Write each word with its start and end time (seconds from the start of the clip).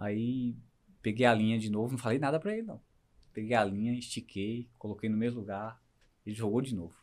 Aí 0.00 0.56
peguei 1.02 1.26
a 1.26 1.34
linha 1.34 1.58
de 1.58 1.68
novo, 1.68 1.92
não 1.92 1.98
falei 1.98 2.18
nada 2.18 2.40
pra 2.40 2.54
ele, 2.54 2.62
não. 2.62 2.80
Peguei 3.34 3.54
a 3.54 3.62
linha, 3.62 3.92
estiquei, 3.92 4.70
coloquei 4.78 5.10
no 5.10 5.16
mesmo 5.16 5.40
lugar, 5.40 5.78
ele 6.24 6.34
jogou 6.34 6.62
de 6.62 6.74
novo. 6.74 6.96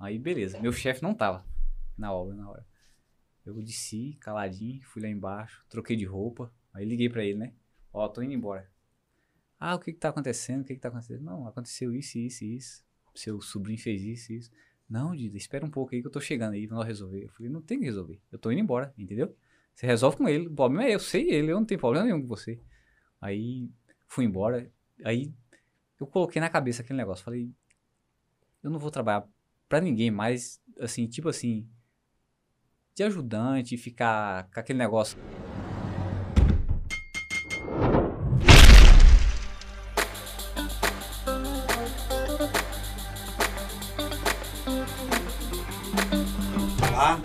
Aí, 0.00 0.18
beleza. 0.18 0.58
Meu 0.58 0.72
chefe 0.72 1.02
não 1.02 1.14
tava 1.14 1.46
na 1.96 2.10
obra, 2.10 2.34
na 2.34 2.50
hora. 2.50 2.66
Eu 3.44 3.54
desci, 3.62 4.16
caladinho, 4.20 4.82
fui 4.86 5.02
lá 5.02 5.08
embaixo, 5.08 5.62
troquei 5.68 5.94
de 5.94 6.06
roupa. 6.06 6.50
Aí 6.72 6.86
liguei 6.86 7.10
pra 7.10 7.22
ele, 7.22 7.38
né? 7.38 7.52
Ó, 7.92 8.08
tô 8.08 8.22
indo 8.22 8.32
embora. 8.32 8.70
Ah, 9.60 9.74
o 9.74 9.78
que 9.78 9.92
que 9.92 9.98
tá 9.98 10.08
acontecendo? 10.08 10.62
O 10.62 10.64
que 10.64 10.74
que 10.74 10.80
tá 10.80 10.88
acontecendo? 10.88 11.22
Não, 11.22 11.46
aconteceu 11.46 11.94
isso, 11.94 12.18
isso 12.18 12.42
isso. 12.42 12.84
Seu 13.14 13.38
sobrinho 13.42 13.78
fez 13.78 14.02
isso 14.02 14.32
isso. 14.32 14.50
Não, 14.88 15.14
Dida, 15.14 15.36
espera 15.36 15.64
um 15.64 15.70
pouco 15.70 15.94
aí 15.94 16.00
que 16.00 16.06
eu 16.06 16.10
tô 16.10 16.22
chegando 16.22 16.54
aí 16.54 16.66
nós 16.66 16.86
resolver. 16.86 17.24
Eu 17.24 17.28
falei, 17.28 17.52
não 17.52 17.60
tem 17.60 17.78
que 17.78 17.84
resolver. 17.84 18.18
Eu 18.32 18.38
tô 18.38 18.50
indo 18.50 18.62
embora, 18.62 18.94
entendeu? 18.96 19.36
Você 19.74 19.86
resolve 19.86 20.16
com 20.16 20.28
ele. 20.28 20.48
O 20.48 20.54
problema 20.54 20.84
é 20.84 20.94
eu, 20.94 21.00
sei 21.00 21.30
ele, 21.30 21.50
eu 21.50 21.56
não 21.56 21.64
tenho 21.64 21.80
problema 21.80 22.06
nenhum 22.06 22.22
com 22.22 22.28
você. 22.28 22.60
Aí 23.20 23.70
fui 24.06 24.24
embora. 24.24 24.70
Aí 25.04 25.32
eu 25.98 26.06
coloquei 26.06 26.40
na 26.40 26.48
cabeça 26.48 26.82
aquele 26.82 26.98
negócio. 26.98 27.24
Falei, 27.24 27.50
eu 28.62 28.70
não 28.70 28.78
vou 28.78 28.90
trabalhar 28.90 29.26
pra 29.68 29.80
ninguém 29.80 30.10
mais, 30.10 30.60
assim, 30.78 31.06
tipo 31.06 31.28
assim, 31.28 31.68
de 32.94 33.02
ajudante, 33.02 33.76
ficar 33.76 34.50
com 34.50 34.60
aquele 34.60 34.78
negócio. 34.78 35.18
Olá, 46.92 47.20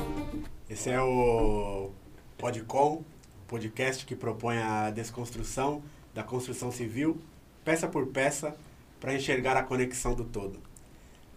esse 0.69 0.89
é 0.89 1.01
o 1.01 1.93
Podcom, 2.37 3.03
podcast 3.47 4.05
que 4.05 4.15
propõe 4.15 4.59
a 4.59 4.91
desconstrução 4.91 5.81
da 6.13 6.21
construção 6.21 6.71
civil, 6.71 7.19
peça 7.65 7.87
por 7.87 8.05
peça, 8.05 8.55
para 8.99 9.15
enxergar 9.15 9.57
a 9.57 9.63
conexão 9.63 10.13
do 10.13 10.23
todo. 10.23 10.59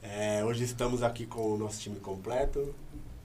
É, 0.02 0.44
hoje 0.44 0.62
estamos 0.62 1.02
aqui 1.02 1.24
com 1.24 1.54
o 1.54 1.56
nosso 1.56 1.80
time 1.80 1.98
completo, 2.00 2.74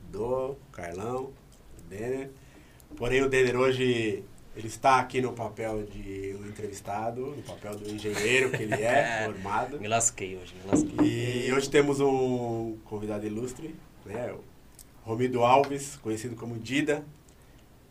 do 0.10 0.56
Carlão, 0.72 1.34
o 1.78 1.90
Denner. 1.90 2.32
Porém, 2.96 3.22
o 3.22 3.28
Denner 3.28 3.58
hoje 3.58 4.24
ele 4.56 4.68
está 4.68 4.98
aqui 4.98 5.20
no 5.20 5.34
papel 5.34 5.84
de 5.84 6.34
um 6.40 6.48
entrevistado, 6.48 7.36
no 7.36 7.44
papel 7.44 7.76
do 7.76 7.90
engenheiro 7.90 8.52
que 8.52 8.64
ele 8.64 8.82
é, 8.82 9.26
formado. 9.28 9.82
Me 9.82 9.90
lasquei 9.90 10.38
hoje, 10.38 10.56
me 10.64 10.72
lasquei. 10.72 11.48
E 11.50 11.52
hoje 11.52 11.70
temos 11.70 12.00
um 12.00 12.78
convidado 12.86 13.28
ilustre, 13.28 13.76
né? 14.06 14.32
O 14.32 15.10
Romido 15.10 15.44
Alves, 15.44 15.98
conhecido 15.98 16.38
como 16.38 16.58
Dida. 16.58 17.04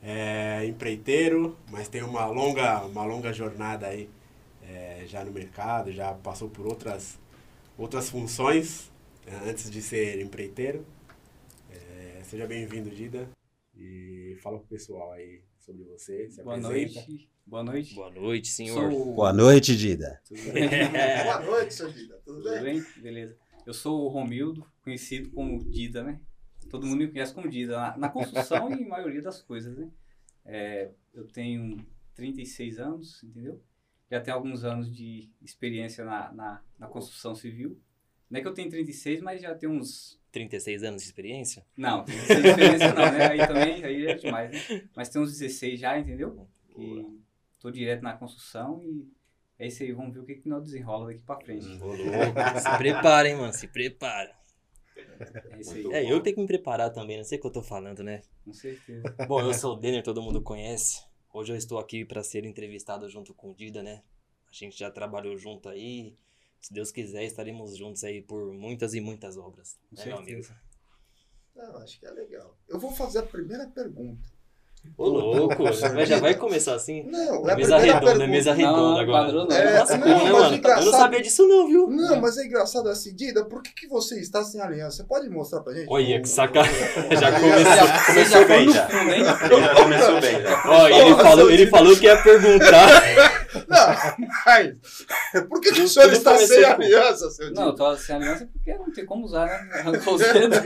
É 0.06 0.66
empreiteiro, 0.66 1.56
mas 1.70 1.88
tem 1.88 2.02
uma 2.02 2.26
longa, 2.26 2.84
uma 2.84 3.06
longa 3.06 3.32
jornada 3.32 3.86
aí 3.86 4.10
é, 4.62 5.04
já 5.06 5.24
no 5.24 5.32
mercado, 5.32 5.90
já 5.90 6.12
passou 6.12 6.50
por 6.50 6.66
outras, 6.66 7.18
outras 7.78 8.10
funções 8.10 8.92
é, 9.26 9.48
antes 9.48 9.70
de 9.70 9.80
ser 9.80 10.20
empreiteiro. 10.20 10.84
É, 11.70 12.20
seja 12.22 12.46
bem-vindo, 12.46 12.90
Dida. 12.90 13.30
E 13.74 14.36
fala 14.42 14.58
pro 14.58 14.68
pessoal 14.68 15.12
aí 15.12 15.40
sobre 15.58 15.84
você. 15.84 16.30
Se 16.30 16.42
Boa 16.42 16.56
apresenta. 16.56 17.00
noite. 17.00 17.30
Boa 17.46 17.62
noite. 17.64 17.94
Boa 17.94 18.10
noite, 18.10 18.48
senhor. 18.48 18.92
Sou... 18.92 19.14
Boa 19.14 19.32
noite, 19.32 19.74
Dida. 19.74 20.20
Tudo 20.28 20.52
bem? 20.52 20.68
Boa 21.24 21.40
noite, 21.40 21.72
seu 21.72 21.90
Dida. 21.90 22.20
Tudo 22.24 22.42
Tudo 22.42 22.50
bem? 22.62 22.62
bem? 22.62 22.84
Beleza. 23.02 23.36
Eu 23.64 23.72
sou 23.72 24.04
o 24.04 24.08
Romildo, 24.08 24.66
conhecido 24.82 25.30
como 25.30 25.64
Dida, 25.64 26.02
né? 26.02 26.20
Todo 26.68 26.86
mundo 26.86 26.98
me 26.98 27.08
conhece 27.08 27.34
como 27.34 27.48
Dida, 27.48 27.76
na, 27.76 27.96
na 27.96 28.08
construção 28.08 28.70
e 28.72 28.84
maioria 28.84 29.22
das 29.22 29.40
coisas, 29.42 29.76
né? 29.76 29.90
É, 30.44 30.90
eu 31.12 31.26
tenho 31.26 31.84
36 32.14 32.78
anos, 32.78 33.22
entendeu? 33.22 33.62
Já 34.10 34.20
tenho 34.20 34.36
alguns 34.36 34.64
anos 34.64 34.94
de 34.94 35.30
experiência 35.42 36.04
na, 36.04 36.32
na, 36.32 36.62
na 36.78 36.86
construção 36.86 37.34
civil. 37.34 37.80
Não 38.30 38.38
é 38.38 38.42
que 38.42 38.48
eu 38.48 38.54
tenho 38.54 38.70
36, 38.70 39.20
mas 39.20 39.40
já 39.40 39.54
tenho 39.54 39.72
uns 39.72 40.20
36 40.32 40.82
anos 40.82 41.02
de 41.02 41.08
experiência? 41.08 41.64
Não, 41.76 42.04
36 42.04 42.42
de 42.42 42.48
experiência 42.48 42.92
não, 42.92 43.12
né? 43.12 43.26
Aí 43.28 43.46
também 43.46 43.84
aí 43.84 44.06
é 44.06 44.14
demais, 44.14 44.50
né? 44.50 44.88
Mas 44.94 45.08
tem 45.08 45.22
uns 45.22 45.30
16 45.30 45.78
já, 45.80 45.98
entendeu? 45.98 46.46
Que 46.68 47.06
tô 47.60 47.70
direto 47.70 48.02
na 48.02 48.14
construção 48.14 48.82
e 48.82 49.08
é 49.58 49.68
isso 49.68 49.82
aí, 49.82 49.92
vamos 49.92 50.12
ver 50.12 50.20
o 50.20 50.24
que, 50.24 50.34
que 50.34 50.48
nós 50.48 50.64
desenrola 50.64 51.06
daqui 51.06 51.20
pra 51.20 51.36
frente. 51.36 51.66
Louco. 51.66 51.96
Se 52.60 52.76
prepara, 52.78 53.28
hein, 53.28 53.36
mano. 53.36 53.52
Se 53.52 53.68
prepara. 53.68 54.34
É 55.50 55.60
isso 55.60 55.70
aí, 55.74 55.92
É, 55.92 56.10
eu 56.12 56.22
tenho 56.22 56.36
que 56.36 56.42
me 56.42 56.46
preparar 56.46 56.92
também, 56.92 57.16
não 57.16 57.24
sei 57.24 57.38
o 57.38 57.40
que 57.40 57.46
eu 57.46 57.52
tô 57.52 57.62
falando, 57.62 58.02
né? 58.02 58.22
com 58.44 58.52
certeza. 58.52 59.14
Bom, 59.26 59.40
eu 59.40 59.54
sou 59.54 59.74
o 59.74 59.76
Denner, 59.80 60.02
todo 60.02 60.22
mundo 60.22 60.42
conhece. 60.42 61.02
Hoje 61.32 61.52
eu 61.52 61.56
estou 61.56 61.78
aqui 61.78 62.04
para 62.04 62.22
ser 62.22 62.44
entrevistado 62.44 63.08
junto 63.08 63.34
com 63.34 63.50
o 63.50 63.54
Dida, 63.54 63.82
né? 63.82 64.02
A 64.48 64.52
gente 64.52 64.78
já 64.78 64.90
trabalhou 64.90 65.36
junto 65.36 65.68
aí. 65.68 66.16
Se 66.60 66.72
Deus 66.72 66.90
quiser, 66.90 67.24
estaremos 67.24 67.76
juntos 67.76 68.04
aí 68.04 68.22
por 68.22 68.52
muitas 68.52 68.94
e 68.94 69.00
muitas 69.00 69.36
obras. 69.36 69.76
Com 69.90 69.96
Né, 69.96 70.06
meu 70.06 70.18
amigo? 70.18 70.42
certeza. 70.42 70.62
Não, 71.54 71.76
acho 71.78 71.98
que 72.00 72.06
é 72.06 72.10
legal. 72.10 72.56
Eu 72.68 72.78
vou 72.78 72.90
fazer 72.92 73.20
a 73.20 73.26
primeira 73.26 73.66
pergunta. 73.68 74.28
Ô, 74.96 75.08
louco. 75.08 75.64
Mas 75.94 76.08
já 76.08 76.20
vai 76.20 76.34
começar 76.34 76.74
assim? 76.74 77.02
Não, 77.10 77.48
é 77.50 77.56
Mesa 77.56 77.78
redonda, 77.78 78.00
pergunta. 78.06 78.26
mesa 78.28 78.52
redonda 78.52 78.76
não, 78.78 78.98
agora. 79.00 79.24
quadrou 79.24 79.46
não. 79.48 79.56
É, 79.56 79.78
Lascou, 79.80 79.98
não, 79.98 80.06
mas 80.08 80.22
mano? 80.22 80.34
Eu 80.44 80.50
não 80.50 80.54
engraçado- 80.56 80.90
sabia 80.92 81.22
disso 81.22 81.48
não, 81.48 81.66
viu? 81.66 81.88
Não, 81.90 82.20
mas 82.20 82.38
é 82.38 82.44
engraçado 82.46 82.88
assim, 82.88 83.12
Dida, 83.14 83.44
por 83.44 83.60
que, 83.62 83.72
que 83.74 83.88
você 83.88 84.20
está 84.20 84.44
sem 84.44 84.60
aliança? 84.60 84.98
Você 84.98 85.04
pode 85.04 85.28
mostrar 85.28 85.60
pra 85.62 85.72
gente? 85.74 85.86
Olha, 85.90 86.20
que 86.20 86.28
sacanagem. 86.28 86.74
Já 87.20 87.32
começou. 87.32 88.04
Começou 88.06 88.40
já 88.40 88.44
bem, 88.44 88.70
já. 88.70 88.88
Já 88.88 89.74
começou 89.74 90.20
bem, 90.20 90.42
já. 90.42 90.62
Ó, 90.66 90.86
ele 90.88 91.10
Nossa, 91.10 91.22
falou, 91.24 91.50
ele 91.50 91.66
falou 91.66 91.96
que 91.96 92.04
ia 92.04 92.16
perguntar. 92.22 93.02
Não, 93.68 93.86
mas 94.46 95.46
por 95.48 95.60
que, 95.60 95.72
que 95.72 95.80
o 95.82 95.88
senhor 95.88 96.12
está 96.12 96.36
sem 96.38 96.62
com- 96.62 96.68
aliança, 96.70 97.30
seu 97.30 97.52
Não, 97.52 97.66
eu 97.66 97.74
tô 97.74 97.96
sem 97.96 98.16
aliança 98.16 98.46
porque 98.52 98.74
não 98.76 98.92
tem 98.92 99.04
como 99.06 99.24
usar, 99.24 99.46
né? 99.46 99.70
Arrancou 99.80 100.14
os 100.14 100.20
dedos. 100.20 100.58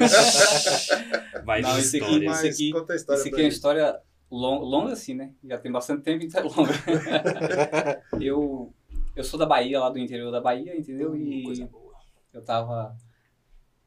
Vai 1.45 1.61
Não, 1.63 1.79
esse 1.79 1.97
aqui- 1.97 2.05
história. 2.07 2.27
mas- 2.29 2.43
Mas 2.43 2.55
aqui- 2.55 2.73
conta 2.73 2.93
a 2.93 2.97
história 2.97 3.19
Isso 3.21 3.29
aqui 3.29 3.41
é 3.41 3.45
uma 3.45 3.49
história 3.49 4.01
lon- 4.31 4.61
longa 4.61 4.93
assim, 4.93 5.15
né? 5.15 5.33
Já 5.45 5.59
tem 5.59 5.71
bastante 5.73 6.03
tempo, 6.03 6.25
então 6.25 6.41
é 6.41 6.45
longa. 6.45 6.73
eu, 8.21 8.73
eu 9.17 9.25
sou 9.25 9.39
da 9.39 9.47
Bahia, 9.47 9.81
lá 9.81 9.91
do 9.91 9.99
interior 9.99 10.31
da 10.31 10.41
Bahia, 10.41 10.77
entendeu? 10.79 11.17
E 11.17 11.43
Coisa 11.45 11.67
boa. 11.67 11.95
eu 12.33 12.43
tava... 12.45 12.95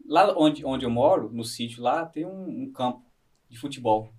Lá 0.08 0.34
onde, 0.38 0.66
onde 0.66 0.84
eu 0.86 0.90
moro, 0.90 1.30
no 1.32 1.44
sítio 1.44 1.82
lá, 1.84 2.06
tem 2.06 2.26
um, 2.26 2.64
um 2.64 2.72
campo 2.72 3.04
de 3.50 3.58
futebol. 3.58 4.10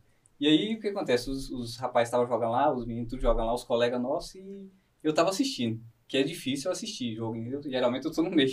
E 0.41 0.47
aí, 0.49 0.75
o 0.75 0.81
que 0.81 0.89
acontece? 0.89 1.29
Os, 1.29 1.51
os 1.51 1.77
rapazes 1.77 2.09
estavam 2.09 2.27
jogando 2.27 2.53
lá, 2.53 2.73
os 2.73 2.87
meninos 2.87 3.11
tudo 3.11 3.21
jogam 3.23 3.45
lá, 3.45 3.53
os 3.55 3.65
colegas 3.65 4.01
nossos, 4.01 4.35
e 4.37 4.71
eu 5.03 5.13
tava 5.13 5.31
assistindo. 5.31 5.83
Que 6.07 6.19
é 6.19 6.23
difícil 6.23 6.71
assistir 6.71 7.15
jogo, 7.15 7.37
entendeu? 7.37 7.63
Geralmente 7.63 8.05
eu 8.05 8.13
tô 8.13 8.23
no 8.23 8.31
meio. 8.31 8.51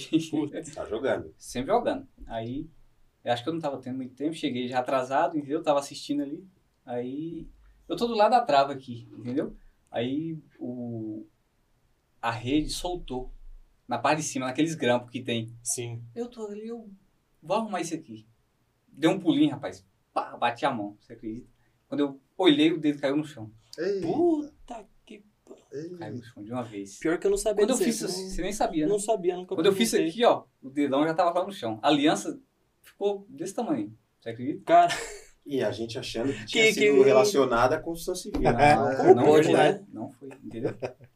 Tá 0.74 0.86
jogando. 0.86 1.34
sempre 1.38 1.72
jogando. 1.72 2.08
Aí, 2.26 2.70
eu 3.24 3.34
acho 3.34 3.44
que 3.44 3.50
eu 3.50 3.54
não 3.54 3.60
tava 3.60 3.82
tendo 3.82 3.98
muito 3.98 4.16
tempo, 4.16 4.34
cheguei 4.34 4.68
já 4.68 4.80
atrasado, 4.80 5.38
entendeu? 5.38 5.62
Tava 5.62 5.80
assistindo 5.80 6.22
ali. 6.22 6.48
Aí, 6.86 7.48
eu 7.88 7.96
tô 7.96 8.08
do 8.08 8.16
lado 8.16 8.32
da 8.32 8.42
trava 8.42 8.72
aqui, 8.72 9.10
entendeu? 9.12 9.56
Aí, 9.92 10.38
o, 10.58 11.26
a 12.22 12.32
rede 12.32 12.70
soltou 12.70 13.34
na 13.88 13.98
parte 13.98 14.20
de 14.20 14.28
cima, 14.28 14.46
naqueles 14.46 14.76
grampos 14.76 15.10
que 15.10 15.22
tem. 15.22 15.54
Sim. 15.64 16.02
Eu 16.16 16.28
tô 16.28 16.46
ali, 16.46 16.68
eu 16.68 16.90
vou 17.42 17.58
arrumar 17.58 17.82
isso 17.82 17.96
aqui. 17.96 18.28
Deu 18.88 19.12
um 19.12 19.20
pulinho, 19.20 19.52
rapaz. 19.52 19.86
Pá, 20.14 20.38
bati 20.38 20.66
a 20.66 20.72
mão, 20.72 20.96
você 21.00 21.14
acredita? 21.14 21.50
Quando 21.88 22.02
eu 22.02 22.22
olhei, 22.38 22.72
o 22.72 22.80
dedo 22.80 23.00
caiu 23.00 23.18
no 23.18 23.26
chão. 23.26 23.52
Ei, 23.78 24.02
Puta 24.02 24.88
chão 26.24 26.44
de 26.44 26.52
uma 26.52 26.64
vez. 26.64 26.98
Pior 27.00 27.18
que 27.18 27.28
eu 27.28 27.32
não 27.32 27.38
sabia 27.38 27.64
Quando 27.66 27.72
eu 27.72 27.78
fiz 27.78 28.02
não- 28.02 28.10
assim, 28.10 28.30
você 28.30 28.42
nem 28.42 28.52
sabia, 28.54 28.86
né? 28.86 28.92
Não 28.92 29.00
sabia, 29.00 29.36
nunca 29.36 29.56
Quando 29.56 29.66
eu 29.68 29.74
fiz 29.74 29.92
isso 29.94 30.02
aqui, 30.02 30.26
ó, 30.26 30.44
o 30.62 30.70
dedão 30.70 31.04
já 31.06 31.14
tava 31.14 31.38
lá 31.40 31.46
no 31.46 31.52
chão. 31.52 31.80
A 31.82 31.88
aliança 31.88 32.40
ficou 32.82 33.26
desse 33.30 33.54
tamanho. 33.54 33.96
Você 34.20 34.30
acredita? 34.30 34.64
Cara, 34.66 34.92
E 35.46 35.64
a 35.64 35.72
gente 35.72 35.98
achando 35.98 36.32
que 36.34 36.46
tinha 36.46 36.66
Que- 36.66 36.74
sido 36.74 36.96
que- 36.98 37.04
relacionada 37.04 37.76
à 37.76 37.80
construção 37.80 38.14
civil. 38.16 38.42
Não, 38.42 38.60
É, 38.60 38.96
como 38.98 39.16
não 39.16 39.24
pode, 39.26 39.48
foi, 39.48 39.58
né? 39.58 39.84
Não 39.92 40.10
foi, 40.12 40.30
entendeu? 40.44 40.76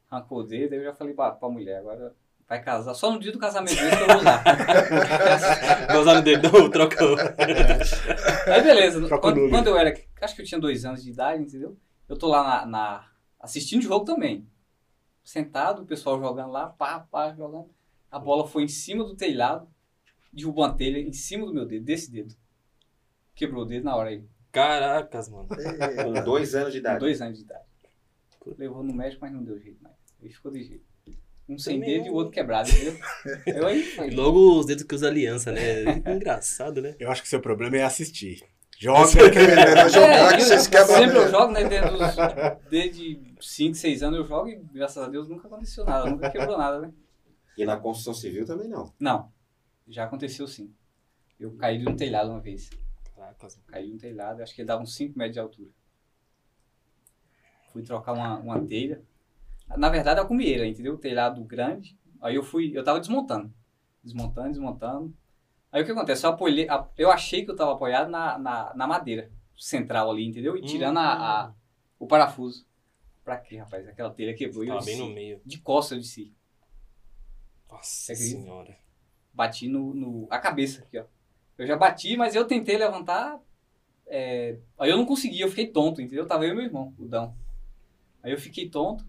Arrancou 0.09 0.39
o 0.39 0.43
dedo, 0.43 0.73
aí 0.73 0.79
eu 0.79 0.83
já 0.85 0.93
falei 0.93 1.13
pra, 1.13 1.31
pra 1.31 1.49
mulher, 1.49 1.77
agora 1.79 2.15
vai 2.47 2.61
casar. 2.63 2.93
Só 2.95 3.11
no 3.11 3.19
dia 3.19 3.31
do 3.31 3.37
casamento 3.39 3.75
mesmo 3.75 3.95
que 3.97 4.03
eu 4.03 4.07
vou 4.07 4.17
usar. 4.17 4.43
vai 5.87 5.97
usar 5.99 6.15
no 6.15 6.21
dedão, 6.21 6.69
trocou. 6.71 7.15
aí 8.47 8.61
beleza, 8.63 9.05
o 9.05 9.19
quando, 9.19 9.49
quando 9.49 9.67
eu 9.67 9.77
era, 9.77 9.93
acho 10.21 10.35
que 10.35 10.41
eu 10.41 10.45
tinha 10.45 10.59
dois 10.59 10.85
anos 10.85 11.03
de 11.03 11.09
idade, 11.11 11.43
entendeu? 11.43 11.77
Eu 12.07 12.17
tô 12.17 12.27
lá 12.27 12.43
na, 12.43 12.65
na- 12.65 13.05
assistindo 13.43 13.81
jogo 13.83 14.05
também. 14.05 14.47
Sentado, 15.23 15.83
o 15.83 15.85
pessoal 15.85 16.19
jogando 16.19 16.51
lá, 16.51 16.67
pá, 16.69 16.99
pá, 17.01 17.33
jogando. 17.33 17.69
A 18.09 18.17
bola 18.17 18.47
foi 18.47 18.63
em 18.63 18.67
cima 18.67 19.03
do 19.03 19.15
telhado, 19.15 19.67
derrubou 20.31 20.63
uma 20.63 20.73
telha 20.75 20.97
em 20.97 21.13
cima 21.13 21.45
do 21.45 21.53
meu 21.53 21.65
dedo, 21.65 21.83
desse 21.85 22.09
dedo. 22.09 22.33
Quebrou 23.35 23.63
o 23.63 23.65
dedo 23.65 23.83
na 23.83 23.95
hora 23.95 24.09
aí. 24.09 24.23
Caracas, 24.51 25.29
mano. 25.29 25.47
Ei, 25.57 26.03
Com 26.03 26.23
dois 26.23 26.55
anos 26.55 26.71
de 26.71 26.79
Com 26.79 26.81
idade. 26.87 26.99
dois 26.99 27.21
anos 27.21 27.37
de 27.37 27.43
idade. 27.43 27.65
Levou 28.57 28.83
no 28.83 28.93
médico, 28.93 29.21
mas 29.21 29.33
não 29.33 29.43
deu 29.43 29.59
jeito 29.59 29.81
mais. 29.81 29.95
Ele 30.21 30.33
ficou 30.33 30.51
de 30.51 30.63
jeito. 30.63 30.85
Um 31.49 31.57
sem 31.57 31.79
Também 31.79 31.97
dedo 31.97 32.05
e 32.05 32.09
é. 32.09 32.11
o 32.11 32.15
outro 32.15 32.31
quebrado, 32.31 32.69
entendeu? 32.69 32.97
Eu 33.47 33.67
aí 33.67 33.83
E 34.09 34.15
logo 34.15 34.59
os 34.59 34.65
dedos 34.65 34.83
que 34.83 34.95
usa 34.95 35.07
aliança, 35.07 35.51
né? 35.51 35.83
Engraçado, 36.15 36.81
né? 36.81 36.95
Eu 36.99 37.11
acho 37.11 37.21
que 37.21 37.27
seu 37.27 37.41
problema 37.41 37.77
é 37.77 37.83
assistir. 37.83 38.43
Joga. 38.83 38.99
Aprendendo 39.27 39.79
a 39.79 39.87
jogar, 39.87 40.33
É, 40.33 40.35
que 40.35 40.41
vocês 40.43 40.67
quebram 40.67 40.95
Sempre 40.97 41.17
eu 41.17 41.29
jogo, 41.29 41.53
né? 41.53 41.63
Desde, 41.63 41.89
os- 41.93 42.69
desde 42.69 43.33
5, 43.39 43.75
6 43.75 44.03
anos 44.03 44.19
eu 44.19 44.25
jogo 44.25 44.49
e 44.49 44.55
graças 44.57 45.01
a 45.01 45.07
Deus 45.07 45.29
nunca 45.29 45.47
aconteceu 45.47 45.85
nada, 45.85 46.09
nunca 46.09 46.29
quebrou 46.29 46.57
nada, 46.57 46.81
né? 46.81 46.93
E 47.57 47.65
na 47.65 47.77
construção 47.77 48.13
civil 48.13 48.45
também 48.45 48.67
não. 48.67 48.91
Não, 48.99 49.31
já 49.87 50.03
aconteceu 50.03 50.45
sim. 50.47 50.73
Eu 51.39 51.55
caí 51.55 51.77
de 51.77 51.87
um 51.87 51.95
telhado 51.95 52.29
uma 52.29 52.41
vez. 52.41 52.69
Caraca, 53.15 53.47
Caí 53.67 53.87
de 53.87 53.93
um 53.93 53.97
telhado, 53.97 54.41
acho 54.43 54.53
que 54.53 54.59
ele 54.61 54.67
dava 54.67 54.83
uns 54.83 54.93
5 54.95 55.17
metros 55.17 55.33
de 55.35 55.39
altura. 55.39 55.69
Fui 57.71 57.83
trocar 57.83 58.11
uma, 58.13 58.37
uma 58.39 58.59
telha. 58.65 59.01
Na 59.77 59.89
verdade, 59.89 60.19
é 60.19 60.23
a 60.23 60.25
cumieira, 60.25 60.67
entendeu? 60.67 60.97
Telhado 60.97 61.41
grande. 61.45 61.97
Aí 62.21 62.35
eu 62.35 62.43
fui, 62.43 62.71
eu 62.77 62.83
tava 62.83 62.99
desmontando. 62.99 63.51
Desmontando, 64.03 64.49
desmontando. 64.49 65.13
Aí 65.73 65.81
o 65.81 65.85
que 65.85 65.91
acontece? 65.91 66.25
Eu, 66.25 66.29
apoiei, 66.29 66.67
eu 66.97 67.11
achei 67.11 67.43
que 67.43 67.51
eu 67.51 67.55
tava 67.55 67.73
apoiado 67.73 68.07
na, 68.09 68.37
na, 68.37 68.73
na 68.75 68.87
madeira 68.87 69.29
central 69.57 70.09
ali, 70.11 70.25
entendeu? 70.25 70.55
E 70.55 70.61
tirando 70.61 70.99
a, 70.99 71.13
a- 71.47 71.53
o 71.99 72.07
parafuso. 72.07 72.65
Pra 73.25 73.37
quê, 73.37 73.57
rapaz? 73.57 73.87
Aquela 73.87 74.11
telha 74.13 74.35
quebrou 74.35 74.63
e 74.63 74.67
eu 74.67 74.75
Tava 74.75 74.85
bem 74.85 74.97
no 74.97 75.09
meio. 75.09 75.41
De 75.43 75.57
costas 75.59 75.93
eu 75.97 76.01
desci. 76.01 76.33
Nossa 77.69 78.13
senhora. 78.15 78.77
Bati 79.33 79.67
no, 79.67 79.93
no- 79.93 80.27
a 80.29 80.37
cabeça 80.39 80.83
aqui, 80.83 80.99
ó. 80.99 81.05
Eu 81.57 81.65
já 81.65 81.75
bati, 81.75 82.15
mas 82.17 82.35
eu 82.35 82.45
tentei 82.45 82.77
levantar. 82.77 83.39
é, 84.05 84.59
Aí 84.77 84.89
eu 84.91 84.97
não 84.97 85.05
consegui, 85.05 85.41
eu 85.41 85.49
fiquei 85.49 85.67
tonto, 85.67 86.01
entendeu? 86.01 86.27
Tava 86.27 86.45
eu 86.45 86.51
e 86.51 86.55
meu 86.55 86.65
irmão, 86.65 86.93
o 86.99 87.05
Dão. 87.07 87.35
Aí 88.21 88.31
eu 88.31 88.37
fiquei 88.39 88.69
tonto. 88.69 89.05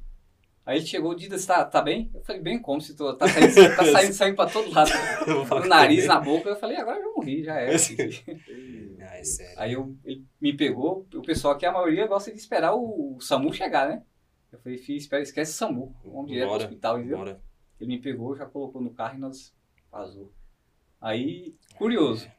Aí 0.67 0.79
ele 0.79 0.87
chegou, 0.87 1.15
Dida, 1.15 1.37
você 1.37 1.47
tá, 1.47 1.63
tá 1.65 1.83
bem? 1.83 2.11
Eu 2.15 2.23
falei, 2.23 2.41
bem 2.41 2.59
como 2.59 2.81
se 2.81 2.97
tô, 2.97 3.15
tá 3.15 3.29
saindo, 3.29 3.77
tá 3.77 3.85
saindo 3.93 4.15
sangue 4.15 4.37
pra 4.37 4.47
todo 4.47 4.73
lado. 4.73 4.91
No 5.27 5.67
nariz, 5.67 6.07
na 6.07 6.19
boca. 6.21 6.49
Eu 6.49 6.57
falei, 6.57 6.77
agora 6.77 6.99
eu 6.99 7.03
já 7.03 7.09
morri, 7.11 7.45
já 7.45 7.55
era. 7.55 7.73
Ah, 7.73 7.75
é 9.17 9.25
sério. 9.25 9.55
Aí 9.59 9.73
eu, 9.75 9.95
ele 10.05 10.25
me 10.41 10.57
pegou, 10.57 11.07
o 11.15 11.23
pessoal 11.23 11.55
aqui, 11.55 11.67
a 11.67 11.73
maioria 11.73 12.07
gosta 12.07 12.31
de 12.31 12.39
esperar 12.39 12.75
o, 12.75 13.17
o 13.17 13.21
SAMU 13.21 13.53
chegar, 13.53 13.89
né? 13.89 14.03
Eu 14.51 14.59
falei, 14.59 14.79
filho, 14.79 14.97
espera, 14.97 15.23
esquece 15.23 15.53
o 15.53 15.55
SAMU. 15.55 15.95
Vamos 16.05 16.29
direto 16.29 16.49
pro 16.49 16.57
hospital, 16.57 16.99
entendeu? 16.99 17.19
Bora. 17.19 17.41
Ele 17.79 17.97
me 17.97 18.01
pegou, 18.01 18.35
já 18.37 18.47
colocou 18.47 18.81
no 18.81 18.91
carro 18.95 19.17
e 19.17 19.21
nós 19.21 19.53
vazou. 19.91 20.33
Aí, 21.01 21.55
curioso. 21.77 22.31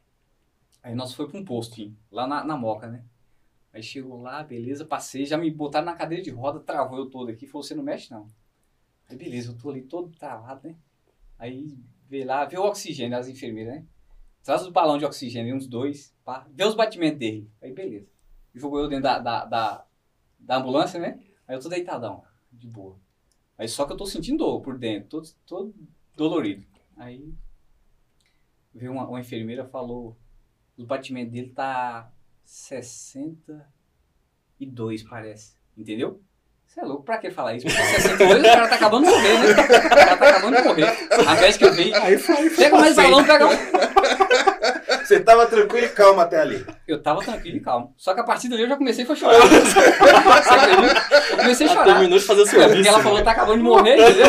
Aí 0.82 0.96
nós 0.96 1.14
foi 1.14 1.28
para 1.28 1.40
um 1.40 1.46
postinho, 1.46 1.96
lá 2.12 2.26
na, 2.26 2.44
na 2.44 2.58
Moca, 2.58 2.88
né? 2.88 3.04
Aí 3.76 3.84
chegou 3.84 4.22
lá, 4.22 4.42
beleza, 4.42 4.86
passei, 4.86 5.26
já 5.26 5.38
me 5.38 5.52
botaram 5.52 5.86
na 5.86 5.96
cadeira 5.96 6.24
de 6.24 6.30
roda, 6.30 6.62
travou 6.62 6.98
eu 6.98 7.10
todo 7.10 7.30
aqui, 7.30 7.46
falou, 7.46 7.62
você 7.62 7.76
não 7.76 7.84
mexe 7.84 8.10
não. 8.10 8.26
Aí 9.10 9.18
beleza, 9.18 9.52
eu 9.52 9.58
tô 9.58 9.70
ali 9.70 9.82
todo 9.82 10.16
travado, 10.18 10.66
né? 10.66 10.78
Aí 11.38 11.78
veio 12.08 12.26
lá, 12.26 12.46
vê 12.46 12.58
o 12.58 12.64
oxigênio, 12.64 13.18
as 13.18 13.28
enfermeiras, 13.28 13.76
né? 13.76 13.86
Traz 14.42 14.62
os 14.62 14.70
balão 14.70 14.98
de 14.98 15.04
oxigênio, 15.04 15.54
uns 15.54 15.68
dois, 15.68 16.16
pá, 16.24 16.48
vê 16.54 16.64
os 16.64 16.74
batimentos 16.74 17.20
dele. 17.20 17.52
Aí 17.62 17.74
beleza. 17.74 18.08
Jogou 18.54 18.80
eu 18.80 18.88
dentro 18.88 19.04
da, 19.04 19.20
da, 19.20 19.44
da, 19.44 19.86
da 20.40 20.56
ambulância, 20.56 20.98
né? 20.98 21.20
Aí 21.46 21.58
eu 21.58 21.60
tô 21.60 21.68
deitadão, 21.68 22.24
de 22.54 22.70
boa. 22.70 22.98
Aí 23.58 23.68
só 23.68 23.86
que 23.86 23.92
eu 23.92 23.98
tô 23.98 24.06
sentindo 24.06 24.38
dor 24.38 24.62
por 24.62 24.78
dentro, 24.78 25.10
todo, 25.10 25.28
todo 25.46 25.76
dolorido. 26.16 26.66
Aí 26.96 27.34
veio 28.74 28.94
uma, 28.94 29.06
uma 29.06 29.20
enfermeira 29.20 29.66
falou, 29.66 30.16
os 30.78 30.86
batimentos 30.86 31.34
dele 31.34 31.50
tá 31.50 32.10
62, 32.46 35.04
parece. 35.04 35.54
Entendeu? 35.78 36.22
Você 36.66 36.80
é 36.82 36.84
louco, 36.84 37.04
pra 37.04 37.18
que 37.18 37.30
falar 37.32 37.56
isso? 37.56 37.66
Porque 37.68 37.82
62 37.84 38.40
o 38.40 38.44
cara 38.44 38.68
tá 38.68 38.76
acabando 38.76 39.06
de 39.06 39.12
morrer, 39.12 39.40
né? 39.40 39.52
O 39.52 39.56
cara 39.90 40.18
tá 40.18 40.30
acabando 40.30 40.58
de 40.58 40.64
morrer. 40.64 40.98
A 41.28 41.36
médica 41.36 41.72
veio, 41.72 41.96
Aí 42.04 42.18
foi. 42.18 42.50
pega 42.50 42.76
mais 42.78 42.96
balão, 42.96 43.24
pega 43.24 43.48
um. 43.48 43.52
Você 45.06 45.20
tava 45.20 45.46
tranquilo 45.46 45.86
e 45.86 45.90
calmo 45.90 46.20
até 46.20 46.42
ali. 46.42 46.66
Eu 46.88 47.00
tava 47.02 47.22
tranquilo 47.24 47.58
e 47.58 47.60
calmo. 47.60 47.94
Só 47.96 48.12
que 48.14 48.20
a 48.20 48.24
partir 48.24 48.50
dali 48.50 48.64
eu 48.64 48.68
já 48.70 48.76
comecei 48.76 49.06
a 49.08 49.16
chorar. 49.16 49.36
Eu 49.36 49.42
comecei 51.38 51.68
a 51.68 51.70
Ela 51.72 51.80
chorar. 51.80 51.86
terminou 51.94 52.18
de 52.20 52.26
fazer 52.26 52.42
o 52.42 52.44
É, 52.44 52.48
porque 52.48 52.60
serviço. 52.60 52.90
ela 52.90 53.00
falou 53.00 53.14
né? 53.14 53.20
que 53.22 53.26
tá 53.26 53.32
acabando 53.32 53.58
de 53.58 53.64
morrer, 53.64 53.96
entendeu? 53.98 54.26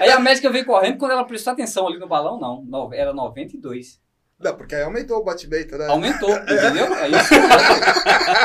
Aí 0.00 0.10
a 0.10 0.18
médica 0.18 0.50
veio 0.50 0.66
correndo, 0.66 0.98
quando 0.98 1.12
ela 1.12 1.24
prestou 1.24 1.52
atenção 1.52 1.86
ali 1.86 1.98
no 1.98 2.08
balão, 2.08 2.38
não. 2.66 2.92
Era 2.92 3.12
92. 3.14 4.00
Não, 4.42 4.56
porque 4.56 4.74
aí 4.74 4.82
aumentou 4.82 5.18
o 5.18 5.24
batimento, 5.24 5.78
né? 5.78 5.86
Aumentou, 5.86 6.30
entendeu? 6.42 6.92
Aí 6.94 7.12
isso, 7.12 7.34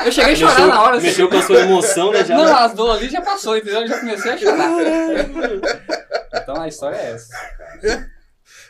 eu 0.05 0.11
cheguei 0.11 0.33
a 0.33 0.35
chorar 0.35 0.53
Mexeu, 0.53 0.67
na 0.67 0.81
hora. 0.83 0.97
assim. 0.97 1.07
mexeu 1.07 1.29
com 1.29 1.37
a 1.37 1.41
sua 1.41 1.59
emoção, 1.61 2.11
né? 2.11 2.23
Já 2.23 2.37
Não, 2.37 2.55
as 2.55 2.73
dores 2.73 3.01
ali 3.01 3.09
já 3.09 3.21
passou, 3.21 3.57
entendeu? 3.57 3.81
Eu 3.81 3.87
já 3.87 3.99
comecei 3.99 4.31
a 4.31 4.37
chorar. 4.37 4.69
Então 6.47 6.61
a 6.61 6.67
história 6.67 6.95
é 6.95 7.11
essa. 7.11 7.33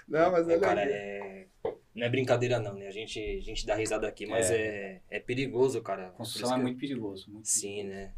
Não, 0.07 0.31
mas 0.31 0.47
é 0.49 0.55
É, 0.55 0.59
cara, 0.59 0.83
legal. 0.83 0.97
é... 0.97 1.45
não 1.93 2.05
é 2.07 2.09
brincadeira 2.09 2.59
não, 2.59 2.73
né? 2.73 2.87
A 2.87 2.91
gente, 2.91 3.19
a 3.19 3.41
gente 3.41 3.65
dá 3.67 3.75
risada 3.75 4.07
aqui, 4.07 4.25
mas 4.25 4.49
é, 4.49 5.01
é, 5.09 5.19
perigoso, 5.19 5.81
cara. 5.81 6.09
Construção 6.17 6.55
é 6.55 6.57
muito 6.57 6.79
perigoso. 6.79 7.29
Muito 7.29 7.47
Sim, 7.47 7.83
né? 7.83 8.13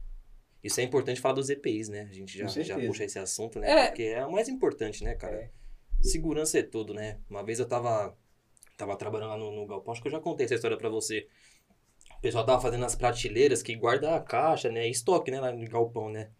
Isso 0.63 0.79
é 0.79 0.83
importante 0.83 1.19
falar 1.19 1.35
dos 1.35 1.49
EPIs, 1.49 1.89
né? 1.89 2.07
A 2.09 2.13
gente 2.13 2.37
já, 2.37 2.47
já 2.47 2.79
puxa 2.79 3.03
esse 3.03 3.17
assunto, 3.19 3.59
né? 3.59 3.69
É. 3.69 3.87
Porque 3.87 4.03
é 4.03 4.25
o 4.25 4.31
mais 4.31 4.47
importante, 4.47 5.03
né, 5.03 5.15
cara? 5.15 5.35
É. 5.35 5.49
Segurança 6.01 6.59
é 6.59 6.63
tudo, 6.63 6.93
né? 6.93 7.17
Uma 7.29 7.43
vez 7.43 7.59
eu 7.59 7.65
tava, 7.67 8.15
tava 8.79 8.95
trabalhando 8.95 9.29
lá 9.29 9.37
no, 9.37 9.51
no 9.51 9.67
galpão, 9.67 9.91
acho 9.91 10.01
que 10.01 10.07
eu 10.07 10.11
já 10.11 10.21
contei 10.21 10.45
essa 10.45 10.55
história 10.55 10.77
pra 10.77 10.89
você. 10.89 11.27
O 12.17 12.21
pessoal 12.21 12.45
tava 12.45 12.61
fazendo 12.61 12.85
as 12.85 12.95
prateleiras 12.95 13.61
que 13.61 13.75
guarda 13.75 14.15
a 14.15 14.21
caixa, 14.21 14.69
né? 14.69 14.87
Estoque, 14.87 15.29
né? 15.29 15.39
Lá 15.39 15.51
no 15.51 15.69
galpão, 15.69 16.09
né? 16.09 16.31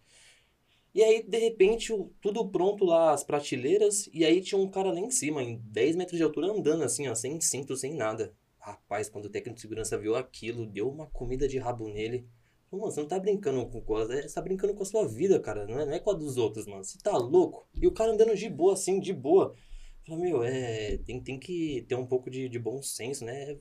E 0.93 1.03
aí, 1.03 1.21
de 1.21 1.37
repente, 1.37 1.93
tudo 2.19 2.49
pronto 2.49 2.83
lá, 2.83 3.11
as 3.11 3.23
prateleiras, 3.23 4.09
e 4.11 4.25
aí 4.25 4.41
tinha 4.41 4.59
um 4.59 4.69
cara 4.69 4.91
lá 4.91 4.99
em 4.99 5.11
cima, 5.11 5.43
em 5.43 5.57
10 5.65 5.95
metros 5.95 6.17
de 6.17 6.23
altura, 6.23 6.47
andando 6.47 6.83
assim, 6.83 7.07
ó, 7.07 7.13
sem 7.13 7.39
cinto, 7.39 7.75
sem 7.77 7.93
nada. 7.93 8.33
Rapaz, 8.57 9.07
quando 9.09 9.25
o 9.25 9.29
técnico 9.29 9.55
de 9.55 9.61
segurança 9.61 9.97
viu 9.97 10.15
aquilo, 10.15 10.65
deu 10.65 10.89
uma 10.89 11.05
comida 11.07 11.47
de 11.47 11.59
rabo 11.59 11.87
nele. 11.87 12.27
Mano, 12.71 12.85
você 12.91 13.01
não 13.01 13.07
tá 13.07 13.19
brincando 13.19 13.65
com 13.67 13.81
coisa, 13.81 14.21
você 14.21 14.33
tá 14.33 14.41
brincando 14.41 14.73
com 14.73 14.83
a 14.83 14.85
sua 14.85 15.07
vida, 15.07 15.39
cara, 15.39 15.65
não 15.67 15.79
é, 15.79 15.85
não 15.85 15.93
é 15.93 15.99
com 15.99 16.11
a 16.11 16.13
dos 16.13 16.37
outros, 16.37 16.65
mano. 16.65 16.83
Você 16.83 16.97
tá 16.99 17.15
louco? 17.17 17.67
E 17.75 17.85
o 17.87 17.91
cara 17.91 18.11
andando 18.11 18.35
de 18.35 18.49
boa, 18.49 18.73
assim, 18.73 18.99
de 18.99 19.13
boa. 19.13 19.55
Falei, 20.09 20.23
meu, 20.31 20.43
é, 20.43 20.97
tem, 20.99 21.21
tem 21.21 21.39
que 21.39 21.85
ter 21.87 21.95
um 21.95 22.05
pouco 22.05 22.29
de, 22.29 22.49
de 22.49 22.59
bom 22.59 22.81
senso, 22.81 23.23
né? 23.25 23.51
É 23.53 23.57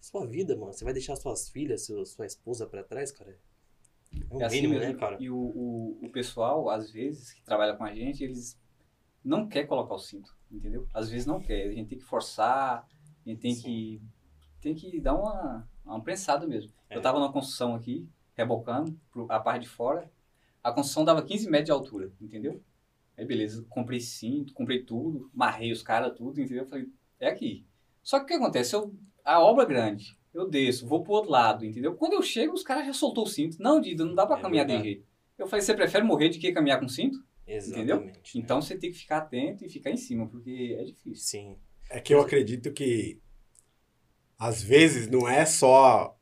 sua 0.00 0.26
vida, 0.26 0.56
mano. 0.56 0.72
Você 0.72 0.84
vai 0.84 0.92
deixar 0.92 1.16
suas 1.16 1.48
filhas, 1.48 1.86
seu, 1.86 2.04
sua 2.06 2.26
esposa 2.26 2.66
pra 2.66 2.84
trás, 2.84 3.10
cara? 3.10 3.36
É 4.30 4.34
o 4.34 4.40
É 4.40 4.44
assim 4.44 4.56
mínimo, 4.56 4.74
mesmo. 4.74 4.92
né, 4.92 4.98
cara? 4.98 5.16
E 5.20 5.30
o, 5.30 5.36
o, 5.36 5.98
o 6.06 6.10
pessoal, 6.10 6.68
às 6.70 6.90
vezes, 6.90 7.32
que 7.32 7.42
trabalha 7.42 7.76
com 7.76 7.84
a 7.84 7.94
gente, 7.94 8.22
eles 8.22 8.58
não 9.24 9.48
quer 9.48 9.66
colocar 9.66 9.94
o 9.94 9.98
cinto, 9.98 10.36
entendeu? 10.50 10.86
Às 10.94 11.10
vezes 11.10 11.26
não 11.26 11.40
quer. 11.40 11.68
A 11.68 11.72
gente 11.72 11.88
tem 11.88 11.98
que 11.98 12.04
forçar, 12.04 12.86
a 13.24 13.28
gente 13.28 13.40
tem 13.40 13.54
Sim. 13.54 13.62
que 13.62 14.02
tem 14.60 14.74
que 14.74 15.00
dar 15.00 15.14
uma, 15.14 15.68
uma 15.84 16.02
prensada 16.02 16.46
mesmo. 16.46 16.72
É. 16.88 16.96
Eu 16.96 17.02
tava 17.02 17.20
na 17.20 17.32
construção 17.32 17.74
aqui, 17.74 18.08
rebocando 18.34 18.98
a 19.28 19.40
parte 19.40 19.62
de 19.62 19.68
fora. 19.68 20.10
A 20.62 20.72
construção 20.72 21.04
dava 21.04 21.22
15 21.22 21.48
metros 21.50 21.66
de 21.66 21.72
altura, 21.72 22.12
entendeu? 22.20 22.62
Aí 23.16 23.24
beleza, 23.24 23.64
comprei 23.68 24.00
cinto, 24.00 24.52
comprei 24.52 24.82
tudo, 24.82 25.30
marrei 25.32 25.72
os 25.72 25.82
caras, 25.82 26.12
tudo, 26.16 26.40
entendeu? 26.40 26.64
Eu 26.64 26.68
Falei, 26.68 26.86
é 27.18 27.28
aqui. 27.28 27.64
Só 28.02 28.18
que 28.18 28.24
o 28.24 28.28
que 28.28 28.34
acontece? 28.34 28.74
Eu, 28.74 28.94
a 29.24 29.40
obra 29.40 29.64
é 29.64 29.66
grande, 29.66 30.18
eu 30.34 30.48
desço, 30.48 30.86
vou 30.86 31.02
pro 31.02 31.12
outro 31.14 31.30
lado, 31.30 31.64
entendeu? 31.64 31.94
Quando 31.94 32.12
eu 32.12 32.22
chego, 32.22 32.52
os 32.52 32.62
caras 32.62 32.86
já 32.86 32.92
soltou 32.92 33.24
o 33.24 33.28
cinto. 33.28 33.56
Não, 33.60 33.80
Dida, 33.80 34.04
não 34.04 34.14
dá 34.14 34.26
pra 34.26 34.38
É 34.38 34.42
caminhar 34.42 34.66
de 34.66 34.72
verdade. 34.72 34.90
jeito. 34.90 35.06
Eu 35.38 35.46
falei, 35.46 35.64
você 35.64 35.74
prefere 35.74 36.04
morrer 36.04 36.28
de 36.28 36.38
que 36.38 36.52
caminhar 36.52 36.78
com 36.78 36.88
cinto? 36.88 37.18
Exatamente. 37.46 37.88
né? 38.06 38.12
Então 38.34 38.60
você 38.60 38.76
tem 38.76 38.90
que 38.90 38.98
ficar 38.98 39.18
atento 39.18 39.64
e 39.64 39.68
ficar 39.68 39.90
em 39.90 39.96
cima, 39.96 40.26
porque 40.28 40.76
é 40.78 40.84
difícil. 40.84 41.24
Sim. 41.26 41.56
É 41.88 42.00
que 42.00 42.12
eu 42.12 42.20
acredito 42.20 42.72
que 42.72 43.20
às 44.38 44.62
vezes 44.62 45.08
não 45.08 45.28
é 45.28 45.46
só 45.46 46.18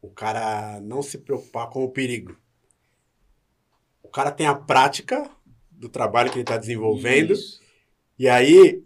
o 0.00 0.10
cara 0.10 0.80
não 0.80 1.02
se 1.02 1.18
preocupar 1.18 1.68
com 1.70 1.84
o 1.84 1.90
perigo. 1.90 2.36
O 4.02 4.08
cara 4.08 4.32
tem 4.32 4.46
a 4.46 4.54
prática 4.54 5.30
do 5.82 5.88
trabalho 5.88 6.30
que 6.30 6.36
ele 6.36 6.44
está 6.44 6.56
desenvolvendo 6.56 7.32
Isso. 7.32 7.60
e 8.16 8.28
aí 8.28 8.84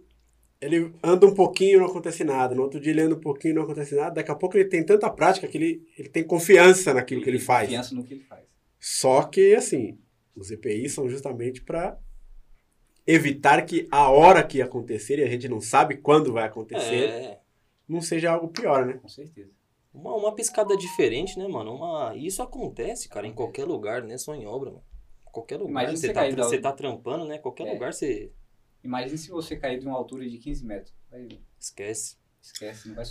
ele 0.59 0.91
anda 1.03 1.27
um 1.27 1.35
pouquinho 1.35 1.81
não 1.81 1.87
acontece 1.87 2.25
nada. 2.25 2.55
No 2.55 2.63
outro 2.63 2.81
dia 2.81 2.91
ele 2.91 3.03
anda 3.03 3.15
um 3.15 3.21
pouquinho 3.21 3.55
não 3.55 3.63
acontece 3.65 3.95
nada. 3.95 4.15
Daqui 4.15 4.31
a 4.31 4.35
pouco 4.35 4.57
ele 4.57 4.65
tem 4.71 4.83
tanta 4.83 5.11
prática 5.11 5.47
que 5.47 5.59
ele, 5.59 5.87
ele 5.99 6.09
tem 6.09 6.25
confiança 6.25 6.95
naquilo 6.95 7.23
que 7.23 7.29
ele 7.29 7.39
faz. 7.39 7.69
Confiança 7.69 7.95
no 7.95 8.03
que 8.03 8.15
ele 8.15 8.25
faz. 8.25 8.45
Só 8.81 9.23
que, 9.25 9.55
assim, 9.55 9.99
os 10.35 10.51
EPIs 10.51 10.95
são 10.95 11.07
justamente 11.07 11.61
para 11.61 11.99
evitar 13.07 13.61
que 13.67 13.87
a 13.91 14.11
hora 14.11 14.43
que 14.43 14.63
acontecer, 14.63 15.19
e 15.19 15.23
a 15.25 15.29
gente 15.29 15.49
não 15.49 15.61
sabe 15.61 15.99
quando 15.99 16.33
vai 16.33 16.45
acontecer, 16.45 17.11
É. 17.11 17.41
não 17.87 18.01
seja 18.01 18.31
algo 18.33 18.49
pior, 18.49 18.87
né? 18.87 18.95
Com 18.95 19.09
certeza. 19.09 19.51
Uma, 19.93 20.15
uma 20.17 20.35
piscada 20.35 20.75
diferente, 20.77 21.39
né, 21.39 21.47
mano? 21.47 21.75
Uma... 21.75 22.15
E 22.17 22.27
Isso 22.27 22.43
acontece, 22.43 23.07
cara, 23.09 23.27
em 23.27 23.35
qualquer 23.35 23.67
lugar, 23.67 24.03
né? 24.03 24.17
Só 24.17 24.35
em 24.35 24.47
obra, 24.47 24.71
mano. 24.71 24.85
Qualquer 25.37 25.57
lugar. 25.59 25.71
Imagina 25.71 25.97
você, 25.97 26.07
você 26.07 26.13
tá, 26.13 26.21
cair 26.21 26.37
você 26.37 26.59
tá 26.59 26.73
trampando, 26.73 27.27
né? 27.27 27.39
Qualquer 27.39 27.67
É. 27.67 27.73
lugar 27.75 27.93
você 27.93 28.33
Imagine 28.83 29.19
se 29.19 29.31
você 29.31 29.57
cair 29.57 29.79
de 29.81 29.87
uma 29.87 29.97
altura 29.97 30.27
de 30.29 30.39
15 30.39 30.65
metros. 30.65 30.95
Aí, 31.11 31.41
esquece. 31.59 32.17
esquece, 32.41 32.89
não 32.89 32.95
vai 32.95 33.05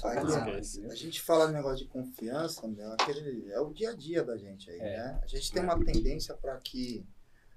entendeu? 0.59 0.91
A 0.91 0.95
gente 0.95 1.21
fala 1.21 1.47
de 1.47 1.53
negócio 1.53 1.79
de 1.79 1.87
confiança, 1.91 2.65
meu, 2.67 2.91
aquele, 2.93 3.51
é 3.51 3.59
o 3.59 3.71
dia 3.73 3.89
a 3.91 3.93
dia 3.93 4.23
da 4.23 4.37
gente 4.37 4.69
aí, 4.71 4.79
É. 4.79 4.97
né? 4.97 5.19
A 5.21 5.27
gente 5.27 5.51
tem 5.51 5.61
uma 5.61 5.77
tendência 5.83 6.33
para 6.35 6.57
que 6.57 7.05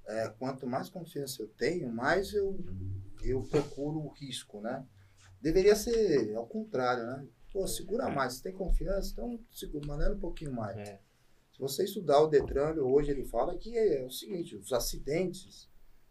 é, 0.07 0.29
quanto 0.39 0.67
mais 0.67 0.91
confiança 0.91 1.41
eu 1.43 1.49
tenho, 1.49 1.91
mais 1.93 2.33
eu, 2.35 2.59
eu 3.23 3.43
procuro 3.43 4.01
o 4.01 4.09
risco, 4.09 4.61
né? 4.61 4.85
Deveria 5.41 5.77
ser 5.77 6.35
ao 6.35 6.47
contrário, 6.47 7.07
né? 7.07 7.27
Pô, 7.53 7.67
segura 7.67 8.09
mais. 8.11 8.35
Se 8.35 8.43
tem 8.43 8.53
confiança, 8.53 9.13
então 9.13 9.39
segura, 9.51 9.87
maneira 9.87 10.15
um 10.15 10.19
pouquinho 10.21 10.53
mais. 10.53 10.77
É. 10.77 11.01
Se 11.59 11.63
você 11.63 11.83
estudar 11.85 12.21
o 12.21 12.29
Detran, 12.29 12.75
hoje 12.81 13.11
ele 13.11 13.25
fala 13.25 13.57
que 13.59 13.77
é 13.77 14.05
o 14.07 14.11
seguinte, 14.13 14.55
os 14.55 14.73
acidentes, 14.73 15.69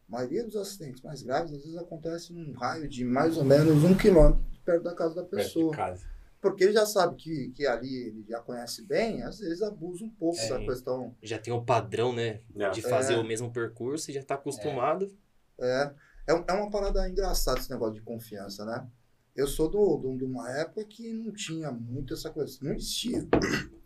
a 0.09 0.11
maioria 0.11 0.43
dos 0.43 0.57
acidentes 0.57 1.01
mais 1.01 1.23
graves, 1.23 1.53
às 1.53 1.59
vezes 1.63 1.77
acontece 1.77 2.33
num 2.33 2.51
raio 2.51 2.85
de 2.85 3.05
mais 3.05 3.37
ou 3.37 3.45
menos 3.45 3.81
um 3.81 3.95
quilômetro 3.95 4.43
perto 4.65 4.83
da 4.83 4.93
casa 4.93 5.15
da 5.15 5.23
Perto 5.23 5.37
de 5.37 5.43
pessoa. 5.53 5.73
casa. 5.73 6.05
Porque 6.41 6.65
ele 6.65 6.73
já 6.73 6.85
sabe 6.85 7.15
que, 7.15 7.49
que 7.51 7.65
ali 7.65 7.95
ele 7.95 8.25
já 8.27 8.41
conhece 8.41 8.81
bem, 8.83 9.23
às 9.23 9.39
vezes 9.39 9.61
abusa 9.61 10.03
um 10.03 10.09
pouco 10.09 10.37
É. 10.37 10.49
da 10.49 10.59
questão. 10.59 11.15
Já 11.23 11.39
tem 11.39 11.53
um 11.53 11.63
padrão, 11.63 12.11
né? 12.13 12.41
É. 12.53 12.69
De 12.71 12.81
fazer 12.81 13.13
É. 13.13 13.17
o 13.17 13.23
mesmo 13.23 13.49
percurso 13.51 14.11
e 14.11 14.13
já 14.13 14.23
tá 14.23 14.35
acostumado. 14.35 15.09
É, 15.57 15.93
é, 16.27 16.33
é 16.49 16.53
uma 16.53 16.69
parada 16.69 17.07
engraçada 17.09 17.59
esse 17.59 17.69
negócio 17.71 17.93
de 17.95 18.01
confiança, 18.01 18.65
né? 18.65 18.85
Eu 19.33 19.47
sou 19.47 19.69
do, 19.69 19.95
do- 19.97 20.17
de 20.17 20.25
uma 20.25 20.51
época 20.57 20.83
que 20.83 21.13
não 21.13 21.31
tinha 21.31 21.71
muito 21.71 22.13
essa 22.13 22.29
coisa, 22.29 22.57
não 22.61 22.73
existia 22.73 23.25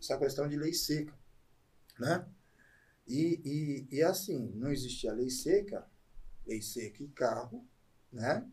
essa 0.00 0.18
questão 0.18 0.48
de 0.48 0.56
lei 0.56 0.72
seca, 0.72 1.12
né? 2.02 2.26
E, 3.06 3.86
e, 3.90 3.96
e 3.96 4.02
assim, 4.02 4.50
não 4.54 4.70
existia 4.70 5.12
lei 5.12 5.30
seca, 5.30 5.86
lei 6.46 6.60
seca 6.60 7.02
e 7.02 7.08
carro, 7.08 7.66
né? 8.12 8.46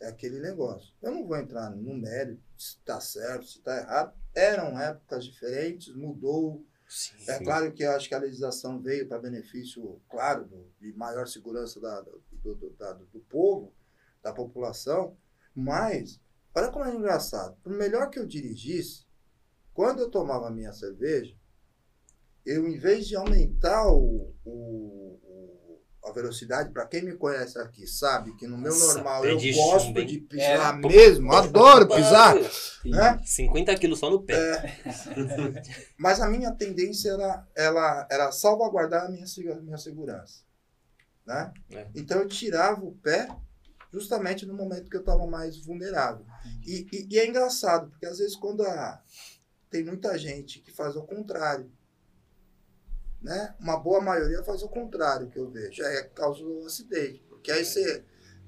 É 0.00 0.08
aquele 0.08 0.40
negócio. 0.40 0.92
Eu 1.00 1.12
não 1.12 1.26
vou 1.26 1.36
entrar 1.36 1.70
no 1.70 1.94
mérito 1.94 2.42
se 2.58 2.76
está 2.78 3.00
certo, 3.00 3.46
se 3.46 3.58
está 3.58 3.76
errado. 3.78 4.14
Eram 4.34 4.78
épocas 4.80 5.24
diferentes, 5.24 5.94
mudou, 5.94 6.66
Sim. 6.88 7.24
é 7.28 7.38
claro 7.38 7.72
que 7.72 7.84
eu 7.84 7.92
acho 7.92 8.08
que 8.08 8.14
a 8.14 8.18
legislação 8.18 8.80
veio 8.80 9.06
para 9.08 9.18
benefício, 9.20 10.00
claro, 10.10 10.48
de 10.80 10.92
maior 10.94 11.26
segurança 11.28 11.80
da- 11.80 12.00
do, 12.00 12.54
do, 12.54 12.70
da- 12.70 12.94
do 12.94 13.20
povo, 13.28 13.72
da 14.22 14.32
população, 14.32 15.16
mas 15.54 16.20
olha 16.54 16.70
como 16.70 16.84
é 16.84 16.94
engraçado. 16.94 17.56
Por 17.62 17.72
melhor 17.72 18.10
que 18.10 18.18
eu 18.18 18.26
dirigisse, 18.26 19.06
quando 19.72 20.00
eu 20.00 20.10
tomava 20.10 20.48
a 20.48 20.50
minha 20.50 20.72
cerveja, 20.72 21.36
eu, 22.44 22.66
em 22.68 22.78
vez 22.78 23.06
de 23.06 23.16
aumentar 23.16 23.86
o, 23.92 24.34
o- 24.44 25.80
a 26.04 26.10
velocidade, 26.10 26.72
para 26.72 26.84
quem 26.86 27.02
me 27.02 27.14
conhece 27.16 27.56
aqui, 27.60 27.86
sabe 27.86 28.34
que 28.36 28.46
no 28.46 28.58
meu 28.58 28.72
Nossa, 28.72 28.94
normal 28.94 29.24
eu 29.24 29.36
gosto 29.54 30.04
de 30.04 30.18
pisar 30.18 30.74
É. 30.74 30.88
mesmo, 30.88 31.32
adoro 31.32 31.86
pisar, 31.86 32.34
né? 32.84 33.20
50 33.24 33.74
quilos 33.76 34.00
só 34.00 34.10
no 34.10 34.20
pé. 34.22 34.34
É. 34.34 34.76
Mas 35.96 36.20
a 36.20 36.28
minha 36.28 36.50
tendência 36.52 37.10
era, 37.12 37.46
ela, 37.56 38.06
era 38.10 38.32
salvaguardar 38.32 39.04
a 39.06 39.08
minha, 39.08 39.24
minha 39.62 39.78
segurança. 39.78 40.42
Né? 41.24 41.52
É. 41.70 41.86
Então 41.94 42.18
eu 42.18 42.26
tirava 42.26 42.84
o 42.84 42.96
pé 42.96 43.28
justamente 43.92 44.44
no 44.44 44.54
momento 44.54 44.90
que 44.90 44.96
eu 44.96 45.00
estava 45.02 45.24
mais 45.26 45.56
vulnerável. 45.64 46.26
E, 46.66 46.84
e- 46.92 47.06
e 47.12 47.18
é 47.20 47.26
engraçado, 47.28 47.88
porque 47.90 48.06
às 48.06 48.18
vezes 48.18 48.34
quando 48.34 48.64
a- 48.64 49.00
tem 49.70 49.84
muita 49.84 50.18
gente 50.18 50.58
que 50.60 50.72
faz 50.72 50.96
o 50.96 51.02
contrário. 51.04 51.70
Né? 53.22 53.54
Uma 53.60 53.78
boa 53.78 54.00
maioria 54.00 54.42
faz 54.42 54.62
o 54.62 54.68
contrário 54.68 55.28
que 55.30 55.38
eu 55.38 55.48
vejo. 55.48 55.82
É 55.82 56.02
causa 56.04 56.42
do 56.42 56.66
acidente. 56.66 57.22
Porque 57.28 57.52
aí 57.52 57.64
você 57.64 58.04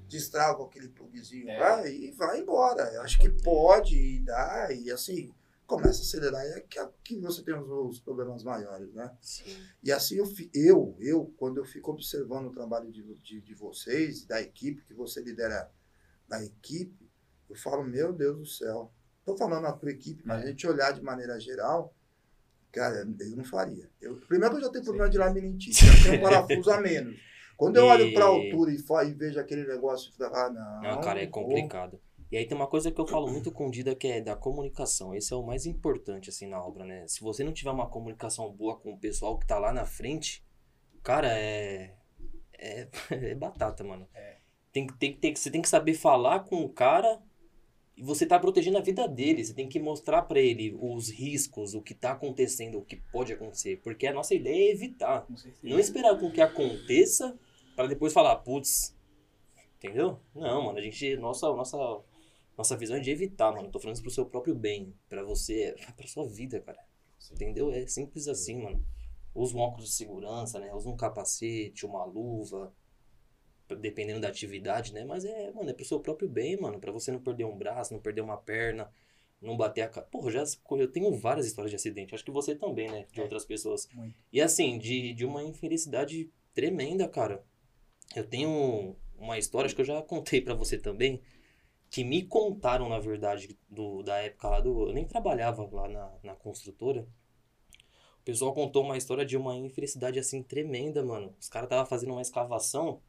destrava 0.07 0.63
aquele 0.63 0.89
plugzinho 0.89 1.49
É. 1.49 1.57
lá 1.59 1.87
e 1.87 2.11
vai 2.11 2.39
embora. 2.39 2.83
Eu 2.93 3.01
acho 3.01 3.19
que 3.19 3.29
pode 3.29 3.95
e 3.97 4.19
dá, 4.19 4.67
e 4.71 4.91
assim, 4.91 5.33
começa 5.65 5.99
a 5.99 6.01
acelerar 6.03 6.45
e 6.45 6.49
é 6.51 6.59
que, 6.61 6.79
que 7.03 7.19
você 7.19 7.41
tem 7.41 7.55
os, 7.57 7.67
os 7.67 7.99
problemas 7.99 8.43
maiores, 8.43 8.93
né? 8.93 9.11
Sim. 9.21 9.57
E 9.83 9.91
assim 9.91 10.17
eu, 10.17 10.25
eu, 10.53 10.97
eu 10.99 11.33
quando 11.37 11.57
eu 11.57 11.65
fico 11.65 11.91
observando 11.91 12.47
o 12.47 12.53
trabalho 12.53 12.91
de, 12.91 13.01
de, 13.21 13.41
de 13.41 13.55
vocês, 13.55 14.25
da 14.25 14.41
equipe, 14.41 14.83
que 14.85 14.93
você 14.93 15.21
lidera 15.21 15.71
da 16.27 16.43
equipe, 16.43 17.09
eu 17.49 17.55
falo, 17.55 17.83
meu 17.83 18.11
Deus 18.13 18.37
do 18.37 18.45
céu. 18.45 18.91
Tô 19.23 19.35
falando 19.35 19.65
a 19.65 19.73
tua 19.73 19.89
equipe, 19.89 20.21
mas 20.25 20.43
a 20.43 20.47
gente 20.47 20.67
olhar 20.67 20.91
de 20.93 21.01
maneira 21.01 21.39
geral, 21.39 21.95
cara, 22.75 22.97
eu 23.19 23.35
não 23.37 23.43
faria. 23.43 23.89
Eu, 24.01 24.17
primeiro 24.27 24.53
que 24.55 24.61
eu 24.61 24.65
já 24.65 24.71
tenho 24.71 24.83
problema 24.83 25.09
de 25.09 25.17
labirintite, 25.17 25.85
já 25.85 26.03
tenho 26.03 26.19
um 26.19 26.21
parafuso 26.29 26.71
a 26.71 26.81
menos. 26.81 27.15
Quando 27.57 27.77
eu 27.77 27.85
E- 27.85 27.89
olho 27.89 28.13
pra 28.13 28.25
altura 28.25 28.71
e, 28.71 28.75
e 29.09 29.13
vejo 29.13 29.39
aquele 29.39 29.65
negócio, 29.65 30.11
ah, 30.21 30.49
não. 30.49 30.81
Não, 30.91 31.01
cara, 31.01 31.21
é 31.21 31.27
pô. 31.27 31.41
complicado. 31.43 31.99
E 32.31 32.37
aí 32.37 32.45
tem 32.45 32.57
uma 32.57 32.67
coisa 32.67 32.91
que 32.91 32.99
eu 32.99 33.07
falo 33.07 33.27
muito 33.31 33.51
com 33.51 33.67
o 33.67 33.71
Dida 33.71 33.95
que 33.95 34.07
é 34.07 34.19
da 34.19 34.35
comunicação. 34.35 35.15
Esse 35.15 35.31
é 35.31 35.35
o 35.37 35.43
mais 35.45 35.65
importante, 35.65 36.29
assim, 36.29 36.47
na 36.47 36.61
obra, 36.61 36.83
né? 36.83 37.07
Se 37.07 37.21
você 37.21 37.43
não 37.43 37.53
tiver 37.53 37.69
uma 37.71 37.87
comunicação 37.87 38.51
boa 38.51 38.75
com 38.77 38.91
o 38.91 38.97
pessoal 38.99 39.37
que 39.39 39.47
tá 39.47 39.57
lá 39.57 39.71
na 39.71 39.85
frente, 39.85 40.43
cara, 41.01 41.27
é. 41.31 41.93
É, 42.57 42.87
é 43.11 43.35
batata, 43.35 43.83
mano. 43.83 44.07
Tem, 44.73 44.87
que- 44.87 44.97
tem, 44.97 45.13
tem, 45.15 45.33
que- 45.33 45.39
você 45.39 45.49
tem 45.51 45.61
que 45.61 45.69
saber 45.69 45.93
falar 45.93 46.41
com 46.41 46.57
o 46.61 46.67
cara 46.69 47.19
e 47.97 48.03
você 48.03 48.25
tá 48.25 48.37
protegendo 48.37 48.77
a 48.77 48.81
vida 48.81 49.07
dele. 49.07 49.43
Você 49.43 49.53
tem 49.53 49.69
que 49.69 49.79
mostrar 49.79 50.23
pra 50.23 50.39
ele 50.39 50.77
os 50.79 51.09
riscos, 51.09 51.73
o 51.73 51.81
que 51.81 51.93
tá 51.93 52.11
acontecendo, 52.11 52.77
o 52.77 52.85
que 52.85 52.97
pode 52.97 53.31
acontecer. 53.31 53.79
Porque 53.81 54.05
a 54.05 54.13
nossa 54.13 54.35
ideia 54.35 54.69
é 54.69 54.71
evitar. 54.71 55.25
Não 55.63 55.79
esperar 55.79 56.19
com 56.19 56.31
que 56.31 56.41
aconteça 56.41 57.37
para 57.75 57.87
depois 57.87 58.13
falar, 58.13 58.35
putz, 58.37 58.95
entendeu? 59.77 60.19
Não, 60.33 60.65
mano, 60.65 60.77
a 60.77 60.81
gente, 60.81 61.15
nossa, 61.17 61.47
nossa, 61.53 61.77
nossa 62.57 62.77
visão 62.77 62.97
é 62.97 62.99
de 62.99 63.11
evitar, 63.11 63.53
mano. 63.53 63.71
Tô 63.71 63.79
falando 63.79 63.95
isso 63.95 64.03
pro 64.03 64.11
seu 64.11 64.25
próprio 64.25 64.55
bem, 64.55 64.93
pra 65.07 65.23
você, 65.23 65.75
pra 65.95 66.07
sua 66.07 66.27
vida, 66.27 66.59
cara. 66.59 66.79
Entendeu? 67.31 67.71
É 67.71 67.87
simples 67.87 68.27
assim, 68.27 68.61
mano. 68.61 68.85
Usa 69.33 69.55
um 69.55 69.59
óculos 69.59 69.89
de 69.89 69.95
segurança, 69.95 70.59
né? 70.59 70.73
Usa 70.73 70.89
um 70.89 70.95
capacete, 70.95 71.85
uma 71.85 72.05
luva, 72.05 72.73
dependendo 73.79 74.19
da 74.21 74.27
atividade, 74.27 74.93
né? 74.93 75.03
Mas 75.05 75.25
é, 75.25 75.51
mano, 75.51 75.69
é 75.69 75.73
pro 75.73 75.85
seu 75.85 75.99
próprio 75.99 76.27
bem, 76.29 76.57
mano, 76.57 76.79
Pra 76.79 76.91
você 76.91 77.11
não 77.11 77.19
perder 77.19 77.45
um 77.45 77.57
braço, 77.57 77.93
não 77.93 77.99
perder 78.01 78.21
uma 78.21 78.37
perna, 78.37 78.91
não 79.41 79.57
bater 79.57 79.81
a 79.81 79.89
cara. 79.89 80.05
Porra, 80.07 80.31
já 80.31 80.43
eu 80.71 80.91
tenho 80.91 81.11
várias 81.13 81.45
histórias 81.47 81.71
de 81.71 81.75
acidente, 81.75 82.13
acho 82.13 82.23
que 82.25 82.31
você 82.31 82.55
também, 82.55 82.89
né? 82.89 83.05
De 83.11 83.19
É. 83.19 83.23
outras 83.23 83.45
pessoas. 83.45 83.87
Muito. 83.93 84.15
E 84.31 84.41
assim, 84.41 84.77
de, 84.77 85.13
de 85.13 85.25
uma 85.25 85.43
infelicidade 85.43 86.29
tremenda, 86.53 87.07
cara. 87.07 87.43
Eu 88.15 88.23
tenho 88.27 88.95
uma 89.17 89.37
história, 89.37 89.65
acho 89.65 89.75
que 89.75 89.81
eu 89.81 89.85
já 89.85 90.01
contei 90.01 90.41
pra 90.41 90.53
você 90.53 90.77
também, 90.77 91.21
que 91.89 92.03
me 92.03 92.23
contaram, 92.23 92.89
na 92.89 92.99
verdade, 92.99 93.57
do, 93.69 94.03
da 94.03 94.17
época 94.17 94.49
lá 94.49 94.59
do. 94.59 94.89
Eu 94.89 94.93
nem 94.93 95.05
trabalhava 95.05 95.67
lá 95.71 95.87
na, 95.87 96.11
na 96.23 96.35
construtora. 96.35 97.07
O 98.19 98.23
pessoal 98.25 98.53
contou 98.53 98.83
uma 98.83 98.97
história 98.97 99.23
de 99.25 99.37
uma 99.37 99.55
infelicidade 99.55 100.17
assim 100.19 100.41
tremenda, 100.41 101.03
mano. 101.03 101.35
Os 101.39 101.47
caras 101.47 101.67
estavam 101.67 101.85
fazendo 101.85 102.11
uma 102.13 102.21
escavação 102.21 103.01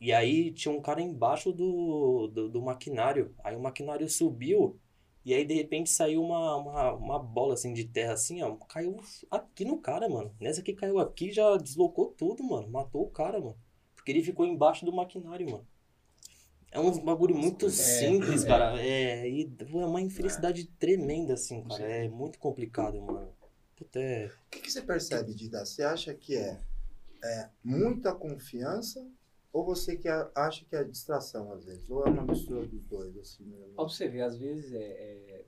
e 0.00 0.12
aí 0.12 0.52
tinha 0.52 0.72
um 0.72 0.80
cara 0.80 1.00
embaixo 1.00 1.52
do, 1.52 2.28
do, 2.28 2.48
do 2.48 2.62
maquinário. 2.62 3.34
Aí 3.42 3.56
o 3.56 3.60
maquinário 3.60 4.08
subiu 4.08 4.78
e 5.24 5.34
aí 5.34 5.44
de 5.44 5.54
repente 5.54 5.90
saiu 5.90 6.22
uma, 6.22 6.56
uma, 6.56 6.92
uma 6.94 7.18
bola 7.18 7.54
assim 7.54 7.72
de 7.74 7.84
terra 7.84 8.12
assim, 8.12 8.42
ó. 8.42 8.54
Caiu 8.56 8.96
aqui 9.30 9.64
no 9.64 9.78
cara, 9.78 10.08
mano. 10.08 10.34
Nessa 10.40 10.62
que 10.62 10.72
caiu 10.72 10.98
aqui 10.98 11.32
já 11.32 11.56
deslocou 11.56 12.14
tudo, 12.16 12.42
mano. 12.44 12.68
Matou 12.70 13.02
o 13.02 13.10
cara, 13.10 13.40
mano. 13.40 13.58
Porque 13.94 14.12
ele 14.12 14.22
ficou 14.22 14.46
embaixo 14.46 14.86
do 14.86 14.92
maquinário, 14.92 15.50
mano. 15.50 15.66
É 16.70 16.78
um 16.78 17.04
bagulho 17.04 17.34
muito 17.34 17.68
simples, 17.70 18.44
cara. 18.44 18.80
É, 18.80 19.28
e 19.28 19.50
é 19.60 19.86
uma 19.86 20.00
infelicidade 20.00 20.64
tremenda, 20.78 21.34
assim, 21.34 21.62
cara. 21.64 21.82
É 21.82 22.08
muito 22.08 22.38
complicado, 22.38 23.00
mano. 23.00 23.32
Puta, 23.74 23.98
é. 23.98 24.26
O 24.26 24.50
que, 24.50 24.60
que 24.60 24.70
você 24.70 24.82
percebe, 24.82 25.34
Dida? 25.34 25.64
Você 25.64 25.82
acha 25.82 26.14
que 26.14 26.36
é, 26.36 26.60
é 27.22 27.48
muita 27.64 28.14
confiança 28.14 29.04
ou 29.52 29.64
você 29.64 29.96
que 29.96 30.08
a- 30.08 30.30
acha 30.34 30.64
que 30.64 30.74
é 30.76 30.84
distração, 30.84 31.52
às 31.52 31.64
vezes? 31.64 31.88
Ou 31.90 32.04
é 32.06 32.10
uma 32.10 32.22
mistura 32.22 32.66
dos 32.66 32.82
dois, 32.84 33.16
assim 33.18 33.44
mesmo? 33.44 33.74
Pra 33.74 33.84
você 33.84 34.08
ver, 34.08 34.22
às 34.22 34.36
vezes 34.38 34.72
é, 34.72 34.78
é, 34.78 35.44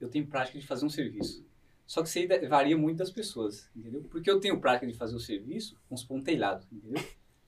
eu 0.00 0.08
tenho 0.08 0.26
prática 0.26 0.58
de 0.58 0.66
fazer 0.66 0.84
um 0.84 0.90
serviço. 0.90 1.44
Só 1.86 2.02
que 2.02 2.08
isso 2.08 2.18
aí 2.18 2.48
varia 2.48 2.76
muito 2.78 2.98
das 2.98 3.10
pessoas, 3.10 3.68
entendeu? 3.76 4.02
Porque 4.10 4.30
eu 4.30 4.40
tenho 4.40 4.60
prática 4.60 4.86
de 4.86 4.94
fazer 4.96 5.14
o 5.14 5.20
serviço, 5.20 5.76
vamos 5.90 6.00
supor, 6.02 6.16
um 6.18 6.22
telhado, 6.22 6.66
entendeu? 6.72 7.02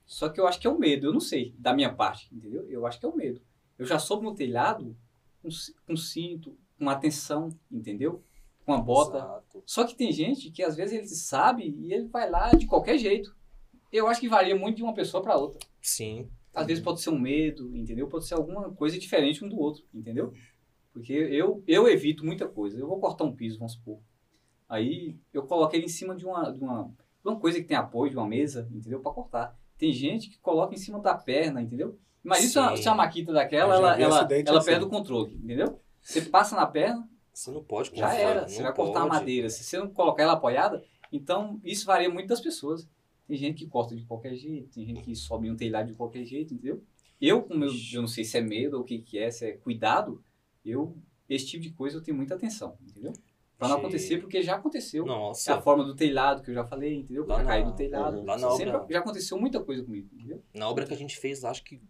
Só 0.05 0.29
que 0.29 0.39
eu 0.39 0.47
acho 0.47 0.59
que 0.59 0.67
é 0.67 0.69
o 0.69 0.77
medo, 0.77 1.07
eu 1.07 1.13
não 1.13 1.19
sei, 1.19 1.55
da 1.57 1.73
minha 1.73 1.91
parte, 1.91 2.29
entendeu? 2.35 2.63
Eu 2.69 2.85
acho 2.85 2.99
que 2.99 3.05
é 3.05 3.09
o 3.09 3.15
medo. 3.15 3.41
Eu 3.77 3.85
já 3.85 3.97
soube 3.97 4.23
no 4.23 4.35
telhado 4.35 4.95
com, 5.41 5.49
com 5.87 5.95
cinto, 5.97 6.55
com 6.77 6.89
atenção, 6.89 7.49
entendeu? 7.71 8.21
Com 8.65 8.73
a 8.73 8.77
bota. 8.77 9.17
Exato. 9.17 9.63
Só 9.65 9.83
que 9.85 9.95
tem 9.95 10.11
gente 10.11 10.51
que 10.51 10.61
às 10.61 10.75
vezes 10.75 10.93
ele 10.93 11.07
sabe 11.07 11.67
e 11.67 11.91
ele 11.93 12.07
vai 12.07 12.29
lá 12.29 12.51
de 12.51 12.67
qualquer 12.67 12.97
jeito. 12.99 13.35
Eu 13.91 14.07
acho 14.07 14.19
que 14.19 14.27
varia 14.27 14.55
muito 14.55 14.77
de 14.77 14.83
uma 14.83 14.93
pessoa 14.93 15.21
para 15.21 15.37
outra. 15.37 15.59
Sim. 15.81 16.29
Às 16.53 16.67
vezes 16.67 16.83
pode 16.83 17.01
ser 17.01 17.09
um 17.09 17.19
medo, 17.19 17.75
entendeu? 17.75 18.07
Pode 18.07 18.25
ser 18.25 18.35
alguma 18.35 18.71
coisa 18.71 18.97
diferente 18.97 19.43
um 19.43 19.49
do 19.49 19.59
outro, 19.59 19.83
entendeu? 19.93 20.33
Porque 20.93 21.13
eu, 21.13 21.61
eu 21.67 21.87
evito 21.89 22.25
muita 22.25 22.47
coisa. 22.47 22.79
Eu 22.79 22.87
vou 22.87 22.99
cortar 22.99 23.25
um 23.25 23.35
piso, 23.35 23.59
vamos 23.59 23.73
supor. 23.73 23.99
Aí 24.67 25.17
eu 25.33 25.43
coloco 25.43 25.75
ele 25.75 25.85
em 25.85 25.89
cima 25.89 26.15
de 26.15 26.25
uma, 26.25 26.51
de 26.51 26.59
uma, 26.59 26.83
de 26.85 27.29
uma 27.29 27.39
coisa 27.39 27.59
que 27.59 27.67
tem 27.67 27.75
apoio, 27.75 28.09
de 28.11 28.17
uma 28.17 28.27
mesa, 28.27 28.67
entendeu? 28.71 29.01
Para 29.01 29.11
cortar. 29.11 29.59
Tem 29.77 29.91
gente 29.91 30.29
que 30.29 30.39
coloca 30.39 30.73
em 30.73 30.77
cima 30.77 30.99
da 30.99 31.13
perna, 31.13 31.61
entendeu? 31.61 31.99
Imagina 32.23 32.49
se 32.49 32.57
uma, 32.59 32.75
Sim. 32.75 32.81
se 32.81 32.89
uma 32.89 32.95
maquita 32.95 33.33
daquela, 33.33 33.73
já 33.73 33.79
ela, 33.79 34.01
ela, 34.01 34.19
acidente 34.21 34.49
ela 34.49 34.59
assim. 34.59 34.69
perde 34.71 34.85
o 34.85 34.89
controle, 34.89 35.35
entendeu? 35.35 35.79
Você 36.01 36.21
passa 36.21 36.55
na 36.55 36.65
perna, 36.65 37.07
Você 37.33 37.51
não 37.51 37.63
pode 37.63 37.89
já 37.89 38.07
confiar, 38.07 38.19
era. 38.19 38.47
Você 38.47 38.63
vai 38.63 38.73
cortar 38.73 38.99
a 38.99 39.07
pode. 39.07 39.15
madeira. 39.15 39.49
Se 39.49 39.63
você 39.63 39.77
não 39.77 39.89
colocar 39.89 40.23
ela 40.23 40.33
apoiada, 40.33 40.83
então 41.11 41.59
isso 41.63 41.85
varia 41.85 42.09
muito 42.09 42.27
das 42.27 42.41
pessoas. 42.41 42.87
Tem 43.27 43.37
gente 43.37 43.63
que 43.63 43.69
corta 43.69 43.95
de 43.95 44.05
qualquer 44.05 44.35
jeito, 44.35 44.69
tem 44.73 44.85
gente 44.85 45.01
que 45.01 45.15
sobe 45.15 45.49
um 45.49 45.55
telhado 45.55 45.87
de 45.87 45.95
qualquer 45.95 46.23
jeito, 46.25 46.53
entendeu? 46.53 46.83
Eu, 47.19 47.41
como 47.43 47.63
eu, 47.63 47.71
eu 47.93 48.01
não 48.01 48.07
sei 48.07 48.23
se 48.23 48.37
é 48.37 48.41
medo 48.41 48.75
ou 48.77 48.81
o 48.83 48.85
que, 48.85 48.99
que 48.99 49.17
é, 49.17 49.31
se 49.31 49.45
é 49.45 49.51
cuidado, 49.53 50.23
eu 50.63 50.95
esse 51.27 51.47
tipo 51.47 51.63
de 51.63 51.71
coisa 51.71 51.97
eu 51.97 52.03
tenho 52.03 52.15
muita 52.15 52.35
atenção, 52.35 52.77
entendeu? 52.87 53.11
Pra 53.57 53.67
não 53.69 53.77
acontecer, 53.77 54.19
porque 54.19 54.41
já 54.43 54.55
aconteceu. 54.57 55.05
É 55.05 55.07
Nossa. 55.07 55.55
a 55.55 55.61
forma 55.61 55.83
do 55.83 55.95
telhado 55.95 56.43
que 56.43 56.51
eu 56.51 56.53
já 56.53 56.65
falei, 56.65 56.93
entendeu? 56.99 57.25
Lá 57.25 57.35
Pra 57.35 57.45
cair 57.45 57.63
na- 57.63 57.69
do 57.71 57.75
telhado. 57.75 58.23
lá 58.23 58.37
na 58.37 58.51
Sempre 58.51 58.75
obra- 58.75 58.87
já 58.91 58.99
aconteceu 58.99 59.39
muita 59.39 59.63
coisa 59.63 59.81
comigo, 59.83 60.09
entendeu? 60.13 60.43
Na 60.53 60.69
obra 60.69 60.85
que 60.85 60.93
a 60.93 60.97
gente 60.97 61.17
fez, 61.17 61.43
acho 61.45 61.63
que 61.63 61.81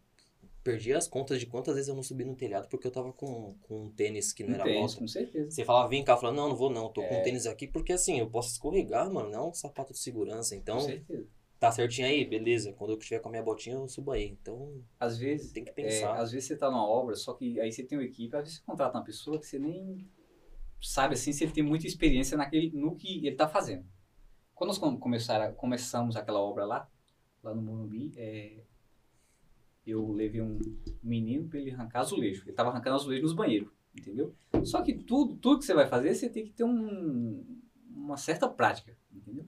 perdi 0.66 0.92
as 0.94 1.08
contas 1.08 1.40
de 1.40 1.46
quantas 1.46 1.76
vezes 1.76 1.88
eu 1.88 1.96
não 1.96 2.02
subi 2.04 2.26
no 2.26 2.36
telhado 2.36 2.68
porque 2.68 2.88
eu 2.88 2.92
tava 2.92 3.14
com, 3.14 3.56
com 3.62 3.84
um 3.84 3.90
tênis 3.92 4.34
que 4.34 4.44
não 4.44 4.50
Não 4.50 4.56
era 4.56 4.64
tem, 4.66 4.82
bota. 4.82 4.98
com 4.98 5.08
certeza. 5.08 5.52
Você 5.52 5.64
falava, 5.64 5.88
vem 5.88 6.04
cá, 6.04 6.14
eu 6.14 6.18
falava, 6.18 6.36
não, 6.36 6.50
não 6.50 6.56
vou 6.56 6.70
não, 6.72 6.92
tô 6.92 7.02
com 7.08 7.14
É. 7.14 7.20
um 7.20 7.24
tênis 7.24 7.46
aqui 7.46 7.68
porque 7.68 7.94
assim, 7.94 8.20
eu 8.20 8.30
posso 8.30 8.50
escorregar, 8.52 9.10
mano, 9.14 9.30
não 9.30 9.40
é 9.40 9.48
um 9.50 9.54
sapato 9.54 9.94
de 9.94 10.00
segurança. 10.00 10.56
Então, 10.56 10.78
Com 10.78 10.82
certeza. 10.86 11.28
tá 11.60 11.72
certinho 11.72 12.08
aí? 12.08 12.26
Beleza. 12.26 12.74
Quando 12.74 12.92
eu 12.94 12.98
estiver 12.98 13.20
com 13.20 13.30
a 13.30 13.32
minha 13.32 13.44
botinha, 13.44 13.76
eu 13.76 13.88
subo 13.88 14.12
aí. 14.12 14.26
Então, 14.42 14.84
Às 15.00 15.18
vezes, 15.20 15.52
tem 15.54 15.64
que 15.64 15.70
é, 15.70 15.74
pensar. 15.74 16.16
às 16.20 16.32
vezes 16.32 16.48
você 16.48 16.58
tá 16.58 16.70
numa 16.70 16.86
obra, 16.88 17.16
só 17.16 17.34
que 17.36 17.60
aí 17.60 17.72
você 17.72 17.84
tem 17.84 17.98
uma 17.98 18.04
equipe, 18.04 18.36
às 18.36 18.44
vezes 18.44 18.58
você 18.60 18.66
contrata 18.66 18.98
uma 18.98 19.04
pessoa 19.06 19.40
que 19.40 19.46
você 19.46 19.60
nem 19.60 20.10
sabe 20.82 21.14
assim 21.14 21.32
se 21.32 21.44
ele 21.44 21.52
tem 21.54 21.64
muita 21.64 21.88
experiência 21.88 22.36
naquele, 22.38 22.72
no 22.76 22.96
que 22.96 23.26
ele 23.26 23.36
tá 23.36 23.48
fazendo. 23.48 23.86
Quando 24.54 24.70
nós 24.70 24.78
com- 24.78 24.98
começaram, 25.00 25.54
começamos 25.54 26.16
aquela 26.16 26.40
obra 26.40 26.66
lá, 26.66 26.90
lá 27.44 27.54
no 27.54 27.62
Morumbi, 27.62 28.12
é, 28.18 28.62
eu 29.86 30.12
levei 30.12 30.42
um 30.42 30.60
menino 31.04 31.48
para 31.48 31.60
ele 31.60 31.72
arrancar 31.72 32.00
azulejo. 32.02 32.44
Ele 32.46 32.54
tava 32.56 32.70
arrancando 32.70 32.96
azulejo 32.96 33.22
nos 33.24 33.34
banheiros, 33.34 33.70
entendeu? 33.98 34.34
Só 34.64 34.82
que 34.82 34.94
tudo, 34.94 35.36
tudo 35.36 35.60
que 35.60 35.66
você 35.66 35.74
vai 35.74 35.88
fazer, 35.88 36.14
você 36.16 36.30
tem 36.30 36.46
que 36.46 36.52
ter 36.52 36.64
um, 36.64 37.46
uma 37.90 38.18
certa 38.18 38.48
prática, 38.48 38.96
entendeu? 39.12 39.46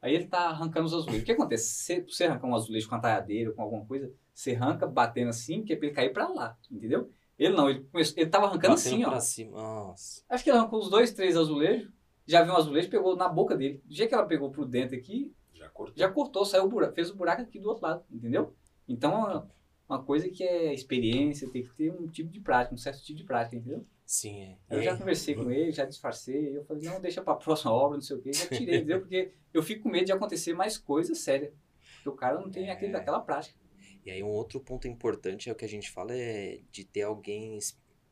Aí 0.00 0.14
ele 0.14 0.26
tá 0.26 0.48
arrancando 0.50 0.86
os 0.86 0.94
azulejos. 0.94 1.22
O 1.22 1.24
que 1.26 1.32
acontece? 1.32 1.68
Você, 1.84 2.00
você 2.02 2.24
arrancar 2.24 2.46
um 2.46 2.54
azulejo 2.54 2.88
com 2.88 2.94
a 2.94 3.00
talhadeira, 3.00 3.50
com 3.52 3.62
alguma 3.62 3.84
coisa, 3.84 4.12
você 4.32 4.54
arranca 4.54 4.86
batendo 4.86 5.28
assim, 5.30 5.64
que 5.64 5.72
é 5.72 5.76
pra 5.76 5.86
ele 5.86 5.94
cair 5.94 6.12
pra 6.12 6.28
lá, 6.28 6.56
entendeu? 6.70 7.10
Ele 7.38 7.54
não, 7.56 7.68
ele, 7.70 7.80
começou, 7.84 8.14
ele 8.18 8.30
tava 8.30 8.46
arrancando 8.46 8.74
Batendo 8.74 8.94
assim, 8.94 9.04
ó. 9.04 9.10
pra 9.10 9.20
cima. 9.20 9.50
Nossa. 9.56 10.22
Acho 10.28 10.44
que 10.44 10.50
ele 10.50 10.58
arrancou 10.58 10.80
uns 10.80 10.88
dois, 10.90 11.12
três 11.12 11.36
azulejos, 11.36 11.88
já 12.26 12.42
viu 12.42 12.52
um 12.52 12.56
azulejo, 12.56 12.90
pegou 12.90 13.16
na 13.16 13.28
boca 13.28 13.56
dele. 13.56 13.80
Do 13.84 13.94
jeito 13.94 14.08
que 14.08 14.14
ela 14.14 14.26
pegou 14.26 14.50
pro 14.50 14.64
dentro 14.66 14.96
aqui, 14.96 15.32
Já 15.54 15.68
cortou. 15.68 15.94
já 15.96 16.08
cortou, 16.10 16.44
saiu 16.44 16.64
o 16.64 16.68
buraco, 16.68 16.94
fez 16.94 17.10
o 17.10 17.16
buraco 17.16 17.42
aqui 17.42 17.58
do 17.58 17.68
outro 17.68 17.84
lado, 17.84 18.04
entendeu? 18.10 18.54
Então, 18.88 19.48
uma, 19.88 20.02
coisa 20.02 20.28
que 20.28 20.42
é 20.44 20.72
experiência, 20.74 21.48
tem 21.50 21.62
que 21.62 21.74
ter 21.74 21.90
um 21.92 22.06
tipo 22.08 22.30
de 22.30 22.40
prática, 22.40 22.74
um 22.74 22.78
certo 22.78 23.02
tipo 23.02 23.18
de 23.18 23.24
prática, 23.24 23.56
entendeu? 23.56 23.84
Sim, 24.04 24.42
é. 24.42 24.56
Eu 24.70 24.80
E 24.80 24.84
já 24.84 24.96
conversei 24.96 25.34
com 25.34 25.50
ele, 25.50 25.70
já 25.72 25.84
disfarcei, 25.84 26.56
eu 26.56 26.64
falei, 26.64 26.82
não, 26.84 27.00
deixa 27.00 27.22
pra 27.22 27.34
próxima 27.34 27.72
obra, 27.72 27.96
não 27.96 28.02
sei 28.02 28.16
o 28.16 28.20
quê, 28.22 28.32
já 28.32 28.46
tirei, 28.48 28.76
entendeu? 28.78 29.00
Porque 29.02 29.32
eu 29.52 29.62
fico 29.62 29.82
com 29.84 29.88
medo 29.90 30.06
de 30.06 30.12
acontecer 30.12 30.54
mais 30.54 30.78
coisa 30.78 31.14
séria, 31.14 31.52
porque 31.96 32.08
o 32.08 32.12
cara 32.16 32.40
não 32.40 32.50
tem 32.50 32.68
É. 32.68 32.72
aquele, 32.72 32.96
aquela 32.96 33.20
prática. 33.20 33.58
E 34.06 34.10
aí 34.10 34.22
um 34.22 34.28
outro 34.28 34.60
ponto 34.60 34.88
importante 34.88 35.50
é 35.50 35.52
o 35.52 35.56
que 35.56 35.64
a 35.64 35.68
gente 35.68 35.90
fala 35.90 36.14
é 36.14 36.60
de 36.70 36.84
ter 36.84 37.02
alguém 37.02 37.58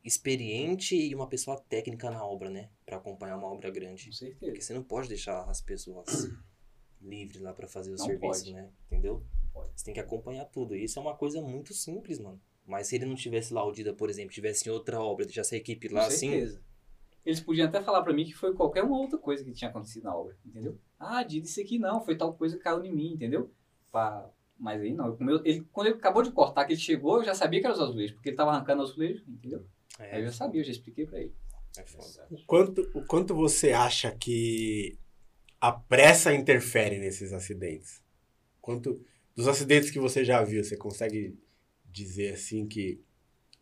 experiente 0.05 0.95
e 0.97 1.15
uma 1.15 1.27
pessoa 1.27 1.59
técnica 1.69 2.11
na 2.11 2.25
obra, 2.25 2.51
né? 2.51 2.69
Pra 2.85 2.97
acompanhar 2.99 3.37
uma 3.39 3.51
obra 3.51 3.71
grande. 3.71 4.07
Com 4.07 4.13
certeza. 4.13 4.39
Porque 4.53 4.61
você 4.61 4.75
não 4.75 4.83
pode 4.83 5.09
deixar 5.09 5.43
as 5.49 5.61
pessoas 5.61 6.31
livres 7.01 7.41
lá 7.41 7.53
pra 7.55 7.67
fazer 7.67 7.91
o 7.91 7.97
Não 7.97 8.05
serviço, 8.05 8.21
pode. 8.45 8.53
né? 8.53 8.71
Entendeu? 8.87 9.23
Você 9.75 9.85
tem 9.85 9.95
que 9.95 10.01
acompanhar 10.01 10.45
tudo. 10.47 10.75
E 10.75 10.85
isso 10.85 10.99
é 10.99 11.03
uma 11.03 11.15
coisa 11.17 11.41
muito 11.41 11.73
simples, 11.75 12.19
mano. 12.19 12.41
Mas 12.67 12.89
se 12.89 12.97
ele 12.97 13.07
não 13.07 13.15
tivesse 13.15 13.55
lá 13.55 13.65
o 13.65 13.73
Dida, 13.73 13.95
por 13.95 14.11
exemplo, 14.11 14.33
tivesse 14.33 14.69
em 14.69 14.73
outra 14.73 15.01
obra, 15.01 15.25
deixasse 15.25 15.55
a 15.55 15.59
equipe 15.59 15.89
lá 15.89 16.01
Com 16.03 16.07
assim, 16.09 16.31
certeza. 16.31 16.61
Eles 17.25 17.41
podiam 17.41 17.67
até 17.69 17.83
falar 17.83 18.03
pra 18.03 18.13
mim 18.13 18.25
que 18.25 18.35
foi 18.35 18.55
qualquer 18.55 18.83
uma 18.85 18.99
outra 18.99 19.19
coisa 19.19 19.45
que 19.45 19.53
tinha 19.53 19.69
acontecido 19.71 20.05
na 20.05 20.15
obra, 20.17 20.37
entendeu? 20.45 20.79
Ah, 20.99 21.23
Dida, 21.23 21.47
isso 21.47 21.61
aqui 21.61 21.79
não, 21.79 22.01
foi 22.05 22.17
tal 22.17 22.33
coisa 22.35 22.57
que 22.57 22.63
caiu 22.63 22.85
em 22.85 22.93
mim, 22.93 23.13
entendeu? 23.15 23.51
Pra- 23.91 24.31
Mas 24.59 24.81
aí 24.81 24.93
não. 24.95 25.17
Eu- 25.21 25.43
ele, 25.45 25.67
quando 25.73 25.89
ele 25.89 25.97
acabou 25.97 26.23
de 26.23 26.31
cortar, 26.31 26.65
que 26.65 26.73
ele 26.73 26.81
chegou, 26.81 27.19
eu 27.19 27.25
já 27.25 27.35
sabia 27.35 27.61
que 27.61 27.67
eram 27.67 27.75
os 27.77 27.83
azulejos, 27.83 28.13
porque 28.15 28.31
ele 28.31 28.37
tava 28.37 28.53
arrancando 28.53 28.83
azulejo, 28.83 29.23
entendeu? 29.29 29.67
é, 29.99 30.17
Aí 30.17 30.21
eu 30.23 30.27
já 30.27 30.33
sabia, 30.33 30.61
eu 30.61 30.65
já 30.65 30.71
expliquei 30.73 31.05
pra 31.07 31.19
ele. 31.21 31.35
é 31.77 31.85
foda. 31.85 32.27
O 32.31 32.37
quanto, 32.47 32.91
o 32.95 33.05
quanto 33.07 33.35
você 33.35 33.73
acha 33.73 34.11
que 34.17 34.97
a 35.61 35.73
pressa 35.73 36.33
interfere 36.35 36.99
nesses 36.99 37.33
acidentes? 37.33 38.03
Quanto 38.63 38.99
dos 39.37 39.47
acidentes 39.49 39.91
que 39.91 40.01
você 40.01 40.25
já 40.25 40.43
viu, 40.43 40.65
você 40.65 40.77
consegue 40.77 41.39
dizer 41.85 42.35
assim 42.35 42.67
que 42.67 43.01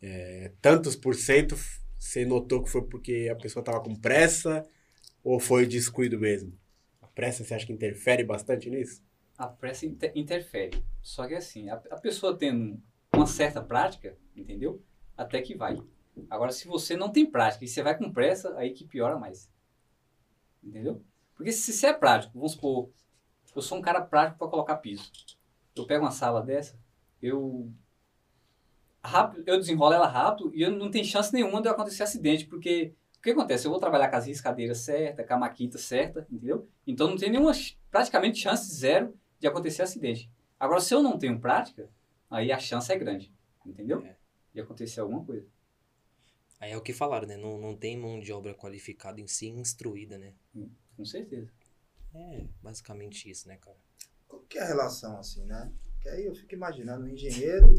é, 0.00 0.52
tantos 0.60 0.96
por 0.96 1.14
cento 1.14 1.56
você 1.98 2.24
notou 2.24 2.62
que 2.62 2.70
foi 2.70 2.82
porque 2.82 3.28
a 3.30 3.36
pessoa 3.36 3.60
estava 3.62 3.80
com 3.80 3.94
pressa 3.94 4.66
ou 5.22 5.40
foi 5.40 5.66
descuido 5.66 6.18
mesmo? 6.18 6.52
A 7.02 7.06
pressa 7.08 7.44
você 7.44 7.54
acha 7.54 7.66
que 7.66 7.72
interfere 7.72 8.24
bastante 8.24 8.70
nisso? 8.70 9.02
A 9.36 9.46
pressa 9.46 9.86
inter- 9.86 10.12
interfere. 10.14 10.84
Só 11.02 11.26
que 11.26 11.34
assim, 11.34 11.68
a, 11.68 11.74
a 11.90 11.96
pessoa 11.96 12.36
tendo 12.36 12.80
uma 13.14 13.26
certa 13.26 13.62
prática, 13.62 14.16
entendeu? 14.36 14.82
Até 15.16 15.42
que 15.42 15.54
vai. 15.56 15.82
Agora, 16.30 16.52
se 16.52 16.66
você 16.66 16.96
não 16.96 17.10
tem 17.10 17.26
prática 17.26 17.64
e 17.64 17.68
você 17.68 17.82
vai 17.82 17.96
com 17.96 18.12
pressa, 18.12 18.56
aí 18.56 18.72
que 18.72 18.86
piora 18.86 19.18
mais. 19.18 19.50
Entendeu? 20.62 21.02
Porque 21.34 21.52
se 21.52 21.72
você 21.72 21.88
é 21.88 21.92
prático, 21.92 22.34
vamos 22.34 22.52
supor, 22.52 22.90
eu 23.54 23.62
sou 23.62 23.78
um 23.78 23.82
cara 23.82 24.00
prático 24.00 24.38
para 24.38 24.48
colocar 24.48 24.76
piso. 24.76 25.10
Eu 25.76 25.86
pego 25.86 26.04
uma 26.04 26.10
sala 26.10 26.40
dessa, 26.40 26.78
eu 27.20 27.72
rápido, 29.02 29.44
eu 29.46 29.58
desenrolo 29.58 29.94
ela 29.94 30.06
rápido 30.06 30.50
e 30.54 30.62
eu 30.62 30.70
não 30.70 30.90
tem 30.90 31.04
chance 31.04 31.32
nenhuma 31.32 31.60
de 31.60 31.68
acontecer 31.68 32.02
acidente, 32.02 32.46
porque 32.46 32.94
o 33.18 33.22
que 33.22 33.30
acontece? 33.30 33.66
Eu 33.66 33.70
vou 33.70 33.80
trabalhar 33.80 34.08
com 34.08 34.16
as 34.16 34.26
riscadeiras 34.26 34.78
certas, 34.78 35.26
com 35.26 35.34
a 35.34 35.38
maquita 35.38 35.78
certa, 35.78 36.26
entendeu? 36.30 36.68
Então 36.86 37.08
não 37.08 37.16
tem 37.16 37.30
nenhuma, 37.30 37.52
praticamente 37.90 38.38
chance 38.38 38.72
zero 38.74 39.14
de 39.38 39.46
acontecer 39.46 39.82
acidente. 39.82 40.30
Agora, 40.58 40.80
se 40.80 40.94
eu 40.94 41.02
não 41.02 41.18
tenho 41.18 41.38
prática, 41.40 41.90
aí 42.30 42.52
a 42.52 42.58
chance 42.58 42.90
é 42.92 42.96
grande, 42.96 43.32
entendeu? 43.66 44.04
É. 44.04 44.16
De 44.52 44.60
acontecer 44.60 45.00
alguma 45.00 45.24
coisa. 45.24 45.46
Aí 46.60 46.72
é 46.72 46.76
o 46.76 46.82
que 46.82 46.92
falaram, 46.92 47.26
né? 47.26 47.36
Não, 47.36 47.58
não 47.58 47.76
tem 47.76 47.96
mão 47.96 48.20
de 48.20 48.32
obra 48.32 48.54
qualificada 48.54 49.20
em 49.20 49.26
si 49.26 49.48
instruída, 49.48 50.16
né? 50.16 50.32
Com 50.96 51.04
certeza. 51.04 51.50
É 52.14 52.44
basicamente 52.62 53.28
isso, 53.28 53.48
né, 53.48 53.56
cara? 53.56 53.76
Qual 54.34 54.42
que 54.48 54.58
é 54.58 54.62
a 54.62 54.66
relação 54.66 55.16
assim, 55.18 55.44
né? 55.44 55.70
Que 56.00 56.08
aí 56.08 56.24
eu 56.26 56.34
fico 56.34 56.54
imaginando 56.54 57.04
o 57.04 57.08
engenheiro 57.08 57.72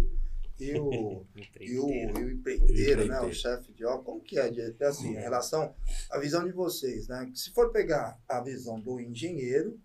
e 0.57 0.79
o, 0.79 1.25
e 1.59 1.77
o, 1.77 1.89
Empreiteiro. 1.89 2.19
e 2.19 2.23
o 2.23 2.31
empreiteiro, 2.31 3.05
né? 3.07 3.19
O 3.21 3.33
chefe 3.33 3.73
de 3.73 3.85
obra. 3.85 4.03
Como 4.03 4.21
que 4.21 4.39
é, 4.39 4.49
de, 4.49 4.83
assim, 4.83 5.17
a 5.17 5.19
relação, 5.19 5.75
a 6.09 6.17
visão 6.17 6.45
de 6.45 6.53
vocês, 6.53 7.07
né? 7.07 7.29
Se 7.35 7.51
for 7.51 7.71
pegar 7.71 8.17
a 8.27 8.39
visão 8.41 8.79
do 8.79 8.99
engenheiro, 9.01 9.77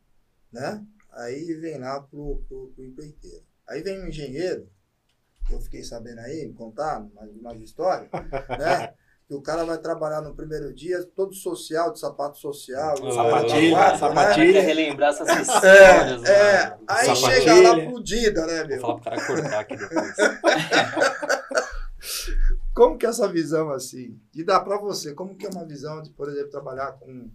né? 0.53 0.85
Aí 1.11 1.55
vem 1.55 1.79
lá 1.79 2.01
pro, 2.01 2.45
pro, 2.49 2.69
pro 2.69 2.85
empreiteiro. 2.85 3.45
Aí 3.67 3.83
vem 3.83 4.01
o 4.01 4.09
engenheiro, 4.09 4.71
que 5.47 5.55
eu 5.55 5.61
fiquei 5.61 5.83
sabendo 5.83 6.21
aí, 6.21 6.47
me 6.47 6.55
contaram 6.55 7.11
mais, 7.15 7.35
mais 7.37 7.61
história, 7.61 8.09
né? 8.59 8.95
Que 9.31 9.35
o 9.37 9.41
cara 9.41 9.65
vai 9.65 9.79
trabalhar 9.79 10.21
no 10.23 10.35
primeiro 10.35 10.75
dia, 10.75 11.05
todo 11.15 11.33
social, 11.33 11.93
de 11.93 12.01
sapato 12.01 12.37
social, 12.37 12.97
Ah, 13.01 13.13
Sapatilha, 13.13 13.79
né? 13.93 13.97
sapatilha. 13.97 14.53
Quer 14.55 14.61
relembrar 14.65 15.11
essas 15.11 15.29
histórias, 15.47 16.25
É, 16.25 16.33
é, 16.33 16.77
aí 16.89 17.07
Sapatilha. 17.07 17.41
chega 17.41 17.55
lá 17.61 17.75
pro 17.89 18.03
Dida, 18.03 18.45
né, 18.45 18.59
Vou 18.59 18.67
meu? 18.67 18.81
falar 18.81 18.95
pro 18.97 19.05
cara 19.05 19.27
cortar 19.29 19.61
aqui 19.61 19.77
depois. 19.77 20.17
Como 22.75 22.99
que 22.99 23.07
é 23.07 23.09
essa 23.09 23.29
visão 23.29 23.71
assim? 23.71 24.21
E 24.35 24.43
dá 24.43 24.59
para 24.59 24.77
você, 24.79 25.15
como 25.15 25.37
que 25.37 25.47
é 25.47 25.51
uma 25.51 25.65
visão 25.65 26.03
de, 26.03 26.11
por 26.11 26.29
exemplo, 26.29 26.51
trabalhar 26.51 26.91
com 26.93 27.31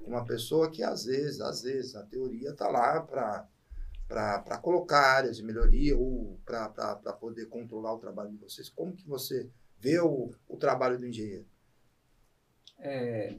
uma 0.00 0.24
pessoa 0.24 0.68
que 0.68 0.82
às 0.82 1.04
vezes, 1.04 1.40
às 1.40 1.62
vezes, 1.62 1.94
na 1.94 2.02
teoria 2.02 2.52
tá 2.54 2.66
lá 2.68 3.00
para 3.02 3.46
para 4.08 4.58
colocar 4.58 4.98
áreas 5.16 5.36
de 5.36 5.44
melhoria 5.44 5.96
ou 5.96 6.40
para 6.44 6.68
poder 7.20 7.46
controlar 7.46 7.92
o 7.94 7.98
trabalho 7.98 8.30
de 8.30 8.36
vocês. 8.36 8.68
Como 8.68 8.96
que 8.96 9.06
você 9.06 9.48
vê 9.86 10.00
o, 10.00 10.30
o 10.48 10.56
trabalho 10.56 10.98
do 10.98 11.06
engenheiro? 11.06 11.46
É, 12.80 13.34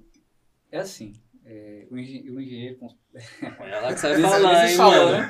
é 0.72 0.78
assim, 0.80 1.14
é, 1.46 1.86
o, 1.92 1.98
engen- 1.98 2.30
o 2.32 2.40
engenheiro... 2.42 2.78
Olha 3.60 3.80
lá 3.82 3.94
que 3.94 4.00
você 4.00 4.08
Eles- 4.08 4.22
falar, 4.22 4.70
hein, 4.70 4.78
mano. 4.78 5.12
né? 5.12 5.28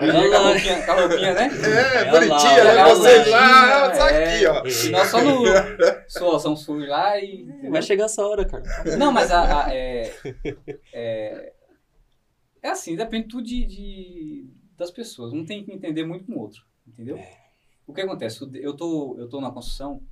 O 0.00 0.04
Olha 0.04 0.08
engenheiro 0.08 0.30
com 0.30 0.36
a 0.36 0.40
lá. 0.40 0.48
roupinha, 0.50 0.82
com 0.86 0.90
a 0.90 0.94
roupinha, 1.00 1.34
né? 1.34 1.48
É, 1.48 2.10
bonitinha, 2.10 2.64
né? 2.64 2.84
Vocês 2.84 3.28
lá. 3.28 3.86
lá, 3.86 3.92
isso 3.92 4.02
É. 4.02 4.34
aqui, 4.34 4.46
ó. 4.46 4.66
E 4.66 4.90
nós 4.90 5.08
só 5.08 5.22
no... 5.22 5.42
Só, 6.08 6.38
são 6.38 6.56
sujos 6.56 6.88
lá 6.88 7.18
e... 7.18 7.46
Vai 7.70 7.82
chegar 7.82 8.04
essa 8.06 8.22
hora, 8.26 8.44
cara. 8.46 8.62
Não, 8.98 9.10
mas 9.12 9.30
a, 9.30 9.66
a- 9.66 9.74
é, 9.74 10.12
é, 10.92 11.52
é 12.62 12.68
assim, 12.68 12.94
depende 12.96 13.28
tudo 13.28 13.44
de, 13.44 13.64
de- 13.66 14.50
das 14.76 14.90
pessoas. 14.90 15.32
Um 15.32 15.44
tem 15.46 15.64
que 15.64 15.72
entender 15.72 16.04
muito 16.04 16.26
com 16.26 16.32
o 16.32 16.40
outro, 16.40 16.62
entendeu? 16.86 17.18
O 17.86 17.94
que 17.94 18.00
acontece? 18.02 18.40
Eu 18.54 18.76
tô, 18.76 19.16
eu 19.18 19.28
tô 19.28 19.40
na 19.40 19.50
construção, 19.50 20.02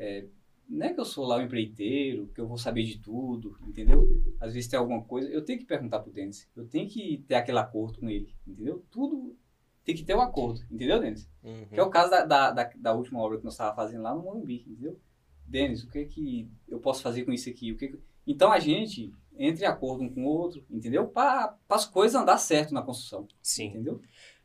é, 0.00 0.26
não 0.68 0.86
é 0.86 0.94
que 0.94 1.00
eu 1.00 1.04
sou 1.04 1.26
lá 1.26 1.36
o 1.38 1.42
empreiteiro, 1.42 2.28
que 2.34 2.40
eu 2.40 2.46
vou 2.46 2.56
saber 2.56 2.84
de 2.84 2.98
tudo, 2.98 3.56
entendeu? 3.66 4.06
Às 4.40 4.54
vezes 4.54 4.68
tem 4.68 4.78
alguma 4.78 5.02
coisa, 5.02 5.28
eu 5.28 5.44
tenho 5.44 5.58
que 5.58 5.64
perguntar 5.64 5.98
pro 6.00 6.12
Denis, 6.12 6.48
eu 6.56 6.64
tenho 6.66 6.88
que 6.88 7.24
ter 7.26 7.34
aquele 7.34 7.58
acordo 7.58 7.98
com 8.00 8.08
ele, 8.08 8.32
entendeu? 8.46 8.84
Tudo 8.90 9.36
tem 9.84 9.94
que 9.94 10.04
ter 10.04 10.14
um 10.14 10.20
acordo, 10.20 10.62
entendeu, 10.70 11.00
Denis? 11.00 11.28
Uhum. 11.42 11.66
Que 11.66 11.80
é 11.80 11.82
o 11.82 11.90
caso 11.90 12.10
da, 12.10 12.24
da, 12.24 12.50
da, 12.52 12.70
da 12.76 12.94
última 12.94 13.18
obra 13.20 13.38
que 13.38 13.44
nós 13.44 13.54
estávamos 13.54 13.76
fazendo 13.76 14.02
lá 14.02 14.14
no 14.14 14.22
Morumbi, 14.22 14.64
entendeu? 14.66 14.98
Denis, 15.46 15.82
o 15.82 15.88
que 15.90 16.04
que 16.04 16.48
eu 16.68 16.78
posso 16.78 17.02
fazer 17.02 17.24
com 17.24 17.32
isso 17.32 17.48
aqui? 17.50 17.72
O 17.72 17.76
que 17.76 17.88
que- 17.88 17.98
Então 18.26 18.52
a 18.52 18.60
gente 18.60 19.12
entra 19.36 19.64
em 19.64 19.68
acordo 19.68 20.04
um 20.04 20.08
com 20.08 20.22
o 20.24 20.28
outro, 20.28 20.64
entendeu? 20.70 21.08
Para 21.08 21.56
as 21.68 21.84
coisas 21.86 22.14
andar 22.14 22.38
certo 22.38 22.72
na 22.72 22.82
construção, 22.82 23.26
Sim. 23.42 23.68
entendeu? 23.68 24.00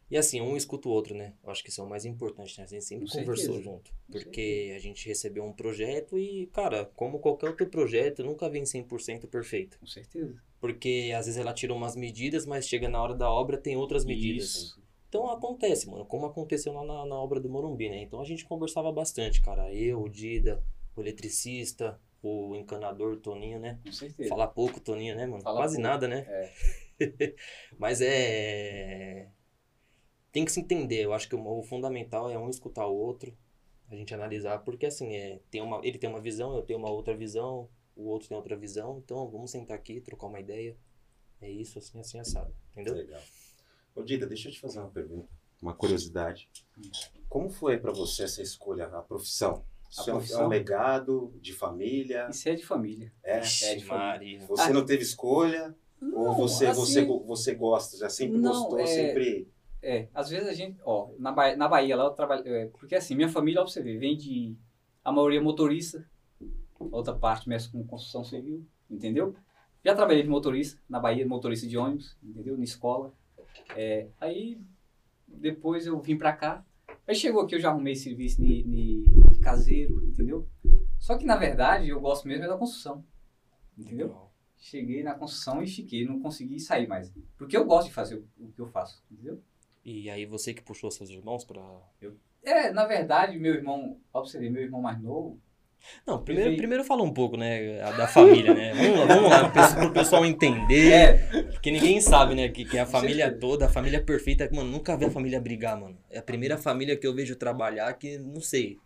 E 0.10 0.18
assim, 0.18 0.40
um 0.40 0.56
escuta 0.56 0.88
o 0.88 0.92
outro, 0.92 1.16
né? 1.16 1.34
Eu 1.44 1.50
acho 1.50 1.64
que 1.64 1.70
isso 1.70 1.82
é 1.82 1.84
o 1.84 1.90
mais 1.90 2.06
importante, 2.06 2.58
né? 2.58 2.64
A 2.64 2.68
gente 2.68 2.86
sempre 2.86 3.08
Com 3.08 3.12
conversou 3.20 3.56
certeza. 3.56 3.64
junto. 3.64 3.92
Porque 4.12 4.74
a 4.76 4.80
gente 4.80 5.08
recebeu 5.08 5.44
um 5.44 5.52
projeto 5.52 6.18
e, 6.18 6.46
cara, 6.54 6.86
como 6.96 7.20
qualquer 7.20 7.50
outro 7.50 7.68
projeto, 7.68 8.24
nunca 8.24 8.48
vem 8.48 8.64
100% 8.64 9.28
perfeito. 9.28 9.80
Com 9.80 9.88
certeza. 9.88 10.36
Porque 10.60 11.12
às 11.18 11.26
vezes 11.26 11.40
ela 11.40 11.54
tira 11.54 11.74
umas 11.74 11.96
medidas, 11.96 12.46
mas 12.46 12.68
chega 12.68 12.88
na 12.88 13.02
hora 13.02 13.16
da 13.16 13.30
obra 13.30 13.58
tem 13.58 13.76
outras 13.76 14.06
medidas. 14.06 14.56
Isso. 14.56 14.86
Então 15.10 15.30
acontece, 15.30 15.90
mano, 15.90 16.06
como 16.06 16.26
aconteceu 16.26 16.74
lá 16.74 16.84
na, 16.84 17.06
na 17.06 17.16
obra 17.16 17.40
do 17.40 17.50
Morumbi, 17.50 17.90
né? 17.90 18.02
Então 18.02 18.22
a 18.22 18.26
gente 18.26 18.46
conversava 18.46 18.92
bastante, 18.92 19.42
cara. 19.42 19.74
Eu, 19.74 20.02
o 20.02 20.10
Dida, 20.10 20.62
o 20.96 21.02
eletricista, 21.02 22.00
o 22.22 22.56
encanador, 22.56 23.14
o 23.14 23.18
Toninho, 23.18 23.60
né? 23.60 23.80
Com 23.84 23.92
certeza. 23.92 24.30
Fala 24.30 24.48
pouco, 24.48 24.80
Toninho, 24.80 25.16
né, 25.16 25.26
mano? 25.26 25.42
Fala 25.42 25.62
Quase 25.62 25.76
pouco. 25.76 25.88
nada, 25.88 26.08
né? 26.08 26.26
É. 26.28 26.52
Mas 27.78 28.02
é. 28.02 29.30
Tem 30.36 30.44
que 30.44 30.52
se 30.52 30.60
entender. 30.60 31.02
Eu 31.02 31.14
acho 31.14 31.30
que 31.30 31.36
o, 31.36 31.60
o 31.60 31.64
fundamental 31.64 32.30
é 32.30 32.38
um 32.38 32.50
escutar 32.50 32.86
o 32.86 32.94
outro, 32.94 33.34
a 33.90 33.96
gente 33.96 34.14
analisar, 34.14 34.60
porque 34.66 34.86
assim, 34.86 35.16
é, 35.16 35.40
tem 35.50 35.62
uma, 35.62 35.80
ele 35.82 35.98
tem 35.98 36.10
uma 36.10 36.20
visão, 36.20 36.54
eu 36.58 36.62
tenho 36.62 36.78
uma 36.78 36.90
outra 36.90 37.16
visão, 37.16 37.70
o 37.96 38.04
outro 38.10 38.28
tem 38.28 38.36
outra 38.36 38.58
visão, 38.58 39.02
então 39.02 39.26
vamos 39.30 39.52
sentar 39.52 39.78
aqui, 39.78 40.02
trocar 40.02 40.28
uma 40.28 40.42
ideia. 40.42 40.76
É 41.42 41.50
isso, 41.50 41.80
assim, 41.80 41.98
assim, 42.02 42.20
assado. 42.20 42.54
Entendeu? 42.74 42.96
Legal. 42.96 43.22
Ô, 43.96 44.04
Dida, 44.04 44.28
deixa 44.28 44.50
eu 44.50 44.52
te 44.52 44.60
fazer 44.60 44.80
uma 44.80 44.90
pergunta. 44.90 45.30
Uma 45.62 45.74
curiosidade. 45.74 46.50
Como 47.30 47.50
foi 47.50 47.78
pra 47.78 47.94
você 47.94 48.24
essa 48.24 48.42
escolha, 48.42 48.88
a 48.88 49.02
profissão? 49.02 49.64
Isso 49.90 50.02
é 50.02 50.04
um- 50.04 50.08
é 50.08 50.12
um 50.16 50.18
profissão? 50.18 50.48
legado 50.50 51.34
de 51.40 51.54
família? 51.54 52.28
Isso 52.30 52.50
é 52.50 52.56
de 52.56 52.66
família. 52.66 53.14
É. 53.24 53.40
Ixi, 53.40 53.64
É 53.68 53.76
de 53.76 53.86
família. 53.86 54.06
Maria. 54.12 54.40
Você 54.48 54.74
não 54.74 54.86
teve 54.86 55.04
escolha? 55.04 55.74
ou 56.14 56.36
você, 56.36 56.68
assim, 56.68 56.82
você, 56.82 57.06
você 57.06 57.56
gosta, 57.56 57.98
já 57.98 58.10
sempre 58.10 58.38
Não, 58.38 58.52
gostou, 58.52 58.80
é- 58.80 58.86
sempre... 58.86 59.48
É, 59.88 60.10
às 60.16 60.30
vezes 60.30 60.48
a 60.48 60.54
gente, 60.54 60.80
ó, 60.84 61.12
na 61.20 61.32
Bahia, 61.32 61.56
na 61.56 61.68
Bahia 61.68 61.96
lá 61.96 62.06
eu 62.06 62.10
trabalho, 62.10 62.42
é, 62.48 62.66
porque 62.80 62.96
assim, 62.96 63.14
minha 63.16 63.30
família, 63.30 63.62
ó, 63.62 63.68
você 63.68 63.84
ver, 63.84 64.00
vem 64.00 64.18
de, 64.18 64.58
a 65.04 65.12
maioria 65.12 65.40
motorista, 65.40 66.04
a 66.80 66.84
outra 66.96 67.14
parte 67.14 67.48
mexe 67.48 67.70
com 67.72 67.86
construção 67.86 68.24
civil, 68.24 68.66
entendeu? 68.90 69.36
Já 69.84 69.94
trabalhei 69.94 70.24
de 70.24 70.30
motorista, 70.30 70.82
na 70.90 71.00
Bahia, 71.00 71.28
motorista 71.28 71.68
de 71.68 71.78
ônibus, 71.78 72.18
entendeu? 72.24 72.58
Na 72.58 72.64
escola. 72.64 73.14
É, 73.76 74.08
aí, 74.20 74.60
depois 75.28 75.86
eu 75.86 76.00
vim 76.02 76.18
pra 76.18 76.34
cá, 76.34 76.66
aí 77.08 77.14
chegou 77.14 77.42
aqui, 77.44 77.54
eu 77.54 77.60
já 77.60 77.70
arrumei 77.70 77.96
serviço 77.96 78.42
de, 78.42 78.64
de- 78.64 79.06
de 79.34 79.40
caseiro, 79.40 80.04
entendeu? 80.04 80.48
Só 80.98 81.16
que, 81.16 81.26
na 81.26 81.36
verdade, 81.36 81.90
eu 81.90 82.02
gosto 82.02 82.28
mesmo 82.28 82.44
é 82.46 82.48
da 82.48 82.58
construção, 82.58 83.06
entendeu? 83.78 84.16
Cheguei 84.58 85.04
na 85.04 85.14
construção 85.14 85.62
e 85.62 85.68
fiquei, 85.68 86.04
não 86.08 86.20
consegui 86.20 86.60
sair 86.60 86.88
mais. 86.88 87.14
Porque 87.38 87.56
eu 87.56 87.66
gosto 87.66 87.88
de 87.90 87.94
fazer 87.94 88.16
o, 88.16 88.46
o 88.46 88.52
que 88.52 88.60
eu 88.60 88.66
faço, 88.68 89.04
entendeu? 89.12 89.40
E 89.86 90.10
aí 90.10 90.26
você 90.26 90.52
que 90.54 90.64
puxou 90.64 90.90
seus 90.90 91.10
irmãos 91.12 91.46
pra. 91.46 91.62
É, 92.44 92.72
na 92.72 92.86
verdade, 92.86 93.38
meu 93.38 93.54
irmão, 93.54 93.98
ver, 94.40 94.50
meu 94.50 94.64
irmão 94.64 94.82
mais 94.82 95.00
novo, 95.00 95.40
Não, 96.06 96.24
primeiro, 96.24 96.50
Ele- 96.50 96.58
primeiro 96.58 96.84
fala 96.84 97.04
um 97.04 97.14
pouco, 97.14 97.38
né, 97.38 97.80
a 97.82 97.92
da 97.92 98.08
família, 98.08 98.54
né? 98.56 98.74
Vamos 98.74 98.98
lá, 98.98 99.06
vamos 99.06 99.30
lá, 99.30 99.50
pro 99.76 99.94
pessoal- 99.94 100.26
entender. 100.26 100.92
é, 100.92 101.14
Porque 101.52 101.70
ninguém 101.72 102.02
sabe, 102.02 102.34
né, 102.34 102.50
que, 102.50 102.66
que 102.66 102.78
a 102.78 102.86
família 102.88 103.32
toda, 103.32 103.68
a 103.68 103.70
família 103.70 104.04
perfeita, 104.04 104.50
mano, 104.52 104.72
nunca 104.72 104.98
vi 104.98 105.06
a 105.06 105.12
família 105.12 105.40
brigar, 105.40 105.80
mano. 105.80 105.98
É 106.10 106.18
a 106.18 106.24
primeira 106.24 106.58
família 106.58 106.98
que 106.98 107.06
eu 107.06 107.14
vejo 107.14 107.36
trabalhar 107.36 107.92
que, 107.94 108.18
não 108.18 108.42
sei, 108.42 108.78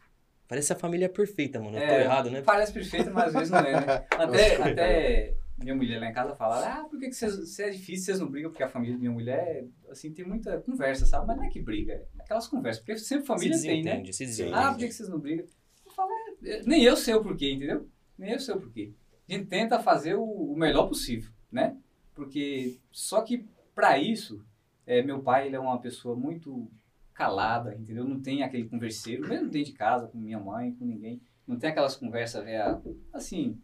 parece 0.47 0.73
a 0.73 0.75
família 0.75 1.07
perfeita, 1.09 1.59
mano. 1.59 1.77
Eu 1.77 1.81
tô 1.87 1.93
É, 1.93 2.03
errado, 2.03 2.29
né? 2.29 2.41
parece 2.41 2.73
perfeito, 2.73 3.11
mas 3.11 3.27
às 3.27 3.33
vezes 3.33 3.49
não 3.51 3.59
é, 3.59 3.73
né? 3.85 4.05
Até, 4.17 4.55
até 4.61 5.33
minha 5.63 5.75
mulher 5.75 5.99
lá 5.99 6.09
em 6.09 6.13
casa 6.13 6.35
fala, 6.35 6.65
ah, 6.65 6.83
por 6.85 6.99
que, 6.99 7.07
que 7.07 7.15
vocês, 7.15 7.49
se 7.49 7.63
é 7.63 7.69
difícil, 7.69 8.05
vocês 8.05 8.19
não 8.19 8.29
brigam? 8.29 8.49
Porque 8.49 8.63
a 8.63 8.67
família 8.67 8.95
da 8.95 8.99
minha 8.99 9.11
mulher, 9.11 9.67
assim, 9.89 10.11
tem 10.11 10.25
muita 10.25 10.59
conversa, 10.61 11.05
sabe? 11.05 11.27
Mas 11.27 11.37
não 11.37 11.43
é 11.43 11.49
que 11.49 11.61
briga, 11.61 11.93
é 11.93 12.05
aquelas 12.19 12.47
conversas, 12.47 12.83
porque 12.83 12.97
sempre 12.97 13.23
Se 13.23 13.27
família 13.27 13.61
tem, 13.61 13.83
né? 13.83 14.03
se 14.11 14.25
desentende. 14.25 14.55
Ah, 14.55 14.69
por 14.69 14.79
que, 14.79 14.87
que 14.87 14.93
vocês 14.93 15.09
não 15.09 15.19
brigam? 15.19 15.45
Eu 15.85 15.91
falo, 15.91 16.09
é, 16.43 16.49
é, 16.49 16.63
nem 16.63 16.83
eu 16.83 16.95
sei 16.95 17.13
o 17.13 17.21
porquê, 17.21 17.53
entendeu? 17.53 17.87
Nem 18.17 18.31
eu 18.31 18.39
sei 18.39 18.55
o 18.55 18.59
porquê. 18.59 18.93
A 19.27 19.33
gente 19.33 19.47
tenta 19.47 19.79
fazer 19.79 20.15
o, 20.15 20.23
o 20.23 20.57
melhor 20.57 20.87
possível, 20.87 21.31
né? 21.51 21.77
Porque, 22.15 22.77
só 22.91 23.21
que 23.21 23.45
para 23.75 23.97
isso, 23.97 24.43
é, 24.85 25.01
meu 25.01 25.21
pai, 25.21 25.47
ele 25.47 25.55
é 25.55 25.59
uma 25.59 25.79
pessoa 25.79 26.15
muito 26.15 26.69
calada, 27.13 27.75
entendeu? 27.75 28.05
Não 28.05 28.19
tem 28.19 28.43
aquele 28.43 28.67
converseiro, 28.67 29.27
mesmo 29.27 29.49
dentro 29.49 29.71
de 29.71 29.77
casa, 29.77 30.07
com 30.07 30.17
minha 30.17 30.39
mãe, 30.39 30.73
com 30.73 30.85
ninguém. 30.85 31.21
Não 31.45 31.57
tem 31.57 31.69
aquelas 31.69 31.95
conversas, 31.95 32.43
véia, 32.43 32.81
assim, 33.11 33.59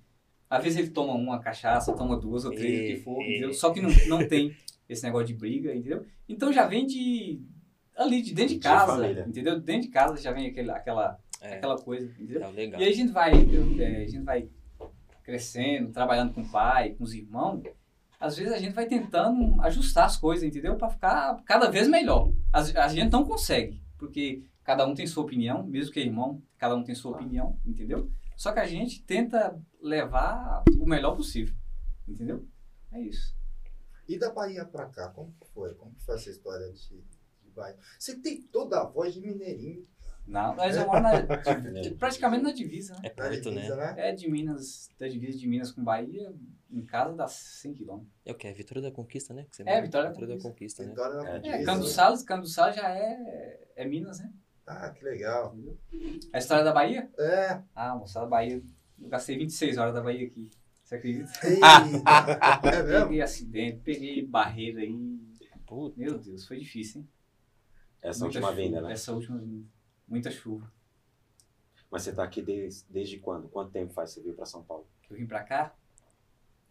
às 0.57 0.63
vezes 0.63 0.79
ele 0.79 0.89
toma 0.89 1.13
uma 1.13 1.39
cachaça, 1.39 1.93
toma 1.93 2.17
duas 2.17 2.45
ou 2.45 2.51
três, 2.51 2.79
o 2.79 2.83
É, 2.83 2.95
que 2.95 3.01
for, 3.01 3.21
é. 3.21 3.29
entendeu? 3.29 3.53
Só 3.53 3.71
que 3.71 3.81
não, 3.81 3.89
não 4.07 4.27
tem 4.27 4.55
esse 4.89 5.03
negócio 5.03 5.27
de 5.27 5.33
briga, 5.33 5.73
entendeu? 5.75 6.05
Então 6.29 6.51
já 6.53 6.65
vem 6.65 6.85
de, 6.85 7.41
ali, 7.97 8.21
de 8.21 8.33
dentro 8.33 8.49
de 8.53 8.55
De 8.55 8.61
casa, 8.61 8.93
família. 8.97 9.25
entendeu? 9.27 9.59
Dentro 9.59 9.81
de 9.83 9.87
casa 9.89 10.21
já 10.21 10.31
vem 10.31 10.47
aquele, 10.47 10.71
aquela, 10.71 11.17
É, 11.41 11.55
aquela 11.55 11.77
coisa, 11.77 12.05
entendeu? 12.05 12.39
tá 12.41 12.47
legal. 12.49 12.79
E 12.79 12.83
aí 12.83 12.89
a 12.91 12.95
gente 12.95 13.11
vai? 13.11 13.31
É, 13.33 14.03
a 14.03 14.07
gente 14.07 14.23
vai 14.23 14.47
crescendo, 15.23 15.91
trabalhando 15.91 16.33
com 16.33 16.41
o 16.41 16.49
pai, 16.49 16.91
com 16.91 17.03
os 17.03 17.13
irmãos. 17.13 17.63
Às 18.19 18.37
vezes 18.37 18.53
a 18.53 18.57
gente 18.57 18.73
vai 18.73 18.85
tentando 18.85 19.59
ajustar 19.61 20.05
as 20.05 20.17
coisas, 20.17 20.43
entendeu? 20.47 20.75
Para 20.75 20.89
ficar 20.89 21.41
cada 21.45 21.69
vez 21.69 21.87
melhor. 21.87 22.31
As- 22.51 22.75
A 22.75 22.87
gente 22.87 23.11
não 23.11 23.23
consegue, 23.25 23.81
porque 23.97 24.43
cada 24.63 24.85
um 24.87 24.93
tem 24.93 25.05
sua 25.05 25.23
opinião, 25.23 25.63
mesmo 25.65 25.91
que 25.91 25.99
é 25.99 26.03
irmão, 26.03 26.41
cada 26.57 26.75
um 26.75 26.83
tem 26.83 26.95
sua 26.95 27.11
opinião, 27.11 27.57
entendeu? 27.65 28.09
Só 28.35 28.51
que 28.51 28.59
a 28.59 28.65
gente 28.65 29.01
tenta 29.03 29.57
levar 29.85 30.63
o 30.79 30.85
melhor 30.85 31.15
possível, 31.15 31.55
entendeu? 32.07 32.45
É 32.91 32.99
isso. 32.99 33.35
E 34.07 34.17
da 34.17 34.31
Bahia 34.31 34.65
pra 34.65 34.87
cá, 34.87 35.09
como 35.09 35.33
que 35.39 35.47
foi? 35.51 35.73
Como 35.75 35.93
que 35.95 36.03
foi 36.03 36.15
essa 36.15 36.29
história 36.29 36.71
de, 36.71 37.01
de 37.43 37.49
Bahia? 37.55 37.77
Você 37.97 38.19
tem 38.19 38.41
toda 38.41 38.81
a 38.81 38.85
voz 38.85 39.13
de 39.13 39.21
mineirinho. 39.21 39.87
Não, 40.27 40.55
mas 40.55 40.75
eu 40.75 40.87
moro 40.87 41.01
na, 41.01 41.11
praticamente 41.99 42.43
na 42.43 42.51
divisa, 42.51 42.95
né? 42.95 43.01
É 43.03 43.09
perto, 43.09 43.51
né? 43.51 43.57
divisa, 43.61 43.75
né? 43.75 43.93
É 43.97 44.11
de 44.11 44.29
Minas, 44.29 44.89
da 44.97 45.07
divisa 45.07 45.37
de 45.37 45.47
Minas 45.47 45.71
com 45.71 45.83
Bahia, 45.83 46.33
em 46.71 46.83
casa 46.83 47.13
dá 47.13 47.27
100 47.27 47.73
quilômetros. 47.73 48.11
É 48.25 48.31
o 48.31 48.35
que? 48.35 48.47
É 48.47 48.53
Vitória 48.53 48.81
da 48.81 48.91
Conquista, 48.91 49.35
né? 49.35 49.45
Que 49.49 49.57
você 49.57 49.61
É, 49.61 49.65
mora? 49.65 49.81
Vitória 49.81 50.11
da 50.11 50.35
da 50.35 50.41
Conquista, 50.41 50.81
né? 50.83 50.89
Vitória 50.89 51.17
da 51.17 51.29
É, 51.29 51.35
É, 51.35 51.41
Conquista. 51.41 51.65
Cando 51.65 51.85
Salles, 51.85 52.23
Cando 52.23 52.47
Salles 52.47 52.75
já 52.75 52.89
é, 52.89 53.67
é 53.75 53.85
Minas, 53.85 54.17
né? 54.19 54.33
Ah, 54.65 54.89
que 54.89 55.05
legal. 55.05 55.53
Entendeu? 55.55 55.77
A 56.33 56.39
história 56.39 56.63
da 56.63 56.73
Bahia? 56.73 57.07
É. 57.19 57.61
Ah, 57.75 57.95
moça, 57.95 58.19
da 58.21 58.25
Bahia. 58.25 58.63
Eu 59.01 59.09
gastei 59.09 59.37
26 59.37 59.77
horas 59.77 59.93
da 59.93 60.01
Bahia 60.01 60.27
aqui. 60.27 60.49
Você 60.83 60.95
acredita? 60.95 61.31
É 62.71 62.83
mesmo? 62.83 63.07
Peguei 63.07 63.21
acidente, 63.21 63.79
peguei 63.83 64.25
barreira 64.25 64.81
aí. 64.81 65.19
Puta, 65.65 65.99
Meu 65.99 66.17
Deus, 66.19 66.45
foi 66.47 66.59
difícil, 66.59 67.01
hein? 67.01 67.09
Essa 68.01 68.19
Muita 68.19 68.37
última 68.39 68.49
chuva, 68.51 68.61
vinda, 68.61 68.81
né? 68.81 68.91
Essa 68.93 69.13
última 69.13 69.37
vinda. 69.39 69.67
Muita 70.07 70.29
chuva. 70.29 70.71
Mas 71.89 72.03
você 72.03 72.13
tá 72.13 72.23
aqui 72.23 72.41
desde, 72.41 72.85
desde 72.91 73.17
quando? 73.19 73.47
Quanto 73.49 73.71
tempo 73.71 73.93
faz 73.93 74.09
que 74.11 74.15
você 74.19 74.23
veio 74.23 74.35
pra 74.35 74.45
São 74.45 74.63
Paulo? 74.63 74.87
Eu 75.09 75.15
vim 75.17 75.25
pra 75.25 75.43
cá. 75.43 75.75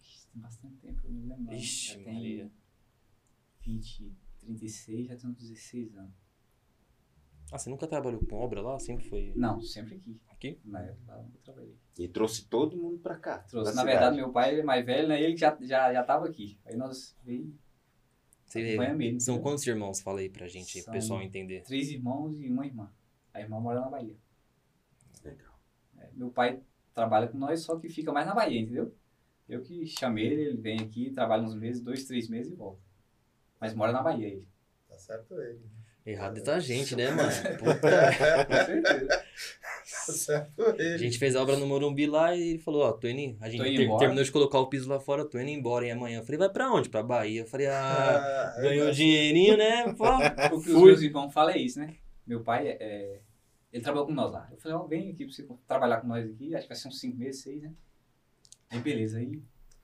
Ixi, 0.00 0.28
Tem 0.32 0.40
bastante 0.42 0.76
tempo, 0.76 1.00
eu 1.04 1.10
não 1.10 1.20
me 1.20 1.26
lembro. 1.28 1.54
Ixi, 1.54 2.04
já 2.04 2.12
Maria. 2.12 2.50
tem 3.64 3.74
20, 3.74 4.12
36, 4.40 5.06
já 5.08 5.16
tem 5.16 5.30
uns 5.30 5.36
16 5.38 5.96
anos. 5.96 6.12
Ah, 7.52 7.58
você 7.58 7.68
nunca 7.70 7.86
trabalhou 7.88 8.24
com 8.24 8.36
obra 8.36 8.60
lá? 8.62 8.78
Sempre 8.78 9.08
foi 9.08 9.32
Não, 9.34 9.60
sempre 9.60 9.96
aqui. 9.96 10.16
Aqui? 10.34 10.58
Na 10.64 10.80
época 10.82 11.12
eu 11.12 11.40
trabalhei. 11.44 11.76
E 11.98 12.08
trouxe 12.08 12.46
todo 12.46 12.76
mundo 12.76 12.98
pra 12.98 13.16
cá. 13.16 13.38
Trouxe. 13.38 13.66
Na 13.74 13.82
cidade. 13.82 13.88
verdade, 13.88 14.16
meu 14.16 14.32
pai 14.32 14.52
ele 14.52 14.60
é 14.60 14.64
mais 14.64 14.84
velho, 14.84 15.08
né? 15.08 15.20
Ele 15.22 15.36
já, 15.36 15.56
já, 15.60 15.92
já 15.92 16.02
tava 16.02 16.26
aqui. 16.26 16.58
Aí 16.64 16.76
nós 16.76 17.16
veio 17.24 17.44
mesmo. 17.44 19.20
São 19.20 19.34
entendeu? 19.34 19.40
quantos 19.40 19.66
irmãos? 19.66 20.00
Fala 20.00 20.20
aí 20.20 20.28
pra 20.28 20.46
gente, 20.46 20.74
pro 20.74 20.82
São- 20.84 20.92
pessoal 20.94 21.22
entender. 21.22 21.62
Três 21.62 21.90
irmãos 21.90 22.38
e 22.40 22.48
uma 22.48 22.66
irmã. 22.66 22.90
A 23.32 23.40
irmã 23.40 23.58
mora 23.58 23.80
na 23.80 23.88
Bahia. 23.88 24.16
Legal. 25.24 25.58
É, 25.98 26.08
meu 26.14 26.30
pai 26.30 26.60
trabalha 26.94 27.26
com 27.26 27.38
nós, 27.38 27.60
só 27.62 27.76
que 27.78 27.88
fica 27.88 28.12
mais 28.12 28.26
na 28.26 28.34
Bahia, 28.34 28.60
entendeu? 28.60 28.94
Eu 29.48 29.60
que 29.60 29.86
chamei 29.86 30.26
ele, 30.26 30.42
ele 30.42 30.56
vem 30.56 30.80
aqui, 30.80 31.10
trabalha 31.10 31.42
uns 31.42 31.54
meses, 31.54 31.82
dois, 31.82 32.04
três 32.04 32.28
meses 32.28 32.52
e 32.52 32.54
volta. 32.54 32.80
Mas 33.60 33.74
mora 33.74 33.92
na 33.92 34.02
Bahia 34.02 34.28
ele. 34.28 34.48
Tá 34.88 34.96
certo 34.96 35.40
ele. 35.40 35.60
Errado 36.06 36.42
tá 36.42 36.56
a 36.56 36.60
gente, 36.60 36.94
né, 36.94 37.10
mano? 37.10 37.30
Puta. 37.58 38.46
Com 38.46 38.66
certeza. 38.66 39.24
Certo 40.12 40.62
A 40.62 40.96
gente 40.98 41.18
fez 41.18 41.34
a 41.36 41.42
obra 41.42 41.56
no 41.56 41.66
Morumbi 41.66 42.06
lá 42.06 42.34
e 42.34 42.50
ele 42.50 42.58
falou, 42.58 42.82
ó, 42.82 42.92
tô 42.92 43.08
indo, 43.08 43.36
a 43.40 43.48
gente 43.48 43.60
ter- 43.76 43.82
terminou 43.98 44.24
de 44.24 44.30
colocar 44.32 44.58
o 44.58 44.66
piso 44.68 44.88
lá 44.88 45.00
fora, 45.00 45.24
tô 45.24 45.38
indo 45.38 45.50
embora 45.50 45.86
e 45.86 45.90
amanhã. 45.90 46.18
Eu 46.20 46.24
falei, 46.24 46.38
vai 46.38 46.48
pra 46.50 46.70
onde? 46.72 46.88
Pra 46.88 47.02
Bahia. 47.02 47.42
Eu 47.42 47.46
falei, 47.46 47.66
ah, 47.66 48.52
Ah, 48.56 48.60
ganhou 48.60 48.86
eu- 48.88 48.92
dinheirinho, 48.92 49.56
né? 49.56 49.92
Pô, 49.98 50.04
O 50.56 50.60
que 50.62 50.70
os 50.70 50.82
meus 50.82 51.02
irmãos 51.02 51.30
falam 51.32 51.54
é 51.54 51.58
isso, 51.58 51.78
né? 51.78 51.94
Meu 52.26 52.40
pai, 52.42 52.68
é, 52.68 52.76
é, 52.80 53.20
ele 53.72 53.82
trabalhou 53.82 54.06
com 54.06 54.14
nós 54.14 54.32
lá. 54.32 54.48
Eu 54.50 54.56
falei, 54.58 54.76
ó, 54.76 54.82
vem 54.86 55.10
aqui 55.10 55.24
pra 55.24 55.34
você 55.34 55.46
trabalhar 55.66 56.00
com 56.00 56.06
nós 56.08 56.24
aqui. 56.28 56.54
Acho 56.54 56.62
que 56.64 56.68
vai 56.68 56.76
ser 56.76 56.88
uns 56.88 56.98
cinco 57.00 57.16
meses, 57.18 57.42
seis, 57.42 57.62
né? 57.62 57.72
Aí, 58.70 58.80
beleza. 58.80 59.18
Aí, 59.18 59.42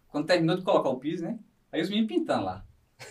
quando 0.09 0.27
terminou 0.27 0.57
de 0.57 0.63
colocar 0.63 0.89
o 0.89 0.99
piso, 0.99 1.25
né? 1.25 1.39
Aí 1.73 1.81
os 1.83 1.89
meninos 1.89 2.09
pintando 2.13 2.45
lá. 2.45 2.65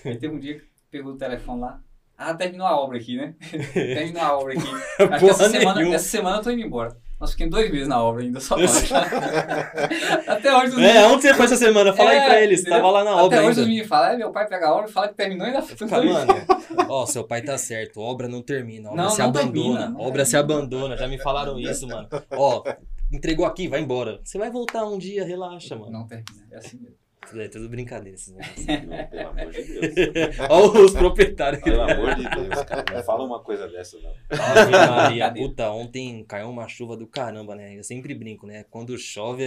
Aí 0.06 0.18
teve 0.18 0.34
um 0.36 0.40
dia 0.40 0.60
que 0.60 0.66
pegou 0.92 1.14
o 1.14 1.18
telefone 1.18 1.62
lá. 1.62 1.84
Ah, 2.22 2.34
terminou 2.34 2.68
a 2.68 2.76
obra 2.78 2.98
aqui, 2.98 3.16
né? 3.16 3.34
terminou 3.74 4.22
a 4.22 4.38
obra 4.38 4.54
aqui. 4.54 4.68
Acho 5.14 5.26
que 5.26 5.30
essa 5.32 5.50
semana, 5.50 5.96
essa 5.96 6.10
semana 6.10 6.38
eu 6.38 6.44
tô 6.44 6.52
indo 6.52 6.62
embora. 6.62 6.98
Nós 7.18 7.32
ficamos 7.32 7.52
dois 7.52 7.72
meses 7.72 7.88
na 7.88 8.02
obra 8.04 8.24
ainda, 8.24 8.40
só. 8.42 8.56
Até 10.28 10.56
hoje 10.56 10.76
os 10.76 10.80
É, 10.82 11.06
onde 11.08 11.22
você 11.22 11.34
foi 11.34 11.46
essa 11.46 11.56
semana? 11.58 11.94
Fala 11.94 12.10
aí 12.12 12.18
É, 12.18 12.26
pra 12.26 12.42
eles. 12.42 12.62
entendeu? 12.62 12.78
Tava 12.80 12.92
lá 12.92 13.04
na 13.04 13.12
Até 13.12 13.22
obra 13.24 13.38
hoje 13.40 13.48
ainda. 13.48 13.62
os 13.62 13.68
meninos 13.68 13.88
falam, 13.88 14.10
é, 14.12 14.18
meu 14.18 14.32
pai 14.32 14.48
pega 14.48 14.68
a 14.68 14.74
obra, 14.76 14.88
fala 14.88 15.08
que 15.10 15.16
terminou 15.16 15.46
e 15.48 15.50
ainda 15.50 15.62
Fica, 15.62 15.86
mano, 15.86 16.34
ó, 16.88 17.06
seu 17.06 17.24
pai 17.26 17.42
tá 17.42 17.58
certo, 17.58 18.00
obra 18.00 18.28
não 18.28 18.42
termina, 18.42 18.90
obra 18.90 19.04
Não, 19.04 19.10
se 19.10 19.20
não 19.20 19.26
abandona, 19.28 19.80
termina, 19.80 20.00
obra 20.02 20.26
se 20.26 20.38
abandona, 20.38 20.98
já 20.98 21.08
me 21.08 21.18
falaram 21.18 21.60
isso, 21.60 21.88
mano. 21.88 22.08
Ó, 22.32 22.64
entregou 23.12 23.46
aqui, 23.46 23.68
vai 23.68 23.82
embora. 23.82 24.20
Você 24.24 24.38
vai 24.38 24.50
voltar 24.50 24.86
um 24.86 24.98
dia, 24.98 25.26
relaxa, 25.26 25.76
mano. 25.76 25.92
Não 25.92 26.08
termina, 26.08 26.46
é 26.52 26.58
assim 26.58 26.78
mesmo. 26.78 26.96
É 27.38 27.48
tudo 27.48 27.70
brincadeira 27.70 28.16
esses 28.16 28.34
negócios. 28.34 28.66
Não, 28.88 29.08
pelo 29.08 29.30
amor 29.30 29.52
de 29.52 29.64
Deus. 29.64 30.36
Ó 30.50 30.80
os 30.80 30.92
proprietários. 30.94 31.62
Pelo 31.64 31.82
amor 31.82 32.16
de 32.16 32.24
Deus, 32.24 32.64
cara. 32.64 32.86
Não 32.94 33.04
fala 33.04 33.24
uma 33.26 33.44
coisa 33.44 33.68
dessa, 33.68 33.98
não. 34.00 34.12
Ave 34.30 34.72
Maria, 34.72 35.34
puta, 35.34 35.70
ontem 35.72 36.24
caiu 36.26 36.50
uma 36.50 36.68
chuva 36.68 36.96
do 36.98 37.06
caramba, 37.08 37.56
né? 37.56 37.78
Eu 37.78 37.84
sempre 37.84 38.14
brinco, 38.16 38.48
né? 38.48 38.64
Quando 38.70 38.98
chove, 38.98 39.44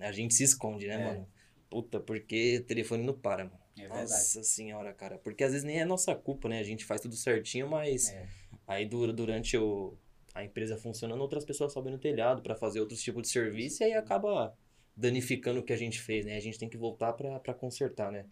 a 0.00 0.12
gente 0.12 0.34
se 0.34 0.44
esconde, 0.44 0.86
né, 0.86 0.94
É. 0.94 1.04
mano? 1.04 1.28
Puta, 1.70 2.00
porque 2.00 2.58
o 2.58 2.64
telefone 2.64 3.02
não 3.04 3.14
para, 3.14 3.44
mano. 3.44 3.58
É. 3.78 3.88
Nossa 3.88 4.42
senhora, 4.42 4.92
cara. 4.92 5.18
Porque 5.18 5.42
às 5.44 5.52
vezes 5.52 5.64
nem 5.66 5.80
é 5.80 5.84
nossa 5.84 6.14
culpa, 6.14 6.48
né? 6.48 6.58
A 6.58 6.62
gente 6.64 6.84
faz 6.84 7.00
tudo 7.00 7.14
certinho, 7.16 7.68
mas 7.68 8.10
É. 8.10 8.26
aí 8.66 8.84
du- 8.84 9.12
durante 9.12 9.56
o, 9.56 9.96
a 10.34 10.44
empresa 10.44 10.76
funcionando, 10.76 11.20
outras 11.20 11.44
pessoas 11.44 11.72
sobem 11.72 11.92
no 11.92 11.98
telhado 11.98 12.42
pra 12.42 12.54
fazer 12.54 12.80
outros 12.80 13.02
tipos 13.02 13.22
de 13.22 13.28
serviço 13.28 13.82
e 13.82 13.86
aí 13.86 13.92
acaba 13.94 14.54
danificando 14.96 15.60
o 15.60 15.62
que 15.62 15.72
a 15.72 15.76
gente 15.76 16.00
fez, 16.00 16.24
né? 16.24 16.36
A 16.36 16.40
gente 16.40 16.58
tem 16.58 16.68
que 16.68 16.76
voltar 16.76 17.12
pra 17.14 17.54
consertar, 17.54 18.10
né? 18.12 18.26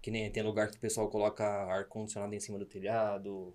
Que 0.00 0.10
nem 0.10 0.30
tem 0.30 0.42
lugar 0.42 0.70
que 0.70 0.76
o 0.76 0.80
pessoal 0.80 1.08
coloca 1.08 1.44
ar-condicionado 1.44 2.34
em 2.34 2.40
cima 2.40 2.58
do 2.58 2.66
telhado, 2.66 3.54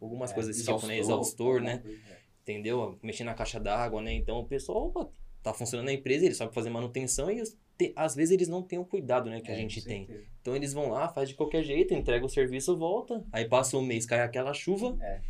algumas 0.00 0.30
É, 0.30 0.34
coisas 0.34 0.56
desse 0.56 0.66
tipo, 0.72 0.86
né? 0.86 0.98
Exaustor, 0.98 1.60
né? 1.60 1.82
é. 2.10 2.18
Entendeu? 2.42 2.98
Mexer 3.02 3.24
na 3.24 3.32
caixa 3.34 3.58
d'água, 3.58 4.02
né? 4.02 4.12
Então 4.12 4.38
o 4.38 4.44
pessoal 4.46 4.88
opa, 4.88 5.08
tá 5.42 5.54
funcionando 5.54 5.86
na 5.86 5.92
empresa, 5.92 6.26
eles 6.26 6.36
sabem 6.36 6.52
fazer 6.52 6.68
manutenção 6.70 7.30
e 7.30 7.42
te- 7.78 7.92
às 7.96 8.14
vezes 8.14 8.32
eles 8.32 8.48
não 8.48 8.62
têm 8.62 8.78
o 8.78 8.84
cuidado, 8.84 9.30
né, 9.30 9.40
que 9.40 9.50
a 9.50 9.54
É, 9.54 9.56
gente 9.56 9.80
com 9.80 9.88
tem. 9.88 10.08
Então 10.42 10.54
eles 10.54 10.72
vão 10.74 10.90
lá, 10.90 11.08
faz 11.08 11.28
de 11.30 11.34
qualquer 11.34 11.62
jeito, 11.62 11.94
entrega 11.94 12.24
o 12.24 12.28
serviço, 12.28 12.76
volta. 12.76 13.24
Aí 13.32 13.46
passa 13.48 13.76
um 13.78 13.82
mês, 13.82 14.04
cai 14.04 14.20
aquela 14.20 14.52
chuva. 14.52 14.96
É. 15.00 15.20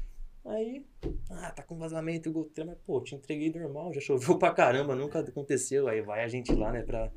Aí, 0.47 0.87
ah, 1.31 1.51
tá 1.53 1.63
com 1.63 1.79
vazamento, 1.79 2.31
goteira, 2.31 2.71
mas 2.71 2.79
pô, 2.85 3.01
te 3.01 3.15
entreguei 3.15 3.51
normal, 3.51 3.93
já 3.95 4.01
choveu 4.01 4.37
pra 4.39 4.53
caramba, 4.53 4.95
nunca 4.95 5.21
aconteceu. 5.21 5.89
Aí 5.89 6.03
vai 6.03 6.23
a 6.23 6.29
gente 6.29 6.53
lá, 6.55 6.71
né, 6.71 6.83
pra, 6.83 7.11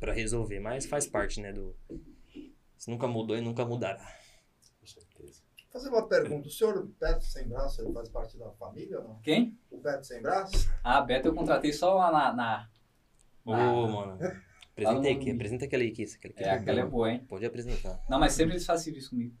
pra 0.00 0.12
resolver. 0.12 0.58
Mas 0.58 0.84
faz 0.86 1.06
parte, 1.06 1.40
né, 1.40 1.52
do. 1.52 1.76
Se 2.76 2.90
nunca 2.90 3.06
mudou 3.06 3.36
e 3.36 3.40
nunca 3.40 3.64
mudará. 3.64 4.04
Com 4.80 4.86
certeza. 4.86 5.42
Fazer 5.72 5.88
uma 5.90 6.08
pergunta. 6.08 6.48
O 6.48 6.50
senhor 6.50 6.88
Beto 7.00 7.24
Sem 7.24 7.46
Braço, 7.48 7.82
ele 7.82 7.92
faz 7.92 8.08
parte 8.08 8.38
da 8.38 8.50
família 8.52 8.98
ou 9.00 9.04
não? 9.08 9.20
Quem? 9.20 9.56
O 9.70 9.78
Beto 9.78 10.06
Sem 10.06 10.20
Braço? 10.22 10.68
Ah, 10.82 11.00
Beto 11.02 11.28
eu 11.28 11.34
contratei 11.34 11.72
só 11.72 11.94
lá 11.94 12.10
na. 12.10 12.32
na- 12.32 12.70
Ô, 13.44 13.52
Ah. 13.52 13.88
mano. 13.88 14.18
Apresenta 14.72 15.10
aqui, 15.10 15.30
apresenta 15.30 15.64
aquela 15.64 15.82
aí, 15.82 15.90
que 15.90 16.02
isso, 16.04 16.16
aquela 16.16 16.32
aqui. 16.34 16.44
É, 16.44 16.50
aquela 16.52 16.80
é 16.80 16.86
boa, 16.86 17.10
hein? 17.10 17.24
Pode 17.28 17.44
apresentar. 17.44 18.00
Não, 18.08 18.18
mas 18.18 18.32
sempre 18.32 18.54
eles 18.54 18.64
fazem 18.64 18.84
serviço 18.84 19.10
comigo. 19.10 19.34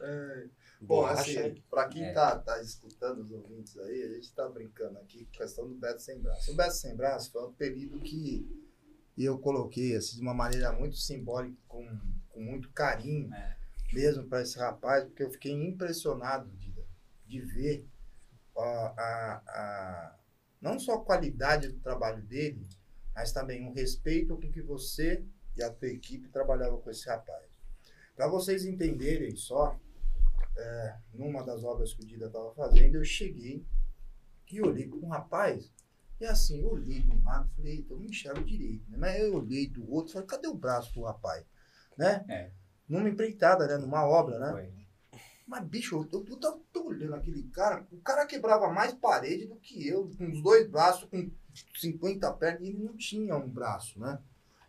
É, 0.00 0.46
Bom, 0.80 1.04
assim, 1.06 1.60
pra 1.68 1.88
quem 1.88 2.04
É. 2.04 2.12
tá, 2.12 2.38
tá 2.38 2.60
escutando 2.62 3.22
os 3.22 3.30
ouvintes 3.32 3.76
aí, 3.78 4.02
a 4.04 4.14
gente 4.14 4.32
tá 4.32 4.48
brincando 4.48 4.98
aqui 4.98 5.24
com 5.24 5.30
a 5.34 5.38
questão 5.38 5.68
do 5.68 5.74
Beto 5.74 6.00
Sem 6.00 6.18
Braço. 6.20 6.52
O 6.52 6.54
Beto 6.54 6.74
Sem 6.74 6.94
Braço 6.96 7.32
foi 7.32 7.42
um 7.42 7.46
apelido 7.48 7.98
que 8.00 8.46
eu 9.16 9.38
coloquei 9.38 9.96
assim, 9.96 10.16
de 10.16 10.22
uma 10.22 10.34
maneira 10.34 10.70
muito 10.72 10.96
simbólica, 10.96 11.56
com, 11.66 11.84
com 12.30 12.40
muito 12.40 12.70
carinho, 12.70 13.32
É. 13.34 13.56
mesmo 13.92 14.24
para 14.28 14.42
esse 14.42 14.56
rapaz, 14.56 15.04
porque 15.04 15.24
eu 15.24 15.30
fiquei 15.30 15.52
impressionado 15.52 16.48
de, 16.52 16.72
de 17.26 17.40
ver 17.40 17.84
a, 18.56 18.62
a, 18.62 19.42
a- 19.48 20.18
não 20.60 20.78
só 20.78 20.94
a 20.94 21.04
qualidade 21.04 21.68
do 21.68 21.80
trabalho 21.80 22.22
dele, 22.22 22.68
mas 23.14 23.32
também 23.32 23.66
o 23.68 23.72
respeito 23.72 24.36
com 24.36 24.50
que 24.52 24.62
você 24.62 25.24
e 25.56 25.62
a 25.62 25.70
tua 25.72 25.88
equipe 25.88 26.28
trabalhavam 26.28 26.80
com 26.80 26.88
esse 26.90 27.08
rapaz. 27.08 27.44
Para 28.14 28.28
vocês 28.28 28.64
entenderem 28.64 29.34
só, 29.34 29.76
é, 30.58 30.96
numa 31.14 31.42
das 31.42 31.62
obras 31.64 31.94
que 31.94 32.02
o 32.02 32.06
Dida 32.06 32.26
estava 32.26 32.52
fazendo, 32.54 32.96
eu 32.96 33.04
cheguei 33.04 33.64
e 34.50 34.60
olhei 34.60 34.88
para 34.88 34.98
um 34.98 35.08
rapaz, 35.08 35.70
e 36.20 36.26
assim, 36.26 36.60
eu 36.60 36.72
olhei 36.72 37.00
de 37.00 37.10
um 37.10 37.22
lado, 37.22 37.48
falei, 37.54 37.86
eu 37.88 37.96
não 37.96 38.04
enxergo 38.04 38.44
direito, 38.44 38.90
né? 38.90 38.98
mas 38.98 39.20
eu 39.20 39.36
olhei 39.36 39.68
do 39.68 39.88
outro, 39.90 40.14
falei, 40.14 40.26
cadê 40.26 40.48
o 40.48 40.54
braço 40.54 40.92
do 40.94 41.02
rapaz? 41.02 41.44
Né? 41.96 42.24
É. 42.28 42.50
Numa 42.88 43.08
empreitada, 43.08 43.66
né? 43.66 43.76
numa 43.76 44.04
obra, 44.06 44.38
né? 44.38 44.50
Foi. 44.50 44.78
Mas, 45.46 45.64
bicho, 45.64 46.06
eu, 46.12 46.24
eu 46.28 46.36
tava 46.36 46.60
olhando 46.84 47.14
aquele 47.14 47.42
cara, 47.44 47.86
o 47.90 47.98
cara 47.98 48.26
quebrava 48.26 48.68
mais 48.70 48.92
parede 48.92 49.46
do 49.46 49.56
que 49.56 49.86
eu, 49.86 50.10
com 50.18 50.30
os 50.30 50.42
dois 50.42 50.68
braços, 50.68 51.08
com 51.08 51.30
50 51.76 52.30
pernas, 52.34 52.60
e 52.60 52.68
ele 52.68 52.84
não 52.84 52.96
tinha 52.96 53.34
um 53.36 53.48
braço, 53.48 53.98
né? 53.98 54.18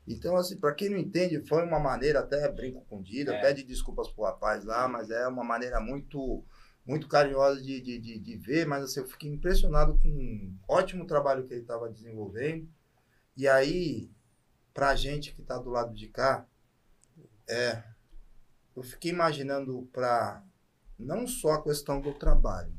Então, 0.09 0.35
assim, 0.35 0.57
pra 0.57 0.73
quem 0.73 0.89
não 0.89 0.97
entende, 0.97 1.39
foi 1.47 1.63
uma 1.63 1.79
maneira, 1.79 2.21
até 2.21 2.51
brinco 2.51 2.83
com 2.89 2.97
o 2.97 3.03
Dida, 3.03 3.35
É. 3.35 3.41
pede 3.41 3.63
desculpas 3.63 4.07
pro 4.09 4.23
rapaz 4.23 4.65
lá, 4.65 4.87
mas 4.87 5.11
é 5.11 5.27
uma 5.27 5.43
maneira 5.43 5.79
muito 5.79 6.43
muito 6.85 7.07
carinhosa 7.07 7.61
de, 7.61 7.79
de, 7.79 7.99
de, 7.99 8.17
de 8.17 8.37
ver, 8.37 8.65
mas 8.65 8.83
assim, 8.83 9.01
eu 9.01 9.07
fiquei 9.07 9.29
impressionado 9.31 9.99
com 9.99 10.09
o 10.09 10.73
ótimo 10.73 11.05
trabalho 11.05 11.45
que 11.45 11.53
ele 11.53 11.61
estava 11.61 11.87
desenvolvendo. 11.87 12.67
E 13.37 13.47
aí, 13.47 14.09
pra 14.73 14.95
gente 14.95 15.35
que 15.35 15.43
tá 15.43 15.59
do 15.59 15.69
lado 15.69 15.93
de 15.93 16.07
cá, 16.07 16.47
é, 17.47 17.83
eu 18.75 18.81
fiquei 18.81 19.11
imaginando 19.11 19.87
para 19.93 20.43
não 20.97 21.27
só 21.27 21.51
a 21.53 21.63
questão 21.63 22.01
do 22.01 22.11
trabalho, 22.15 22.73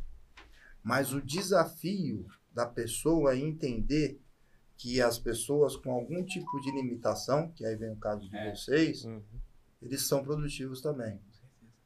mas 0.82 1.12
o 1.12 1.22
desafio 1.22 2.26
da 2.50 2.66
pessoa 2.66 3.36
entender 3.36 4.20
que 4.80 5.00
as 5.02 5.18
pessoas 5.18 5.76
com 5.76 5.92
algum 5.92 6.24
tipo 6.24 6.58
de 6.62 6.70
limitação, 6.70 7.50
que 7.52 7.66
aí 7.66 7.76
vem 7.76 7.90
o 7.90 7.96
caso 7.96 8.26
de 8.30 8.34
É. 8.36 8.50
vocês, 8.50 9.04
Uhum. 9.04 9.20
eles 9.82 10.06
são 10.06 10.22
produtivos 10.22 10.80
também. 10.80 11.20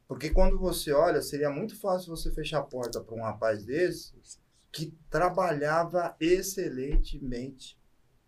Porque 0.07 0.30
quando 0.30 0.57
você 0.59 0.92
olha, 0.92 1.20
seria 1.20 1.50
muito 1.50 1.74
fácil 1.80 2.14
você 2.14 2.30
fechar 2.30 2.59
a 2.61 2.62
porta 2.62 3.00
para 3.00 3.14
um 3.16 3.22
rapaz 3.22 3.64
desse 3.64 4.14
que 4.70 4.94
trabalhava 5.11 6.14
excelentemente. 6.20 7.76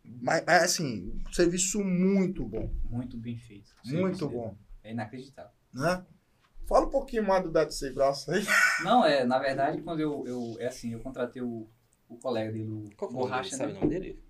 Mas, 0.04 0.44
mas, 0.46 0.62
assim, 0.64 1.12
um 1.28 1.32
serviço 1.32 1.80
muito 1.84 2.44
bom, 2.44 2.70
Muito 2.90 3.16
bem 3.16 3.36
feito. 3.36 3.70
Muito 3.84 3.98
serviço 4.18 4.26
dele 4.28 4.40
bom, 4.40 4.56
É 4.82 4.92
inacreditável. 4.92 5.50
né? 5.72 6.04
Fala 6.68 6.86
um 6.86 6.90
pouquinho 6.90 7.24
mais 7.24 7.42
do 7.44 7.50
Beto 7.50 7.72
Sem 7.72 7.92
Braço 7.92 8.30
aí. 8.32 8.44
Não, 8.82 9.04
é, 9.04 9.24
na 9.24 9.38
verdade, 9.38 9.80
quando 9.82 10.00
eu, 10.00 10.24
eu 10.26 10.56
é 10.58 10.66
assim, 10.66 10.92
eu 10.92 11.00
contratei 11.00 11.40
o, 11.42 11.68
o 12.08 12.16
colega 12.16 12.52
dele, 12.52 12.68
o 12.68 12.90
Qual 12.96 13.10
o? 13.10 13.14
Borracha, 13.14 13.56
Sabe 13.56 13.72
o 13.72 13.74
né? 13.74 13.80
nome 13.80 13.90
dele? 13.92 14.22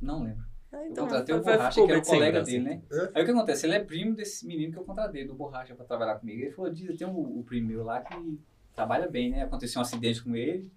Não 0.00 0.22
lembro. 0.22 0.44
Ah, 0.70 0.84
eu 0.84 0.94
contratei 0.94 1.34
o 1.34 1.42
Borracha, 1.42 1.84
que 1.84 1.90
era 1.90 1.98
o 1.98 2.04
colega 2.04 2.42
dele, 2.42 2.64
né? 2.64 2.82
É? 2.90 3.10
Aí 3.14 3.22
o 3.22 3.24
que 3.24 3.30
acontece? 3.30 3.66
Ele 3.66 3.74
é 3.74 3.80
primo 3.84 4.14
desse 4.14 4.46
menino 4.46 4.72
que 4.72 4.78
eu 4.78 4.84
contratei, 4.84 5.26
do 5.26 5.34
Borracha, 5.34 5.74
pra 5.74 5.84
trabalhar 5.84 6.16
comigo. 6.16 6.42
Ele 6.42 6.50
falou, 6.50 6.70
Diz, 6.70 6.96
tem 6.96 7.06
um, 7.06 7.38
o 7.38 7.42
primo 7.42 7.68
meu 7.68 7.82
lá 7.84 8.00
que 8.00 8.38
trabalha 8.74 9.08
bem, 9.08 9.30
né? 9.30 9.42
Aconteceu 9.42 9.80
um 9.80 9.82
acidente 9.82 10.22
com 10.22 10.36
ele, 10.36 10.70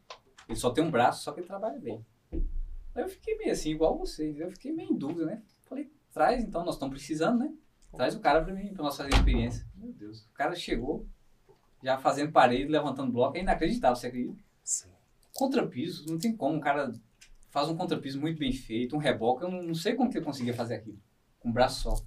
ele 0.47 0.57
só 0.57 0.71
tem 0.71 0.83
um 0.83 0.89
braço, 0.89 1.23
só 1.23 1.33
que 1.33 1.41
ele 1.41 1.47
trabalha 1.47 1.77
bem. 1.77 2.05
Aí 2.31 3.03
eu 3.03 3.09
fiquei 3.09 3.37
meio 3.37 3.51
assim, 3.51 3.71
igual 3.71 3.97
vocês, 3.97 4.39
eu 4.39 4.49
fiquei 4.51 4.71
meio 4.71 4.91
em 4.91 4.97
dúvida, 4.97 5.25
né? 5.25 5.41
Falei, 5.65 5.91
traz 6.13 6.43
então, 6.43 6.63
nós 6.63 6.75
estamos 6.75 6.95
precisando, 6.95 7.39
né? 7.39 7.53
Traz 7.93 8.15
o 8.15 8.21
cara 8.21 8.41
pra 8.43 8.53
mim, 8.53 8.73
pra 8.73 8.83
nós 8.83 8.95
fazer 8.95 9.13
experiência. 9.13 9.67
Meu 9.75 9.91
Deus, 9.91 10.21
o 10.25 10.33
cara 10.33 10.55
chegou, 10.55 11.05
já 11.83 11.97
fazendo 11.97 12.31
parede, 12.31 12.71
levantando 12.71 13.11
bloco, 13.11 13.37
é 13.37 13.41
inacreditável, 13.41 13.95
você 13.95 14.07
acredita? 14.07 14.41
Sim. 14.63 14.89
Contrapiso, 15.33 16.05
não 16.07 16.17
tem 16.17 16.35
como, 16.35 16.57
o 16.57 16.61
cara 16.61 16.93
faz 17.49 17.67
um 17.69 17.75
contrapiso 17.75 18.19
muito 18.19 18.39
bem 18.39 18.51
feito, 18.53 18.95
um 18.95 18.99
reboque, 18.99 19.43
eu 19.43 19.51
não, 19.51 19.61
não 19.63 19.75
sei 19.75 19.95
como 19.95 20.09
que 20.09 20.17
ele 20.17 20.25
conseguia 20.25 20.53
fazer 20.53 20.75
aquilo, 20.75 20.99
com 21.39 21.49
um 21.49 21.51
braço 21.51 21.81
só. 21.81 22.05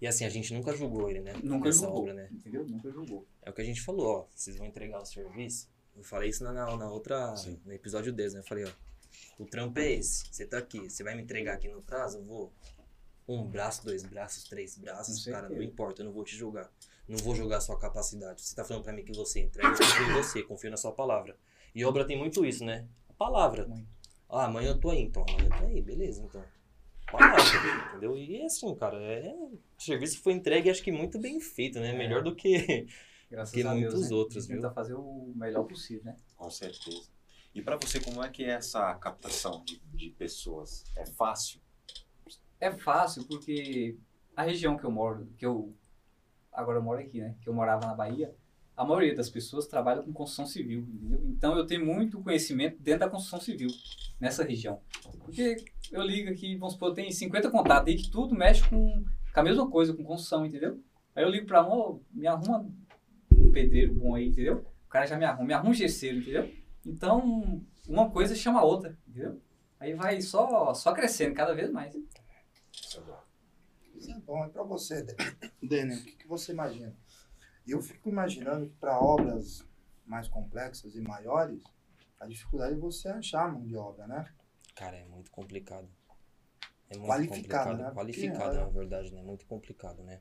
E 0.00 0.06
assim, 0.06 0.24
a 0.24 0.28
gente 0.28 0.52
nunca 0.52 0.76
julgou 0.76 1.08
ele, 1.08 1.20
né? 1.20 1.32
Nunca 1.42 1.66
Nessa 1.66 1.84
julgou, 1.86 2.02
obra, 2.02 2.14
né? 2.14 2.28
entendeu? 2.30 2.66
Nunca 2.66 2.90
julgou. 2.90 3.26
É 3.42 3.48
o 3.48 3.52
que 3.54 3.62
a 3.62 3.64
gente 3.64 3.80
falou, 3.80 4.06
ó. 4.06 4.26
Vocês 4.34 4.56
vão 4.56 4.66
entregar 4.66 5.00
o 5.00 5.04
serviço. 5.06 5.68
Eu 5.96 6.02
falei 6.02 6.28
isso 6.28 6.44
na, 6.44 6.52
na, 6.52 6.76
na 6.76 6.90
outra. 6.90 7.34
Sim. 7.36 7.58
No 7.64 7.72
episódio 7.72 8.12
10, 8.12 8.34
né? 8.34 8.40
Eu 8.40 8.44
falei, 8.44 8.64
ó. 8.64 8.70
O 9.38 9.46
trampo 9.46 9.78
é 9.78 9.92
esse. 9.92 10.24
Você 10.30 10.44
tá 10.44 10.58
aqui. 10.58 10.90
Você 10.90 11.02
vai 11.02 11.14
me 11.14 11.22
entregar 11.22 11.54
aqui 11.54 11.68
no 11.68 11.80
prazo? 11.80 12.18
Eu 12.18 12.24
vou. 12.24 12.52
Um 13.26 13.46
braço, 13.46 13.82
dois 13.82 14.02
braços, 14.02 14.44
três 14.44 14.76
braços. 14.76 15.24
Cara, 15.24 15.48
não 15.48 15.62
importa. 15.62 16.02
Eu 16.02 16.06
não 16.06 16.12
vou 16.12 16.24
te 16.24 16.36
julgar. 16.36 16.70
Não 17.08 17.16
vou 17.18 17.34
julgar 17.34 17.58
a 17.58 17.60
sua 17.60 17.78
capacidade. 17.78 18.42
Você 18.42 18.54
tá 18.54 18.64
falando 18.64 18.82
pra 18.82 18.92
mim 18.92 19.04
que 19.04 19.16
você 19.16 19.40
entrega, 19.40 19.68
eu 19.68 19.76
confio 19.78 20.10
em 20.10 20.12
você. 20.12 20.42
Confio 20.42 20.70
na 20.70 20.76
sua 20.76 20.92
palavra. 20.92 21.34
E 21.74 21.84
obra 21.84 22.06
tem 22.06 22.16
muito 22.16 22.44
isso, 22.44 22.64
né? 22.64 22.86
A 23.08 23.12
palavra. 23.14 23.66
Ah, 24.28 24.46
amanhã 24.46 24.70
eu 24.70 24.80
tô 24.80 24.90
aí, 24.90 25.02
então. 25.02 25.24
Amanhã 25.28 25.48
eu 25.50 25.58
tô 25.58 25.64
aí. 25.66 25.82
Beleza, 25.82 26.22
então. 26.22 26.42
Palavra, 27.10 27.42
entendeu? 27.90 28.16
E 28.16 28.36
é 28.40 28.46
assim, 28.46 28.74
cara. 28.74 29.00
É... 29.02 29.32
O 29.32 29.60
serviço 29.78 30.20
foi 30.20 30.32
entregue, 30.32 30.70
acho 30.70 30.82
que 30.82 30.92
muito 30.92 31.18
bem 31.18 31.40
feito, 31.40 31.78
né? 31.80 31.90
É. 31.90 31.98
Melhor 31.98 32.22
do 32.22 32.34
que. 32.34 32.86
Graças 33.30 33.52
Que 33.54 33.62
a 33.62 33.72
Deus, 33.74 33.80
muitos 33.94 34.10
né? 34.10 34.16
outros, 34.16 34.36
A 34.36 34.40
gente 34.40 34.52
viu? 34.52 34.60
tenta 34.62 34.72
fazer 34.74 34.94
o 34.94 35.32
melhor 35.34 35.64
possível, 35.64 36.04
né? 36.04 36.16
Com 36.36 36.50
certeza. 36.50 37.08
E 37.54 37.62
para 37.62 37.76
você, 37.76 38.00
como 38.00 38.22
é 38.22 38.28
que 38.28 38.44
é 38.44 38.50
essa 38.50 38.94
captação 38.96 39.64
de, 39.64 39.80
de 39.92 40.10
pessoas? 40.10 40.84
É 40.96 41.06
fácil? 41.06 41.60
É 42.60 42.70
fácil 42.70 43.24
porque 43.24 43.96
a 44.36 44.42
região 44.42 44.76
que 44.76 44.84
eu 44.84 44.90
moro, 44.90 45.28
que 45.36 45.44
eu 45.46 45.74
agora 46.52 46.78
eu 46.78 46.82
moro 46.82 47.00
aqui, 47.00 47.20
né? 47.20 47.36
Que 47.40 47.48
eu 47.48 47.54
morava 47.54 47.86
na 47.86 47.94
Bahia, 47.94 48.34
a 48.76 48.84
maioria 48.84 49.14
das 49.14 49.30
pessoas 49.30 49.66
trabalha 49.66 50.02
com 50.02 50.12
construção 50.12 50.46
civil, 50.46 50.80
entendeu? 50.80 51.20
Então 51.26 51.56
eu 51.56 51.66
tenho 51.66 51.86
muito 51.86 52.20
conhecimento 52.20 52.76
dentro 52.80 53.00
da 53.00 53.08
construção 53.08 53.40
civil, 53.40 53.68
nessa 54.20 54.42
região. 54.42 54.80
Porque 55.20 55.56
eu 55.92 56.02
ligo 56.02 56.30
aqui, 56.30 56.56
vamos 56.56 56.74
supor, 56.74 56.92
tem 56.92 57.10
50 57.10 57.50
contatos 57.50 57.88
aí 57.88 57.96
que 57.96 58.10
tudo 58.10 58.34
mexe 58.34 58.68
com, 58.68 59.04
com 59.32 59.40
a 59.40 59.42
mesma 59.42 59.70
coisa, 59.70 59.94
com 59.94 60.02
construção, 60.02 60.44
entendeu? 60.44 60.82
Aí 61.14 61.22
eu 61.22 61.30
ligo 61.30 61.46
pra 61.46 61.64
um, 61.64 62.00
me 62.10 62.26
arruma 62.26 62.68
um 63.32 63.52
pedreiro 63.52 63.94
bom 63.94 64.14
aí, 64.14 64.28
entendeu? 64.28 64.66
O 64.86 64.88
cara 64.88 65.06
já 65.06 65.16
me 65.16 65.24
arruma, 65.24 65.46
me 65.46 65.54
arruma 65.54 65.70
um 65.70 65.74
gesseiro, 65.74 66.18
entendeu? 66.18 66.50
Então, 66.84 67.64
uma 67.88 68.10
coisa 68.10 68.34
chama 68.34 68.60
a 68.60 68.64
outra, 68.64 68.98
entendeu? 69.06 69.40
Aí 69.78 69.94
vai 69.94 70.20
só, 70.20 70.74
só 70.74 70.92
crescendo 70.92 71.34
cada 71.34 71.54
vez 71.54 71.70
mais. 71.70 71.94
Isso 73.94 74.10
é 74.10 74.18
bom. 74.20 74.44
E 74.44 74.50
para 74.50 74.62
você, 74.64 75.06
Daniel, 75.62 75.98
o 75.98 76.04
que, 76.04 76.16
que 76.16 76.26
você 76.26 76.52
imagina? 76.52 76.94
Eu 77.66 77.80
fico 77.80 78.08
imaginando 78.08 78.68
que 78.68 78.76
para 78.76 79.00
obras 79.00 79.66
mais 80.04 80.28
complexas 80.28 80.94
e 80.94 81.00
maiores, 81.00 81.62
a 82.20 82.26
dificuldade 82.26 82.74
é 82.74 82.78
você 82.78 83.08
achar 83.08 83.50
mão 83.52 83.66
de 83.66 83.76
obra, 83.76 84.06
né? 84.06 84.24
Cara, 84.74 84.96
é 84.96 85.04
muito 85.04 85.30
complicado. 85.30 85.88
É 86.90 86.96
muito 86.96 87.10
Qualificado, 87.10 87.70
complicado. 87.70 87.78
né? 87.78 87.94
Qualificado, 87.94 88.44
Porque, 88.44 88.58
na 88.58 88.68
verdade, 88.68 89.14
né? 89.14 89.22
Muito 89.22 89.46
complicado, 89.46 90.02
né? 90.02 90.20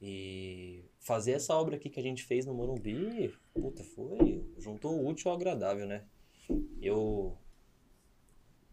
E 0.00 0.84
fazer 0.98 1.32
essa 1.32 1.54
obra 1.54 1.76
aqui 1.76 1.88
que 1.88 2.00
a 2.00 2.02
gente 2.02 2.24
fez 2.24 2.44
no 2.44 2.52
Morumbi, 2.52 3.32
puta, 3.54 3.84
foi. 3.84 4.44
Juntou 4.58 4.98
o 4.98 5.06
útil 5.06 5.30
ao 5.30 5.36
agradável, 5.36 5.86
né? 5.86 6.04
Eu 6.80 7.38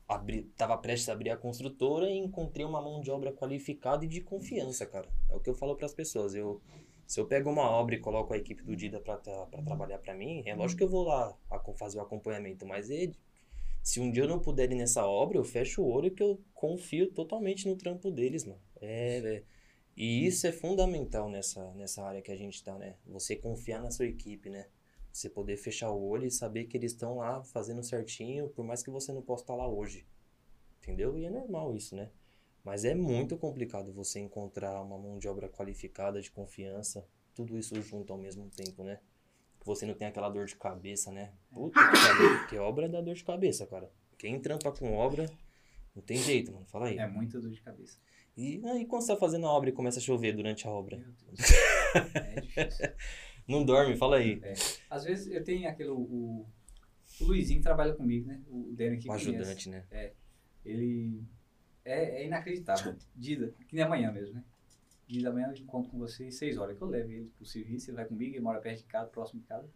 abri, 0.08 0.44
tava 0.58 0.76
prestes 0.78 1.08
a 1.08 1.14
abrir 1.14 1.30
a 1.30 1.38
construtora 1.38 2.10
e 2.10 2.18
encontrei 2.18 2.66
uma 2.66 2.82
mão 2.82 3.00
de 3.00 3.12
obra 3.12 3.32
qualificada 3.32 4.04
e 4.04 4.08
de 4.08 4.22
confiança, 4.22 4.88
cara. 4.88 5.08
É 5.30 5.36
o 5.36 5.40
que 5.40 5.50
eu 5.50 5.54
falo 5.54 5.76
para 5.76 5.86
as 5.86 5.94
pessoas. 5.94 6.34
Eu, 6.34 6.60
se 7.10 7.20
eu 7.20 7.26
pego 7.26 7.50
uma 7.50 7.68
obra 7.68 7.96
e 7.96 8.00
coloco 8.00 8.32
a 8.36 8.38
equipe 8.38 8.62
do 8.62 8.76
Dida 8.76 9.00
para 9.00 9.18
trabalhar 9.18 9.98
para 9.98 10.14
mim, 10.14 10.44
é 10.46 10.54
lógico 10.54 10.78
que 10.78 10.84
eu 10.84 10.90
vou 10.90 11.06
lá 11.08 11.36
fazer 11.76 11.98
o 11.98 12.02
acompanhamento, 12.02 12.68
mas 12.68 12.92
ele, 12.92 13.18
se 13.82 14.00
um 14.00 14.12
dia 14.12 14.26
eu 14.26 14.28
não 14.28 14.38
puder 14.38 14.72
ir 14.72 14.76
nessa 14.76 15.08
obra, 15.08 15.40
eu 15.40 15.44
fecho 15.44 15.82
o 15.82 15.92
olho 15.92 16.12
que 16.12 16.22
eu 16.22 16.40
confio 16.54 17.12
totalmente 17.12 17.68
no 17.68 17.76
trampo 17.76 18.12
deles, 18.12 18.46
mano. 18.46 18.62
É, 18.80 19.18
é. 19.18 19.44
E 19.98 20.24
isso 20.28 20.46
é 20.46 20.52
fundamental 20.52 21.32
nessa, 21.32 21.74
nessa 21.74 22.04
área 22.04 22.22
que 22.22 22.32
a 22.32 22.36
gente 22.36 22.64
tá, 22.64 22.78
né? 22.78 22.96
Você 23.08 23.36
confiar 23.36 23.82
na 23.82 23.90
sua 23.90 24.06
equipe, 24.06 24.48
né? 24.48 24.68
Você 25.12 25.32
poder 25.32 25.58
fechar 25.58 25.90
o 25.90 26.08
olho 26.08 26.28
e 26.28 26.32
saber 26.32 26.66
que 26.66 26.78
eles 26.78 26.92
estão 26.92 27.18
lá 27.18 27.44
fazendo 27.44 27.82
certinho, 27.82 28.50
por 28.50 28.64
mais 28.64 28.84
que 28.84 28.92
você 28.92 29.12
não 29.12 29.24
possa 29.24 29.46
estar 29.46 29.56
lá 29.56 29.68
hoje. 29.68 30.06
Entendeu? 30.80 31.18
E 31.18 31.26
é 31.26 31.32
normal 31.32 31.76
isso, 31.76 31.96
né? 31.96 32.12
Mas 32.64 32.86
é 32.86 32.94
muito 32.94 33.38
complicado 33.38 33.92
você 33.94 34.20
encontrar 34.20 34.82
uma 34.82 34.98
mão 34.98 35.18
de 35.18 35.28
obra 35.28 35.48
qualificada, 35.50 36.22
de 36.22 36.30
confiança, 36.30 37.06
tudo 37.34 37.58
isso 37.58 37.82
junto 37.82 38.12
ao 38.12 38.20
mesmo 38.20 38.50
tempo, 38.50 38.84
né? 38.84 39.00
Que 39.60 39.66
você 39.66 39.86
não 39.86 39.94
tem 39.94 40.08
aquela 40.08 40.30
dor 40.30 40.46
de 40.46 40.56
cabeça, 40.56 41.12
né? 41.12 41.34
Puta 41.52 41.80
que 41.80 41.92
pariu, 41.92 42.40
porque 42.40 42.58
obra 42.58 42.88
dá 42.90 43.02
dor 43.02 43.14
de 43.16 43.24
cabeça, 43.24 43.66
cara. 43.66 43.92
Quem 44.18 44.40
trampa 44.40 44.72
com 44.72 44.94
obra, 44.94 45.30
não 45.96 46.02
tem 46.02 46.18
jeito, 46.18 46.52
mano. 46.52 46.66
Fala 46.68 46.88
aí. 46.88 46.98
É 46.98 47.08
muita 47.08 47.40
dor 47.40 47.52
de 47.52 47.62
cabeça. 47.62 47.98
E 48.38 48.62
aí 48.66 48.86
quando 48.86 49.02
você 49.04 49.14
tá 49.14 49.18
fazendo 49.20 49.46
a 49.48 49.52
obra 49.52 49.70
e 49.70 49.74
começa 49.74 50.00
a 50.00 50.02
chover 50.02 50.34
durante 50.34 50.68
a 50.68 50.70
obra? 50.72 50.98
Meu 50.98 51.12
Deus. 51.12 51.40
É 52.16 52.42
difícil. 52.42 52.86
Não 53.48 53.66
dorme, 53.66 53.98
fala 53.98 54.18
aí. 54.18 54.40
Às 54.90 55.04
vezes 55.06 55.28
eu 55.34 55.44
tenho 55.44 55.68
aquele. 55.68 55.90
O, 55.90 56.46
o 57.20 57.24
Luizinho 57.24 57.64
trabalha 57.64 57.94
comigo, 57.96 58.28
né? 58.28 58.40
O 58.48 58.72
Dani 58.74 58.98
aqui 58.98 59.06
O 59.06 59.08
conhece. 59.08 59.30
ajudante, 59.30 59.70
né? 59.70 59.84
Ele. 60.64 61.24
É, 61.90 62.22
é 62.22 62.26
inacreditável. 62.28 62.96
Dida, 63.16 63.52
que 63.68 63.76
nem 63.76 63.84
amanhã 63.84 64.12
mesmo, 64.12 64.36
né? 64.36 64.44
Dida, 65.08 65.30
amanhã 65.30 65.48
eu 65.48 65.64
encontro 65.64 65.90
com 65.90 65.98
você 65.98 66.26
às 66.26 66.36
6 66.36 66.58
horas. 66.60 66.78
Que 66.78 66.84
eu 66.84 66.88
levo 66.88 67.12
ele 67.12 67.32
pro 67.36 67.46
serviço, 67.46 67.90
ele 67.90 67.98
vai 67.98 68.06
comigo, 68.06 68.36
ele 68.36 68.44
mora 68.44 68.60
perto 68.60 68.78
de 68.78 68.84
casa, 68.84 69.10
próximo 69.10 69.42
de 69.42 69.48
casa. 69.48 69.68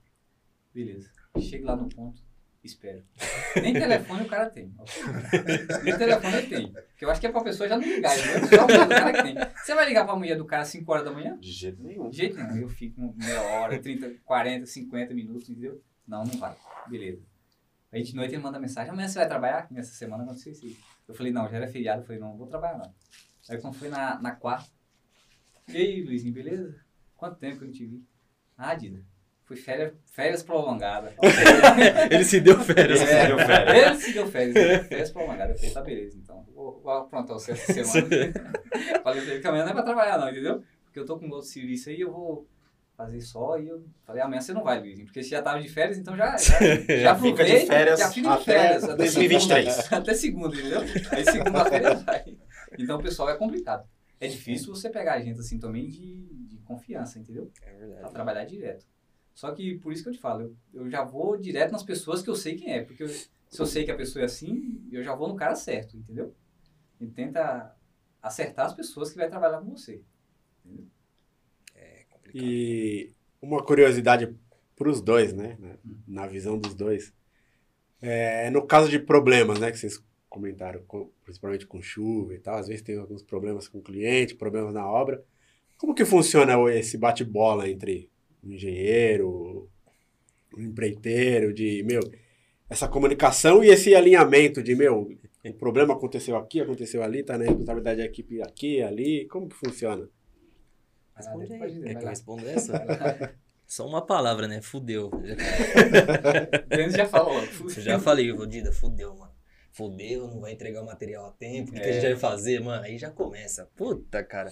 Beleza. 0.71 1.09
Chego 1.39 1.65
lá 1.65 1.75
no 1.75 1.89
ponto, 1.89 2.21
espero. 2.63 3.03
Nem 3.55 3.73
telefone 3.73 4.23
o 4.23 4.27
cara 4.27 4.47
tem. 4.47 4.71
Nem 5.83 5.97
telefone 5.97 6.37
ele 6.37 6.47
tem. 6.47 6.71
Porque 6.71 7.03
eu 7.03 7.09
acho 7.09 7.19
que 7.19 7.25
é 7.25 7.31
pra 7.31 7.43
pessoa 7.43 7.67
já 7.67 7.77
não 7.77 7.83
ligar, 7.83 8.15
entendeu? 8.15 8.47
Só 8.47 8.63
a 8.63 8.85
do 8.85 8.89
cara 8.89 9.13
que 9.13 9.23
tem. 9.23 9.35
Você 9.55 9.73
vai 9.73 9.85
ligar 9.87 10.05
pra 10.05 10.15
mulher 10.15 10.37
do 10.37 10.45
cara 10.45 10.61
às 10.61 10.67
5 10.67 10.91
horas 10.91 11.03
da 11.03 11.11
manhã? 11.11 11.35
De 11.39 11.51
jeito 11.51 11.81
nenhum. 11.81 12.11
De 12.11 12.17
jeito 12.17 12.37
nenhum. 12.37 12.57
Eu 12.57 12.69
fico 12.69 13.01
meia 13.17 13.41
hora, 13.41 13.79
30, 13.79 14.21
40, 14.23 14.67
50 14.67 15.13
minutos, 15.15 15.49
entendeu? 15.49 15.81
Não, 16.07 16.23
não 16.23 16.37
vai. 16.37 16.55
Beleza. 16.87 17.23
Aí 17.91 18.03
de 18.03 18.15
noite 18.15 18.35
ele 18.35 18.41
manda 18.43 18.59
mensagem, 18.59 18.91
amanhã 18.91 19.07
você 19.07 19.17
vai 19.17 19.27
trabalhar? 19.27 19.67
Nessa 19.71 19.93
semana 19.93 20.23
aconteceu 20.23 20.51
isso 20.51 20.65
aí. 20.65 20.77
Eu 21.07 21.13
falei, 21.13 21.31
não, 21.31 21.49
já 21.49 21.57
era 21.57 21.67
feriado. 21.67 22.01
Eu 22.01 22.05
falei, 22.05 22.21
não, 22.21 22.29
não 22.29 22.37
vou 22.37 22.47
trabalhar 22.47 22.77
não. 22.77 22.93
Aí 23.49 23.59
quando 23.59 23.75
foi 23.75 23.89
na, 23.89 24.21
na 24.21 24.31
quarta, 24.31 24.69
e 25.67 25.77
aí, 25.77 26.03
Luizinho, 26.03 26.33
beleza? 26.33 26.75
Quanto 27.15 27.37
tempo 27.37 27.57
que 27.57 27.63
eu 27.63 27.67
não 27.67 27.73
te 27.73 27.85
vi? 27.85 28.03
Ah, 28.57 28.75
Dida, 28.75 29.01
foi 29.45 29.55
férias, 29.55 29.93
férias 30.05 30.43
prolongadas. 30.43 31.13
Ele 32.11 32.23
se 32.23 32.39
deu 32.41 32.59
férias. 32.59 33.01
É, 33.01 33.27
deu 33.27 33.37
férias. 33.37 33.75
Ele 33.75 33.95
se 33.95 34.13
deu 34.13 34.27
férias, 34.27 34.87
férias 34.87 35.11
prolongadas. 35.11 35.51
Eu 35.51 35.57
falei, 35.57 35.73
tá 35.73 35.81
beleza, 35.81 36.17
então. 36.17 36.45
Vou, 36.53 36.81
vou 36.81 36.91
aprontar 36.91 37.33
você 37.37 37.53
essa 37.53 37.85
semana. 37.85 38.33
falei 39.03 39.21
pra 39.21 39.31
ele 39.31 39.39
que 39.41 39.47
amanhã 39.47 39.63
não 39.63 39.71
é 39.71 39.73
pra 39.73 39.83
trabalhar 39.83 40.17
não, 40.17 40.29
entendeu? 40.29 40.63
Porque 40.85 40.99
eu 40.99 41.05
tô 41.05 41.17
com 41.17 41.29
outro 41.29 41.47
serviço 41.47 41.89
aí, 41.89 42.01
eu 42.01 42.11
vou 42.11 42.47
fazer 42.95 43.21
só 43.21 43.57
e 43.57 43.67
eu 43.67 43.83
falei, 44.05 44.21
amanhã 44.21 44.39
você 44.41 44.53
não 44.53 44.63
vai, 44.63 44.79
Luizinho, 44.79 45.05
porque 45.05 45.23
você 45.23 45.29
já 45.29 45.41
tava 45.41 45.59
de 45.61 45.67
férias, 45.67 45.97
então 45.97 46.15
já, 46.15 46.37
já, 46.37 46.59
já 47.01 47.15
Fica 47.15 47.43
de 47.43 47.65
férias 47.65 47.99
já 47.99 48.11
fica 48.11 48.27
de 48.29 48.33
até 48.35 48.43
férias. 48.43 48.83
até 48.83 48.95
2023. 48.95 49.73
segunda. 49.73 49.95
Até 49.97 50.13
segunda, 50.13 50.55
entendeu? 50.55 50.81
Aí 51.11 51.25
segunda-feira 51.25 51.95
vai. 52.05 52.37
Então, 52.77 53.01
pessoal, 53.01 53.29
é 53.29 53.35
complicado. 53.35 53.87
É 54.19 54.27
difícil 54.27 54.73
você 54.73 54.89
pegar 54.89 55.19
gente 55.21 55.39
assim 55.39 55.59
também 55.59 55.87
de, 55.89 56.27
de 56.47 56.57
confiança, 56.59 57.19
entendeu? 57.19 57.51
É 57.61 57.69
Pra 57.71 57.77
verdade. 57.87 58.13
trabalhar 58.13 58.45
direto. 58.45 58.85
Só 59.33 59.51
que 59.51 59.79
por 59.79 59.91
isso 59.91 60.03
que 60.03 60.09
eu 60.09 60.13
te 60.13 60.19
falo, 60.19 60.41
eu, 60.43 60.55
eu 60.83 60.89
já 60.89 61.03
vou 61.03 61.35
direto 61.35 61.71
nas 61.71 61.83
pessoas 61.83 62.21
que 62.21 62.29
eu 62.29 62.35
sei 62.35 62.55
quem 62.55 62.73
é. 62.73 62.83
Porque 62.83 63.03
eu- 63.03 63.07
se 63.09 63.59
eu 63.59 63.65
sei 63.65 63.83
que 63.83 63.91
a 63.91 63.95
pessoa 63.95 64.21
é 64.21 64.25
assim, 64.25 64.87
eu 64.91 65.03
já 65.03 65.13
vou 65.15 65.27
no 65.27 65.35
cara 65.35 65.55
certo, 65.55 65.97
entendeu? 65.97 66.33
E 67.01 67.07
tenta 67.07 67.75
acertar 68.21 68.67
as 68.67 68.73
pessoas 68.73 69.11
que 69.11 69.17
vai 69.17 69.27
trabalhar 69.29 69.59
com 69.59 69.71
você. 69.75 70.01
É 70.65 70.69
complicado. 72.33 72.51
E 72.51 73.13
uma 73.41 73.63
curiosidade 73.63 74.33
para 74.75 74.89
os 74.89 75.01
dois, 75.01 75.33
né? 75.33 75.57
Na 76.07 76.27
visão 76.27 76.57
dos 76.57 76.73
dois. 76.73 77.13
É, 78.01 78.49
no 78.49 78.65
caso 78.65 78.89
de 78.89 78.99
problemas, 78.99 79.59
né? 79.59 79.71
Que 79.71 79.77
vocês 79.77 80.03
comentaram, 80.29 80.81
com- 80.87 81.11
principalmente 81.23 81.67
com 81.67 81.81
chuva 81.81 82.33
e 82.33 82.39
tal, 82.39 82.57
às 82.57 82.67
vezes 82.67 82.81
tem 82.81 82.97
alguns 82.97 83.21
problemas 83.21 83.67
com 83.67 83.77
o 83.77 83.83
cliente, 83.83 84.35
problemas 84.35 84.73
na 84.73 84.85
obra. 84.85 85.23
Como 85.77 85.93
que 85.93 86.05
funciona 86.05 86.53
esse 86.73 86.97
bate-bola 86.97 87.69
entre 87.69 88.09
o 88.43 88.51
engenheiro, 88.51 89.69
o 90.53 90.59
empreiteiro, 90.59 91.53
de, 91.53 91.83
meu, 91.83 91.99
essa 92.69 92.87
comunicação 92.87 93.63
e 93.63 93.67
esse 93.67 93.93
alinhamento 93.93 94.63
de, 94.63 94.75
meu, 94.75 95.11
o 95.45 95.53
problema 95.53 95.93
aconteceu 95.93 96.35
aqui, 96.35 96.61
aconteceu 96.61 97.03
ali, 97.03 97.21
tá 97.23 97.37
na 97.37 97.45
responsabilidade 97.45 97.99
da 97.99 98.05
equipe 98.05 98.41
aqui, 98.41 98.81
ali, 98.81 99.27
como 99.27 99.47
que 99.47 99.55
funciona? 99.55 100.09
Responde 101.15 101.53
Ah, 101.53 101.63
aí. 101.63 101.71
dizer, 101.73 101.97
que 101.97 102.03
eu 102.05 102.09
responda 102.09 102.49
essa? 102.51 102.73
Só 103.65 103.87
uma 103.87 104.05
palavra, 104.05 104.47
né? 104.47 104.61
Fudeu. 104.61 105.09
Denis 106.67 106.93
já 106.95 107.07
falou. 107.07 107.33
Eu 107.41 107.69
já 107.81 107.99
falei, 107.99 108.31
ô 108.31 108.45
Dida, 108.45 108.71
fudeu, 108.71 109.15
mano. 109.15 109.33
Fudeu, 109.71 110.27
não 110.27 110.41
vai 110.41 110.51
entregar 110.51 110.81
o 110.83 110.85
material 110.85 111.25
a 111.25 111.31
tempo. 111.31 111.71
O 111.71 111.73
que, 111.73 111.79
que 111.79 111.87
a 111.87 111.89
É. 111.89 111.93
gente 111.93 112.11
vai 112.11 112.15
fazer, 112.19 112.59
mano? 112.59 112.83
Aí 112.83 112.97
já 112.97 113.09
começa. 113.09 113.65
Puta, 113.75 114.23
cara. 114.23 114.51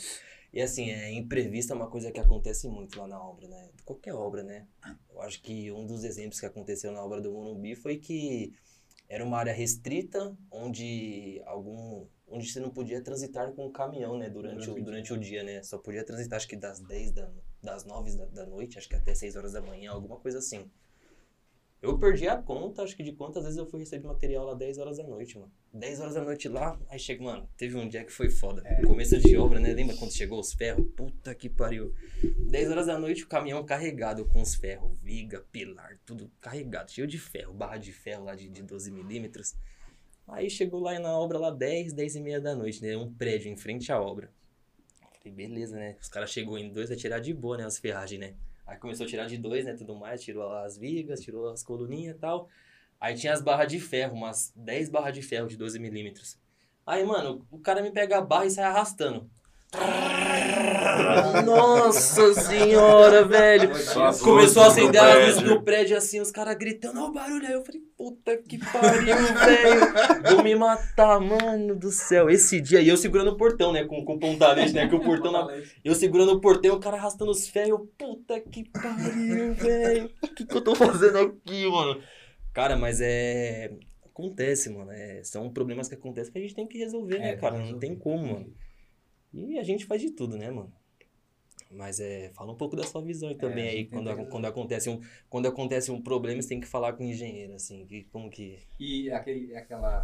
E 0.54 0.62
assim, 0.62 0.89
é, 0.89 1.12
imprevisto 1.13 1.71
é 1.71 1.76
uma 1.76 1.89
coisa 1.89 2.12
que 2.12 2.19
acontece 2.19 2.67
muito 2.67 3.00
lá 3.00 3.08
na 3.08 3.21
obra, 3.24 3.47
né? 3.47 3.69
Qualquer 3.86 4.13
obra, 4.13 4.43
né? 4.43 4.65
Eu 5.13 5.21
acho 5.21 5.41
que 5.41 5.71
um 5.71 5.86
dos 5.86 6.04
exemplos 6.04 6.39
que 6.39 6.45
aconteceu 6.45 6.91
na 6.91 7.04
obra 7.04 7.21
do 7.21 7.32
Morumbi 7.32 7.76
foi 7.76 7.97
que 7.97 8.52
era 9.08 9.24
uma 9.24 9.38
área 9.38 9.54
restrita, 9.54 10.36
onde 10.50 11.41
algum 11.45 12.06
onde 12.31 12.49
você 12.49 12.59
não 12.59 12.69
podia 12.69 13.01
transitar 13.01 13.51
com 13.51 13.65
o 13.65 13.71
caminhão, 13.71 14.17
né, 14.17 14.29
durante, 14.29 14.69
o, 14.69 14.83
durante 14.83 15.13
o 15.13 15.17
dia, 15.17 15.43
né? 15.43 15.61
Só 15.63 15.77
podia 15.77 16.03
transitar, 16.03 16.37
acho 16.37 16.47
que 16.47 16.55
das 16.55 16.79
10 16.79 17.11
da, 17.11 17.29
das 17.61 17.85
9 17.85 18.15
da, 18.15 18.25
da 18.25 18.45
noite, 18.45 18.77
acho 18.77 18.87
que 18.87 18.95
até 18.95 19.13
6 19.13 19.35
horas 19.35 19.53
da 19.53 19.61
manhã, 19.61 19.91
alguma 19.91 20.17
coisa 20.17 20.39
assim. 20.39 20.69
Eu 21.81 21.97
perdi 21.97 22.27
a 22.27 22.37
conta, 22.37 22.83
acho 22.83 22.95
que 22.95 23.01
de 23.01 23.11
quantas 23.11 23.43
vezes 23.43 23.57
eu 23.57 23.65
fui 23.65 23.79
receber 23.79 24.07
material 24.07 24.45
lá 24.45 24.53
10 24.53 24.77
horas 24.77 24.97
da 24.97 25.03
noite, 25.03 25.39
mano. 25.39 25.51
10 25.73 25.99
horas 25.99 26.13
da 26.13 26.21
noite 26.21 26.47
lá, 26.47 26.79
aí 26.87 26.99
chega, 26.99 27.23
mano, 27.23 27.49
teve 27.57 27.75
um 27.75 27.89
dia 27.89 28.05
que 28.05 28.11
foi 28.11 28.29
foda. 28.29 28.61
Começo 28.85 29.17
de 29.17 29.35
obra, 29.35 29.59
né? 29.59 29.73
Lembra 29.73 29.95
quando 29.97 30.13
chegou 30.13 30.39
os 30.39 30.53
ferros? 30.53 30.85
Puta 30.95 31.33
que 31.33 31.49
pariu. 31.49 31.91
10 32.51 32.69
horas 32.69 32.85
da 32.85 32.99
noite, 32.99 33.23
o 33.23 33.27
caminhão 33.27 33.65
carregado 33.65 34.25
com 34.25 34.43
os 34.43 34.53
ferros, 34.53 34.91
viga, 35.01 35.43
pilar, 35.51 35.99
tudo 36.05 36.31
carregado, 36.39 36.91
cheio 36.91 37.07
de 37.07 37.17
ferro, 37.17 37.51
barra 37.51 37.77
de 37.77 37.91
ferro 37.91 38.25
lá 38.25 38.35
de, 38.35 38.47
de 38.47 38.61
12 38.61 38.91
milímetros. 38.91 39.55
Aí 40.27 40.49
chegou 40.49 40.79
lá 40.79 40.97
na 40.99 41.12
obra 41.17 41.38
lá 41.38 41.51
10, 41.51 41.93
10 41.93 42.15
e 42.15 42.21
meia 42.21 42.39
da 42.39 42.55
noite, 42.55 42.81
né? 42.81 42.95
Um 42.95 43.13
prédio 43.13 43.51
em 43.51 43.57
frente 43.57 43.91
à 43.91 44.01
obra. 44.01 44.31
Falei, 45.19 45.34
beleza, 45.34 45.76
né? 45.76 45.95
Os 46.01 46.09
caras 46.09 46.32
chegou 46.32 46.57
em 46.57 46.72
dois 46.72 46.89
a 46.91 46.95
tirar 46.95 47.19
de 47.19 47.34
boa, 47.34 47.57
né? 47.57 47.65
As 47.65 47.78
ferragens, 47.78 48.19
né? 48.19 48.34
Aí 48.65 48.78
começou 48.78 49.05
a 49.05 49.09
tirar 49.09 49.28
de 49.28 49.38
dois, 49.38 49.65
né? 49.65 49.74
Tudo 49.74 49.95
mais, 49.95 50.22
tirou 50.22 50.47
lá 50.47 50.65
as 50.65 50.78
vigas, 50.78 51.22
tirou 51.22 51.49
as 51.49 51.61
coluninhas 51.63 52.15
e 52.15 52.19
tal. 52.19 52.49
Aí 52.99 53.15
tinha 53.15 53.34
as 53.34 53.41
barras 53.41 53.67
de 53.67 53.80
ferro, 53.80 54.15
umas 54.15 54.53
10 54.55 54.89
barras 54.89 55.13
de 55.13 55.22
ferro 55.22 55.47
de 55.47 55.57
12 55.57 55.80
milímetros. 55.80 56.39
Aí, 56.86 57.03
mano, 57.03 57.45
o 57.51 57.59
cara 57.59 57.82
me 57.82 57.91
pega 57.91 58.17
a 58.17 58.22
barra 58.22 58.45
e 58.45 58.51
sai 58.51 58.63
arrastando. 58.63 59.30
Nossa 61.45 62.34
senhora, 62.34 63.26
velho. 63.26 63.69
Começou 64.22 64.63
a 64.63 64.67
acender 64.67 65.01
luzes 65.01 65.36
prédio. 65.36 65.47
do 65.47 65.61
prédio 65.61 65.97
assim, 65.97 66.19
os 66.19 66.32
caras 66.32 66.55
gritando, 66.57 67.01
ó 67.01 67.07
o 67.07 67.11
barulho. 67.11 67.47
Aí 67.47 67.53
eu 67.53 67.63
falei, 67.63 67.82
puta 67.97 68.38
que 68.38 68.57
pariu, 68.57 69.15
velho. 69.15 70.36
Vou 70.36 70.43
me 70.43 70.55
matar, 70.55 71.19
mano 71.19 71.76
do 71.76 71.89
céu. 71.91 72.30
Esse 72.30 72.59
dia, 72.59 72.82
e 72.82 72.89
eu 72.89 72.97
segurando 72.97 73.32
o 73.32 73.38
portão, 73.38 73.72
né? 73.72 73.86
Com, 73.86 74.03
com 74.03 74.19
pontalete, 74.19 74.74
né? 74.74 74.88
Que 74.88 74.95
o 74.95 74.99
portão 74.99 75.32
na. 75.32 75.47
Eu 75.84 75.95
segurando 75.95 76.34
o 76.34 76.41
portão, 76.41 76.76
o 76.76 76.80
cara 76.80 76.97
arrastando 76.97 77.32
os 77.32 77.47
ferros. 77.47 77.69
Eu, 77.69 77.80
puta 77.97 78.39
que 78.39 78.69
pariu, 78.69 79.53
velho. 79.55 80.11
O 80.22 80.28
que, 80.28 80.45
que 80.45 80.55
eu 80.55 80.61
tô 80.61 80.76
fazendo 80.76 81.17
aqui, 81.17 81.65
mano? 81.69 82.01
Cara, 82.53 82.76
mas 82.76 82.99
é. 83.01 83.72
Acontece, 84.05 84.69
mano. 84.69 84.91
É... 84.91 85.24
São 85.24 85.49
problemas 85.49 85.88
que 85.88 85.95
acontecem 85.95 86.34
que 86.34 86.38
a 86.38 86.41
gente 86.41 86.53
tem 86.53 86.67
que 86.67 86.78
resolver, 86.78 87.17
né, 87.17 87.32
É, 87.32 87.36
cara? 87.38 87.57
Não 87.57 87.80
tem 87.80 87.95
como, 87.95 88.34
mano. 88.34 88.53
E 89.34 89.57
a 89.57 89.63
gente 89.63 89.86
faz 89.86 90.01
de 90.01 90.11
tudo, 90.11 90.38
né, 90.38 90.49
mano? 90.51 90.71
Mas 91.71 91.99
é, 92.01 92.32
fala 92.34 92.51
um 92.51 92.57
pouco 92.57 92.75
da 92.75 92.84
sua 92.84 93.01
visão 93.01 93.29
aí 93.29 93.36
também 93.36 93.65
a 93.67 93.71
aí, 93.71 93.86
quando, 93.86 94.09
ac- 94.09 94.29
quando 94.29 94.45
acontece 94.45 94.89
um, 94.89 94.99
quando 95.29 95.47
acontece 95.47 95.89
um 95.89 96.01
problema, 96.01 96.41
você 96.41 96.49
tem 96.49 96.59
que 96.59 96.67
falar 96.67 96.93
com 96.93 97.03
o 97.05 97.07
engenheiro, 97.07 97.53
assim, 97.53 97.86
que, 97.86 98.03
como 98.11 98.29
que... 98.29 98.59
E 98.77 99.09
aquele, 99.09 99.55
aquela. 99.55 100.03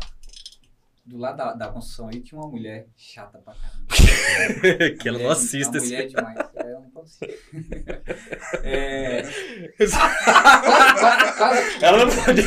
Do 1.07 1.17
lado 1.17 1.37
da, 1.37 1.53
da 1.53 1.67
construção 1.69 2.09
aí 2.09 2.19
tinha 2.19 2.39
uma 2.39 2.49
mulher 2.49 2.87
chata 2.97 3.39
pra 3.39 3.53
caramba. 3.53 3.87
que 4.99 5.07
ela 5.07 5.17
não 5.19 5.29
assista 5.29 5.77
esse... 5.77 5.87
mulher 5.87 6.03
é 6.03 6.07
demais. 6.07 6.37
É, 6.55 6.73
eu 6.73 6.81
não 6.81 6.89
consigo. 6.91 7.31
É, 8.63 9.23
Ela 11.81 12.05
não 12.05 12.15
pode... 12.15 12.41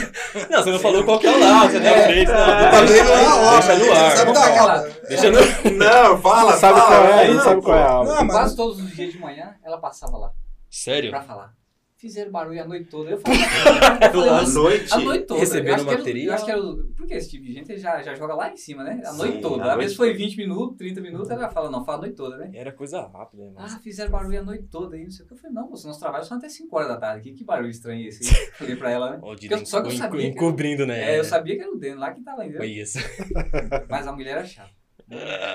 Não, 0.51 0.63
você 0.63 0.71
não 0.73 0.79
falou 0.79 1.05
qual 1.05 1.19
que 1.19 1.27
é 1.27 1.31
o 1.31 1.41
lado, 1.41 1.71
você 1.73 1.79
É. 1.79 2.05
frente, 2.05 2.29
não. 2.29 2.35
Tá 2.37 2.81
vendo 2.83 3.11
hora, 3.11 3.67
Deixa 3.67 3.79
no 3.79 3.93
ar. 3.93 4.17
sabe 4.17 4.35
falar. 4.35 4.61
aula. 4.61 4.89
Deixa 5.09 5.31
no... 5.31 5.39
Não, 5.79 6.21
fala, 6.23 6.53
sabe 6.57 6.79
fala. 6.81 6.97
qual 7.09 7.19
é, 7.19 7.29
Não, 7.33 7.43
sabe 7.45 7.63
qual 7.63 7.77
é 7.77 7.83
a 7.83 8.25
mas 8.25 8.37
quase 8.37 8.57
todos 8.57 8.81
os 8.81 8.91
dias 8.95 9.13
de 9.13 9.19
manhã 9.19 9.55
ela 9.65 9.79
passava 9.79 10.17
lá 10.19 10.31
Sério? 10.71 11.11
pra 11.11 11.23
falar. 11.23 11.53
Fizeram 12.01 12.31
barulho 12.33 12.63
a 12.63 12.67
noite 12.67 12.89
toda. 12.89 13.11
Eu 13.11 13.19
falei, 13.19 13.39
À 13.43 14.11
mas- 14.41 14.55
noite. 14.55 14.91
a 14.95 14.99
noite 15.01 15.27
toda. 15.27 15.41
Recebendo 15.41 15.69
eu 15.69 15.75
acho 15.75 15.85
que 15.85 15.91
era- 15.91 15.99
material? 15.99 16.27
Eu 16.27 16.33
acho 16.35 16.45
que 16.47 16.51
era. 16.51 16.63
o- 16.63 16.85
Porque 16.97 17.13
esse 17.15 17.29
tipo 17.31 17.45
de 17.45 17.53
gente 17.53 17.77
já, 17.79 18.03
já 18.03 18.15
joga 18.15 18.35
lá 18.35 18.51
em 18.51 18.57
cima, 18.57 18.83
né? 18.83 19.03
A 19.05 19.11
Sim, 19.11 19.19
noite 19.19 19.41
toda. 19.43 19.71
Às 19.73 19.77
vezes 19.79 19.97
foi 19.97 20.15
20 20.15 20.37
minutos, 20.39 20.79
30 20.79 21.01
minutos, 21.03 21.29
ela 21.29 21.51
fala, 21.51 21.71
não, 21.71 21.85
fala 21.85 21.99
a 21.99 22.01
noite 22.01 22.17
toda, 22.17 22.39
né? 22.39 22.51
Era 22.55 22.73
coisa 22.73 23.03
rápida, 23.07 23.45
né? 23.51 23.53
Ah, 23.59 23.79
fizeram 23.83 24.11
barulho 24.11 24.41
a 24.41 24.43
noite 24.43 24.65
toda 24.71 24.97
aí, 24.97 25.05
não 25.05 25.11
sei 25.11 25.27
o 25.27 25.29
que. 25.29 25.35
Eu 25.35 25.39
falei, 25.39 25.55
não, 25.55 25.69
moço, 25.69 25.87
nosso 25.87 26.01
trabalho 26.01 26.25
só 26.25 26.37
até 26.37 26.49
5 26.49 26.75
horas 26.75 26.89
da 26.89 26.97
tarde. 26.97 27.23
Que, 27.31 27.37
que 27.37 27.45
barulho 27.45 27.69
estranho 27.69 28.03
é 28.03 28.09
esse? 28.09 28.35
Eu 28.35 28.53
falei 28.55 28.77
pra 28.77 28.91
ela, 28.91 29.11
né? 29.11 29.19
Porque 29.21 29.53
eu- 29.53 29.67
só 29.67 29.83
que 29.83 29.89
eu 29.89 29.93
sabia 29.93 30.21
que- 30.23 30.27
encobrindo, 30.29 30.87
né? 30.87 31.13
É, 31.15 31.19
eu 31.19 31.25
sabia 31.25 31.55
que 31.57 31.61
era 31.63 31.71
o 31.71 31.77
Deno 31.79 32.01
lá 32.01 32.13
que 32.15 32.23
tava 32.23 32.41
ainda. 32.43 32.57
Foi 32.57 32.69
isso. 32.71 32.99
Mas 33.91 34.07
a 34.07 34.13
mulher 34.13 34.39
era 34.39 34.45
chata. 34.47 34.71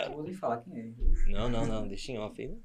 Eu 0.06 0.12
vou 0.14 0.22
nem 0.24 0.34
falar 0.34 0.58
quem 0.58 0.78
é. 0.80 1.32
Não, 1.32 1.50
não, 1.50 1.66
não, 1.66 1.88
deixa 1.88 2.12
em 2.12 2.20
off 2.20 2.39
aí. 2.39 2.56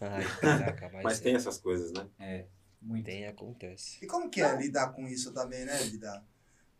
Ai, 0.00 0.24
caraca, 0.40 0.90
mas, 0.92 1.02
Mas 1.04 1.20
é, 1.20 1.22
tem 1.22 1.34
essas 1.36 1.56
coisas, 1.58 1.92
né? 1.92 2.04
É, 2.18 2.46
muito. 2.84 3.04
tem, 3.06 3.26
acontece. 3.26 3.98
E 4.04 4.06
como 4.06 4.28
que 4.30 4.40
é 4.40 4.56
lidar 4.56 4.92
com 4.92 5.06
isso 5.08 5.32
também, 5.32 5.64
né, 5.64 5.82
lidar? 5.84 6.24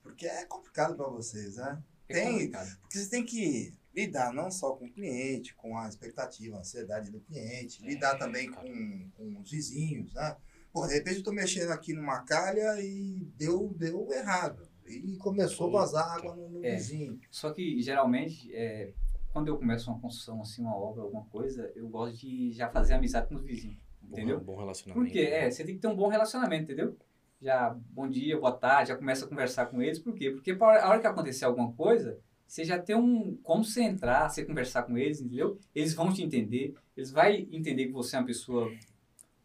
Porque 0.03 0.27
é 0.27 0.45
complicado 0.45 0.95
pra 0.97 1.07
vocês, 1.09 1.57
né? 1.57 1.83
É 2.09 2.15
Tem- 2.15 2.33
complicado. 2.33 2.79
Porque 2.83 2.99
você 2.99 3.09
tem 3.11 3.25
que 3.25 3.75
lidar 3.95 4.33
não 4.33 4.51
só 4.51 4.73
com 4.75 4.85
o 4.87 4.91
cliente, 4.93 5.55
com 5.55 5.79
a 5.79 5.89
expectativa, 5.89 6.57
a 6.57 6.61
ansiedade 6.61 7.11
do 7.11 7.21
cliente, 7.21 7.83
É, 7.85 7.89
lidar 7.89 8.19
também 8.19 8.51
cara. 8.51 8.67
com, 8.69 9.11
com 9.17 9.41
os 9.41 9.51
vizinhos, 9.51 10.13
né? 10.15 10.37
Pô, 10.73 10.87
de 10.87 10.95
repente 10.95 11.19
eu 11.19 11.23
tô 11.23 11.33
mexendo 11.33 11.71
aqui 11.71 11.93
numa 11.93 12.23
calha 12.25 12.81
e 12.81 13.25
deu, 13.37 13.73
deu 13.79 14.13
errado. 14.13 14.69
E 14.87 15.17
começou 15.17 15.69
a 15.69 15.81
vazar 15.81 16.05
água 16.17 16.35
no, 16.37 16.49
no 16.51 16.65
É. 16.65 16.75
vizinho. 16.75 17.19
Só 17.31 17.53
que 17.53 17.81
geralmente, 17.81 18.53
é, 18.55 18.93
quando 19.33 19.49
eu 19.49 19.57
começo 19.57 19.89
uma 19.91 20.01
construção, 20.01 20.43
assim, 20.43 20.61
uma 20.63 20.77
obra, 20.77 21.03
alguma 21.03 21.25
coisa, 21.27 21.73
eu 21.77 21.89
gosto 21.89 22.19
de 22.19 22.53
já 22.53 22.69
fazer 22.69 22.95
amizade 22.95 23.29
com 23.29 23.37
os 23.37 23.43
vizinhos. 23.45 23.79
Entendeu? 24.11 24.39
Bom, 24.41 24.55
bom 24.55 24.59
relacionamento. 24.61 25.07
Por 25.07 25.13
quê? 25.13 25.25
né? 25.31 25.47
É, 25.47 25.51
você 25.51 25.65
tem 25.65 25.75
que 25.75 25.81
ter 25.81 25.89
um 25.89 25.97
bom 25.97 26.09
relacionamento, 26.09 26.65
entendeu? 26.65 26.97
Já, 27.43 27.77
bom 27.91 28.09
dia, 28.09 28.39
boa 28.39 28.53
tarde, 28.53 28.89
já 28.89 28.97
começa 28.97 29.25
a 29.25 29.29
conversar 29.29 29.67
com 29.67 29.83
eles. 29.83 29.99
Por 29.99 30.15
quê? 30.15 30.31
Porque 30.31 30.53
a 30.53 30.89
hora 30.89 30.99
que 31.01 31.07
acontecer 31.07 31.45
alguma 31.45 31.73
coisa, 31.73 32.19
você 32.47 32.65
já 32.65 32.79
tem 32.79 32.97
um. 32.97 33.37
Como 33.43 33.65
você 33.65 33.83
entrar, 33.83 34.29
você 34.31 34.45
conversar 34.45 34.85
com 34.85 34.97
eles, 34.97 35.21
entendeu? 35.21 35.59
Eles 35.75 35.93
vão 35.95 36.13
te 36.13 36.23
entender. 36.23 36.75
Eles 36.97 37.11
vão 37.11 37.25
entender 37.27 37.87
que 37.87 37.93
você 37.93 38.17
é 38.17 38.21
uma 38.21 38.27
pessoa 38.27 38.73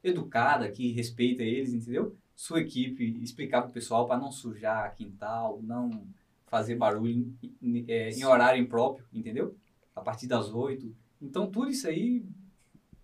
educada, 0.03 0.70
que 0.72 0.91
respeita 0.91 1.43
eles, 1.43 1.74
entendeu? 1.74 2.16
Sua 2.36 2.62
equipe, 2.62 3.18
explicar 3.22 3.64
pro 3.64 3.72
pessoal 3.74 4.07
para 4.07 4.20
não 4.20 4.32
sujar 4.32 4.95
quintal, 4.95 5.60
não 5.62 6.07
fazer 6.47 6.76
barulho 6.76 7.36
em- 7.62 7.86
é, 7.88 8.10
em 8.12 8.24
horário 8.26 8.62
impróprio, 8.62 9.05
entendeu? 9.14 9.55
A 9.95 10.01
partir 10.01 10.28
das 10.28 10.53
oito. 10.53 10.95
Então, 11.22 11.51
tudo 11.51 11.70
isso 11.70 11.88
aí 11.88 12.24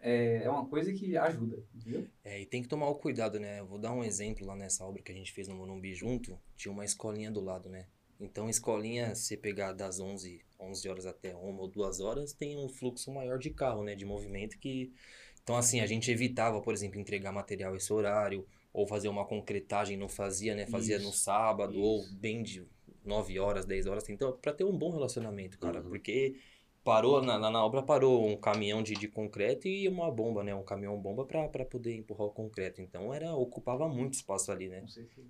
é, 0.06 0.43
é 0.43 0.49
uma 0.49 0.68
coisa 0.68 0.93
que 0.93 1.18
ajuda, 1.18 1.66
entendeu? 1.74 2.08
É, 2.24 2.39
e 2.39 2.45
tem 2.45 2.62
que 2.62 2.68
tomar 2.68 2.88
o 2.88 2.95
cuidado, 2.95 3.39
né? 3.39 3.60
Eu 3.60 3.66
vou 3.66 3.80
dar 3.80 3.91
um 3.91 4.03
exemplo 4.03 4.45
lá 4.45 4.56
nessa 4.56 4.86
obra 4.86 5.01
que 5.01 5.12
a 5.12 5.16
gente 5.16 5.32
fez 5.32 5.47
no 5.47 5.56
Morumbi 5.56 5.95
junto, 5.95 6.39
tinha 6.56 6.72
uma 6.72 6.86
escolinha 6.86 7.32
do 7.32 7.41
lado, 7.41 7.70
né? 7.70 7.88
Então, 8.20 8.47
escolinha, 8.47 9.16
se 9.16 9.36
pegar 9.36 9.74
das 9.74 9.99
11, 9.99 10.45
11 10.60 10.88
horas 10.89 11.06
até 11.08 11.36
1 11.36 11.58
ou 11.58 11.68
2 11.68 11.99
horas, 12.01 12.34
tem 12.34 12.56
um 12.56 12.70
fluxo 12.70 13.12
maior 13.12 13.39
de 13.39 13.49
carro, 13.49 13.84
né? 13.84 13.95
De 13.95 14.06
movimento 14.06 14.60
que... 14.60 14.93
Então, 15.41 15.58
assim, 15.58 15.80
a 15.80 15.88
gente 15.88 16.12
evitava, 16.12 16.62
por 16.62 16.74
exemplo, 16.74 16.99
entregar 16.99 17.32
material 17.32 17.76
esse 17.76 17.91
horário, 17.91 18.47
ou 18.72 18.86
fazer 18.86 19.08
uma 19.08 19.26
concretagem, 19.26 19.97
não 19.97 20.08
fazia, 20.08 20.53
né? 20.53 20.68
Fazia 20.68 20.99
no 20.99 21.10
Isso, 21.10 21.24
sábado, 21.24 21.80
ou 21.82 22.01
isso. 22.01 22.16
bem 22.16 22.43
de 22.43 22.64
9 23.03 23.39
horas, 23.39 23.66
10 23.66 23.88
horas. 23.88 24.08
Então, 24.08 24.38
pra 24.39 24.53
ter 24.53 24.66
um 24.66 24.78
bom 24.78 24.91
relacionamento, 24.91 25.58
cara. 25.58 25.82
Uhum. 25.82 25.89
Porque 25.89 26.36
parou, 26.86 27.19
na, 27.19 27.39
na, 27.39 27.49
na 27.49 27.65
obra 27.65 27.81
parou 27.81 28.29
um 28.29 28.38
caminhão 28.38 28.83
de, 28.83 28.93
de 28.93 29.07
concreto 29.07 29.67
e 29.67 29.89
uma 29.89 30.11
bomba, 30.11 30.43
né? 30.43 30.53
Um 30.53 30.63
caminhão 30.63 30.95
bomba 31.01 31.25
pra 31.25 31.65
poder 31.65 31.95
empurrar 31.95 32.27
o 32.27 32.31
concreto. 32.31 32.79
Então, 32.79 33.11
era 33.11 33.33
ocupava 33.33 33.89
muito 33.89 34.13
espaço 34.13 34.51
ali, 34.51 34.69
né? 34.69 34.86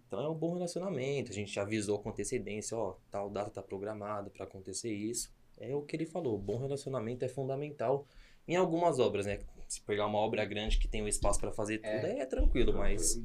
Então, 0.06 0.20
é 0.20 0.30
um 0.30 0.36
bom 0.36 0.54
relacionamento. 0.54 1.32
A 1.32 1.34
gente 1.34 1.58
avisou 1.58 1.98
com 2.00 2.10
antecedência, 2.10 2.78
ó, 2.78 2.98
tal 3.10 3.30
data 3.30 3.50
tá 3.50 3.64
programada 3.64 4.30
pra 4.30 4.44
acontecer 4.44 4.92
isso. 4.92 5.34
É 5.58 5.74
o 5.74 5.82
que 5.82 5.96
ele 5.96 6.06
falou, 6.06 6.38
bom 6.38 6.58
relacionamento 6.58 7.24
é 7.24 7.30
fundamental 7.30 8.06
em 8.46 8.58
algumas 8.58 9.00
obras, 9.00 9.26
né? 9.26 9.40
Se 9.66 9.80
pegar 9.82 10.06
uma 10.08 10.20
obra 10.20 10.44
grande 10.44 10.78
que 10.78 10.90
tem 10.90 11.02
o 11.02 11.08
espaço 11.08 11.40
pra 11.40 11.54
fazer 11.54 11.78
tudo, 11.78 12.06
é, 12.06 12.26
tranquilo, 12.26 12.74
mas 12.74 13.18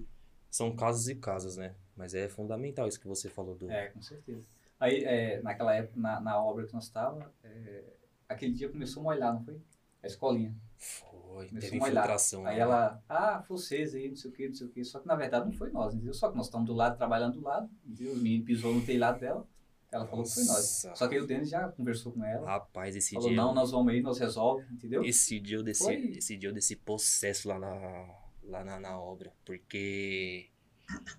são 0.48 0.74
casos 0.74 1.08
e 1.08 1.16
casos, 1.16 1.56
né? 1.56 1.74
Mas 1.96 2.14
é 2.14 2.28
fundamental 2.28 2.86
isso 2.86 3.00
que 3.00 3.08
você 3.08 3.28
falou 3.28 3.56
do... 3.56 3.68
É, 3.68 3.88
com 3.88 4.00
certeza. 4.00 4.44
Aí, 4.78 5.04
é, 5.04 5.42
naquela 5.42 5.74
época, 5.74 5.98
na, 6.00 6.20
na 6.20 6.42
obra 6.42 6.64
que 6.66 6.72
nós 6.72 6.84
estávamos, 6.84 7.26
é, 7.44 7.82
aquele 8.30 8.52
dia 8.52 8.68
começou 8.68 9.00
a 9.00 9.04
molhar, 9.04 9.34
não 9.34 9.40
foi? 9.44 9.56
A 10.02 10.06
escolinha. 10.06 10.54
Foi, 10.78 11.46
Começou 11.48 11.60
teve 11.60 11.76
infiltração. 11.76 12.46
Aí 12.46 12.56
né? 12.56 12.62
ela, 12.62 13.02
ah, 13.08 13.44
vocês 13.48 13.94
aí, 13.94 14.08
não 14.08 14.16
sei 14.16 14.30
o 14.30 14.34
que, 14.34 14.48
não 14.48 14.54
sei 14.54 14.66
o 14.66 14.70
que. 14.70 14.84
Só 14.84 14.98
que 14.98 15.06
na 15.06 15.14
verdade 15.14 15.46
não 15.46 15.52
foi 15.52 15.70
nós, 15.70 15.94
entendeu? 15.94 16.14
Só 16.14 16.30
que 16.30 16.36
nós 16.36 16.46
estamos 16.46 16.66
do 16.66 16.72
lado, 16.72 16.96
trabalhando 16.96 17.34
do 17.34 17.42
lado, 17.42 17.68
entendeu? 17.86 18.14
Os 18.14 18.22
meninos 18.22 18.46
pisou 18.46 18.74
no 18.74 18.82
telhado 18.84 19.20
dela, 19.20 19.46
ela 19.92 20.06
falou 20.06 20.24
que 20.24 20.30
foi 20.30 20.44
nós. 20.44 20.56
Nossa. 20.56 20.94
Só 20.94 21.06
que 21.06 21.14
aí 21.16 21.20
o 21.20 21.26
Denis 21.26 21.50
já 21.50 21.68
conversou 21.68 22.12
com 22.12 22.24
ela, 22.24 22.46
Rapaz, 22.46 22.96
esse 22.96 23.14
falou, 23.14 23.28
dia... 23.28 23.36
não, 23.36 23.52
nós 23.52 23.70
vamos 23.70 23.92
aí, 23.92 24.00
nós 24.00 24.18
resolve, 24.18 24.64
entendeu? 24.72 25.04
Esse 25.04 25.38
dia 25.38 25.58
eu 25.58 25.62
desci, 25.62 25.84
Foi. 25.84 26.12
esse 26.16 26.36
dia 26.36 26.48
eu 26.48 26.54
desci 26.54 26.76
possesso 26.76 27.48
lá 27.48 27.58
na, 27.58 28.14
lá 28.44 28.64
na, 28.64 28.80
na 28.80 28.98
obra, 28.98 29.32
porque 29.44 30.48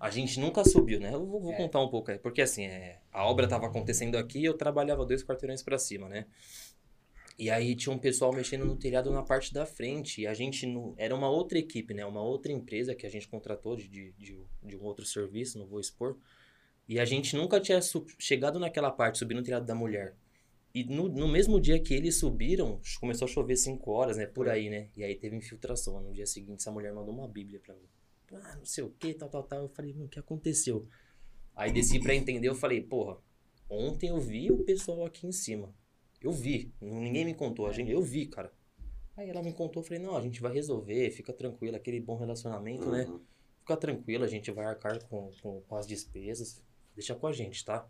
a 0.00 0.10
gente 0.10 0.38
nunca 0.40 0.64
subiu, 0.64 0.98
né? 1.00 1.14
Eu 1.14 1.24
vou, 1.24 1.40
vou 1.40 1.52
É. 1.52 1.56
contar 1.56 1.80
um 1.80 1.88
pouco 1.88 2.10
aí, 2.10 2.18
porque 2.18 2.42
assim, 2.42 2.64
é, 2.64 3.00
a 3.12 3.24
obra 3.24 3.48
tava 3.48 3.66
acontecendo 3.66 4.16
aqui 4.16 4.40
e 4.40 4.44
eu 4.44 4.54
trabalhava 4.54 5.06
dois 5.06 5.24
quarteirões 5.24 5.62
pra 5.62 5.78
cima, 5.78 6.08
né? 6.08 6.26
E 7.42 7.50
aí 7.50 7.74
tinha 7.74 7.92
um 7.92 7.98
pessoal 7.98 8.32
mexendo 8.32 8.64
no 8.64 8.76
telhado 8.76 9.10
na 9.10 9.20
parte 9.20 9.52
da 9.52 9.66
frente, 9.66 10.20
e 10.20 10.28
a 10.28 10.32
gente 10.32 10.64
não, 10.64 10.94
era 10.96 11.12
uma 11.12 11.28
outra 11.28 11.58
equipe, 11.58 11.92
né? 11.92 12.06
Uma 12.06 12.22
outra 12.22 12.52
empresa 12.52 12.94
que 12.94 13.04
a 13.04 13.10
gente 13.10 13.26
contratou 13.26 13.74
de, 13.74 13.88
de, 13.88 14.14
de, 14.62 14.76
um 14.76 14.84
outro 14.84 15.04
serviço, 15.04 15.58
não 15.58 15.66
vou 15.66 15.80
expor. 15.80 16.16
E 16.88 17.00
a 17.00 17.04
gente 17.04 17.34
nunca 17.34 17.58
tinha 17.58 17.80
chegado 18.16 18.60
naquela 18.60 18.92
parte, 18.92 19.18
subindo 19.18 19.38
no 19.38 19.42
telhado 19.42 19.66
da 19.66 19.74
mulher. 19.74 20.14
E 20.72 20.84
no, 20.84 21.08
no 21.08 21.26
mesmo 21.26 21.60
dia 21.60 21.80
que 21.80 21.92
eles 21.92 22.14
subiram, 22.14 22.80
começou 23.00 23.26
a 23.26 23.28
chover 23.28 23.56
5 23.56 23.90
horas, 23.90 24.16
né? 24.16 24.24
Por 24.24 24.48
aí, 24.48 24.70
né? 24.70 24.88
E 24.96 25.02
aí 25.02 25.16
teve 25.16 25.34
infiltração. 25.34 26.00
No 26.00 26.12
dia 26.12 26.26
seguinte, 26.26 26.60
essa 26.60 26.70
mulher 26.70 26.92
mandou 26.92 27.12
uma 27.12 27.26
bíblia 27.26 27.58
pra 27.58 27.74
mim. 27.74 27.88
Ah, 28.34 28.54
não 28.54 28.64
sei 28.64 28.84
o 28.84 28.90
que, 28.90 29.14
tal, 29.14 29.28
tal, 29.28 29.42
tal. 29.42 29.62
Eu 29.62 29.68
falei, 29.68 29.92
mano, 29.92 30.06
o 30.06 30.08
que 30.08 30.20
aconteceu? 30.20 30.86
Aí 31.56 31.72
desci 31.72 31.98
pra 31.98 32.14
entender, 32.14 32.48
eu 32.48 32.54
falei, 32.54 32.80
porra, 32.80 33.18
ontem 33.68 34.10
eu 34.10 34.20
vi 34.20 34.52
o 34.52 34.62
pessoal 34.62 35.04
aqui 35.04 35.26
em 35.26 35.32
cima. 35.32 35.74
Eu 36.22 36.30
vi, 36.32 36.72
ninguém 36.80 37.24
me 37.24 37.34
contou, 37.34 37.66
a 37.66 37.72
gente, 37.72 37.90
eu 37.90 38.00
vi, 38.02 38.26
cara. 38.26 38.52
Aí 39.16 39.28
ela 39.28 39.42
me 39.42 39.52
contou, 39.52 39.82
eu 39.82 39.86
falei, 39.86 40.02
não, 40.02 40.16
a 40.16 40.20
gente 40.20 40.40
vai 40.40 40.52
resolver, 40.52 41.10
fica 41.10 41.32
tranquilo, 41.32 41.76
aquele 41.76 42.00
bom 42.00 42.16
relacionamento, 42.16 42.88
né? 42.90 43.04
Uhum. 43.04 43.20
Fica 43.60 43.76
tranquilo, 43.76 44.24
a 44.24 44.28
gente 44.28 44.50
vai 44.50 44.64
arcar 44.64 45.02
com, 45.04 45.30
com, 45.42 45.60
com 45.62 45.76
as 45.76 45.86
despesas. 45.86 46.62
Deixa 46.94 47.14
com 47.14 47.26
a 47.26 47.32
gente, 47.32 47.64
tá? 47.64 47.86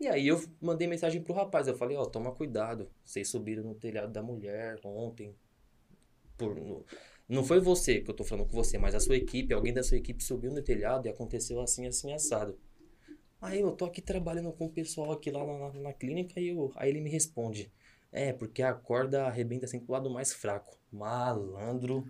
E 0.00 0.08
aí 0.08 0.26
eu 0.26 0.42
mandei 0.60 0.86
mensagem 0.88 1.22
pro 1.22 1.32
rapaz. 1.34 1.68
Eu 1.68 1.76
falei, 1.76 1.96
ó, 1.96 2.04
toma 2.04 2.32
cuidado. 2.32 2.90
Vocês 3.04 3.28
subiram 3.28 3.62
no 3.64 3.74
telhado 3.74 4.12
da 4.12 4.22
mulher 4.22 4.78
ontem. 4.84 5.34
Por, 6.36 6.54
no- 6.56 6.84
não 7.28 7.44
foi 7.44 7.60
você 7.60 8.00
que 8.00 8.10
eu 8.10 8.14
tô 8.14 8.24
falando 8.24 8.46
com 8.46 8.52
você, 8.52 8.76
mas 8.78 8.94
a 8.94 9.00
sua 9.00 9.16
equipe, 9.16 9.54
alguém 9.54 9.72
da 9.72 9.82
sua 9.82 9.96
equipe 9.96 10.22
subiu 10.22 10.52
no 10.52 10.62
telhado 10.62 11.06
e 11.06 11.10
aconteceu 11.10 11.60
assim, 11.60 11.86
assim, 11.86 12.12
assado. 12.12 12.58
Aí 13.42 13.60
eu 13.60 13.72
tô 13.72 13.84
aqui 13.84 14.00
trabalhando 14.00 14.52
com 14.52 14.66
o 14.66 14.70
pessoal 14.72 15.12
aqui 15.12 15.30
lá 15.30 15.44
na, 15.44 15.72
na- 15.80 15.92
clínica 15.92 16.40
e 16.40 16.48
eu, 16.48 16.72
aí 16.76 16.88
ele 16.90 17.00
me 17.02 17.10
responde. 17.10 17.72
É, 18.12 18.32
porque 18.32 18.62
a 18.62 18.72
corda 18.72 19.26
arrebenta 19.26 19.66
sempre 19.66 19.86
pro 19.86 19.94
lado 19.94 20.10
mais 20.10 20.32
fraco. 20.32 20.78
Malandro. 20.92 22.06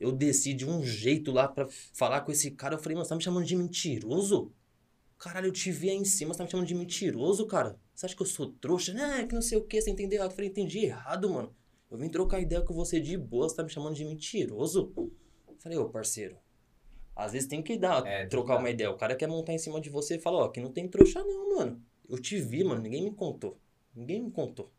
Eu 0.00 0.12
desci 0.12 0.54
de 0.54 0.66
um 0.68 0.82
jeito 0.84 1.32
lá 1.32 1.48
pra 1.48 1.68
falar 1.94 2.22
com 2.22 2.32
esse 2.32 2.50
cara. 2.52 2.74
Eu 2.76 2.80
falei, 2.80 2.96
mano, 2.96 3.04
você 3.04 3.10
tá 3.10 3.16
me 3.16 3.22
chamando 3.22 3.46
de 3.46 3.56
mentiroso? 3.56 4.52
Caralho, 5.18 5.48
eu 5.48 5.52
te 5.52 5.72
vi 5.72 5.90
aí 5.90 5.96
em 5.96 6.04
cima, 6.04 6.34
você 6.34 6.38
tá 6.38 6.44
me 6.44 6.50
chamando 6.50 6.66
de 6.68 6.74
mentiroso, 6.74 7.46
cara? 7.46 7.78
Você 7.94 8.06
acha 8.06 8.16
que 8.16 8.22
eu 8.22 8.26
sou 8.26 8.52
trouxa? 8.54 8.92
Né, 8.94 9.26
que 9.26 9.34
não 9.34 9.42
sei 9.42 9.58
o 9.58 9.64
que, 9.64 9.80
você 9.80 9.90
entendeu 9.90 10.18
errado. 10.18 10.30
Eu 10.32 10.36
falei, 10.36 10.50
entendi 10.50 10.80
errado, 10.86 11.30
mano. 11.30 11.54
Eu 11.90 11.98
vim 11.98 12.08
trocar 12.10 12.40
ideia 12.40 12.62
com 12.62 12.74
você 12.74 13.00
de 13.00 13.16
boa, 13.16 13.48
você 13.48 13.56
tá 13.56 13.62
me 13.64 13.70
chamando 13.70 13.94
de 13.96 14.04
mentiroso? 14.04 14.92
Eu 14.96 15.12
falei, 15.60 15.78
ô, 15.78 15.88
parceiro, 15.88 16.36
às 17.14 17.32
vezes 17.32 17.48
tem 17.48 17.62
que 17.62 17.76
dar, 17.76 18.06
É, 18.06 18.26
trocar 18.26 18.54
que 18.56 18.62
uma 18.62 18.70
ideia. 18.70 18.90
O 18.90 18.96
cara 18.96 19.14
quer 19.14 19.28
montar 19.28 19.52
em 19.52 19.58
cima 19.58 19.80
de 19.80 19.90
você 19.90 20.16
e 20.16 20.20
fala, 20.20 20.38
ó, 20.38 20.44
aqui 20.44 20.60
não 20.60 20.72
tem 20.72 20.88
trouxa 20.88 21.22
não, 21.22 21.56
mano. 21.56 21.82
Eu 22.08 22.18
te 22.18 22.38
vi, 22.38 22.62
mano, 22.64 22.80
ninguém 22.82 23.02
me 23.04 23.10
contou. 23.12 23.58
Ninguém 23.94 24.22
me 24.22 24.30
contou. 24.30 24.70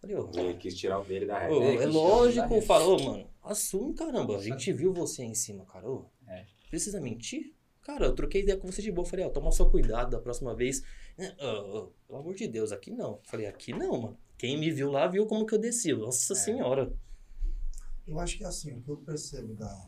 Falei, 0.00 0.16
ô, 0.16 0.30
Ele 0.34 0.54
quis 0.54 0.76
tirar 0.76 1.00
o 1.00 1.04
dele 1.04 1.26
da 1.26 1.38
reta. 1.38 1.54
É, 1.54 1.74
é, 1.74 1.78
que 1.78 1.86
lógico, 1.86 2.60
falou, 2.62 3.02
mano. 3.02 3.26
Assume, 3.42 3.94
caramba. 3.94 4.36
A 4.36 4.42
gente 4.42 4.72
viu 4.72 4.92
você 4.92 5.22
aí 5.22 5.28
em 5.28 5.34
cima, 5.34 5.64
cara. 5.64 5.88
Ô, 5.90 6.06
É. 6.26 6.44
Precisa 6.70 7.00
mentir? 7.00 7.54
Cara, 7.82 8.04
eu 8.06 8.14
troquei 8.14 8.42
ideia 8.42 8.58
com 8.58 8.70
você 8.70 8.82
de 8.82 8.92
boa. 8.92 9.06
Falei, 9.06 9.24
ó, 9.24 9.30
toma 9.30 9.50
só 9.50 9.64
cuidado 9.68 10.10
da 10.10 10.18
próxima 10.20 10.54
vez. 10.54 10.82
É, 11.16 11.34
ô, 11.44 11.78
ô, 11.78 11.92
pelo 12.06 12.18
amor 12.20 12.34
de 12.34 12.46
Deus, 12.46 12.70
aqui 12.70 12.90
não. 12.90 13.18
Falei, 13.24 13.46
aqui 13.46 13.72
não, 13.72 13.98
mano. 14.00 14.18
Quem 14.36 14.58
me 14.58 14.70
viu 14.70 14.90
lá 14.90 15.06
viu 15.08 15.26
como 15.26 15.46
que 15.46 15.54
eu 15.54 15.58
desci. 15.58 15.92
Nossa 15.94 16.32
É. 16.34 16.36
senhora. 16.36 16.92
Eu 18.06 18.18
acho 18.20 18.36
que 18.38 18.44
assim, 18.44 18.72
o 18.72 18.80
que 18.82 18.88
eu 18.90 18.96
percebo 18.98 19.54
da, 19.54 19.86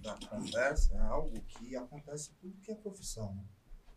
da 0.00 0.14
conversa 0.28 0.94
é 0.94 0.98
algo 0.98 1.40
que 1.42 1.76
acontece 1.76 2.30
em 2.30 2.34
tudo 2.34 2.60
que 2.60 2.72
é 2.72 2.74
profissão. 2.74 3.34
né? 3.34 3.44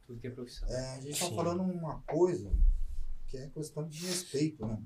Tudo 0.06 0.20
que 0.20 0.28
é 0.28 0.32
profissão. 0.32 0.68
É, 0.70 0.96
a 0.98 1.02
gente 1.02 1.14
está 1.14 1.30
falando 1.32 1.62
uma 1.64 2.02
coisa 2.02 2.52
que 3.28 3.38
é 3.38 3.50
questão 3.50 3.88
de 3.88 4.06
respeito, 4.06 4.66
né? 4.66 4.82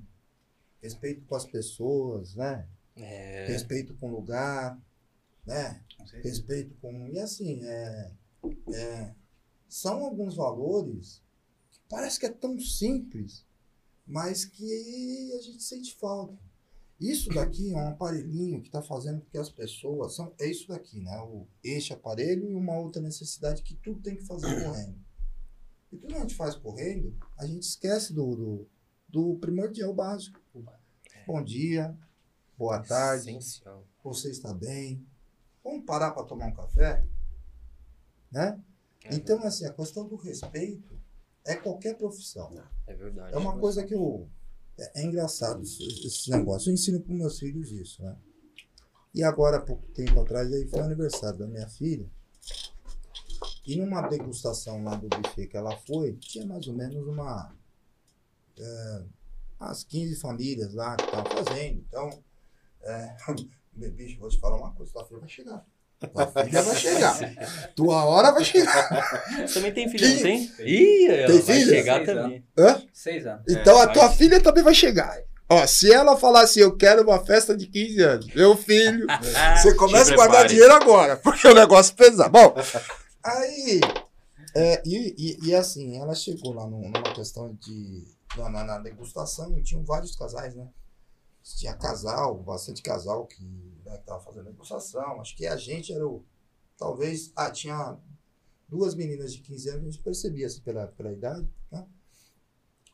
Respeito 0.80 1.24
com 1.26 1.34
as 1.34 1.44
pessoas, 1.44 2.34
né? 2.34 2.68
É. 2.96 3.46
Respeito 3.46 3.94
com 3.94 4.08
o 4.08 4.14
lugar, 4.14 4.80
né? 5.44 5.84
Com. 5.96 6.04
Respeito 6.04 6.74
com. 6.76 7.08
E 7.08 7.18
assim, 7.18 7.60
é, 7.64 8.12
é, 8.72 9.14
são 9.68 10.04
alguns 10.04 10.36
valores 10.36 11.22
que 11.70 11.80
parece 11.88 12.18
que 12.18 12.26
é 12.26 12.30
tão 12.32 12.58
simples, 12.60 13.44
mas 14.06 14.44
que 14.44 15.32
a 15.36 15.42
gente 15.42 15.62
sente 15.62 15.94
falta. 15.96 16.47
Isso 17.00 17.28
daqui 17.30 17.72
é 17.72 17.76
um 17.76 17.88
aparelhinho 17.88 18.60
que 18.60 18.68
está 18.68 18.82
fazendo 18.82 19.20
com 19.20 19.30
que 19.30 19.38
as 19.38 19.48
pessoas. 19.48 20.16
São, 20.16 20.32
é 20.40 20.50
isso 20.50 20.66
daqui, 20.68 21.00
né? 21.00 21.16
O, 21.20 21.46
este 21.62 21.92
aparelho 21.92 22.50
e 22.50 22.54
uma 22.54 22.76
outra 22.76 23.00
necessidade 23.00 23.62
que 23.62 23.74
tudo 23.76 24.00
tem 24.00 24.16
que 24.16 24.26
fazer 24.26 24.64
correndo. 24.64 24.98
E 25.92 25.96
que 25.96 26.12
a 26.12 26.18
gente 26.18 26.34
faz 26.34 26.56
correndo, 26.56 27.16
a 27.38 27.46
gente 27.46 27.62
esquece 27.62 28.12
do, 28.12 28.34
do, 28.34 28.68
do 29.08 29.38
primordial 29.38 29.94
básico. 29.94 30.40
Bom 31.26 31.42
dia, 31.42 31.96
boa 32.56 32.80
tarde, 32.80 33.30
Essencial. 33.30 33.86
você 34.02 34.30
está 34.30 34.52
bem? 34.52 35.06
Vamos 35.62 35.84
parar 35.84 36.10
para 36.12 36.24
tomar 36.24 36.46
um 36.46 36.54
café? 36.54 37.04
Né? 38.30 38.60
É, 39.04 39.14
Então, 39.14 39.42
assim, 39.44 39.66
a 39.66 39.72
questão 39.72 40.06
do 40.06 40.16
respeito 40.16 40.98
é 41.44 41.54
qualquer 41.54 41.96
profissão. 41.96 42.52
é 42.86 42.94
verdade. 42.94 43.34
É 43.34 43.38
uma 43.38 43.58
coisa 43.58 43.84
que 43.84 43.94
eu. 43.94 44.28
É, 44.78 45.02
é 45.02 45.04
engraçado 45.04 45.62
esse, 45.62 46.30
negócio. 46.30 46.70
Eu 46.70 46.74
ensino 46.74 47.00
para 47.00 47.14
meus 47.14 47.38
filhos 47.38 47.72
isso, 47.72 48.02
né? 48.02 48.16
E 49.14 49.22
agora, 49.22 49.56
há 49.56 49.60
pouco 49.60 49.86
tempo 49.88 50.20
atrás, 50.20 50.52
aí 50.52 50.68
foi 50.68 50.80
o 50.80 50.84
aniversário 50.84 51.38
da 51.38 51.46
minha 51.46 51.68
filha. 51.68 52.08
E 53.66 53.76
numa 53.76 54.02
degustação 54.02 54.82
lá 54.84 54.94
do 54.94 55.08
buffet 55.08 55.46
que 55.46 55.56
ela 55.56 55.76
foi, 55.78 56.14
tinha 56.16 56.46
mais 56.46 56.66
ou 56.68 56.74
menos 56.74 57.06
uma. 57.06 57.54
É, 58.56 59.04
umas 59.60 59.84
15 59.84 60.16
famílias 60.16 60.72
lá 60.74 60.96
que 60.96 61.04
estavam 61.04 61.44
fazendo. 61.44 61.84
Então, 61.88 62.24
é, 62.82 63.16
bicho, 63.90 64.18
vou 64.20 64.28
te 64.28 64.38
falar 64.38 64.56
uma 64.56 64.72
coisa: 64.72 64.92
tua 64.92 65.04
filha 65.04 65.20
vai 65.20 65.28
chegar. 65.28 65.66
Tua 66.00 66.26
filha 66.44 66.62
vai 66.62 66.76
chegar. 66.76 67.18
Tua 67.74 68.04
hora 68.04 68.30
vai 68.32 68.44
chegar. 68.44 69.24
Você 69.46 69.54
também 69.54 69.72
tem 69.74 69.88
filho, 69.88 70.08
não 70.08 70.22
tem? 70.22 70.52
Ih, 70.60 71.06
ela 71.08 71.26
Tem 71.26 71.40
vai 71.40 71.56
filha? 71.60 71.76
chegar 71.76 71.94
Seis 72.04 72.06
também. 72.06 72.44
Hã? 72.56 72.82
Seis 72.92 73.26
anos. 73.26 73.42
Então 73.48 73.76
a 73.80 73.84
vai. 73.86 73.94
tua 73.94 74.10
filha 74.10 74.40
também 74.40 74.62
vai 74.62 74.74
chegar. 74.74 75.18
Ó, 75.50 75.66
se 75.66 75.90
ela 75.92 76.14
falar 76.16 76.42
assim, 76.42 76.60
eu 76.60 76.76
quero 76.76 77.02
uma 77.02 77.24
festa 77.24 77.56
de 77.56 77.66
15 77.66 78.02
anos, 78.02 78.34
meu 78.34 78.54
filho, 78.54 79.06
você 79.56 79.74
começa 79.74 80.12
a 80.12 80.16
guardar 80.16 80.46
dinheiro 80.46 80.72
agora, 80.74 81.16
porque 81.16 81.48
o 81.48 81.54
negócio 81.54 81.94
pesa. 81.96 82.28
Bom, 82.28 82.54
aí, 83.24 83.80
é, 84.54 84.82
e, 84.84 85.14
e, 85.42 85.48
e 85.48 85.54
assim, 85.54 85.96
ela 85.98 86.14
chegou 86.14 86.52
lá 86.52 86.66
num- 86.66 86.90
numa 86.90 87.12
questão 87.14 87.54
de, 87.60 88.04
na, 88.36 88.50
na, 88.50 88.64
na 88.64 88.78
degustação, 88.78 89.58
e 89.58 89.62
tinham 89.62 89.82
vários 89.84 90.14
casais, 90.14 90.54
né? 90.54 90.66
Tinha 91.58 91.72
casal, 91.72 92.34
bastante 92.36 92.82
casal 92.82 93.24
que 93.26 93.42
né, 93.88 93.98
que 93.98 94.04
tava 94.04 94.22
fazendo 94.22 94.44
degustação, 94.44 95.20
acho 95.20 95.36
que 95.36 95.46
a 95.46 95.56
gente 95.56 95.92
era 95.92 96.06
o, 96.06 96.24
talvez, 96.76 97.32
ah, 97.34 97.50
tinha 97.50 97.98
duas 98.68 98.94
meninas 98.94 99.32
de 99.32 99.40
15 99.40 99.68
anos, 99.70 99.82
a 99.82 99.90
gente 99.90 100.02
percebia 100.02 100.46
assim, 100.46 100.60
pela, 100.60 100.86
pela 100.88 101.12
idade, 101.12 101.48
né? 101.70 101.86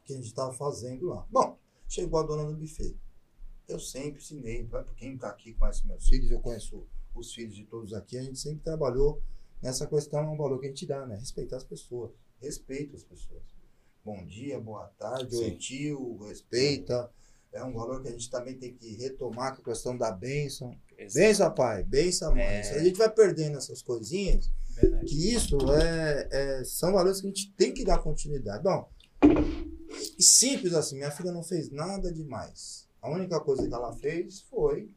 que 0.05 0.13
a 0.13 0.17
gente 0.17 0.27
estava 0.27 0.53
fazendo 0.53 1.07
lá. 1.07 1.27
Bom, 1.31 1.59
chegou 1.89 2.21
a 2.21 2.23
dona 2.23 2.45
do 2.45 2.57
buffet. 2.57 2.97
Eu 3.67 3.81
sempre 3.81 4.21
ensinei, 4.21 4.65
para 4.65 4.85
quem 4.95 5.15
está 5.15 5.31
aqui 5.31 5.55
conhece 5.55 5.87
meus 5.87 6.07
filhos, 6.07 6.31
eu 6.31 6.41
conheço 6.41 6.87
os 7.15 7.33
filhos 7.33 7.55
de 7.55 7.65
todos 7.65 7.95
aqui, 7.95 8.19
a 8.19 8.23
gente 8.23 8.39
sempre 8.39 8.63
trabalhou 8.63 9.23
nessa 9.63 9.87
questão, 9.87 10.21
é 10.21 10.29
um 10.29 10.37
valor 10.37 10.61
que 10.61 10.67
a 10.67 10.69
gente 10.69 10.87
dá, 10.87 11.07
né? 11.07 11.17
Respeitar 11.17 11.57
as 11.57 11.65
pessoas. 11.65 12.13
Respeita 12.41 12.97
as 12.97 13.05
pessoas. 13.05 13.43
Bom 14.05 14.27
dia, 14.27 14.61
boa 14.61 14.87
tarde, 14.99 15.35
oi 15.35 15.57
tio, 15.57 16.19
respeita. 16.19 17.11
É 17.51 17.65
um 17.65 17.73
valor 17.73 18.03
que 18.03 18.09
a 18.09 18.11
gente 18.11 18.29
também 18.29 18.59
tem 18.59 18.75
que 18.75 18.97
retomar 18.97 19.55
com 19.55 19.63
a 19.63 19.65
questão 19.65 19.97
da 19.97 20.11
bênção. 20.11 20.77
Exato. 20.99 21.27
Benção, 21.27 21.55
pai, 21.55 21.83
benção, 21.85 22.33
mãe. 22.33 22.43
É. 22.43 22.63
Se 22.63 22.75
a 22.75 22.83
gente 22.83 22.97
vai 22.97 23.11
perdendo 23.11 23.59
essas 23.59 23.83
coisinhas, 23.83 24.51
Verdade. 24.71 25.05
que 25.05 25.35
isso 25.35 25.59
é, 25.73 26.29
é- 26.31 26.65
são 26.65 26.93
valores 26.93 27.21
que 27.21 27.27
a 27.27 27.31
gente 27.31 27.53
tem 27.53 27.73
que 27.73 27.85
dar 27.85 27.99
continuidade. 27.99 28.63
Bom, 28.63 28.89
simples 30.19 30.75
assim, 30.75 30.97
minha 30.97 31.11
filha 31.11 31.33
não 31.33 31.43
fez 31.43 31.71
nada 31.71 32.13
demais. 32.13 32.89
A 33.01 33.11
única 33.11 33.39
coisa 33.41 33.67
que 33.67 33.75
ela 33.75 33.93
fez 33.93 34.43
foi 34.43 34.91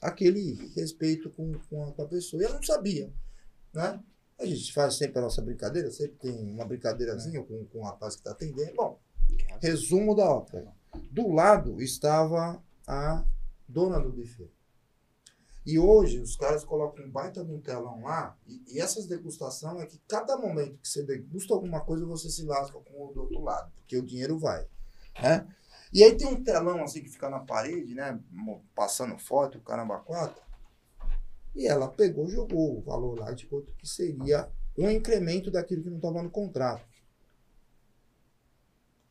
aquele 0.00 0.72
respeito 0.74 1.30
com, 1.30 1.52
com, 1.68 1.84
a, 1.84 2.06
pessoa. 2.06 2.42
E 2.42 2.46
ela 2.46 2.56
não 2.56 2.62
sabia, 2.62 3.12
né? 3.72 4.00
A 4.38 4.46
gente 4.46 4.72
faz 4.72 4.96
sempre 4.96 5.18
a 5.18 5.22
nossa 5.22 5.40
brincadeira, 5.40 5.90
sempre 5.90 6.16
tem 6.16 6.32
uma 6.32 6.64
brincadeirazinha 6.64 7.42
com, 7.44 7.64
com 7.66 7.78
o 7.78 7.84
rapaz 7.84 8.14
que 8.14 8.20
está 8.20 8.32
atendendo. 8.32 8.74
Bom, 8.74 8.98
resumo 9.60 10.16
da 10.16 10.28
ópera. 10.28 10.72
Do 11.10 11.28
lado 11.28 11.80
estava 11.80 12.62
a 12.86 13.24
dona 13.68 14.00
do 14.00 14.10
buffet. 14.10 14.50
E 15.64 15.78
hoje 15.78 16.18
os 16.18 16.36
caras 16.36 16.64
colocam 16.64 17.04
um 17.04 17.10
baita 17.10 17.44
de 17.44 17.52
um 17.52 17.60
telão 17.60 18.02
lá, 18.02 18.36
e, 18.46 18.62
e 18.74 18.80
essas 18.80 19.06
degustações 19.06 19.80
é 19.80 19.86
que 19.86 20.00
cada 20.08 20.36
momento 20.36 20.78
que 20.78 20.88
você 20.88 21.04
degusta 21.04 21.54
alguma 21.54 21.80
coisa, 21.80 22.04
você 22.04 22.28
se 22.28 22.44
lasca 22.44 22.78
com 22.80 23.06
o 23.06 23.12
do 23.12 23.22
outro 23.22 23.40
lado, 23.40 23.70
porque 23.76 23.96
o 23.96 24.04
dinheiro 24.04 24.38
vai. 24.38 24.66
Né? 25.20 25.46
E 25.92 26.02
aí 26.02 26.16
tem 26.16 26.26
um 26.26 26.42
telão 26.42 26.82
assim 26.82 27.02
que 27.02 27.10
fica 27.10 27.28
na 27.28 27.40
parede, 27.40 27.94
né? 27.94 28.18
Passando 28.74 29.18
foto, 29.18 29.58
o 29.58 29.60
caramba 29.60 29.98
quatro. 30.00 30.42
E 31.54 31.66
ela 31.66 31.86
pegou, 31.86 32.28
jogou 32.28 32.78
o 32.78 32.80
valor 32.80 33.18
lá 33.18 33.30
de 33.32 33.46
quanto 33.46 33.74
que 33.74 33.86
seria 33.86 34.48
um 34.76 34.88
incremento 34.90 35.50
daquilo 35.50 35.82
que 35.82 35.90
não 35.90 35.98
estava 35.98 36.22
no 36.22 36.30
contrato. 36.30 36.82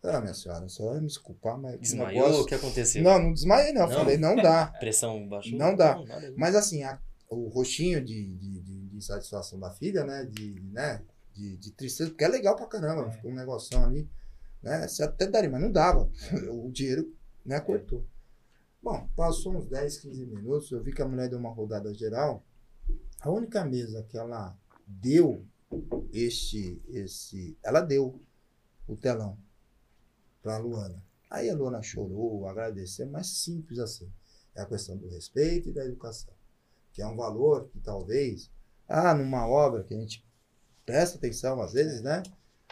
Ah, 0.04 0.20
minha 0.20 0.34
senhora, 0.34 0.68
só 0.68 0.90
vai 0.90 1.00
me 1.00 1.08
desculpar, 1.08 1.58
mas. 1.60 1.80
Desmaiou? 1.80 2.24
negócio- 2.26 2.42
O 2.44 2.46
que 2.48 2.56
aconteceu? 2.56 3.04
Não, 3.04 3.22
não 3.22 3.34
desmaiei, 3.34 3.72
não. 3.72 3.88
Não? 3.88 3.94
Falei, 3.96 4.18
não 4.18 4.36
dá. 4.36 4.68
Pressão 4.80 5.28
baixou? 5.28 5.58
Não 5.58 5.76
dá. 5.76 5.94
ver. 6.02 6.34
Mas 6.36 6.56
assim, 6.56 6.82
a- 6.84 7.00
o 7.30 7.48
roxinho 7.50 8.04
de, 8.04 8.36
de, 8.36 8.60
de, 8.62 8.88
de 8.90 9.02
satisfação 9.06 9.60
da 9.60 9.70
filha, 9.72 10.04
né? 10.04 10.26
De, 10.26 10.60
né? 10.72 11.04
De, 11.34 11.56
de 11.58 11.72
tristeza, 11.72 12.10
porque 12.10 12.24
é 12.24 12.28
legal 12.28 12.56
pra 12.56 12.66
caramba, 12.66 13.08
É. 13.08 13.12
ficou 13.12 13.32
um 13.32 13.36
negocinho 13.36 13.84
ali, 13.86 14.10
né? 14.62 14.88
Você 14.88 15.04
até 15.04 15.28
daria, 15.28 15.50
mas 15.50 15.62
não 15.62 15.72
dava. 15.72 16.10
O 16.52 16.72
dinheiro, 16.72 17.14
né, 17.46 17.60
cortou. 17.60 18.04
Bom, 18.84 19.08
passou 19.16 19.56
uns 19.56 19.68
10, 19.68 20.00
15 20.00 20.26
minutos, 20.26 20.72
eu 20.72 20.82
vi 20.84 20.92
que 20.92 21.02
a 21.04 21.08
mulher 21.08 21.30
deu 21.30 21.38
uma 21.38 21.52
rodada 21.52 21.94
geral. 21.94 22.44
A 23.22 23.30
única 23.30 23.64
mesa 23.64 24.04
que 24.10 24.18
ela 24.18 24.58
deu 24.88 25.46
este, 26.12 26.82
esse, 26.90 27.56
ela 27.64 27.82
deu 27.82 28.20
o 28.88 28.96
telão 28.98 29.38
pra 30.42 30.58
Luana. 30.58 31.04
Aí 31.30 31.50
a 31.50 31.56
Luana 31.56 31.82
chorou, 31.82 32.48
agradeceu, 32.48 33.08
mas 33.08 33.28
simples 33.28 33.80
assim. 33.80 34.12
É 34.56 34.62
a 34.62 34.66
questão 34.66 34.98
do 34.98 35.08
respeito 35.08 35.70
e 35.70 35.74
da 35.74 35.86
educação. 35.86 36.34
Que 36.92 37.02
é 37.02 37.08
um 37.08 37.16
valor 37.16 37.70
que 37.70 37.80
talvez, 37.80 38.52
ah, 38.88 39.14
numa 39.14 39.48
obra 39.48 39.84
que 39.84 39.94
a 39.94 39.98
gente 39.98 40.26
presta 40.86 41.18
atenção 41.18 41.62
às 41.62 41.74
vezes, 41.74 42.02
né? 42.02 42.22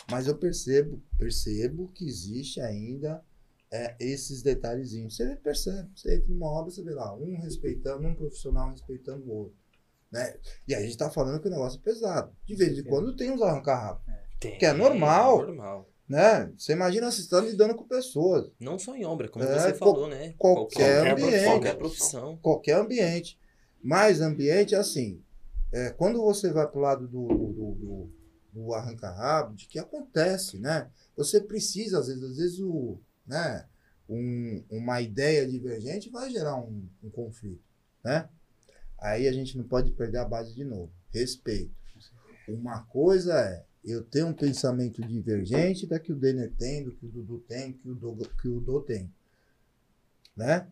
Mas 0.09 0.27
eu 0.27 0.37
percebo, 0.37 1.01
percebo 1.17 1.89
que 1.89 2.05
existe 2.05 2.59
ainda 2.59 3.23
é, 3.71 3.95
esses 3.99 4.41
detalhezinhos. 4.41 5.15
Você 5.15 5.35
percebe, 5.37 5.89
você 5.95 6.15
entra 6.15 6.29
numa 6.29 6.47
obra, 6.47 6.71
você 6.71 6.83
vê 6.83 6.91
lá, 6.91 7.15
um 7.15 7.39
respeitando, 7.39 8.07
um 8.07 8.15
profissional 8.15 8.69
respeitando 8.71 9.25
o 9.25 9.33
outro. 9.33 9.57
Né? 10.11 10.35
E 10.67 10.73
aí 10.73 10.83
a 10.83 10.85
gente 10.85 10.97
tá 10.97 11.09
falando 11.09 11.39
que 11.39 11.47
o 11.47 11.51
negócio 11.51 11.79
é 11.79 11.83
pesado. 11.83 12.35
De 12.45 12.55
vez 12.55 12.77
em 12.77 12.83
quando 12.83 13.15
tem 13.15 13.31
uns 13.31 13.41
arrancar-rabo. 13.41 14.01
Tem, 14.39 14.57
que 14.57 14.65
é 14.65 14.73
normal. 14.73 15.45
normal. 15.45 15.89
Né? 16.09 16.51
Você 16.57 16.71
imagina 16.73 17.11
você 17.11 17.21
está 17.21 17.39
lidando 17.39 17.75
com 17.75 17.83
pessoas, 17.87 18.49
Não 18.59 18.79
só 18.79 18.95
em 18.95 19.05
obra, 19.05 19.29
como 19.29 19.45
É, 19.45 19.59
você 19.59 19.73
falou, 19.75 20.07
né? 20.07 20.33
qualquer 20.39 21.03
Qualquer 21.05 21.11
ambiente. 21.11 21.45
qualquer 21.45 21.77
profissão. 21.77 22.37
qualquer 22.41 22.75
ambiente. 22.77 23.39
Mas 23.81 24.19
ambiente, 24.19 24.73
assim, 24.75 25.21
é, 25.71 25.91
quando 25.91 26.19
você 26.21 26.51
vai 26.51 26.67
para 26.67 26.77
o 26.79 26.81
lado 26.81 27.07
do, 27.07 27.27
do, 27.27 27.53
do, 27.53 27.75
do- 27.75 28.19
do 28.51 28.73
arranca-rabo, 28.73 29.53
de 29.55 29.67
que 29.67 29.77
acontece, 29.77 30.57
né? 30.57 30.89
Você 31.15 31.39
precisa, 31.39 31.99
às 31.99 32.07
vezes, 32.07 32.23
às 32.23 32.37
vezes 32.37 32.59
o, 32.59 32.99
né, 33.27 33.67
um- 34.09 34.63
uma 34.71 34.99
ideia 35.01 35.47
divergente 35.47 36.09
vai 36.09 36.31
gerar 36.31 36.55
um, 36.55 36.89
um 37.03 37.11
conflito, 37.11 37.63
né? 38.03 38.27
Aí 38.97 39.27
a 39.27 39.31
gente 39.31 39.55
não 39.55 39.63
pode 39.63 39.91
perder 39.91 40.17
a 40.17 40.25
base 40.25 40.55
de 40.55 40.65
novo. 40.65 40.91
Respeito. 41.13 41.71
Uma 42.47 42.81
coisa 42.85 43.39
é 43.39 43.63
eu 43.83 44.03
tenho 44.03 44.27
um 44.27 44.33
pensamento 44.33 45.01
divergente 45.01 45.87
da 45.87 45.99
que 45.99 46.11
o 46.11 46.15
Denner 46.15 46.51
tem, 46.53 46.83
do 46.83 46.91
que 46.91 47.05
o 47.05 47.09
Dudu 47.09 47.39
tem, 47.39 47.73
que 47.73 47.89
o 47.89 47.95
Dô, 47.95 48.15
que 48.41 48.47
o 48.47 48.59
Dô 48.59 48.81
tem. 48.81 49.11
Né? 50.35 50.69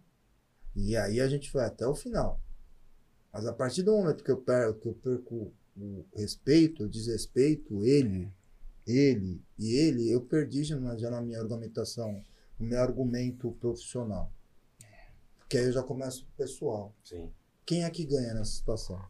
E 0.75 0.95
aí 0.95 1.19
a 1.19 1.27
gente 1.27 1.51
vai 1.51 1.65
até 1.65 1.87
o 1.87 1.95
final. 1.95 2.41
Mas 3.31 3.45
a 3.45 3.53
partir 3.53 3.83
do 3.83 3.91
momento 3.91 4.23
que 4.23 4.31
eu 4.31 4.37
perco, 4.37 4.79
que 4.79 4.87
eu 4.87 4.93
perco 4.93 5.53
o 5.75 6.05
respeito, 6.15 6.83
eu 6.83 6.89
desrespeito 6.89 7.83
ele, 7.83 8.31
ele 8.85 9.41
e 9.57 9.73
ele, 9.75 10.09
eu 10.09 10.21
perdi 10.21 10.63
já 10.63 10.79
na, 10.79 10.97
já 10.97 11.09
na 11.09 11.21
minha 11.21 11.39
argumentação, 11.39 12.23
no 12.59 12.65
meu 12.65 12.81
argumento 12.81 13.51
profissional. 13.53 14.31
Porque 15.37 15.57
aí 15.57 15.65
eu 15.65 15.71
já 15.71 15.83
começo 15.83 16.25
com 16.25 16.31
o 16.31 16.35
pessoal. 16.35 16.95
Sim. 17.03 17.31
Quem 17.65 17.83
é 17.83 17.89
que 17.89 18.05
ganha 18.05 18.33
nessa 18.33 18.51
situação? 18.51 19.01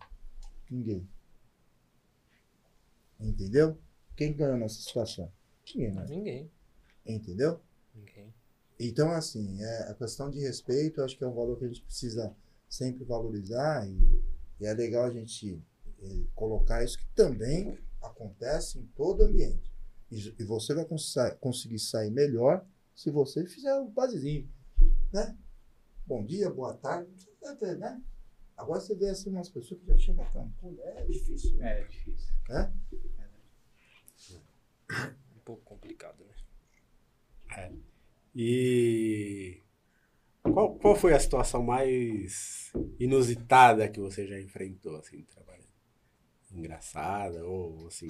Ninguém. 0.69 1.07
Entendeu? 3.19 3.77
Quem 4.18 4.34
ganha 4.36 4.57
nessa 4.57 4.82
situação? 4.82 5.32
Ninguém, 5.74 5.93
né? 5.93 6.05
Ninguém. 6.09 6.51
Entendeu? 7.05 7.61
Ninguém. 7.95 8.34
Então, 8.80 9.11
assim, 9.11 9.61
é, 9.63 9.89
a 9.89 9.93
questão 9.93 10.30
de 10.30 10.39
respeito, 10.39 10.99
eu 10.99 11.05
acho 11.05 11.18
que 11.18 11.24
é 11.24 11.28
um 11.28 11.34
valor 11.34 11.57
que 11.57 11.65
a 11.65 11.68
gente 11.68 11.84
precisa 11.84 12.36
sempre 12.70 13.05
valorizar 13.05 13.88
e, 13.88 14.22
e 14.59 14.65
é 14.65 14.74
legal 14.74 15.05
a 15.05 15.09
gente 15.11 15.61
eh, 16.01 16.24
colocar 16.36 16.84
isso 16.84 16.97
que 16.97 17.07
também 17.15 17.78
acontece 18.01 18.78
em 18.80 18.86
todo 18.95 19.24
ambiente. 19.24 19.72
E, 20.11 20.36
e 20.39 20.43
você 20.43 20.74
vai 20.74 20.84
cons- 20.86 21.15
conseguir 21.39 21.80
sair 21.80 22.11
melhor 22.11 22.65
se 22.95 23.09
você 23.11 23.45
fizer 23.45 23.74
o 23.76 23.88
basizinho, 23.88 24.49
né? 25.13 25.38
Bom 26.05 26.26
dia, 26.26 26.49
boa 26.49 26.74
tarde, 26.74 27.09
não 27.09 27.15
precisa 27.18 27.55
ter, 27.55 27.78
né? 27.78 28.01
Agora 28.55 28.80
você 28.82 28.95
vê 28.95 29.09
assim 29.09 29.30
umas 29.30 29.49
pessoas 29.49 29.80
que 29.80 29.88
já 29.88 29.97
chegam 29.97 30.26
falando, 30.32 30.51
pô, 30.59 30.76
é 30.82 31.05
difícil, 31.05 31.55
né? 31.57 31.82
É 31.82 31.84
difícil. 31.86 32.34
né? 32.49 32.74
Um 34.91 35.39
pouco 35.43 35.63
complicado, 35.63 36.23
né? 36.25 37.71
E 38.35 39.61
qual, 40.43 40.75
qual 40.75 40.95
foi 40.95 41.13
a 41.13 41.19
situação 41.19 41.63
mais 41.63 42.71
inusitada 42.99 43.89
que 43.89 43.99
você 43.99 44.27
já 44.27 44.39
enfrentou, 44.39 44.95
assim, 44.95 45.23
trabalhando? 45.23 45.67
Engraçada 46.51 47.43
ou, 47.45 47.88
assim, 47.88 48.05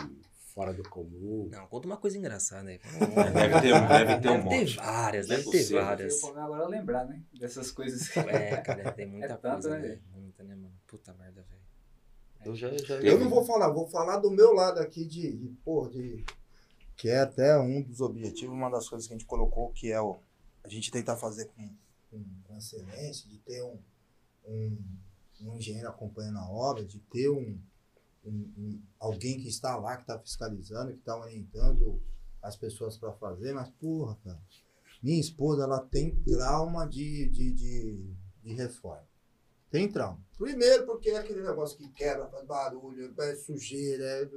fora 0.53 0.73
do 0.73 0.83
comum? 0.89 1.49
Não, 1.51 1.65
conta 1.67 1.87
uma 1.87 1.97
coisa 1.97 2.17
engraçada 2.17 2.69
aí. 2.69 2.79
Deve 3.33 3.61
ter, 3.61 3.87
deve 3.87 4.19
ter 4.19 4.29
um 4.29 4.43
Deve 4.43 4.49
ter 4.49 4.59
monte. 4.59 4.75
várias, 4.75 5.25
é 5.27 5.29
deve 5.29 5.43
ter 5.43 5.51
possível. 5.57 5.81
várias. 5.83 6.19
Problema 6.21 6.45
agora 6.45 6.63
é 6.63 6.67
lembrar, 6.67 7.05
né? 7.05 7.23
Dessas 7.39 7.71
coisas. 7.71 8.15
É, 8.17 8.57
cara, 8.57 8.91
tem 8.91 9.05
muita 9.07 9.25
É 9.25 9.37
tanto, 9.37 9.53
coisa, 9.63 9.69
né, 9.69 9.79
velho. 9.87 10.01
Muita, 10.13 10.43
né, 10.43 10.55
mano? 10.55 10.73
Puta 10.85 11.13
merda, 11.13 11.41
velho. 11.41 11.61
É 12.41 12.47
Eu 12.49 12.55
já, 12.55 12.69
já... 12.77 12.95
Eu 12.99 13.19
não 13.19 13.29
vou 13.29 13.43
falar, 13.45 13.69
vou 13.69 13.87
falar 13.87 14.17
do 14.17 14.29
meu 14.29 14.53
lado 14.53 14.79
aqui 14.79 15.05
de, 15.05 15.35
de, 15.35 15.47
pô, 15.63 15.87
de 15.87 16.23
que 16.97 17.07
é 17.09 17.19
até 17.19 17.57
um 17.59 17.81
dos 17.81 18.01
objetivos, 18.01 18.53
uma 18.55 18.69
das 18.71 18.89
coisas 18.89 19.07
que 19.07 19.13
a 19.13 19.17
gente 19.17 19.27
colocou, 19.27 19.71
que 19.71 19.91
é 19.91 20.01
o, 20.01 20.17
a 20.63 20.67
gente 20.67 20.91
tentar 20.91 21.15
fazer 21.15 21.45
com, 21.45 21.69
com, 22.09 22.57
excelência, 22.57 23.29
de 23.29 23.37
ter 23.37 23.63
um, 23.63 23.79
um, 24.45 24.77
um 25.41 25.55
engenheiro 25.55 25.87
acompanhando 25.89 26.39
a 26.39 26.49
obra, 26.49 26.83
de 26.83 26.99
ter 26.99 27.29
um- 27.29 27.57
um- 28.25 28.81
alguém 28.99 29.39
que 29.39 29.47
está 29.47 29.77
lá, 29.77 29.95
que 29.95 30.01
está 30.03 30.19
fiscalizando, 30.19 30.91
que 30.91 30.99
está 30.99 31.15
orientando 31.17 32.01
as 32.41 32.55
pessoas 32.55 32.97
para 32.97 33.13
fazer, 33.13 33.53
mas 33.53 33.69
porra, 33.79 34.17
cara, 34.23 34.41
minha 35.01 35.19
esposa 35.19 35.63
ela 35.63 35.79
tem 35.79 36.15
trauma 36.23 36.87
de, 36.87 37.29
de, 37.29 37.51
de, 37.51 38.15
de 38.43 38.53
reforma. 38.53 39.05
Tem 39.69 39.87
trauma. 39.91 40.19
Primeiro 40.37 40.85
porque 40.85 41.09
é 41.09 41.17
aquele 41.17 41.43
negócio 41.43 41.77
que 41.77 41.87
quebra, 41.89 42.27
faz 42.29 42.45
barulho, 42.45 43.13
é 43.19 43.35
sujeira. 43.35 44.03
é- 44.03 44.29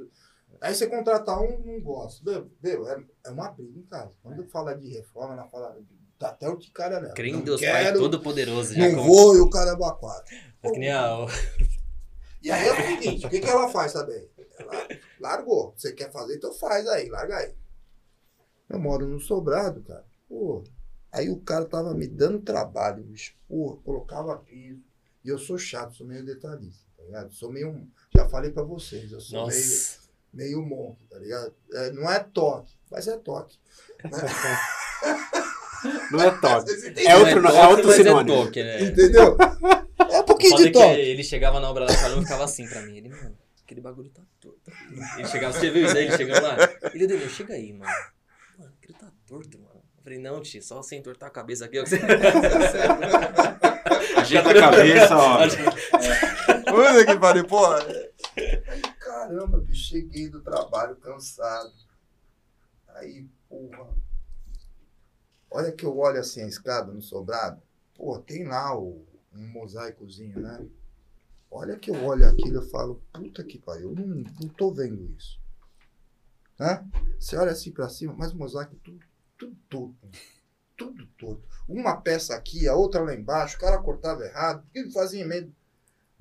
Aí 0.60 0.74
você 0.74 0.86
contratar 0.86 1.40
um, 1.40 1.58
não 1.64 1.80
gosta. 1.80 2.22
Meu, 2.62 2.88
é, 2.88 3.02
é 3.26 3.30
uma 3.30 3.50
briga 3.50 3.78
em 3.78 3.82
casa. 3.84 4.14
Quando 4.22 4.46
fala 4.48 4.74
de 4.74 4.88
reforma, 4.88 5.34
ela 5.34 5.48
fala. 5.48 5.76
Tá 6.18 6.28
até 6.28 6.48
o 6.48 6.56
de 6.56 6.70
cara 6.70 7.00
nela. 7.00 7.14
Crê 7.14 7.30
em 7.30 7.40
Deus 7.40 7.60
Pai 7.62 7.84
quero, 7.84 7.98
Todo-Poderoso. 7.98 8.74
já 8.74 8.88
Não 8.88 8.96
como- 8.96 9.06
vou 9.08 9.36
e 9.36 9.40
o 9.40 9.48
cara 9.48 9.70
é 9.72 9.76
quatro. 9.76 10.36
É 10.62 10.70
que 10.70 10.78
nem 10.78 10.90
a... 10.90 11.16
E 12.42 12.50
aí 12.50 12.68
é 12.68 12.72
o 12.72 12.76
seguinte, 12.86 13.26
o 13.26 13.30
que, 13.30 13.38
que 13.40 13.46
ela 13.48 13.68
faz 13.68 13.92
também? 13.92 14.26
Ela 14.58 14.88
largou. 15.20 15.74
Você 15.76 15.92
quer 15.92 16.10
fazer, 16.10 16.36
então 16.36 16.52
faz 16.54 16.86
aí, 16.88 17.08
larga 17.08 17.36
aí. 17.36 17.54
Eu 18.68 18.78
moro 18.78 19.06
no 19.06 19.20
sobrado, 19.20 19.82
cara. 19.82 20.04
Pô, 20.28 20.64
aí 21.12 21.28
o 21.28 21.40
cara 21.40 21.64
tava 21.66 21.92
me 21.94 22.06
dando 22.06 22.40
trabalho, 22.40 23.02
bicho. 23.04 23.34
Pô, 23.48 23.76
colocava 23.84 24.36
piso. 24.38 24.82
E 25.24 25.28
eu 25.28 25.38
sou 25.38 25.58
chato, 25.58 25.94
sou 25.94 26.06
meio 26.06 26.24
detalhista, 26.24 26.84
tá 26.96 27.02
ligado? 27.04 27.30
Sou 27.32 27.52
meio. 27.52 27.86
Já 28.14 28.26
falei 28.28 28.50
pra 28.50 28.62
vocês, 28.62 29.12
eu 29.12 29.20
sou 29.20 29.40
Nossa. 29.40 29.56
meio 29.56 29.99
monk, 30.32 30.96
tá 31.10 31.18
ligado? 31.18 31.52
É, 31.72 31.90
não 31.92 32.10
é 32.10 32.20
toque, 32.20 32.72
mas 32.90 33.06
é 33.08 33.16
toque. 33.18 33.58
Não 36.10 36.20
é 36.20 36.30
toque. 36.30 36.70
É 37.06 37.16
outro, 37.16 37.42
toque, 37.42 37.56
é 37.56 37.66
outro 37.68 37.92
sinônimo. 37.92 38.40
É 38.40 38.44
toque, 38.44 38.62
né? 38.62 38.82
Entendeu? 38.82 39.36
É 40.10 40.20
um 40.20 40.24
pouquinho 40.24 40.56
de 40.56 40.64
que 40.64 40.70
toque. 40.72 41.00
ele 41.00 41.22
chegava 41.24 41.60
na 41.60 41.70
obra 41.70 41.86
da 41.86 41.96
Carol 41.96 42.18
e 42.18 42.22
ficava 42.22 42.44
assim 42.44 42.66
pra 42.66 42.82
mim. 42.82 42.96
Ele, 42.98 43.08
mano, 43.08 43.36
aquele 43.64 43.80
bagulho 43.80 44.10
tá 44.10 44.22
torto. 44.40 44.58
Ele 45.16 45.28
chegava, 45.28 45.52
você 45.52 45.70
viu 45.70 45.86
isso 45.86 45.96
aí? 45.96 46.06
Ele 46.06 46.16
chegava 46.16 46.48
lá. 46.48 46.56
Ele, 46.94 47.06
Daniel, 47.06 47.28
chega 47.30 47.54
aí, 47.54 47.72
mano. 47.72 47.90
Mano, 48.58 48.72
aquilo 48.82 48.98
tá 48.98 49.10
torto, 49.26 49.58
mano. 49.58 49.70
Eu 49.98 50.02
falei, 50.04 50.18
não, 50.18 50.40
tio, 50.42 50.62
só 50.62 50.76
você 50.82 50.96
entortar 50.96 51.28
a 51.28 51.32
cabeça 51.32 51.64
aqui. 51.66 51.78
ó, 51.78 51.84
que 51.84 51.90
você- 51.90 52.00
Ajeita 54.16 54.50
a 54.50 54.54
cabeça, 54.54 55.16
ó. 55.16 55.38
Puta 56.70 57.06
que 57.06 57.16
pariu, 57.18 57.44
pô. 57.46 57.60
Caramba, 59.20 59.60
bicho, 59.60 59.88
cheguei 59.88 60.30
do 60.30 60.40
trabalho 60.40 60.96
cansado. 60.96 61.74
Aí, 62.88 63.28
porra. 63.50 63.94
Olha 65.50 65.72
que 65.72 65.84
eu 65.84 65.94
olho 65.98 66.18
assim 66.18 66.40
a 66.40 66.46
escada 66.46 66.90
no 66.90 67.02
sobrado. 67.02 67.60
Pô, 67.94 68.18
tem 68.18 68.48
lá 68.48 68.74
o, 68.74 69.06
um 69.34 69.46
mosaicozinho, 69.48 70.40
né? 70.40 70.66
Olha 71.50 71.78
que 71.78 71.90
eu 71.90 72.02
olho 72.02 72.26
aquilo 72.26 72.62
e 72.62 72.70
falo, 72.70 73.02
puta 73.12 73.44
que 73.44 73.58
pariu, 73.58 73.90
eu 73.90 73.94
não, 73.94 74.24
não 74.40 74.48
tô 74.48 74.72
vendo 74.72 75.14
isso. 75.14 75.38
Né? 76.58 76.88
Você 77.18 77.36
olha 77.36 77.52
assim 77.52 77.72
pra 77.72 77.90
cima, 77.90 78.14
mas 78.16 78.32
o 78.32 78.38
mosaico 78.38 78.74
tudo, 78.76 79.04
tudo 79.36 79.56
torto. 79.68 80.08
Tudo 80.78 81.06
torto. 81.18 81.46
Uma 81.68 82.00
peça 82.00 82.34
aqui, 82.34 82.66
a 82.66 82.74
outra 82.74 83.02
lá 83.02 83.14
embaixo, 83.14 83.58
o 83.58 83.60
cara 83.60 83.82
cortava 83.82 84.24
errado, 84.24 84.66
ele 84.74 84.90
fazia 84.90 85.20
emenda. 85.20 85.52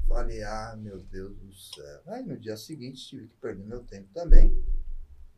Falei, 0.09 0.43
ah, 0.43 0.75
meu 0.75 0.99
Deus 1.03 1.37
do 1.37 1.53
céu. 1.53 2.01
Aí 2.07 2.25
no 2.25 2.35
dia 2.35 2.57
seguinte 2.57 3.07
tive 3.07 3.27
que 3.27 3.35
perder 3.35 3.63
meu 3.63 3.83
tempo 3.83 4.09
também 4.11 4.51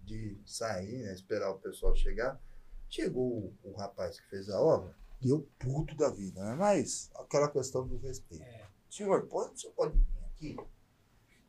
de 0.02 0.40
sair, 0.46 1.04
né, 1.04 1.14
esperar 1.14 1.52
o 1.52 1.60
pessoal 1.60 1.94
chegar. 1.94 2.42
Chegou 2.90 3.54
o, 3.64 3.70
o 3.70 3.74
rapaz 3.74 4.20
que 4.20 4.30
fez 4.30 4.50
a 4.50 4.60
obra, 4.60 4.96
deu 5.22 5.48
puto 5.60 5.94
da 5.96 6.10
vida, 6.10 6.42
né? 6.44 6.56
Mas 6.56 7.12
aquela 7.16 7.50
questão 7.50 7.86
do 7.86 7.98
respeito. 7.98 8.46
Senhor, 8.90 9.28
pode, 9.28 9.54
o 9.54 9.58
senhor 9.58 9.74
pode 9.74 9.98
vir 9.98 10.24
aqui? 10.26 10.58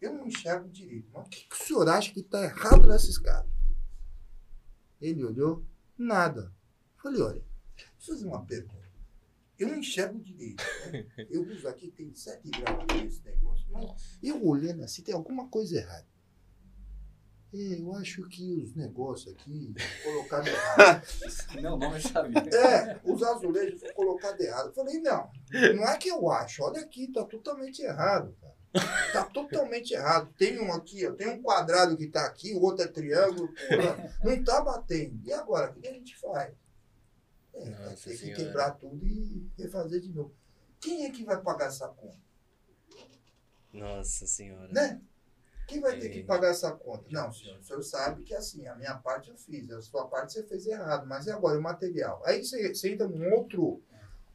Eu 0.00 0.14
não 0.14 0.26
enxergo 0.26 0.68
direito, 0.68 1.08
mas 1.12 1.26
o 1.26 1.30
que, 1.30 1.48
que 1.48 1.54
o 1.54 1.64
senhor 1.64 1.88
acha 1.88 2.12
que 2.12 2.20
está 2.20 2.42
errado 2.42 2.88
nessa 2.88 3.08
escada? 3.08 3.48
Ele 5.00 5.24
olhou, 5.24 5.64
nada. 5.96 6.52
Falei, 6.96 7.22
olha, 7.22 7.44
deixa 7.76 7.90
eu 8.12 8.14
fazer 8.14 8.26
uma 8.26 8.44
pergunta. 8.44 8.81
Eu 9.62 9.68
não 9.68 9.78
enxergo 9.78 10.18
direito. 10.20 10.62
Né? 10.90 11.06
Eu 11.30 11.46
uso 11.46 11.68
aqui, 11.68 11.90
tem 11.92 12.12
7 12.12 12.50
graus 12.50 12.84
nesse 12.94 13.22
negócio. 13.24 13.64
Mas 13.70 14.18
eu 14.20 14.44
olhando 14.44 14.82
assim, 14.82 15.02
tem 15.02 15.14
alguma 15.14 15.48
coisa 15.48 15.76
errada. 15.76 16.06
É, 17.54 17.80
eu 17.80 17.94
acho 17.94 18.26
que 18.28 18.54
os 18.54 18.74
negócios 18.74 19.32
aqui 19.32 19.72
colocaram 20.02 20.46
errado. 20.46 21.06
Não, 21.60 21.76
não 21.76 22.00
sabia. 22.00 22.40
É, 22.40 23.00
os 23.04 23.22
azulejos 23.22 23.78
foram 23.78 23.94
colocados 23.94 24.40
errado. 24.40 24.68
Eu 24.68 24.72
falei, 24.72 24.98
não, 25.00 25.30
não 25.76 25.84
é 25.84 25.96
que 25.98 26.08
eu 26.08 26.30
acho. 26.30 26.62
Olha 26.64 26.80
aqui, 26.80 27.12
tá 27.12 27.24
totalmente 27.24 27.82
errado, 27.82 28.34
cara. 28.40 28.54
Tá 29.12 29.24
totalmente 29.24 29.92
errado. 29.92 30.32
Tem 30.38 30.58
um 30.58 30.72
aqui, 30.72 31.06
ó, 31.06 31.12
tem 31.12 31.28
um 31.28 31.42
quadrado 31.42 31.96
que 31.96 32.08
tá 32.08 32.24
aqui, 32.24 32.54
o 32.54 32.62
outro 32.62 32.84
é 32.84 32.88
triângulo. 32.88 33.48
Porra, 33.68 34.16
não 34.24 34.42
tá 34.42 34.62
batendo. 34.62 35.20
E 35.24 35.32
agora, 35.32 35.70
o 35.70 35.74
que 35.74 35.86
a 35.86 35.92
gente 35.92 36.18
faz? 36.18 36.54
É, 37.54 37.70
vai 37.70 37.94
ter 37.94 38.10
que 38.10 38.16
Senhora. 38.16 38.44
quebrar 38.44 38.70
tudo 38.72 39.06
e 39.06 39.50
refazer 39.58 40.00
de 40.00 40.10
novo. 40.12 40.34
Quem 40.80 41.04
é 41.06 41.10
que 41.10 41.24
vai 41.24 41.40
pagar 41.40 41.66
essa 41.66 41.88
conta? 41.88 42.16
Nossa 43.72 44.26
senhora. 44.26 44.68
Né? 44.72 45.00
Quem 45.66 45.80
vai 45.80 45.98
ter 45.98 46.08
que 46.10 46.20
É. 46.20 46.24
pagar 46.24 46.48
essa 46.48 46.72
conta? 46.72 47.04
Não, 47.10 47.32
senhor, 47.32 47.58
o 47.58 47.62
senhor 47.62 47.82
sabe 47.82 48.22
que 48.22 48.34
assim, 48.34 48.66
a 48.66 48.74
minha 48.74 48.94
parte 48.96 49.30
eu 49.30 49.36
fiz, 49.36 49.70
a 49.70 49.80
sua 49.80 50.06
parte 50.06 50.32
você 50.32 50.42
fez 50.42 50.66
errado, 50.66 51.06
mas 51.06 51.26
e 51.26 51.30
agora 51.30 51.58
o 51.58 51.62
material? 51.62 52.20
Aí 52.26 52.44
você, 52.44 52.74
você 52.74 52.92
entra 52.92 53.08
num 53.08 53.32
outro, 53.32 53.80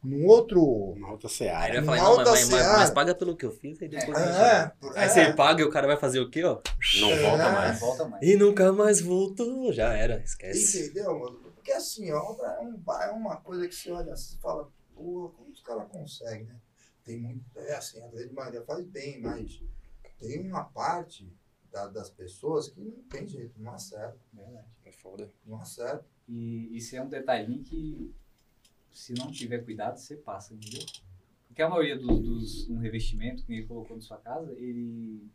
num 0.03 0.26
outro... 0.26 0.63
Uma 0.63 1.11
outra 1.11 1.28
Aí 1.28 1.34
seara. 1.36 1.76
ele 1.78 1.86
vai 1.86 1.99
falar, 1.99 2.09
não, 2.09 2.18
mas, 2.18 2.28
mas, 2.30 2.49
mas- 2.49 2.61
seara. 2.61 2.78
mas 2.80 2.89
paga 2.91 3.13
pelo 3.13 3.36
que 3.36 3.45
eu 3.45 3.51
fiz, 3.51 3.80
aí 3.82 3.88
depois. 3.89 4.18
gente- 4.18 4.30
É, 4.38 4.72
Aí 4.95 5.05
é. 5.05 5.09
você 5.09 5.34
paga 5.34 5.61
e 5.61 5.65
o 5.65 5.70
cara 5.70 5.86
vai 5.86 5.97
fazer 5.97 6.20
o 6.22 6.30
quê, 6.32 6.43
ó? 6.43 6.59
Não 7.01 7.11
É. 7.11 7.22
volta 7.22 7.51
mais. 7.51 7.80
volta 7.80 8.05
mais. 8.07 8.24
E 8.28 8.36
nunca 8.38 8.72
mais 8.72 9.01
voltou. 9.01 9.72
Já 9.74 9.93
era, 9.93 10.20
esquece. 10.24 10.86
Entendeu, 10.88 11.20
mano? 11.20 11.46
Porque 11.68 11.80
assim, 11.80 12.09
ó, 12.13 12.34
é, 12.45 12.61
um, 12.61 12.82
é 12.93 13.11
uma 13.11 13.36
coisa 13.41 13.68
que 13.68 13.76
você 13.76 13.91
olha 13.91 14.13
assim 14.13 14.38
e 14.38 14.39
fala, 14.39 14.72
porra, 14.95 15.34
como 15.34 15.49
os 15.51 15.59
caras 15.59 15.91
conseguem, 15.91 16.45
né? 16.45 16.55
Tem 17.03 17.20
muito. 17.20 17.43
É 17.57 17.76
assim, 17.76 18.01
a 18.01 18.07
grande 18.07 18.34
maioria 18.34 18.63
faz 18.63 18.86
bem, 18.86 19.20
mas 19.20 19.61
tem 20.18 20.39
uma 20.39 20.63
parte 20.63 21.30
da- 21.70 21.89
das 21.89 22.09
pessoas 22.09 22.70
que 22.70 22.80
não 22.80 23.03
tem 23.09 23.28
jeito, 23.28 23.59
não 23.59 23.74
acerta, 23.74 24.18
Verdade. 24.32 24.65
É 24.86 24.91
foda. 24.93 25.30
não 25.45 25.59
acerta. 25.59 26.05
E 26.26 26.78
isso 26.78 26.95
é 26.95 27.01
um 27.01 27.09
detalhinho 27.09 27.61
que, 27.61 28.15
se 28.93 29.13
não 29.15 29.30
tiver 29.30 29.59
cuidado, 29.65 29.97
você 29.97 30.15
passa, 30.15 30.53
entendeu? 30.53 30.86
Porque 31.49 31.61
a 31.61 31.68
maioria 31.70 31.97
dos, 31.99 32.22
dos 32.22 32.70
um 32.70 32.78
revestimento 32.78 33.43
que 33.43 33.51
ele 33.51 33.68
colocou 33.68 33.97
na 33.97 34.01
sua 34.01 34.18
casa, 34.20 34.53
ele, 34.53 35.30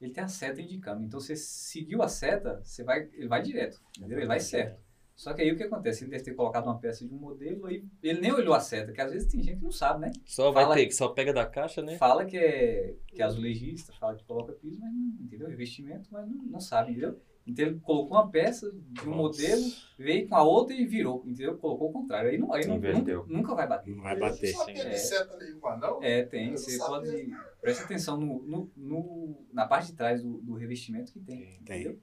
ele 0.00 0.12
tem 0.12 0.24
a 0.24 0.28
seta 0.28 0.60
indicando. 0.60 1.04
Então, 1.04 1.20
você 1.20 1.36
seguiu 1.36 2.02
a 2.02 2.08
seta, 2.08 2.60
você 2.64 2.82
vai, 2.82 3.08
ele 3.12 3.28
vai 3.28 3.40
direto, 3.40 3.80
entendeu? 3.96 4.18
Ele 4.18 4.26
vai 4.26 4.40
certo. 4.40 4.89
Só 5.20 5.34
que 5.34 5.42
aí 5.42 5.52
o 5.52 5.56
que 5.56 5.64
acontece? 5.64 6.02
Ele 6.02 6.12
deve 6.12 6.24
ter 6.24 6.32
colocado 6.34 6.64
uma 6.64 6.78
peça 6.78 7.06
de 7.06 7.12
um 7.12 7.18
modelo, 7.18 7.66
aí 7.66 7.84
ele 8.02 8.22
nem 8.22 8.32
olhou 8.32 8.54
a 8.54 8.60
seta, 8.60 8.90
que 8.90 9.02
às 9.02 9.12
vezes 9.12 9.30
tem 9.30 9.42
gente 9.42 9.58
que 9.58 9.64
não 9.64 9.70
sabe, 9.70 10.00
né? 10.00 10.12
Só 10.24 10.50
vai 10.50 10.62
Fala- 10.64 10.74
ter, 10.76 10.86
que 10.86 10.94
só 10.94 11.08
pega 11.08 11.30
da 11.30 11.44
caixa, 11.44 11.82
né? 11.82 11.98
Fala 11.98 12.24
que 12.24 12.38
é, 12.38 12.94
que 13.06 13.20
é 13.20 13.24
azulejista, 13.26 13.92
fala 14.00 14.16
que 14.16 14.24
coloca 14.24 14.54
piso, 14.54 14.80
mas 14.80 14.90
não, 14.90 15.22
entendeu? 15.26 15.46
Revestimento, 15.46 16.08
mas 16.10 16.26
não, 16.26 16.36
não 16.44 16.58
sabe, 16.58 16.92
entendeu? 16.92 17.20
Então 17.46 17.66
ele 17.66 17.78
colocou 17.80 18.16
uma 18.16 18.30
peça 18.30 18.70
de 18.72 19.02
um 19.06 19.10
Nossa. 19.14 19.42
modelo, 19.42 19.62
veio 19.98 20.26
com 20.26 20.36
a 20.36 20.42
outra 20.42 20.74
e 20.74 20.86
virou, 20.86 21.22
entendeu? 21.26 21.58
Colocou 21.58 21.90
o 21.90 21.92
contrário. 21.92 22.30
Aí, 22.30 22.38
não, 22.38 22.50
aí 22.54 22.66
não, 22.66 22.78
nunca, 22.78 23.24
nunca 23.26 23.54
vai 23.54 23.68
bater. 23.68 23.94
Não 23.94 24.02
vai 24.02 24.18
bater. 24.18 24.54
Sabia 24.54 24.82
É. 24.84 24.88
de 24.88 24.98
seta 24.98 25.36
nenhuma, 25.36 25.76
não? 25.76 26.02
É, 26.02 26.22
tem. 26.22 26.52
Eu 26.52 26.56
Você 26.56 26.78
sabia. 26.78 27.12
pode. 27.12 27.36
Presta 27.60 27.84
atenção 27.84 28.16
no, 28.16 28.42
no, 28.42 28.70
no- 28.74 29.44
na 29.52 29.66
parte 29.66 29.88
de 29.88 29.94
trás 29.98 30.22
do, 30.22 30.38
do 30.40 30.54
revestimento 30.54 31.12
que 31.12 31.20
tem. 31.20 31.58
Tem. 31.64 31.80
Entendeu? 31.82 31.98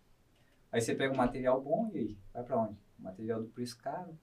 Aí 0.72 0.82
você 0.82 0.94
pega 0.94 1.12
um 1.14 1.18
material 1.18 1.60
bom 1.62 1.90
e 1.94 1.98
aí? 1.98 2.18
Vai 2.32 2.44
pra 2.44 2.62
onde? 2.62 2.78
Material 3.00 3.42
do 3.42 3.50
preço 3.50 3.78
caro. 3.78 4.18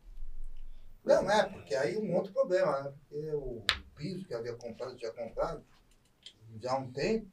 Não, 1.05 1.31
é, 1.31 1.49
porque 1.49 1.75
aí 1.75 1.99
um 1.99 2.15
outro 2.15 2.33
problema, 2.33 2.83
né? 2.83 2.95
Porque 3.09 3.31
o 3.33 3.63
piso 3.95 4.25
que 4.27 4.35
havia 4.35 4.55
comprado, 4.55 4.97
tinha 4.97 5.13
comprado, 5.13 5.63
já 6.61 6.73
há 6.73 6.79
um 6.79 6.91
tempo, 6.91 7.31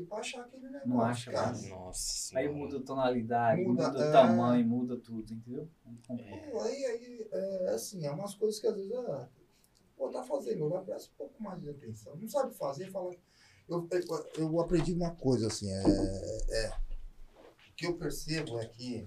e 0.00 0.04
pra 0.04 0.18
achar 0.18 0.40
aquele 0.40 0.64
negócio, 0.64 0.88
Não 0.88 1.00
acha 1.00 1.30
cara. 1.30 1.46
mais. 1.48 1.68
Nossa 1.68 2.38
Aí 2.38 2.48
muda 2.48 2.78
a 2.78 2.82
tonalidade, 2.82 3.62
Muda, 3.62 3.88
muda, 3.88 4.04
é. 4.04 4.08
o 4.08 4.12
tamanho, 4.12 4.66
muda 4.66 4.96
tudo, 4.96 5.32
entendeu? 5.32 5.68
Pô, 6.50 6.60
aí, 6.62 6.84
aí, 6.86 7.28
é 7.30 7.68
assim, 7.70 8.04
é 8.04 8.10
umas 8.10 8.34
coisas 8.34 8.58
que 8.58 8.66
às 8.66 8.74
vezes, 8.74 8.92
ah, 8.92 9.28
pô, 9.96 10.08
tá 10.08 10.24
fazendo, 10.24 10.66
lá 10.68 10.80
presta 10.82 11.10
um 11.12 11.16
pouco 11.16 11.40
mais 11.42 11.60
de 11.60 11.70
atenção. 11.70 12.16
Não 12.16 12.28
sabe 12.28 12.54
fazer, 12.54 12.90
fala. 12.90 13.14
Eu, 13.68 13.86
eu, 13.90 14.26
eu 14.38 14.60
aprendi 14.60 14.92
uma 14.92 15.14
coisa, 15.14 15.46
assim, 15.48 15.70
é, 15.70 15.82
é. 16.64 16.70
O 17.70 17.74
que 17.76 17.86
eu 17.86 17.96
percebo 17.96 18.58
é 18.58 18.66
que 18.66 19.06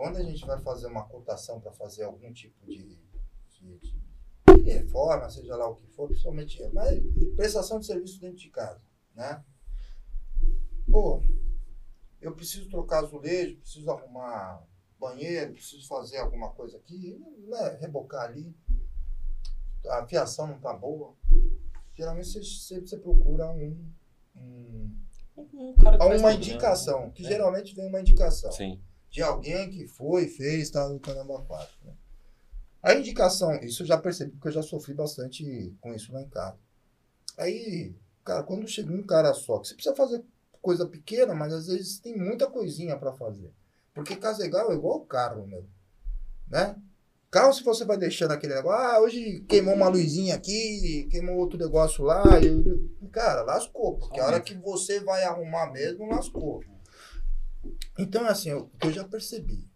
quando 0.00 0.16
a 0.16 0.22
gente 0.22 0.46
vai 0.46 0.58
fazer 0.58 0.86
uma 0.86 1.04
cotação 1.06 1.60
para 1.60 1.72
fazer 1.72 2.04
algum 2.04 2.32
tipo 2.32 2.64
de, 2.66 2.98
de, 3.50 3.78
de- 3.80 4.00
reforma, 4.64 5.28
seja 5.28 5.54
lá 5.56 5.68
o 5.68 5.74
que 5.74 5.86
for, 5.88 6.08
principalmente, 6.08 6.58
mas 6.72 6.98
prestação 7.36 7.78
de 7.78 7.84
serviço 7.84 8.18
dentro 8.18 8.38
de 8.38 8.48
casa, 8.48 8.80
né? 9.14 9.44
Pô, 10.90 11.22
eu 12.18 12.34
preciso 12.34 12.66
trocar 12.70 13.04
azulejo, 13.04 13.58
preciso 13.58 13.90
arrumar 13.90 14.66
banheiro, 14.98 15.52
preciso 15.52 15.86
fazer 15.86 16.16
alguma 16.16 16.48
coisa 16.50 16.78
aqui, 16.78 17.22
né, 17.46 17.76
rebocar 17.78 18.22
ali, 18.24 18.54
a 19.86 20.06
fiação 20.06 20.46
não 20.46 20.58
tá 20.58 20.72
boa. 20.72 21.14
Geralmente 21.94 22.28
você, 22.28 22.38
você, 22.42 22.80
você 22.80 22.96
procura 22.96 23.50
um, 23.50 23.86
um- 24.34 24.96
Um 25.36 25.74
cara 25.74 25.98
que 25.98 26.04
faz 26.08 26.20
uma 26.22 26.30
tudo, 26.30 26.40
né? 26.40 26.46
indicação, 26.52 27.10
que 27.10 27.22
É. 27.26 27.28
geralmente 27.28 27.74
vem 27.74 27.86
uma 27.88 28.00
indicação 28.00 28.50
Sim. 28.50 28.80
De 29.10 29.22
alguém 29.22 29.68
que 29.70 29.86
foi, 29.88 30.28
fez, 30.28 30.70
tá 30.70 30.88
no 30.88 31.00
caramba 31.00 31.42
4. 31.42 31.68
Né? 31.84 31.92
A 32.82 32.94
indicação, 32.94 33.54
isso 33.56 33.82
eu 33.82 33.86
já 33.86 33.98
percebi, 33.98 34.30
porque 34.30 34.48
eu 34.48 34.52
já 34.52 34.62
sofri 34.62 34.94
bastante 34.94 35.74
com 35.80 35.92
isso 35.92 36.12
lá 36.12 36.22
em 36.22 36.28
casa. 36.28 36.56
Aí, 37.36 37.94
cara, 38.24 38.42
quando 38.42 38.68
chega 38.68 38.92
um 38.92 39.02
cara 39.02 39.34
só, 39.34 39.58
que 39.58 39.68
você 39.68 39.74
precisa 39.74 39.94
fazer 39.94 40.24
coisa 40.62 40.86
pequena, 40.86 41.34
mas 41.34 41.52
às 41.52 41.66
vezes 41.66 41.98
tem 41.98 42.16
muita 42.16 42.48
coisinha 42.48 42.96
para 42.96 43.12
fazer. 43.12 43.52
Porque 43.92 44.16
casa 44.16 44.46
igual 44.46 44.70
é 44.70 44.74
igual 44.74 45.00
carro, 45.00 45.46
meu. 45.46 45.66
Né? 46.48 46.76
Carro, 47.30 47.52
se 47.52 47.62
você 47.62 47.84
vai 47.84 47.96
deixando 47.96 48.32
aquele 48.32 48.54
negócio, 48.54 48.80
ah, 48.80 49.00
hoje 49.00 49.40
queimou 49.48 49.74
uma 49.74 49.88
luzinha 49.88 50.34
aqui, 50.34 51.06
queimou 51.10 51.36
outro 51.36 51.58
negócio 51.58 52.04
lá, 52.04 52.24
e, 52.40 53.08
cara, 53.08 53.42
lascou, 53.42 53.98
porque 53.98 54.18
a 54.18 54.26
hora 54.26 54.40
que 54.40 54.54
você 54.54 55.00
vai 55.00 55.22
arrumar 55.24 55.70
mesmo, 55.70 56.08
lascou. 56.08 56.60
Então, 57.98 58.24
assim, 58.26 58.52
o 58.52 58.66
que 58.68 58.86
eu 58.88 58.92
já 58.92 59.04
percebi, 59.04 59.68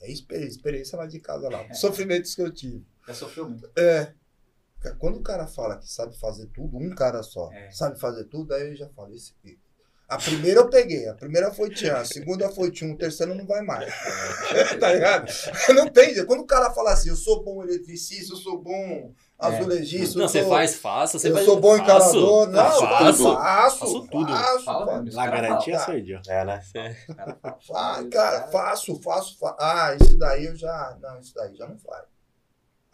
é 0.00 0.10
experiência, 0.10 0.48
experiência 0.56 0.98
lá 0.98 1.06
de 1.06 1.20
casa 1.20 1.48
lá, 1.48 1.66
os 1.70 1.78
sofrimentos 1.80 2.34
que 2.34 2.42
eu 2.42 2.52
tive. 2.52 2.84
Já 3.06 3.14
sofreu 3.14 3.48
muito. 3.48 3.70
É. 3.78 4.12
Quando 4.98 5.18
o 5.18 5.22
cara 5.22 5.46
fala 5.46 5.78
que 5.78 5.90
sabe 5.90 6.16
fazer 6.18 6.46
tudo, 6.48 6.76
um 6.76 6.94
cara 6.94 7.22
só, 7.22 7.50
É. 7.52 7.70
sabe 7.72 7.98
fazer 7.98 8.24
tudo, 8.24 8.52
aí 8.54 8.68
eu 8.70 8.76
já 8.76 8.88
falo, 8.90 9.12
esse 9.14 9.34
aqui. 9.38 9.58
A 10.08 10.16
primeira 10.18 10.60
eu 10.60 10.70
peguei, 10.70 11.08
a 11.08 11.14
primeira 11.14 11.52
foi 11.52 11.68
Tchan, 11.70 11.94
a 11.94 12.04
segunda 12.04 12.48
foi 12.48 12.70
Tchum, 12.70 12.92
o 12.92 12.96
terceiro 12.96 13.34
não 13.34 13.44
vai 13.44 13.60
mais. 13.62 13.92
tá 14.78 14.92
ligado? 14.92 15.26
Não 15.74 15.88
tem 15.88 16.14
jeito. 16.14 16.26
Quando 16.28 16.42
o 16.42 16.46
cara 16.46 16.70
fala 16.70 16.92
assim, 16.92 17.08
eu 17.08 17.16
sou 17.16 17.42
bom 17.42 17.60
eletricista, 17.60 18.32
eu 18.32 18.36
sou 18.36 18.56
bom 18.62 19.12
azulejista, 19.36 20.16
Não, 20.16 20.24
eu 20.26 20.28
você 20.28 20.42
sou, 20.42 20.48
faz, 20.50 20.74
faça. 20.76 21.18
Você 21.18 21.30
eu 21.32 21.38
sou 21.44 21.60
bom 21.60 21.76
faço, 21.76 21.82
encarador. 21.82 22.46
Não, 22.48 22.62
faço, 22.62 22.80
faço, 22.80 23.16
tudo. 23.16 23.34
faço, 23.34 23.78
Faço 23.80 24.06
tudo. 24.06 24.32
faço, 24.32 24.64
Fala 24.64 24.86
faço. 24.86 25.02
Os 25.08 25.14
Na 25.16 25.26
garantia. 25.26 25.76
É, 26.28 26.44
né? 26.44 26.60
os 27.08 27.14
caras 27.16 27.38
falam. 27.42 27.58
Ah, 27.74 28.04
cara, 28.08 28.46
faço, 28.48 29.02
faço, 29.02 29.38
fa- 29.40 29.56
Ah, 29.58 29.96
isso 30.00 30.16
daí 30.16 30.44
eu 30.46 30.54
já. 30.54 30.96
Não, 31.02 31.18
isso 31.18 31.34
daí 31.34 31.52
já 31.56 31.66
não 31.66 31.78
faz. 31.78 32.04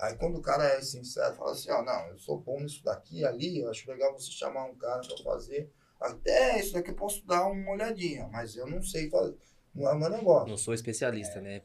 Aí 0.01 0.15
quando 0.17 0.39
o 0.39 0.43
cara 0.43 0.65
é 0.65 0.81
sincero, 0.81 1.35
fala 1.37 1.53
assim, 1.53 1.71
ó, 1.71 1.83
não, 1.83 2.09
eu 2.09 2.19
sou 2.19 2.39
bom 2.39 2.59
nisso 2.59 2.83
daqui, 2.83 3.23
ali, 3.25 3.61
eu 3.61 3.71
acho 3.71 3.89
legal 3.89 4.13
você 4.19 4.33
chamar 4.33 4.65
um 4.65 4.75
cara 4.75 5.01
pra 5.07 5.23
fazer. 5.23 5.71
Até 6.03 6.61
isso 6.61 6.73
daqui 6.73 6.91
eu 6.91 6.95
posso 6.95 7.25
dar 7.27 7.47
uma 7.47 7.73
olhadinha, 7.73 8.29
mas 8.29 8.57
eu 8.57 8.67
não 8.67 8.83
sei 8.83 9.09
fazer. 9.09 9.37
Não 9.75 9.89
é 9.89 9.95
o 9.95 9.99
meu 9.99 10.11
negócio. 10.11 10.49
Não 10.49 10.57
sou 10.57 10.75
especialista, 10.75 11.41
né? 11.41 11.63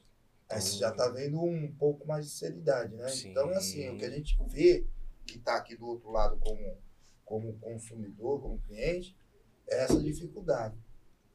Aí 0.50 0.62
você 0.62 0.78
já 0.78 0.92
tá 0.92 1.10
vendo 1.10 1.42
um 1.42 1.74
pouco 1.76 2.08
mais 2.08 2.26
de 2.26 2.32
seriedade, 2.32 2.96
né? 2.96 3.10
Sim. 3.10 3.32
Então, 3.32 3.50
assim, 3.50 3.90
o 3.90 3.98
que 3.98 4.06
a 4.06 4.10
gente 4.10 4.38
vê 4.48 4.86
que 5.26 5.40
tá 5.40 5.58
aqui 5.58 5.76
do 5.76 5.86
outro 5.86 6.10
lado 6.10 6.38
como, 6.40 6.78
como 7.26 7.60
consumidor, 7.60 8.42
como 8.42 8.60
cliente, 8.60 9.18
é 9.68 9.84
essa 9.84 10.00
dificuldade. 10.00 10.78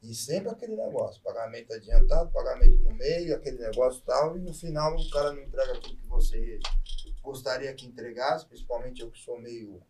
E 0.01 0.13
sempre 0.13 0.49
aquele 0.49 0.75
negócio, 0.75 1.21
pagamento 1.21 1.73
adiantado, 1.73 2.31
pagamento 2.31 2.77
no 2.79 2.93
meio, 2.93 3.35
aquele 3.35 3.59
negócio 3.59 4.01
e 4.01 4.05
tal, 4.05 4.35
e 4.35 4.41
no 4.41 4.53
final 4.53 4.95
o 4.95 5.09
cara 5.09 5.31
não 5.31 5.41
entrega 5.43 5.79
tudo 5.79 5.95
que 5.95 6.07
você 6.07 6.59
gostaria 7.21 7.73
que 7.73 7.85
entregasse, 7.85 8.45
principalmente 8.45 9.01
eu 9.01 9.09
que 9.09 9.19
sou 9.19 9.39
meio. 9.39 9.81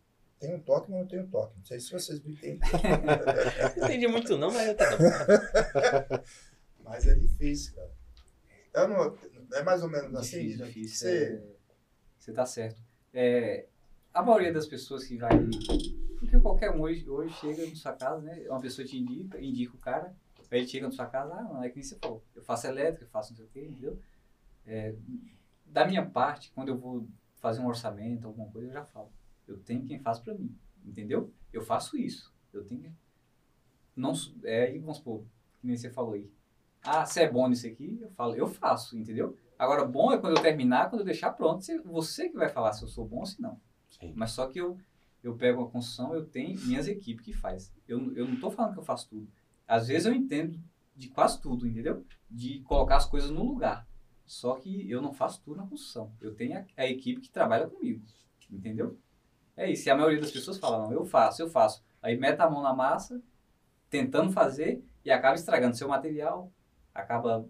Tenho 0.46 0.60
toque, 0.62 0.90
mas 0.90 1.00
não 1.00 1.06
tenho 1.06 1.26
toque. 1.28 1.56
Não 1.58 1.64
sei 1.64 1.80
se 1.80 1.90
vocês 1.92 2.20
me 2.22 2.32
entendem. 2.32 2.60
Não 2.60 3.84
entendi 3.84 4.06
muito 4.08 4.36
não, 4.36 4.50
mas 4.52 4.76
tá 4.76 4.84
bom. 4.90 6.24
mas 6.84 7.06
é 7.06 7.14
difícil, 7.14 7.74
cara. 7.74 7.90
Eu 8.74 8.88
não, 8.88 9.18
é 9.54 9.62
mais 9.62 9.82
ou 9.82 9.88
menos 9.88 10.14
assim, 10.16 10.46
Difícil, 10.48 10.66
difícil. 10.66 10.96
Você- 11.08 11.34
é, 11.34 11.56
Você 12.18 12.32
tá 12.32 12.44
certo. 12.44 12.82
É, 13.12 13.66
a 14.12 14.22
maioria 14.22 14.52
das 14.52 14.66
pessoas 14.66 15.04
que 15.04 15.16
vai. 15.16 15.30
Porque 16.18 16.38
qualquer 16.40 16.70
um 16.70 16.80
hoje, 16.80 17.08
hoje 17.08 17.34
chega 17.34 17.66
na 17.66 17.74
sua 17.74 17.92
casa, 17.92 18.20
né? 18.20 18.44
Uma 18.48 18.60
pessoa 18.60 18.86
te 18.86 18.98
indica, 18.98 19.40
indica 19.40 19.74
o 19.76 19.78
cara, 19.78 20.14
aí 20.50 20.58
ele 20.60 20.68
chega 20.68 20.86
na 20.86 20.92
sua 20.92 21.06
casa, 21.06 21.34
ah, 21.34 21.42
não, 21.42 21.62
é 21.62 21.68
que 21.68 21.76
nem 21.76 21.84
você 21.84 21.96
falou. 21.96 22.22
Eu 22.34 22.42
faço 22.42 22.66
elétrica, 22.66 23.04
eu 23.04 23.08
faço 23.08 23.30
não 23.32 23.36
sei 23.36 23.46
o 23.46 23.48
quê, 23.48 23.60
entendeu? 23.64 23.98
É, 24.66 24.94
da 25.66 25.86
minha 25.86 26.04
parte, 26.04 26.50
quando 26.54 26.68
eu 26.68 26.76
vou 26.76 27.06
fazer 27.36 27.60
um 27.60 27.66
orçamento, 27.66 28.26
alguma 28.26 28.50
coisa, 28.50 28.68
eu 28.68 28.72
já 28.72 28.84
falo. 28.84 29.12
Eu 29.46 29.58
tenho 29.58 29.84
quem 29.84 29.98
faz 29.98 30.18
pra 30.18 30.34
mim, 30.34 30.56
entendeu? 30.84 31.32
Eu 31.52 31.62
faço 31.62 31.96
isso. 31.96 32.32
Eu 32.52 32.64
tenho. 32.64 32.94
Não, 33.94 34.12
é, 34.42 34.76
vamos 34.78 34.98
supor, 34.98 35.24
que 35.60 35.66
nem 35.66 35.76
você 35.76 35.90
falou 35.90 36.14
aí. 36.14 36.30
Ah, 36.82 37.06
você 37.06 37.22
é 37.22 37.30
bom 37.30 37.48
nisso 37.48 37.66
aqui? 37.66 37.98
Eu 38.00 38.10
falo, 38.10 38.34
eu 38.34 38.46
faço, 38.46 38.98
entendeu? 38.98 39.36
Agora, 39.58 39.84
bom 39.84 40.12
é 40.12 40.18
quando 40.18 40.36
eu 40.36 40.42
terminar, 40.42 40.90
quando 40.90 41.00
eu 41.00 41.06
deixar 41.06 41.30
pronto, 41.30 41.64
você, 41.64 41.78
você 41.80 42.28
que 42.28 42.36
vai 42.36 42.48
falar 42.48 42.72
se 42.72 42.82
eu 42.82 42.88
sou 42.88 43.06
bom 43.06 43.20
ou 43.20 43.26
se 43.26 43.40
não. 43.40 43.58
Sim. 43.88 44.12
Mas 44.14 44.32
só 44.32 44.46
que 44.48 44.60
eu, 44.60 44.76
eu 45.22 45.34
pego 45.34 45.62
a 45.62 45.70
construção, 45.70 46.14
eu 46.14 46.26
tenho 46.26 46.60
minhas 46.66 46.88
equipes 46.88 47.24
que 47.24 47.32
faz. 47.32 47.72
Eu, 47.88 48.14
eu 48.14 48.26
não 48.26 48.34
estou 48.34 48.50
falando 48.50 48.74
que 48.74 48.80
eu 48.80 48.84
faço 48.84 49.08
tudo. 49.08 49.28
Às 49.66 49.88
vezes 49.88 50.06
eu 50.06 50.12
entendo 50.12 50.60
de 50.94 51.08
quase 51.08 51.40
tudo, 51.40 51.66
entendeu? 51.66 52.04
De 52.30 52.60
colocar 52.60 52.96
as 52.96 53.06
coisas 53.06 53.30
no 53.30 53.44
lugar. 53.44 53.86
Só 54.26 54.54
que 54.56 54.90
eu 54.90 55.00
não 55.00 55.12
faço 55.12 55.40
tudo 55.42 55.56
na 55.56 55.66
construção. 55.66 56.12
Eu 56.20 56.34
tenho 56.34 56.58
a, 56.58 56.64
a 56.76 56.86
equipe 56.86 57.20
que 57.20 57.30
trabalha 57.30 57.68
comigo, 57.68 58.04
entendeu? 58.50 58.98
É 59.56 59.70
isso. 59.70 59.88
E 59.88 59.90
a 59.90 59.96
maioria 59.96 60.20
das 60.20 60.30
pessoas 60.30 60.58
fala, 60.58 60.78
não, 60.78 60.92
eu 60.92 61.04
faço, 61.04 61.42
eu 61.42 61.48
faço. 61.48 61.82
Aí 62.02 62.16
mete 62.16 62.40
a 62.40 62.50
mão 62.50 62.62
na 62.62 62.74
massa, 62.74 63.20
tentando 63.88 64.32
fazer 64.32 64.82
e 65.04 65.10
acaba 65.10 65.34
estragando 65.34 65.76
seu 65.76 65.88
material, 65.88 66.52
acaba 66.94 67.46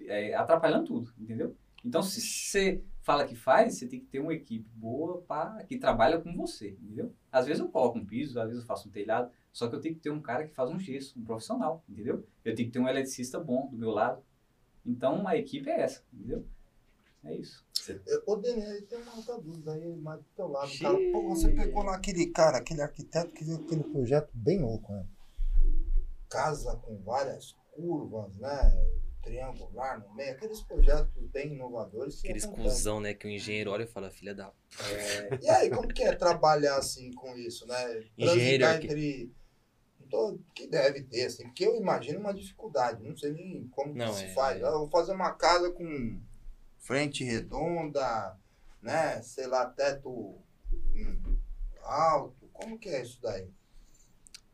é, 0.00 0.34
atrapalhando 0.34 0.86
tudo, 0.86 1.12
entendeu? 1.18 1.56
Então, 1.84 2.02
se 2.02 2.20
você 2.20 2.82
fala 3.02 3.26
que 3.26 3.34
faz, 3.34 3.74
você 3.78 3.86
tem 3.86 4.00
que 4.00 4.06
ter 4.06 4.18
uma 4.18 4.32
equipe 4.32 4.66
boa 4.74 5.20
pra, 5.22 5.62
que 5.64 5.76
trabalha 5.76 6.18
com 6.18 6.34
você, 6.34 6.70
entendeu? 6.70 7.14
Às 7.30 7.46
vezes 7.46 7.60
eu 7.60 7.68
coloco 7.68 7.98
um 7.98 8.06
piso, 8.06 8.40
às 8.40 8.46
vezes 8.46 8.62
eu 8.62 8.66
faço 8.66 8.88
um 8.88 8.90
telhado, 8.90 9.30
só 9.52 9.68
que 9.68 9.76
eu 9.76 9.80
tenho 9.80 9.94
que 9.94 10.00
ter 10.00 10.10
um 10.10 10.20
cara 10.20 10.46
que 10.46 10.54
faz 10.54 10.70
um 10.70 10.78
gesso, 10.78 11.18
um 11.18 11.24
profissional, 11.24 11.84
entendeu? 11.86 12.26
Eu 12.42 12.54
tenho 12.54 12.68
que 12.68 12.72
ter 12.72 12.78
um 12.78 12.88
eletricista 12.88 13.38
bom 13.38 13.68
do 13.70 13.76
meu 13.76 13.90
lado. 13.90 14.22
Então, 14.84 15.28
a 15.28 15.36
equipe 15.36 15.68
é 15.68 15.82
essa, 15.82 16.02
entendeu? 16.12 16.46
É 17.26 17.34
isso. 17.36 17.64
Eu- 18.06 18.22
Ô, 18.26 18.36
Denis, 18.36 18.84
tem 18.88 18.98
uma 19.00 19.16
outra 19.16 19.38
dúvida 19.40 19.72
aí, 19.72 19.96
mais 19.96 20.20
do 20.20 20.26
teu 20.36 20.46
lado. 20.48 20.70
Cara. 20.78 20.98
Pô, 21.12 21.28
você 21.28 21.48
pegou 21.50 21.82
lá 21.82 21.96
aquele 21.96 22.26
cara, 22.26 22.58
aquele 22.58 22.82
arquiteto 22.82 23.32
que 23.32 23.44
viu 23.44 23.56
aquele 23.56 23.84
projeto 23.84 24.30
bem 24.34 24.60
louco, 24.60 24.92
né? 24.92 25.06
Casa 26.28 26.76
com 26.76 26.96
várias 27.02 27.54
curvas, 27.72 28.36
né? 28.38 28.72
Triangular 29.22 30.00
no 30.06 30.14
meio, 30.14 30.32
aqueles 30.32 30.60
projetos 30.60 31.10
bem 31.32 31.54
inovadores. 31.54 32.18
Aqueles 32.18 32.44
acontecem. 32.44 32.70
cuzão, 32.70 33.00
né? 33.00 33.14
Que 33.14 33.26
o 33.26 33.30
engenheiro 33.30 33.70
olha 33.70 33.84
e 33.84 33.86
fala, 33.86 34.10
filha 34.10 34.34
da. 34.34 34.52
É, 34.90 35.38
e 35.42 35.48
aí, 35.48 35.70
como 35.70 35.88
que 35.88 36.02
é 36.02 36.14
trabalhar 36.14 36.76
assim 36.76 37.10
com 37.12 37.34
isso, 37.36 37.66
né? 37.66 38.04
Engenheiro 38.18 38.64
Transitar 38.64 38.74
arqui- 38.74 38.86
entre. 38.86 39.32
Que 40.54 40.68
deve 40.68 41.02
ter, 41.02 41.24
assim, 41.24 41.42
porque 41.44 41.64
eu 41.66 41.74
imagino 41.76 42.20
uma 42.20 42.32
dificuldade, 42.32 43.02
não 43.02 43.16
sei 43.16 43.32
nem 43.32 43.66
como 43.68 43.94
Não, 43.94 44.12
que 44.12 44.18
se 44.20 44.24
é- 44.26 44.34
faz. 44.34 44.60
Eu 44.60 44.70
vou 44.80 44.90
fazer 44.90 45.12
uma 45.12 45.32
casa 45.32 45.72
com 45.72 46.20
frente 46.84 47.24
redonda, 47.24 48.38
né? 48.80 49.20
Sei 49.22 49.46
lá, 49.46 49.66
teto 49.66 50.38
hum, 50.70 51.36
alto. 51.82 52.48
Como 52.52 52.78
que 52.78 52.88
é 52.88 53.02
isso 53.02 53.20
daí? 53.20 53.50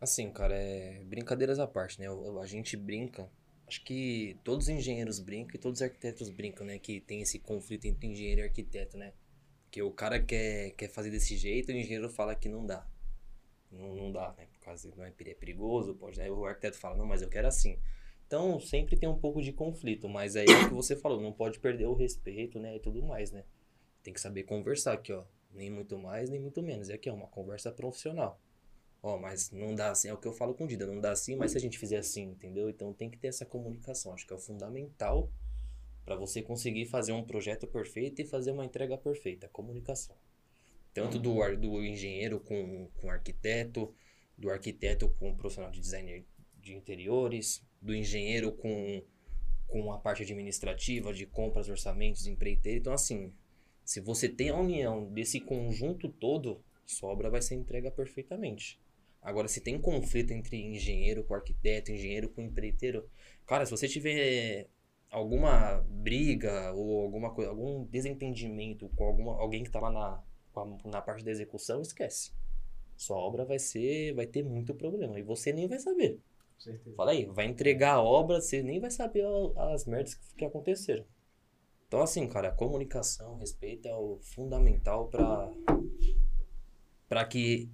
Assim, 0.01 0.33
cara, 0.33 0.55
é 0.55 1.05
brincadeiras 1.05 1.59
à 1.59 1.67
parte, 1.67 2.01
né? 2.01 2.07
A 2.41 2.47
gente 2.47 2.77
brinca. 2.77 3.31
Acho 3.67 3.85
que 3.85 4.39
todos 4.43 4.67
os 4.67 4.69
engenheiros 4.69 5.21
brincam 5.21 5.55
e 5.55 5.59
todos 5.59 5.81
os 5.81 5.83
arquitetos 5.83 6.31
brincam, 6.31 6.67
né? 6.67 6.79
Que 6.79 7.01
tem 7.01 7.21
esse 7.21 7.39
conflito 7.39 7.85
entre 7.85 8.07
engenheiro 8.07 8.41
e 8.41 8.45
arquiteto, 8.45 8.97
né? 8.97 9.13
Que 9.71 9.83
o 9.83 9.93
cara 9.93 10.21
quer, 10.21 10.71
quer 10.71 10.89
fazer 10.89 11.11
desse 11.11 11.37
jeito 11.37 11.71
e 11.71 11.75
o 11.75 11.79
engenheiro 11.79 12.09
fala 12.09 12.35
que 12.35 12.49
não 12.49 12.65
dá. 12.65 12.87
Não, 13.71 13.95
não 13.95 14.11
dá, 14.11 14.35
né? 14.37 14.47
Por 14.53 14.61
causa 14.61 14.91
não 14.97 15.05
é, 15.05 15.09
é 15.09 15.35
perigoso, 15.35 15.95
pode. 15.95 16.21
Aí 16.21 16.31
o 16.31 16.45
arquiteto 16.45 16.79
fala, 16.79 16.97
não, 16.97 17.07
mas 17.07 17.23
eu 17.23 17.29
quero 17.29 17.47
assim. 17.47 17.79
Então 18.31 18.61
sempre 18.61 18.97
tem 18.97 19.09
um 19.09 19.19
pouco 19.19 19.43
de 19.43 19.53
conflito, 19.53 20.09
mas 20.09 20.37
aí 20.37 20.47
é 20.49 20.65
o 20.65 20.69
que 20.69 20.75
você 20.75 20.95
falou, 20.95 21.21
não 21.21 21.33
pode 21.33 21.59
perder 21.59 21.87
o 21.87 21.95
respeito, 21.95 22.61
né? 22.61 22.77
E 22.77 22.79
tudo 22.79 23.03
mais, 23.03 23.33
né? 23.33 23.43
Tem 24.05 24.15
que 24.15 24.21
saber 24.21 24.45
conversar 24.45 24.93
aqui, 24.93 25.13
ó. 25.13 25.25
Nem 25.53 25.69
muito 25.69 25.99
mais, 25.99 26.31
nem 26.31 26.39
muito 26.39 26.63
menos. 26.63 26.89
E 26.89 26.93
aqui 26.93 27.09
é 27.09 27.13
uma 27.13 27.27
conversa 27.27 27.73
profissional. 27.73 28.41
Ó, 29.03 29.19
mas 29.19 29.51
não 29.51 29.75
dá 29.75 29.91
assim, 29.91 30.07
é 30.07 30.15
o 30.15 30.17
que 30.17 30.29
eu 30.29 30.33
falo 30.33 30.55
com 30.55 30.63
o 30.63 30.69
Dida, 30.69 30.87
não 30.87 31.01
dá 31.01 31.11
assim, 31.11 31.35
mas 31.35 31.51
se 31.51 31.59
a 31.59 31.61
gente 31.61 31.77
fizer 31.77 31.97
assim, 31.97 32.23
entendeu? 32.23 32.71
Então 32.71 32.95
tem 32.95 33.11
que 33.11 33.19
ter 33.19 33.27
essa 33.27 33.45
comunicação, 33.45 34.13
acho 34.15 34.25
que 34.25 34.33
é 34.33 34.37
o 34.37 34.39
fundamental 34.39 35.29
para 36.05 36.15
você 36.15 36.41
conseguir 36.41 36.87
fazer 36.87 37.11
um 37.11 37.25
projeto 37.25 37.67
perfeito 37.67 38.23
e 38.23 38.25
fazer 38.25 38.53
uma 38.53 38.65
entrega 38.65 38.97
perfeita, 38.97 39.49
comunicação. 39.49 40.15
Tanto 40.95 41.19
do, 41.19 41.35
do 41.57 41.85
engenheiro 41.85 42.39
com, 42.39 42.89
com 43.01 43.11
arquiteto, 43.11 43.93
do 44.39 44.51
arquiteto 44.51 45.09
com 45.19 45.31
o 45.31 45.37
profissional 45.37 45.73
de 45.73 45.81
designer 45.81 46.25
de 46.61 46.77
interiores, 46.77 47.69
do 47.81 47.95
engenheiro 47.95 48.53
com, 48.53 49.03
com 49.67 49.93
a 49.93 49.99
parte 49.99 50.23
administrativa, 50.23 51.13
de 51.13 51.27
compras, 51.27 51.69
orçamentos, 51.69 52.27
empreiteiro. 52.27 52.81
Então, 52.81 52.93
assim, 52.93 53.33
se 53.85 54.01
você 54.01 54.29
tem 54.29 54.51
a 54.51 54.57
união 54.57 55.11
desse 55.13 55.41
conjunto 55.41 56.09
todo, 56.09 56.63
sua 56.87 57.11
obra 57.11 57.31
vai 57.31 57.41
ser 57.41 57.55
entregue 57.55 57.91
perfeitamente. 57.91 58.81
Agora, 59.23 59.49
se 59.49 59.61
tem 59.61 59.79
conflito 59.79 60.33
entre 60.33 60.57
engenheiro 60.57 61.25
com 61.25 61.35
arquiteto, 61.35 61.93
engenheiro 61.93 62.29
com 62.31 62.41
empreiteiro, 62.41 63.09
cara, 63.47 63.67
se 63.67 63.71
você 63.71 63.87
tiver 63.87 64.69
alguma 65.11 65.85
briga 65.89 66.73
ou 66.73 67.03
alguma 67.03 67.31
coisa, 67.35 67.51
algum 67.51 67.85
desentendimento 67.85 68.89
com 68.91 69.05
alguma, 69.05 69.33
alguém 69.39 69.65
que 69.65 69.71
tá 69.71 69.81
lá 69.81 69.91
na, 69.91 70.23
na 70.85 71.03
parte 71.03 71.25
da 71.25 71.31
execução, 71.31 71.83
esquece. 71.83 72.33
Sua 72.97 73.17
obra 73.17 73.45
vai 73.45 73.59
ser, 73.59 74.15
vai 74.15 74.27
ter 74.27 74.43
muito 74.43 74.75
problema 74.75 75.19
e 75.19 75.23
você 75.23 75.53
nem 75.53 75.67
vai 75.67 75.79
saber. 75.79 76.19
Certeza. 76.61 76.95
Fala 76.95 77.13
aí, 77.13 77.25
vai 77.25 77.47
entregar 77.47 77.95
a 77.95 78.03
obra, 78.03 78.39
você 78.39 78.63
nem 78.63 78.79
vai 78.79 78.91
saber 78.91 79.25
as 79.57 79.87
merdas 79.87 80.15
que, 80.37 80.45
aconteceram. 80.45 81.07
Então, 81.89 82.03
assim, 82.03 82.29
cara, 82.29 82.53
comunicação, 82.53 83.39
respeito 83.39 83.89
é 83.89 83.95
o 83.95 84.19
fundamental 84.21 85.09
para 85.09 85.51
para 87.09 87.25
que 87.25 87.69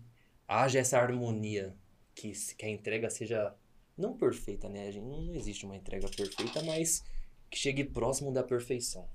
haja 0.49 0.79
essa 0.79 0.99
harmonia, 0.99 1.77
que, 2.15 2.33
que 2.55 2.65
a 2.65 2.71
entrega 2.71 3.11
seja 3.11 3.55
não 3.99 4.17
perfeita, 4.17 4.69
né? 4.69 4.87
A 4.87 4.91
gente, 4.93 5.05
não 5.05 5.35
existe 5.35 5.67
uma 5.67 5.77
entrega 5.77 6.09
perfeita, 6.09 6.63
mas 6.63 7.05
que 7.51 7.59
chegue 7.59 7.85
próximo 7.85 8.33
da 8.33 8.45
perfeição. 8.45 9.07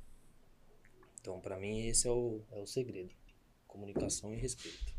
Então, 1.19 1.39
para 1.39 1.57
mim, 1.57 1.87
esse 1.87 2.07
é 2.07 2.11
o, 2.11 2.41
é 2.51 2.59
o 2.59 2.67
segredo. 2.67 3.15
Comunicação 3.67 4.33
e 4.33 4.37
respeito. 4.37 4.93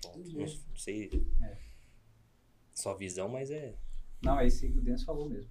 Ponto. 0.00 0.32
Não 0.32 0.76
sei 0.76 1.10
É. 1.42 1.67
sua 2.78 2.94
visão, 2.94 3.28
mas 3.28 3.50
é, 3.50 3.74
Não, 4.22 4.38
é 4.40 4.46
isso 4.46 4.60
que 4.60 4.78
o 4.78 4.80
Denis 4.82 5.02
falou 5.04 5.28
mesmo. 5.28 5.50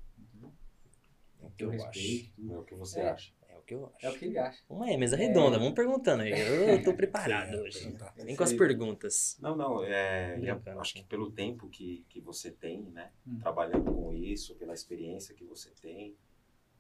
É 1.41 1.45
o 1.45 1.49
que 1.51 1.63
Eu 1.63 1.73
eu 1.73 1.85
acho. 1.85 1.99
respeito. 1.99 2.33
tudo. 2.35 2.53
É 2.53 2.57
o 2.57 2.63
que 2.63 2.75
você 2.75 2.99
É. 2.99 3.09
acha. 3.09 3.31
É 3.49 3.57
o 3.57 3.61
que 3.61 3.73
eu 3.75 3.85
acho. 3.85 4.05
É 4.05 4.09
o 4.09 4.13
que 4.17 4.25
ele 4.25 4.37
acha. 4.37 4.63
Uma 4.69 4.89
é, 4.89 4.97
mesa 4.97 5.15
redonda, 5.15 5.57
vamos 5.59 5.73
perguntando 5.73 6.23
aí. 6.23 6.31
Eu 6.31 6.81
tô 6.83 6.93
preparado 6.95 7.51
Sim, 7.51 7.61
hoje. 7.61 7.79
perguntar. 7.79 8.13
Vem 8.15 8.35
com 8.35 8.43
as 8.43 8.53
perguntas. 8.53 9.37
Não, 9.39 9.55
não, 9.55 9.83
é, 9.83 10.35
e 10.37 10.41
Brincando, 10.41 10.79
acho 10.79 10.93
que 10.95 11.03
pelo 11.03 11.31
tempo 11.31 11.69
que, 11.69 12.05
que 12.09 12.19
você 12.21 12.51
tem, 12.51 12.81
né, 12.91 13.11
Hum. 13.27 13.37
trabalhando 13.39 13.93
com 13.93 14.13
isso, 14.13 14.55
pela 14.55 14.73
experiência 14.73 15.33
que 15.35 15.43
você 15.45 15.69
tem, 15.81 16.15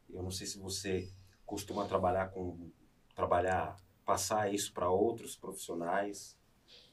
eu 0.09 0.23
não 0.23 0.31
sei 0.31 0.47
se 0.47 0.57
você 0.57 1.09
costuma 1.45 1.85
trabalhar 1.87 2.29
com, 2.31 2.69
trabalhar, 3.15 3.77
passar 4.05 4.53
isso 4.53 4.73
para 4.73 4.89
outros 4.89 5.35
profissionais, 5.35 6.36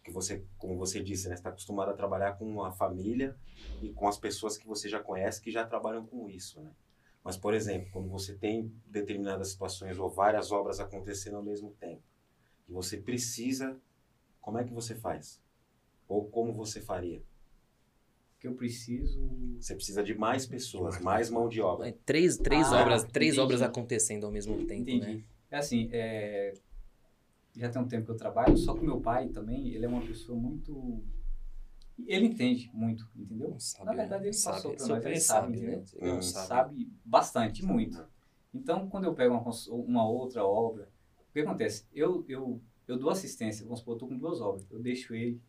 que 0.05 0.11
você, 0.13 0.45
como 0.59 0.77
você 0.77 1.03
disse, 1.03 1.29
né, 1.29 1.35
está 1.35 1.49
acostumado 1.49 1.91
a 1.91 1.95
trabalhar 1.95 2.35
com 2.35 2.63
a 2.63 2.71
família 2.71 3.35
e 3.83 3.89
com 3.91 4.07
as 4.07 4.19
pessoas 4.19 4.59
que 4.59 4.67
você 4.67 4.87
já 4.89 5.01
conhece 5.01 5.41
que 5.41 5.51
já 5.51 5.67
trabalham 5.67 6.07
com 6.07 6.29
isso, 6.29 6.61
né? 6.61 6.71
Mas, 7.25 7.39
por 7.39 7.55
exemplo, 7.55 7.89
quando 7.91 8.09
você 8.11 8.35
tem 8.35 8.71
determinadas 8.87 9.49
situações 9.49 9.99
ou 9.99 10.11
várias 10.11 10.53
obras 10.53 10.79
acontecendo 10.79 11.37
ao 11.39 11.43
mesmo 11.43 11.71
tempo, 11.81 12.03
e 12.69 12.73
você 12.73 12.99
precisa, 12.99 13.81
como 14.43 14.59
é 14.59 14.65
que 14.65 14.75
você 14.75 14.95
faz? 14.95 15.41
Ou 16.07 16.27
como 16.29 16.53
você 16.53 16.83
faria? 16.83 17.23
Que 18.39 18.47
eu 18.47 18.55
preciso. 18.55 19.19
Você 19.59 19.75
precisa 19.75 20.03
de 20.05 20.15
mais 20.15 20.45
pessoas, 20.45 21.01
mais 21.01 21.31
mão 21.31 21.49
de 21.49 21.63
obra. 21.63 21.89
É, 21.89 21.93
Três, 22.05 22.37
três, 22.37 22.71
Ah, 22.71 22.83
obras, 22.83 23.05
três 23.05 23.33
entendi. 23.33 23.41
obras 23.41 23.63
acontecendo 23.63 24.27
ao 24.27 24.33
mesmo 24.33 24.59
tempo, 24.67 24.83
Entendi. 24.83 25.01
né? 25.01 25.25
É 25.51 25.57
assim, 25.57 25.89
é, 25.93 26.53
já 27.57 27.69
tem 27.69 27.81
um 27.81 27.89
tempo 27.89 28.07
que 28.07 28.11
eu 28.11 28.17
trabalho, 28.17 28.57
só 28.57 28.75
que 28.75 28.85
meu 28.85 29.01
pai 29.01 29.29
também, 29.29 29.69
ele 29.69 29.85
é 29.85 29.89
uma 29.89 30.01
pessoa 30.01 30.39
muito. 30.39 31.03
Ele 32.07 32.27
entende 32.27 32.71
muito, 32.75 33.09
entendeu? 33.15 33.55
Sabe, 33.59 33.85
Na 33.85 33.93
verdade, 33.95 34.23
né? 34.23 34.29
ele 34.29 34.37
passou 34.37 34.53
sabe, 34.53 34.77
pra 34.77 34.87
seu 34.87 34.95
nós, 34.97 35.05
ele 35.05 35.21
sabe, 35.21 35.47
sabe, 35.57 35.67
né? 35.67 35.75
entendeu? 35.77 36.15
Ele 36.15 36.23
sabe. 36.23 36.47
Sabe 36.49 36.93
bastante, 37.05 37.65
muito. 37.65 38.05
Então, 38.53 38.89
quando 38.89 39.05
eu 39.05 39.15
pego 39.15 39.35
uma, 39.35 39.51
uma 39.71 40.09
outra 40.09 40.45
obra, 40.45 40.89
o 41.29 41.33
que 41.33 41.41
acontece? 41.41 41.87
Eu, 41.93 42.25
eu, 42.29 42.61
eu 42.87 42.99
dou 42.99 43.11
assistência, 43.11 43.65
vamos 43.65 43.81
supor, 43.81 43.95
eu 43.95 43.99
tô 43.99 44.09
com 44.09 44.19
duas 44.19 44.41
obras. 44.41 44.67
Eu 44.71 44.81
deixo 44.81 45.15
ele 45.15 45.41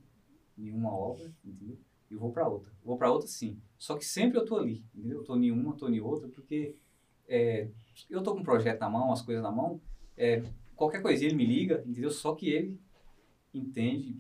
em 0.58 0.72
uma 0.72 0.96
obra, 0.96 1.34
entendeu? 1.44 1.78
E 2.10 2.16
vou 2.16 2.32
para 2.32 2.48
outra. 2.48 2.72
Vou 2.84 2.98
para 2.98 3.12
outra 3.12 3.28
sim. 3.28 3.60
Só 3.78 3.98
que 3.98 4.06
sempre 4.06 4.38
eu 4.38 4.46
tô 4.46 4.58
ali, 4.58 4.84
entendeu? 4.94 5.20
Eu 5.20 5.24
tô 5.24 5.36
em 5.36 5.52
uma, 5.52 5.76
tô 5.76 5.90
em 5.90 6.00
outra, 6.00 6.28
porque 6.28 6.76
é, 7.28 7.68
eu 8.10 8.22
tô 8.22 8.34
com 8.34 8.42
um 8.42 8.44
projeto 8.44 8.80
na 8.80 8.90
mão, 8.90 9.12
as 9.12 9.22
coisas 9.22 9.44
na 9.44 9.52
mão, 9.52 9.82
é, 10.16 10.44
qualquer 10.76 11.02
coisinha 11.02 11.30
ele 11.30 11.38
me 11.38 11.46
liga, 11.46 11.84
entendeu? 11.86 12.12
Só 12.12 12.36
que 12.36 12.50
ele 12.50 12.80
entende 13.54 14.20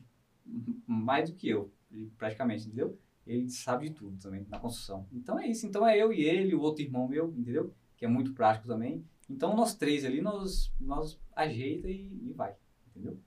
mais 0.85 1.29
do 1.29 1.35
que 1.35 1.49
eu, 1.49 1.71
praticamente, 2.17 2.67
entendeu? 2.67 2.97
Ele 3.25 3.49
sabe 3.49 3.89
de 3.89 3.95
tudo 3.95 4.17
também 4.21 4.45
na 4.49 4.59
construção. 4.59 5.07
Então 5.11 5.39
é 5.39 5.47
isso. 5.47 5.65
Então 5.65 5.87
é 5.87 5.97
eu 5.97 6.13
e 6.13 6.21
ele, 6.21 6.53
o 6.53 6.61
outro 6.61 6.83
irmão 6.83 7.07
meu, 7.07 7.29
entendeu? 7.29 7.73
Que 7.97 8.05
é 8.05 8.07
muito 8.07 8.33
prático 8.33 8.67
também. 8.67 9.03
Então 9.29 9.55
nós 9.55 9.73
três 9.73 10.05
ali, 10.05 10.21
nós, 10.21 10.71
nós 10.79 11.19
ajeita 11.35 11.89
e, 11.89 12.29
e 12.29 12.33
vai, 12.33 12.55
entendeu? 12.87 13.19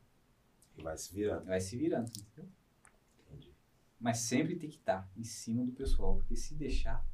E 0.77 0.83
vai 0.83 0.97
se 0.97 1.13
virando. 1.13 1.45
Vai 1.47 1.61
se 1.61 1.77
virando, 1.77 2.09
entendeu? 2.09 2.49
Entendi. 3.27 3.53
Mas 4.01 4.19
sempre 4.19 4.55
tem 4.55 4.71
que 4.71 4.77
estar 4.77 5.11
em 5.17 5.25
cima 5.25 5.65
do 5.65 5.73
pessoal, 5.73 6.17
porque 6.17 6.37
se 6.37 6.55
deixar 6.55 7.05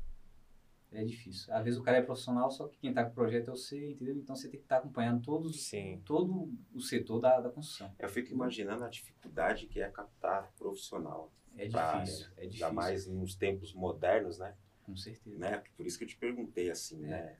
é 0.94 1.04
difícil. 1.04 1.52
Às 1.52 1.64
vezes 1.64 1.78
o 1.78 1.82
cara 1.82 1.98
é 1.98 2.02
profissional, 2.02 2.50
só 2.50 2.68
que 2.68 2.78
quem 2.78 2.90
está 2.90 3.04
com 3.04 3.10
o 3.10 3.14
projeto 3.14 3.48
é 3.48 3.50
você, 3.50 3.90
entendeu? 3.90 4.16
Então 4.16 4.34
você 4.36 4.48
tem 4.48 4.58
que 4.60 4.64
estar 4.66 4.78
acompanhando 4.78 5.22
todos, 5.22 5.64
Sim. 5.64 6.00
todo 6.04 6.52
o 6.74 6.80
setor 6.80 7.20
da, 7.20 7.40
da 7.40 7.50
construção. 7.50 7.94
Eu 7.98 8.08
fico 8.08 8.32
imaginando 8.32 8.84
a 8.84 8.88
dificuldade 8.88 9.66
que 9.66 9.80
é 9.80 9.88
captar 9.90 10.52
profissional. 10.56 11.32
É 11.56 11.68
pra 11.68 12.00
difícil, 12.02 12.26
é 12.36 12.42
difícil. 12.46 12.66
Ainda 12.66 12.72
mais 12.74 13.06
nos 13.06 13.34
tempos 13.36 13.72
modernos, 13.72 14.38
né? 14.38 14.54
Com 14.82 14.96
certeza. 14.96 15.38
né? 15.38 15.62
Por 15.76 15.86
isso 15.86 15.96
que 15.96 16.04
eu 16.04 16.08
te 16.08 16.16
perguntei 16.16 16.70
assim, 16.70 17.04
É. 17.04 17.08
né? 17.08 17.38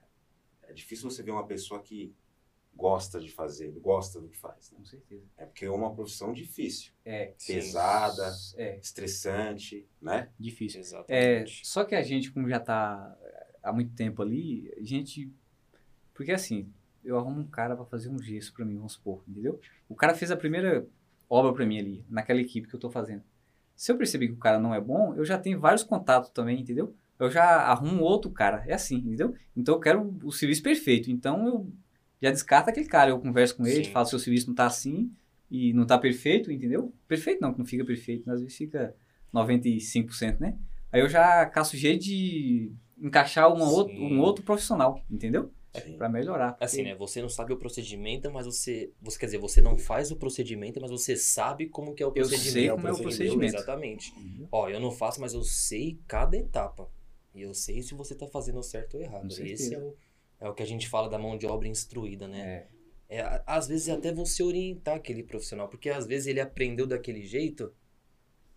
É 0.62 0.72
difícil 0.72 1.11
você 1.11 1.22
ver 1.22 1.30
uma 1.32 1.46
pessoa 1.46 1.82
que 1.82 2.14
gosta 2.76 3.20
de 3.20 3.30
fazer, 3.30 3.70
gosta 3.78 4.20
do 4.20 4.28
que 4.28 4.36
faz. 4.36 4.70
Né? 4.72 4.78
Com 4.78 4.84
certeza. 4.84 5.24
É 5.36 5.44
porque 5.46 5.64
é 5.64 5.70
uma 5.70 5.94
profissão 5.94 6.32
difícil, 6.32 6.92
É. 7.05 7.34
pesada, 7.46 8.32
É, 8.57 8.78
estressante, 8.78 9.86
né? 10.00 10.30
difícil. 10.38 10.78
É, 10.78 10.80
Exatamente. 10.80 11.66
só 11.66 11.84
que 11.84 11.94
a 11.94 12.02
gente, 12.02 12.32
como 12.32 12.48
já 12.48 12.59
tá 12.59 13.16
há 13.64 13.72
muito 13.72 13.94
tempo 13.94 14.22
ali, 14.22 14.72
a 14.78 14.82
gente. 14.82 15.32
Porque 16.12 16.30
assim, 16.30 16.70
eu 17.04 17.18
arrumo 17.18 17.40
um 17.40 17.46
cara 17.46 17.74
pra 17.74 17.84
fazer 17.84 18.08
um 18.08 18.22
gesso 18.22 18.52
pra 18.52 18.64
mim, 18.64 18.76
vamos 18.76 18.92
supor, 18.92 19.24
entendeu? 19.26 19.58
O 19.88 19.94
cara 19.94 20.14
fez 20.14 20.30
a 20.30 20.36
primeira 20.36 20.86
obra 21.28 21.52
pra 21.52 21.66
mim 21.66 21.78
ali, 21.78 22.04
naquela 22.08 22.40
equipe 22.40 22.68
que 22.68 22.74
eu 22.74 22.80
tô 22.80 22.90
fazendo. 22.90 23.22
Se 23.74 23.90
eu 23.90 23.96
perceber 23.96 24.28
que 24.28 24.34
o 24.34 24.38
cara 24.38 24.60
não 24.60 24.74
é 24.74 24.80
bom, 24.80 25.14
eu 25.14 25.24
já 25.24 25.36
tenho 25.36 25.58
vários 25.58 25.82
contatos 25.82 26.30
também, 26.30 26.60
entendeu? 26.60 26.94
Eu 27.18 27.30
já 27.30 27.44
arrumo 27.44 28.02
outro 28.02 28.30
cara, 28.30 28.62
é 28.66 28.74
assim, 28.74 28.96
entendeu? 28.96 29.34
Então 29.56 29.74
eu 29.74 29.80
quero 29.80 30.16
o 30.22 30.30
serviço 30.30 30.62
perfeito. 30.62 31.10
Então 31.10 31.46
eu 31.46 31.72
já 32.22 32.30
descarto 32.30 32.70
aquele 32.70 32.86
cara, 32.86 33.10
eu 33.10 33.18
converso 33.18 33.56
com 33.56 33.66
ele, 33.66 33.84
Sim. 33.84 33.90
falo 33.90 34.06
se 34.06 34.14
o 34.14 34.18
serviço 34.18 34.48
não 34.48 34.54
tá 34.54 34.66
assim 34.66 35.12
e 35.50 35.72
não 35.72 35.86
tá 35.86 35.98
perfeito, 35.98 36.52
entendeu? 36.52 36.92
Perfeito 37.08 37.40
não, 37.40 37.52
que 37.52 37.58
não 37.58 37.66
fica 37.66 37.84
perfeito, 37.84 38.30
às 38.30 38.40
vezes 38.40 38.56
fica 38.56 38.94
95%, 39.32 40.38
né? 40.38 40.56
Aí 40.92 41.00
eu 41.00 41.08
já 41.08 41.44
caço 41.46 41.76
jeito 41.76 42.04
de 42.04 42.72
encaixar 42.99 43.53
uma 43.53 43.68
outro, 43.70 43.95
um 43.95 44.20
outro 44.20 44.45
profissional, 44.45 45.01
entendeu? 45.11 45.51
Sim. 45.84 45.97
Pra 45.97 46.09
melhorar. 46.09 46.53
porque- 46.53 46.64
Assim, 46.64 46.82
né? 46.84 46.95
Você 46.95 47.20
não 47.20 47.28
sabe 47.28 47.53
o 47.53 47.57
procedimento, 47.57 48.30
mas 48.30 48.47
você, 48.47 48.92
você. 49.03 49.18
Quer 49.18 49.26
dizer, 49.26 49.38
você 49.38 49.61
não 49.61 49.76
faz 49.76 50.12
o 50.12 50.16
procedimento, 50.16 50.80
mas 50.80 50.88
você 50.90 51.16
sabe 51.16 51.68
como 51.68 51.95
que 51.95 52.03
é 52.03 52.07
o 52.07 52.11
Eu 52.11 52.12
procedimento. 52.12 52.53
sei 52.53 52.70
como 52.70 52.86
é 52.86 52.92
o 52.92 52.99
procedimento. 52.99 53.57
Exatamente. 53.57 54.12
Entendeu? 54.16 54.49
Ó, 54.53 54.68
eu 54.68 54.78
não 54.78 54.92
faço, 54.92 55.20
mas 55.20 55.34
eu 55.34 55.42
sei 55.42 55.99
cada 56.07 56.36
etapa. 56.36 56.88
E 57.34 57.42
eu 57.42 57.53
sei 57.53 57.82
se 57.82 57.92
você 57.92 58.14
tá 58.14 58.28
fazendo 58.28 58.62
certo 58.62 58.95
ou 58.99 59.03
errado. 59.03 59.26
Esse 59.32 59.74
é 59.74 59.78
o, 59.80 59.97
é 60.40 60.49
o 60.49 60.55
que 60.55 60.62
a 60.62 60.66
gente 60.66 60.88
fala 60.88 61.09
da 61.09 61.18
mão 61.18 61.36
de 61.36 61.45
obra 61.47 61.66
instruída, 61.66 62.28
né? 62.28 62.66
É, 63.09 63.18
É, 63.18 63.42
às 63.45 63.66
vezes 63.66 63.88
é 63.88 63.92
até 63.92 64.12
você 64.14 64.42
orientar 64.45 64.95
aquele 64.97 65.24
profissional, 65.24 65.68
porque 65.68 65.90
às 65.90 66.07
vezes 66.07 66.26
ele 66.28 66.40
aprendeu 66.40 66.86
daquele 66.86 67.22
jeito 67.26 67.72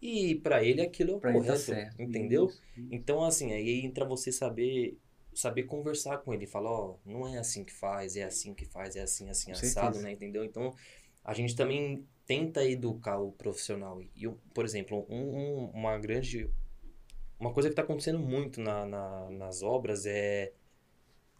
e 0.01 0.35
pra 0.35 0.63
ele 0.63 0.81
aquilo 0.81 1.13
é 1.13 1.15
o 1.15 1.19
pra 1.19 1.29
ele 1.31 1.39
correto, 1.39 1.57
tá 1.59 1.65
certo. 1.65 2.01
entendeu? 2.01 2.45
Isso, 2.47 2.61
isso. 2.77 2.87
Então 2.91 3.23
assim, 3.23 3.51
aí 3.53 3.81
entra 3.85 4.05
você 4.05 4.31
saber 4.31 4.97
saber 5.33 5.63
conversar 5.63 6.17
com 6.19 6.33
ele, 6.33 6.47
falar, 6.47 6.71
ó, 6.71 6.95
não 7.05 7.27
é 7.27 7.37
assim 7.37 7.63
que 7.63 7.71
faz, 7.71 8.15
é 8.15 8.23
assim 8.23 8.55
que 8.55 8.65
faz, 8.65 8.95
é 8.95 9.01
assim, 9.01 9.29
assim, 9.29 9.45
Com 9.45 9.51
assado, 9.51 9.71
certeza. 9.93 10.01
né, 10.03 10.11
entendeu? 10.11 10.43
Então, 10.43 10.73
a 11.23 11.31
gente 11.31 11.55
também 11.55 12.03
tenta 12.25 12.65
educar 12.65 13.19
o 13.19 13.31
profissional. 13.33 14.01
E, 14.15 14.27
por 14.51 14.65
exemplo, 14.65 15.05
um- 15.07 15.37
um- 15.37 15.65
uma 15.75 15.95
grande... 15.99 16.49
Uma 17.39 17.53
coisa 17.53 17.69
que 17.69 17.75
tá 17.75 17.83
acontecendo 17.83 18.17
muito 18.17 18.59
na, 18.59 18.83
na- 18.87 19.29
nas 19.29 19.61
obras 19.61 20.07
é... 20.07 20.53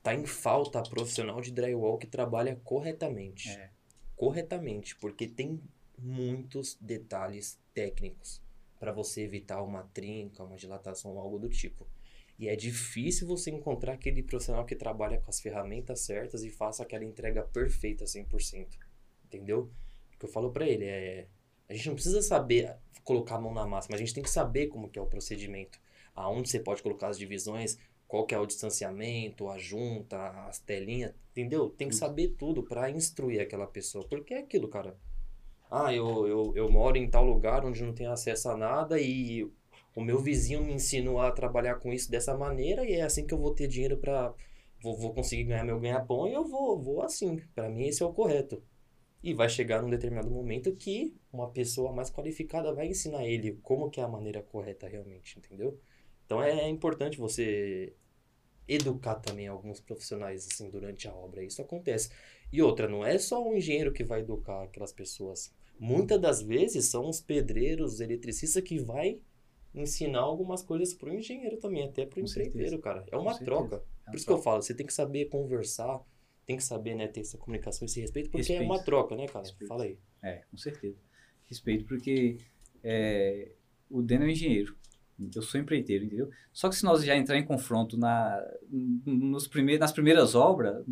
Tá 0.04 0.14
em 0.14 0.28
falta 0.28 0.80
profissional 0.84 1.42
de 1.42 1.52
drywall 1.52 1.98
que 1.98 2.06
trabalha 2.06 2.56
corretamente 2.64 3.50
É. 3.50 3.72
corretamente, 4.16 4.96
porque 4.98 5.28
tem 5.28 5.60
muitos 5.98 6.78
detalhes 6.80 7.60
técnicos 7.74 8.42
para 8.80 8.92
você 8.92 9.22
evitar 9.22 9.62
uma 9.62 9.84
trinca, 9.94 10.44
uma 10.44 10.56
dilatação, 10.56 11.18
algo 11.20 11.40
do 11.40 11.50
tipo. 11.50 11.88
E 12.38 12.48
é 12.48 12.56
difícil 12.56 13.28
você 13.28 13.50
encontrar 13.50 13.94
aquele 13.94 14.22
profissional 14.22 14.66
que 14.66 14.76
trabalha 14.76 15.20
com 15.20 15.30
as 15.30 15.40
ferramentas 15.40 16.02
certas 16.02 16.44
e 16.44 16.50
faça 16.50 16.84
aquela 16.84 17.04
entrega 17.04 17.44
perfeita 17.44 18.06
100%. 18.06 18.68
Entendeu? 19.26 19.72
O 20.14 20.20
que 20.20 20.26
eu 20.26 20.30
falo 20.30 20.52
para 20.52 20.68
ele 20.68 20.86
é 20.86 21.28
a 21.70 21.74
gente 21.74 21.88
não 21.88 21.96
precisa 21.96 22.22
saber 22.22 22.76
colocar 23.04 23.36
a 23.36 23.42
mão 23.42 23.54
na 23.54 23.66
massa, 23.66 23.88
mas 23.92 24.00
a 24.00 24.04
gente 24.04 24.14
tem 24.14 24.24
que 24.24 24.30
saber 24.30 24.68
como 24.68 24.90
que 24.90 24.98
é 24.98 25.02
o 25.02 25.06
procedimento. 25.06 25.80
Aonde 26.16 26.50
você 26.50 26.60
pode 26.60 26.82
colocar 26.82 27.08
as 27.10 27.18
divisões, 27.18 27.78
qual 28.08 28.26
que 28.26 28.34
é 28.34 28.40
o 28.40 28.46
distanciamento, 28.46 29.50
a 29.50 29.58
junta, 29.58 30.30
as 30.48 30.60
telinhas, 30.60 31.14
entendeu? 31.32 31.70
Tem 31.70 31.90
que 31.90 31.96
saber 31.96 32.36
tudo 32.38 32.64
para 32.64 32.90
instruir 32.90 33.42
aquela 33.42 33.68
pessoa, 33.68 34.06
porque 34.08 34.34
é 34.34 34.40
aquilo, 34.40 34.68
cara. 34.68 34.98
Ah, 35.70 35.94
eu, 35.94 36.28
eu, 36.28 36.54
eu 36.56 36.72
moro 36.72 36.98
em 36.98 37.10
tal 37.10 37.26
lugar 37.26 37.66
onde 37.66 37.84
não 37.84 37.94
tenho 37.94 38.12
acesso 38.12 38.50
a 38.50 38.58
nada 38.58 39.00
e 39.00 39.44
o 39.96 40.02
meu 40.02 40.20
vizinho 40.20 40.64
me 40.64 40.74
ensinou 40.74 41.20
a 41.20 41.32
trabalhar 41.32 41.76
com 41.76 41.92
isso 41.92 42.10
dessa 42.10 42.38
maneira 42.38 42.86
e 42.86 42.94
é 42.94 43.02
assim 43.02 43.26
que 43.26 43.34
eu 43.34 43.38
vou 43.40 43.54
ter 43.54 43.68
dinheiro 43.68 43.98
para 43.98 44.34
vou, 44.82 44.96
vou 44.96 45.14
conseguir 45.14 45.46
ganhar 45.46 45.64
meu 45.64 45.80
ganha-pão 45.80 46.28
e 46.28 46.34
eu 46.34 46.48
vou, 46.48 46.80
vou 46.82 47.02
assim. 47.02 47.42
Para 47.56 47.70
mim 47.70 47.88
esse 47.88 48.04
é 48.04 48.06
o 48.06 48.14
correto. 48.14 48.64
E 49.24 49.34
vai 49.34 49.50
chegar 49.50 49.82
num 49.82 49.90
determinado 49.90 50.30
momento 50.30 50.74
que 50.76 51.16
uma 51.34 51.50
pessoa 51.50 51.92
mais 51.92 52.10
qualificada 52.12 52.74
vai 52.74 52.88
ensinar 52.88 53.26
ele 53.26 53.60
como 53.64 53.90
que 53.90 54.00
é 54.00 54.04
a 54.04 54.08
maneira 54.08 54.42
correta 54.42 54.88
realmente, 54.88 55.38
entendeu? 55.40 55.80
Então 56.26 56.42
é, 56.42 56.52
é 56.52 56.70
importante 56.70 57.18
você 57.18 57.94
educar 58.68 59.16
também 59.16 59.48
alguns 59.48 59.80
profissionais 59.80 60.48
assim 60.52 60.70
durante 60.70 61.08
a 61.08 61.14
obra. 61.14 61.44
Isso 61.44 61.62
acontece. 61.62 62.10
E 62.52 62.62
outra, 62.62 62.88
não 62.88 63.06
é 63.06 63.18
só 63.18 63.46
o 63.46 63.56
engenheiro 63.56 63.94
que 63.94 64.04
vai 64.04 64.22
educar 64.22 64.64
aquelas 64.64 64.92
pessoas. 64.92 65.54
Muitas 65.80 66.20
das 66.20 66.42
vezes 66.42 66.86
são 66.86 67.08
os 67.08 67.22
pedreiros, 67.22 67.96
os 67.96 68.00
eletricistas 68.00 68.64
que 68.64 68.80
vai 68.80 69.20
ensinar 69.74 70.22
algumas 70.22 70.64
coisas 70.64 70.94
pro 70.94 71.14
engenheiro 71.14 71.58
também, 71.58 71.84
até 71.84 72.06
pro 72.06 72.22
Com 72.22 72.28
empreiteiro, 72.28 72.80
cara. 72.80 73.06
É 73.12 73.18
uma 73.18 73.38
troca. 73.38 73.84
É 74.08 74.10
Por 74.10 74.16
isso 74.16 74.26
que 74.26 74.32
eu 74.32 74.42
falo, 74.42 74.62
você 74.62 74.74
tem 74.74 74.86
que 74.86 74.94
saber 74.94 75.26
conversar, 75.26 76.02
tem 76.46 76.58
que 76.58 76.64
saber, 76.64 76.96
né, 76.96 77.08
ter 77.08 77.20
essa 77.20 77.38
comunicação, 77.38 77.86
esse 77.86 78.00
respeito, 78.00 78.30
porque 78.30 78.52
é 78.54 78.58
Respeito. 78.60 78.72
uma 78.72 78.84
troca, 78.84 79.16
né, 79.16 79.28
cara? 79.28 79.46
Respeito. 79.46 79.68
Fala 79.68 79.84
aí. 79.84 80.00
É, 80.24 80.44
com 80.50 80.58
certeza. 80.58 80.98
Respeito, 81.46 81.86
porque 81.86 82.38
é, 82.84 83.52
o 83.90 84.02
Deno 84.02 84.24
é 84.24 84.28
um 84.28 84.32
engenheiro. 84.32 84.76
Eu 85.34 85.42
sou 85.42 85.60
empreiteiro, 85.60 86.06
entendeu? 86.06 86.30
Só 86.54 86.70
que 86.70 86.76
se 86.76 86.84
nós 86.84 87.04
já 87.04 87.16
entrar 87.16 87.38
em 87.38 87.44
confronto 87.46 87.98
na, 87.98 88.40
nos 89.06 89.48
primeiros, 89.48 89.80
nas 89.80 89.92
primeiras 89.92 90.36
obras, 90.36 90.86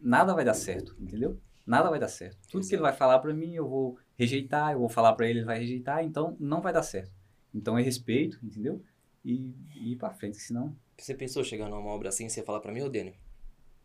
nada 0.00 0.34
vai 0.34 0.44
dar 0.44 0.54
certo, 0.54 0.96
entendeu? 0.98 1.38
Nada 1.66 1.90
vai 1.90 1.98
dar 1.98 2.08
certo. 2.08 2.38
Tudo 2.48 2.66
que 2.66 2.74
ele 2.74 2.82
vai 2.82 2.92
falar 2.92 3.18
para 3.18 3.34
mim, 3.34 3.54
eu 3.54 3.68
vou 3.68 3.98
rejeitar, 4.16 4.72
eu 4.72 4.78
vou 4.78 4.88
falar 4.88 5.12
para 5.14 5.28
ele, 5.28 5.40
ele 5.40 5.46
vai 5.46 5.58
rejeitar, 5.58 6.02
então 6.04 6.36
não 6.40 6.60
vai 6.62 6.72
dar 6.72 6.82
certo. 6.82 7.12
Então 7.54 7.76
é 7.76 7.82
respeito, 7.82 8.38
entendeu? 8.42 8.82
E, 9.24 9.52
e 9.74 9.92
ir 9.92 9.96
para 9.96 10.14
frente, 10.14 10.36
senão 10.38 10.74
Você 10.96 11.14
pensou 11.14 11.42
chegar 11.44 11.68
numa 11.68 11.90
obra 11.90 12.08
assim, 12.08 12.28
você 12.28 12.42
falar 12.42 12.60
pra 12.60 12.72
mim, 12.72 12.80
ô 12.82 12.88
Dênio, 12.88 13.14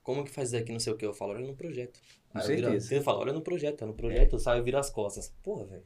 como 0.03 0.23
que 0.23 0.31
faz 0.31 0.51
daqui, 0.51 0.71
não 0.71 0.79
sei 0.79 0.93
o 0.93 0.97
que? 0.97 1.05
Eu 1.05 1.13
falo, 1.13 1.33
olha 1.33 1.45
no 1.47 1.55
projeto. 1.55 1.99
Com 2.29 2.39
viro- 2.39 2.61
certeza. 2.61 2.87
Você 2.87 3.01
fala, 3.01 3.19
olha 3.19 3.33
no 3.33 3.41
projeto, 3.41 3.83
é 3.83 3.87
no 3.87 3.93
projeto, 3.93 4.33
eu 4.33 4.39
saio 4.39 4.61
e 4.61 4.63
viro 4.63 4.77
as 4.77 4.89
costas. 4.89 5.33
Porra, 5.43 5.65
velho. 5.65 5.83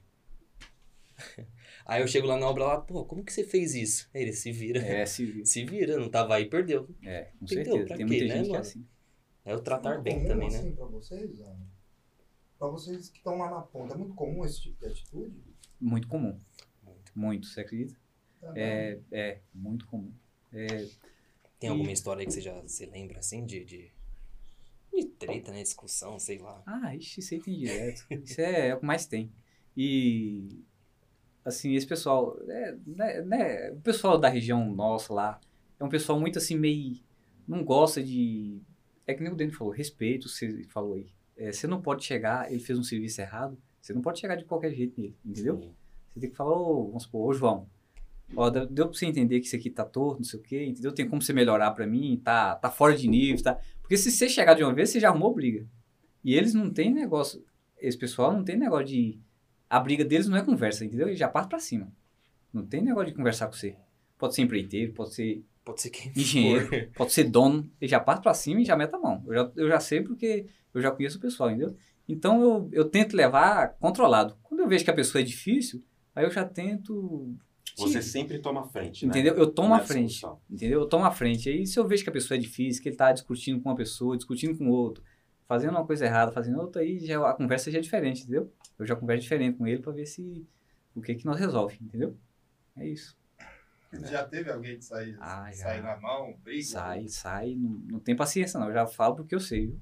Aí 1.86 2.01
eu 2.01 2.07
chego 2.07 2.25
lá 2.27 2.38
na 2.38 2.47
obra 2.47 2.65
lá, 2.65 2.81
pô, 2.81 3.05
como 3.05 3.23
que 3.23 3.31
você 3.31 3.43
fez 3.43 3.75
isso? 3.75 4.09
Aí 4.13 4.23
ele 4.23 4.33
se 4.33 4.51
vira. 4.51 4.79
é 4.79 5.05
civil. 5.05 5.45
Se 5.45 5.63
vira, 5.63 5.97
não 5.99 6.09
tava 6.09 6.36
aí, 6.36 6.49
perdeu. 6.49 6.89
É, 7.03 7.25
com 7.39 7.45
Entendeu? 7.45 7.63
certeza. 7.65 7.88
Pra 7.88 7.97
Tem 7.97 8.05
quê, 8.07 8.17
muita 8.19 8.25
né, 8.27 8.38
gente 8.38 8.49
que 8.49 8.55
é 8.55 8.59
assim. 8.59 8.86
É 9.45 9.55
o 9.55 9.61
tratar 9.61 10.01
bem 10.01 10.25
também, 10.25 10.49
né? 10.49 10.57
assim, 10.57 10.71
Pra 10.75 10.86
vocês? 10.86 11.31
Pra 12.57 12.67
vocês 12.67 13.09
que 13.09 13.17
estão 13.17 13.38
lá 13.38 13.51
na 13.51 13.61
ponta, 13.61 13.93
é 13.93 13.97
muito 13.97 14.15
comum 14.15 14.43
esse 14.43 14.61
tipo 14.61 14.79
de 14.79 14.88
atitude? 14.88 15.36
Muito 15.79 16.07
comum. 16.07 16.39
Muito. 16.83 17.11
Muito, 17.13 17.47
você 17.47 17.61
acredita? 17.61 17.95
É, 18.55 18.99
é, 19.11 19.41
muito 19.53 19.86
comum. 19.88 20.11
É, 20.51 20.88
Tem 21.59 21.69
E- 21.69 21.71
alguma 21.71 21.91
história 21.91 22.21
aí 22.21 22.25
que 22.25 22.33
você 22.33 22.41
já 22.41 22.67
se 22.67 22.86
lembra, 22.88 23.19
assim, 23.19 23.45
de, 23.45 23.63
de, 23.63 23.91
de 24.93 25.05
treta, 25.19 25.51
né? 25.51 25.61
Discussão, 25.61 26.17
sei 26.17 26.39
lá. 26.39 26.63
Ah, 26.65 26.95
ixi, 26.95 27.19
isso 27.19 27.33
aí 27.33 27.41
tem 27.41 27.57
direto. 27.57 28.05
Isso 28.09 28.41
é, 28.41 28.69
é 28.69 28.75
o 28.75 28.79
que 28.79 28.86
mais 28.86 29.05
tem. 29.05 29.31
E, 29.77 30.63
assim, 31.45 31.75
esse 31.75 31.85
pessoal, 31.85 32.37
é, 32.49 32.75
né, 32.87 33.21
né, 33.21 33.71
o 33.71 33.81
pessoal 33.81 34.17
da 34.17 34.27
região 34.27 34.73
nossa 34.73 35.13
lá, 35.13 35.39
é 35.79 35.83
um 35.83 35.89
pessoal 35.89 36.19
muito 36.19 36.39
assim, 36.39 36.57
meio, 36.57 36.95
não 37.47 37.63
gosta 37.63 38.03
de, 38.03 38.59
é 39.05 39.13
que 39.13 39.21
nem 39.21 39.31
o 39.31 39.35
Dani 39.35 39.51
falou, 39.51 39.71
respeito, 39.71 40.27
você 40.27 40.63
falou 40.69 40.95
aí. 40.95 41.07
É, 41.37 41.51
você 41.51 41.67
não 41.67 41.81
pode 41.81 42.03
chegar, 42.03 42.51
ele 42.51 42.59
fez 42.59 42.79
um 42.79 42.83
serviço 42.83 43.21
errado, 43.21 43.57
você 43.79 43.93
não 43.93 44.01
pode 44.01 44.19
chegar 44.19 44.35
de 44.35 44.45
qualquer 44.45 44.73
jeito 44.73 44.99
nele, 44.99 45.15
entendeu? 45.23 45.59
Sim. 45.61 45.71
Você 46.13 46.19
tem 46.21 46.29
que 46.29 46.35
falar, 46.35 46.57
ô, 46.57 46.87
vamos 46.87 47.03
supor, 47.03 47.29
ô 47.29 47.33
João, 47.33 47.69
ó, 48.35 48.49
deu 48.49 48.87
pra 48.87 48.97
você 48.97 49.05
entender 49.05 49.39
que 49.39 49.45
isso 49.45 49.55
aqui 49.55 49.69
tá 49.69 49.85
torto, 49.85 50.19
não 50.19 50.23
sei 50.23 50.39
o 50.39 50.43
quê, 50.43 50.65
entendeu? 50.65 50.93
Tem 50.93 51.07
como 51.07 51.21
você 51.21 51.33
melhorar 51.33 51.71
pra 51.71 51.85
mim, 51.85 52.19
tá, 52.23 52.55
tá 52.55 52.71
fora 52.71 52.95
de 52.95 53.07
nível, 53.07 53.43
tá? 53.43 53.59
Porque 53.81 53.97
se 53.97 54.09
você 54.09 54.27
chegar 54.27 54.55
de 54.55 54.63
uma 54.63 54.73
vez, 54.73 54.89
você 54.89 54.99
já 54.99 55.09
arrumou 55.09 55.33
briga. 55.33 55.67
E 56.23 56.33
eles 56.33 56.53
não 56.53 56.71
têm 56.71 56.91
negócio, 56.91 57.43
esse 57.77 57.97
pessoal 57.97 58.33
não 58.33 58.43
tem 58.43 58.57
negócio 58.57 58.87
de, 58.87 59.19
a 59.70 59.80
briga 59.80 60.05
deles 60.05 60.28
não 60.28 60.38
é 60.38 60.43
conversa, 60.43 60.86
entendeu? 60.86 61.07
Eles 61.07 61.20
já 61.20 61.28
partem 61.28 61.49
pra 61.49 61.59
cima. 61.59 61.91
Não 62.53 62.66
tem 62.66 62.82
negócio 62.82 63.07
de 63.07 63.16
conversar 63.16 63.47
com 63.47 63.53
você. 63.53 63.76
Pode 64.18 64.36
ser 64.36 64.41
empreiteiro, 64.43 64.93
pode 64.93 65.13
ser 65.13 65.43
Pode 65.66 65.82
ser 65.82 65.89
quem 65.89 66.11
engenheiro, 66.16 66.68
for. 66.68 66.89
pode 66.95 67.11
ser 67.11 67.24
dono, 67.24 67.68
ele 67.82 67.89
já 67.89 67.99
parte 67.99 68.22
pra 68.22 68.36
cima 68.36 68.61
e 68.61 68.66
já 68.66 68.78
mete 68.78 68.93
a 68.93 68.99
mão. 68.99 69.24
Eu 69.26 69.34
já, 69.34 69.51
eu 69.55 69.68
já 69.68 69.80
sei 69.80 70.01
porque 70.01 70.45
eu 70.72 70.80
já 70.80 70.91
conheço 70.91 71.18
o 71.18 71.22
pessoal, 71.22 71.49
entendeu? 71.49 71.76
Então 72.07 72.39
eu, 72.39 72.70
eu 72.72 72.86
tento 72.86 73.18
levar 73.18 73.70
controlado. 73.80 74.38
Quando 74.43 74.59
eu 74.59 74.68
vejo 74.68 74.86
que 74.86 74.91
a 74.91 74.93
pessoa 74.95 75.24
é 75.24 75.26
difícil, 75.26 75.84
aí 76.16 76.24
eu 76.24 76.30
já 76.30 76.45
tento. 76.45 77.36
Você 77.78 77.99
sempre 77.99 78.38
toma 78.38 78.61
a 78.61 78.68
frente, 78.68 79.05
né? 79.05 79.09
Entendeu? 79.09 79.34
Eu 79.34 79.51
tomo 79.51 79.74
a 79.74 79.80
frente. 79.80 80.09
discussão. 80.09 80.39
Entendeu? 80.47 80.82
Eu 80.82 80.88
tomo 80.88 81.03
a 81.03 81.11
frente. 81.11 81.49
Aí 81.49 81.66
se 81.66 81.80
eu 81.80 81.88
vejo 81.88 82.03
que 82.03 82.09
a 82.09 82.13
pessoa 82.13 82.38
é 82.38 82.39
difícil, 82.39 82.84
que 82.84 82.89
ele 82.89 82.95
tá 82.95 83.11
discutindo 83.11 83.59
com 83.59 83.70
uma 83.70 83.76
pessoa, 83.76 84.16
discutindo 84.16 84.55
com 84.55 84.70
outro, 84.70 85.03
fazendo 85.47 85.72
uma 85.72 85.86
coisa 85.86 86.05
errada, 86.05 86.32
fazendo 86.32 86.59
outra, 86.59 86.84
aí 86.84 86.99
já, 86.99 87.28
a 87.28 87.34
conversa 87.34 87.72
já 87.72 87.80
é 87.80 87.82
diferente, 87.82 88.22
entendeu? 88.22 88.51
Eu 88.78 88.86
já 88.86 88.95
converso 88.95 89.23
diferente 89.23 89.57
com 89.57 89.65
ele 89.67 89.82
pra 89.82 89.91
ver 89.91 90.05
se 90.05 90.45
o 90.95 91.01
que 91.01 91.15
que 91.15 91.26
nós 91.26 91.39
resolve, 91.39 91.78
entendeu? 91.82 92.17
É 92.76 92.88
isso. 92.88 93.17
Já 94.03 94.26
teve 94.26 94.51
alguém 94.51 94.76
que 94.78 94.84
sai, 94.84 95.15
Ah, 95.19 95.49
já. 95.51 95.63
sai 95.63 95.82
na 95.82 95.95
mão, 95.97 96.36
briga? 96.43 96.63
Sai, 96.63 97.07
sai, 97.07 97.55
não, 97.55 97.69
não 97.69 97.99
tem 97.99 98.15
paciência 98.15 98.59
não. 98.59 98.67
Eu 98.67 98.73
já 98.73 98.86
falo 98.88 99.15
porque 99.15 99.34
eu 99.34 99.39
sei, 99.39 99.67
viu? 99.67 99.80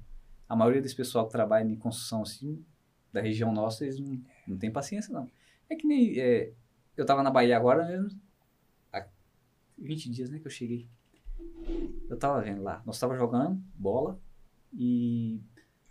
A 0.48 0.54
maioria 0.54 0.80
desse 0.80 0.94
pessoal 0.94 1.26
que 1.26 1.32
trabalha 1.32 1.64
em 1.68 1.74
construção 1.74 2.22
assim, 2.22 2.64
da 3.12 3.20
região 3.20 3.52
nossa, 3.52 3.84
eles 3.84 3.98
não, 3.98 4.20
não 4.46 4.56
tem 4.56 4.70
paciência, 4.70 5.12
não. 5.12 5.28
É 5.68 5.74
que 5.74 5.86
nem. 5.86 6.18
é, 6.20 6.52
eu 6.96 7.04
tava 7.04 7.22
na 7.24 7.30
Bahia 7.30 7.56
agora 7.56 7.84
mesmo. 7.84 8.20
Há 8.92 9.04
20 9.78 10.10
dias, 10.10 10.30
né, 10.30 10.38
que 10.38 10.46
eu 10.46 10.50
cheguei. 10.50 10.86
Eu 12.08 12.16
tava 12.16 12.40
vendo 12.42 12.62
lá. 12.62 12.82
Nós 12.86 12.98
tava 13.00 13.16
jogando 13.16 13.60
bola 13.74 14.20
e 14.72 15.40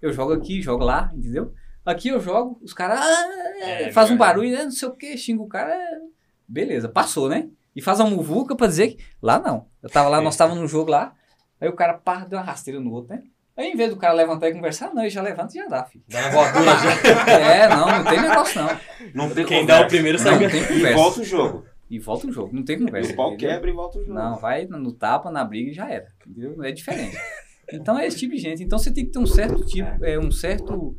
eu 0.02 0.14
jogo 0.14 0.32
aqui, 0.32 0.62
jogo 0.62 0.84
lá, 0.86 1.12
entendeu? 1.14 1.54
Aqui 1.86 2.08
eu 2.10 2.20
jogo, 2.22 2.60
os 2.64 2.74
caras 2.74 3.00
ah, 3.00 3.28
É, 3.62 3.92
faz 3.92 4.10
um 4.10 4.18
barulho, 4.18 4.52
né, 4.52 4.64
não 4.64 4.72
sei 4.72 4.88
o 4.88 4.92
que, 4.96 5.18
xinga 5.18 5.42
o 5.42 5.48
cara, 5.48 5.74
é, 5.74 6.00
beleza, 6.48 6.88
passou, 6.88 7.28
né? 7.30 7.50
E 7.76 7.82
faz 7.82 8.00
uma 8.00 8.10
muvuca 8.10 8.56
pra 8.56 8.68
dizer 8.68 8.90
que 8.90 9.04
lá 9.22 9.40
não. 9.40 9.66
Eu 9.82 9.90
tava 9.90 10.08
lá, 10.10 10.22
nós 10.22 10.38
tava 10.38 10.54
no 10.56 10.68
jogo 10.68 10.92
lá, 10.92 11.14
aí 11.60 11.68
o 11.68 11.74
cara 11.76 11.94
pá, 11.96 12.20
deu 12.26 12.38
uma 12.40 12.46
rasteira 12.46 12.80
no 12.80 12.92
outro, 12.92 13.14
né? 13.16 13.24
Aí 13.56 13.68
em 13.72 13.76
vez 13.76 13.90
do 13.92 13.98
cara 13.98 14.14
levantar 14.14 14.50
e 14.50 14.54
conversar, 14.54 14.94
não, 14.94 15.02
ele 15.04 15.10
já 15.12 15.22
levanta 15.22 15.54
e 15.54 15.60
já 15.62 15.68
dá, 15.68 15.84
filho. 15.84 16.04
Dá 16.10 16.20
uma 16.22 16.30
voadora 16.32 16.66
já. 16.66 17.30
É, 17.40 17.68
não, 17.70 17.86
não 17.88 18.04
tem 18.04 18.22
negócio 18.22 18.62
não. 18.62 18.80
Não 19.14 19.30
tem 19.30 19.46
Quem 19.46 19.66
dá 19.66 19.74
o 19.76 19.78
conversa. 19.84 19.88
primeiro 19.96 20.18
Não, 20.18 20.24
sabe. 20.32 20.44
não 20.46 20.52
tem 20.52 20.62
E 20.64 20.68
conversa. 20.68 20.96
volta 20.98 21.20
o 21.22 21.24
jogo. 21.24 21.66
E 21.90 22.00
volta 22.00 22.28
o 22.28 22.32
jogo, 22.32 22.50
não 22.56 22.64
tem 22.64 22.80
conversa. 22.80 23.14
o 23.14 23.16
pau 23.16 23.38
quebra 23.38 23.70
e 23.70 23.74
volta 23.74 24.00
o 24.00 24.02
jogo. 24.02 24.14
Não, 24.14 24.38
vai 24.38 24.66
no 24.66 24.92
tapa, 24.94 25.30
na 25.30 25.44
briga 25.44 25.70
e 25.70 25.74
já 25.74 25.88
era. 25.90 26.08
Entendeu? 26.26 26.64
É 26.64 26.72
diferente. 26.72 27.16
Então 27.72 27.98
é 28.00 28.08
esse 28.08 28.18
tipo 28.18 28.34
de 28.34 28.42
gente. 28.42 28.64
Então 28.64 28.80
você 28.80 28.92
tem 28.92 29.06
que 29.06 29.12
ter 29.12 29.20
um 29.20 29.28
certo 29.28 29.64
tipo, 29.66 30.04
é, 30.04 30.18
um 30.18 30.32
certo 30.32 30.96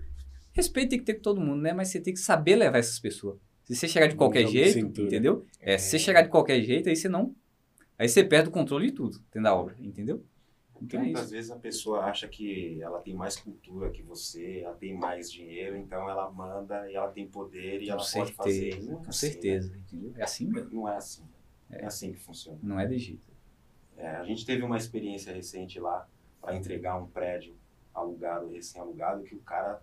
respeito 0.54 0.90
tem 0.90 0.98
que 0.98 1.04
ter 1.04 1.14
com 1.14 1.22
todo 1.22 1.40
mundo, 1.40 1.60
né? 1.60 1.72
Mas 1.74 1.88
você 1.88 2.00
tem 2.00 2.14
que 2.14 2.20
saber 2.20 2.56
levar 2.56 2.78
essas 2.78 2.98
pessoas. 2.98 3.38
Se 3.64 3.74
você 3.76 3.88
chegar 3.88 4.06
de 4.06 4.14
qualquer 4.16 4.46
jeito, 4.46 4.72
cintura. 4.72 5.06
entendeu? 5.06 5.44
É, 5.60 5.76
se 5.78 5.90
você 5.90 5.98
chegar 5.98 6.22
de 6.22 6.28
qualquer 6.28 6.60
jeito, 6.62 6.88
aí 6.88 6.96
você 6.96 7.08
não. 7.08 7.34
Aí 7.98 8.08
você 8.08 8.24
perde 8.24 8.48
o 8.48 8.52
controle 8.52 8.86
de 8.86 8.92
tudo 8.92 9.18
dentro 9.32 9.42
da 9.42 9.54
obra, 9.54 9.76
entendeu? 9.80 10.24
Porque 10.72 10.96
Então 10.96 11.00
é 11.00 11.04
muitas 11.04 11.22
isso. 11.24 11.32
vezes 11.32 11.50
a 11.50 11.56
pessoa 11.56 12.00
acha 12.00 12.26
que 12.28 12.82
ela 12.82 13.00
tem 13.00 13.14
mais 13.14 13.36
cultura 13.36 13.90
que 13.90 14.02
você, 14.02 14.60
ela 14.64 14.74
tem 14.74 14.92
mais 14.96 15.30
dinheiro, 15.30 15.76
então 15.76 16.10
ela 16.10 16.30
manda 16.30 16.90
e 16.90 16.94
ela 16.96 17.08
tem 17.08 17.26
poder 17.28 17.80
e 17.80 17.86
Com 17.86 17.92
ela 17.92 18.04
pode 18.12 18.32
fazer. 18.32 18.72
certeza, 18.72 18.90
é 18.92 18.94
com 18.96 19.00
assim, 19.08 19.12
certeza, 19.12 19.76
entendeu? 19.76 20.12
É 20.16 20.22
assim 20.24 20.46
né? 20.46 20.52
mesmo. 20.60 20.70
Não 20.74 20.88
é 20.88 20.96
assim. 20.96 21.22
É 21.70 21.84
assim 21.86 22.12
que 22.12 22.18
funciona. 22.18 22.58
Não 22.62 22.78
é 22.78 22.86
de 22.86 22.98
jeito. 22.98 23.26
É, 23.96 24.08
a 24.08 24.24
gente 24.24 24.44
teve 24.44 24.62
uma 24.62 24.76
experiência 24.76 25.32
recente 25.32 25.78
lá 25.78 26.06
para 26.40 26.54
entregar 26.56 26.96
um 27.00 27.06
prédio 27.06 27.54
alugado, 27.94 28.50
recém-alugado, 28.50 29.22
que 29.22 29.34
o 29.36 29.40
cara, 29.40 29.80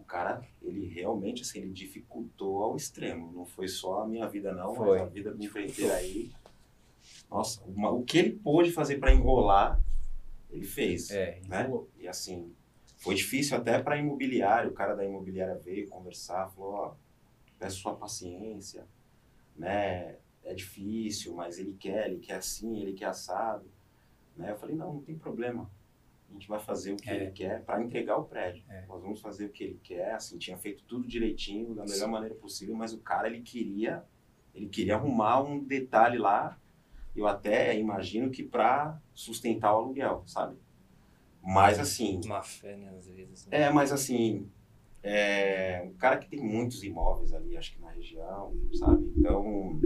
o 0.00 0.04
cara, 0.04 0.42
ele 0.62 0.86
realmente, 0.86 1.42
assim, 1.42 1.60
ele 1.60 1.72
dificultou 1.72 2.62
ao 2.62 2.76
extremo. 2.76 3.32
Não 3.32 3.44
foi 3.44 3.68
só 3.68 4.02
a 4.02 4.06
minha 4.06 4.26
vida 4.28 4.52
não, 4.52 4.74
Foi. 4.74 4.98
mas 4.98 5.08
a 5.08 5.10
vida 5.10 5.32
do 5.34 5.44
empreiteiro 5.44 5.92
aí. 5.92 6.30
Nossa, 7.30 7.62
uma- 7.64 7.90
o 7.90 8.02
que 8.04 8.18
ele 8.18 8.30
pôde 8.32 8.70
fazer 8.72 8.98
para 8.98 9.12
enrolar, 9.12 9.80
ele 10.50 10.64
fez. 10.66 11.10
É, 11.10 11.40
né? 11.46 11.62
enrolou. 11.64 11.90
E 11.98 12.06
assim, 12.08 12.52
foi 12.96 13.14
difícil 13.14 13.56
até 13.56 13.80
para 13.82 13.96
imobiliário. 13.98 14.70
O 14.70 14.74
cara 14.74 14.94
da 14.94 15.04
imobiliária 15.04 15.56
veio 15.56 15.88
conversar, 15.88 16.48
falou: 16.50 16.72
Ó, 16.74 16.94
peço 17.58 17.80
sua 17.80 17.94
paciência, 17.94 18.86
né? 19.56 20.16
É 20.44 20.54
difícil, 20.54 21.34
mas 21.34 21.58
ele 21.58 21.74
quer, 21.74 22.06
ele 22.08 22.18
quer 22.20 22.36
assim, 22.36 22.80
ele 22.80 22.92
quer 22.94 23.06
assado. 23.06 23.66
Né? 24.36 24.50
Eu 24.52 24.56
falei: 24.56 24.74
Não, 24.76 24.94
não 24.94 25.02
tem 25.02 25.18
problema. 25.18 25.70
A 26.28 26.32
gente 26.32 26.48
vai 26.48 26.58
fazer 26.58 26.92
o 26.92 26.96
que 26.96 27.08
É. 27.10 27.16
ele 27.16 27.30
quer 27.30 27.64
para 27.64 27.82
entregar 27.82 28.16
o 28.18 28.24
prédio. 28.24 28.62
É. 28.68 28.84
Nós 28.86 29.02
vamos 29.02 29.20
fazer 29.20 29.46
o 29.46 29.48
que 29.50 29.64
ele 29.64 29.80
quer. 29.82 30.12
Assim, 30.14 30.38
tinha 30.38 30.56
feito 30.58 30.84
tudo 30.84 31.06
direitinho, 31.08 31.74
da 31.74 31.84
melhor 31.84 32.08
maneira 32.08 32.34
possível, 32.34 32.74
mas 32.74 32.92
o 32.92 32.98
cara 32.98 33.28
ele 33.28 33.40
queria, 33.40 34.04
ele 34.54 34.68
queria 34.68 34.94
arrumar 34.96 35.42
um 35.42 35.58
detalhe 35.58 36.18
lá. 36.18 36.58
Eu 37.16 37.26
até 37.26 37.76
imagino 37.78 38.30
que 38.30 38.42
para 38.42 39.00
sustentar 39.14 39.72
o 39.74 39.78
aluguel, 39.78 40.22
sabe? 40.26 40.56
Mas 41.42 41.78
assim, 41.78 42.20
Má 42.26 42.42
fé, 42.42 42.76
né, 42.76 42.90
às 42.96 43.08
vezes. 43.08 43.46
né? 43.46 43.62
é, 43.62 43.70
mas 43.70 43.90
assim, 43.90 44.48
é 45.02 45.82
um 45.86 45.94
cara 45.94 46.18
que 46.18 46.28
tem 46.28 46.40
muitos 46.40 46.84
imóveis 46.84 47.32
ali, 47.32 47.56
acho 47.56 47.72
que 47.74 47.80
na 47.80 47.90
região, 47.90 48.54
sabe? 48.74 49.12
Então, 49.16 49.80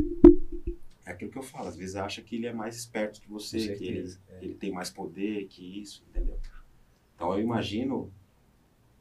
é 1.05 1.11
aquilo 1.11 1.31
que 1.31 1.39
eu 1.39 1.43
falo, 1.43 1.69
às 1.69 1.77
vezes 1.77 1.97
acha 1.97 2.23
que 2.23 2.37
ele 2.37 2.47
é 2.47 2.53
mais 2.53 2.77
esperto 2.77 3.21
que 3.21 3.29
você, 3.29 3.77
que 3.77 3.85
ele, 3.85 4.17
é. 4.29 4.45
ele 4.45 4.55
tem 4.55 4.71
mais 4.71 4.91
poder 4.91 5.47
que 5.49 5.81
isso, 5.81 6.05
entendeu? 6.09 6.39
Então 7.15 7.33
eu 7.33 7.41
imagino 7.41 8.13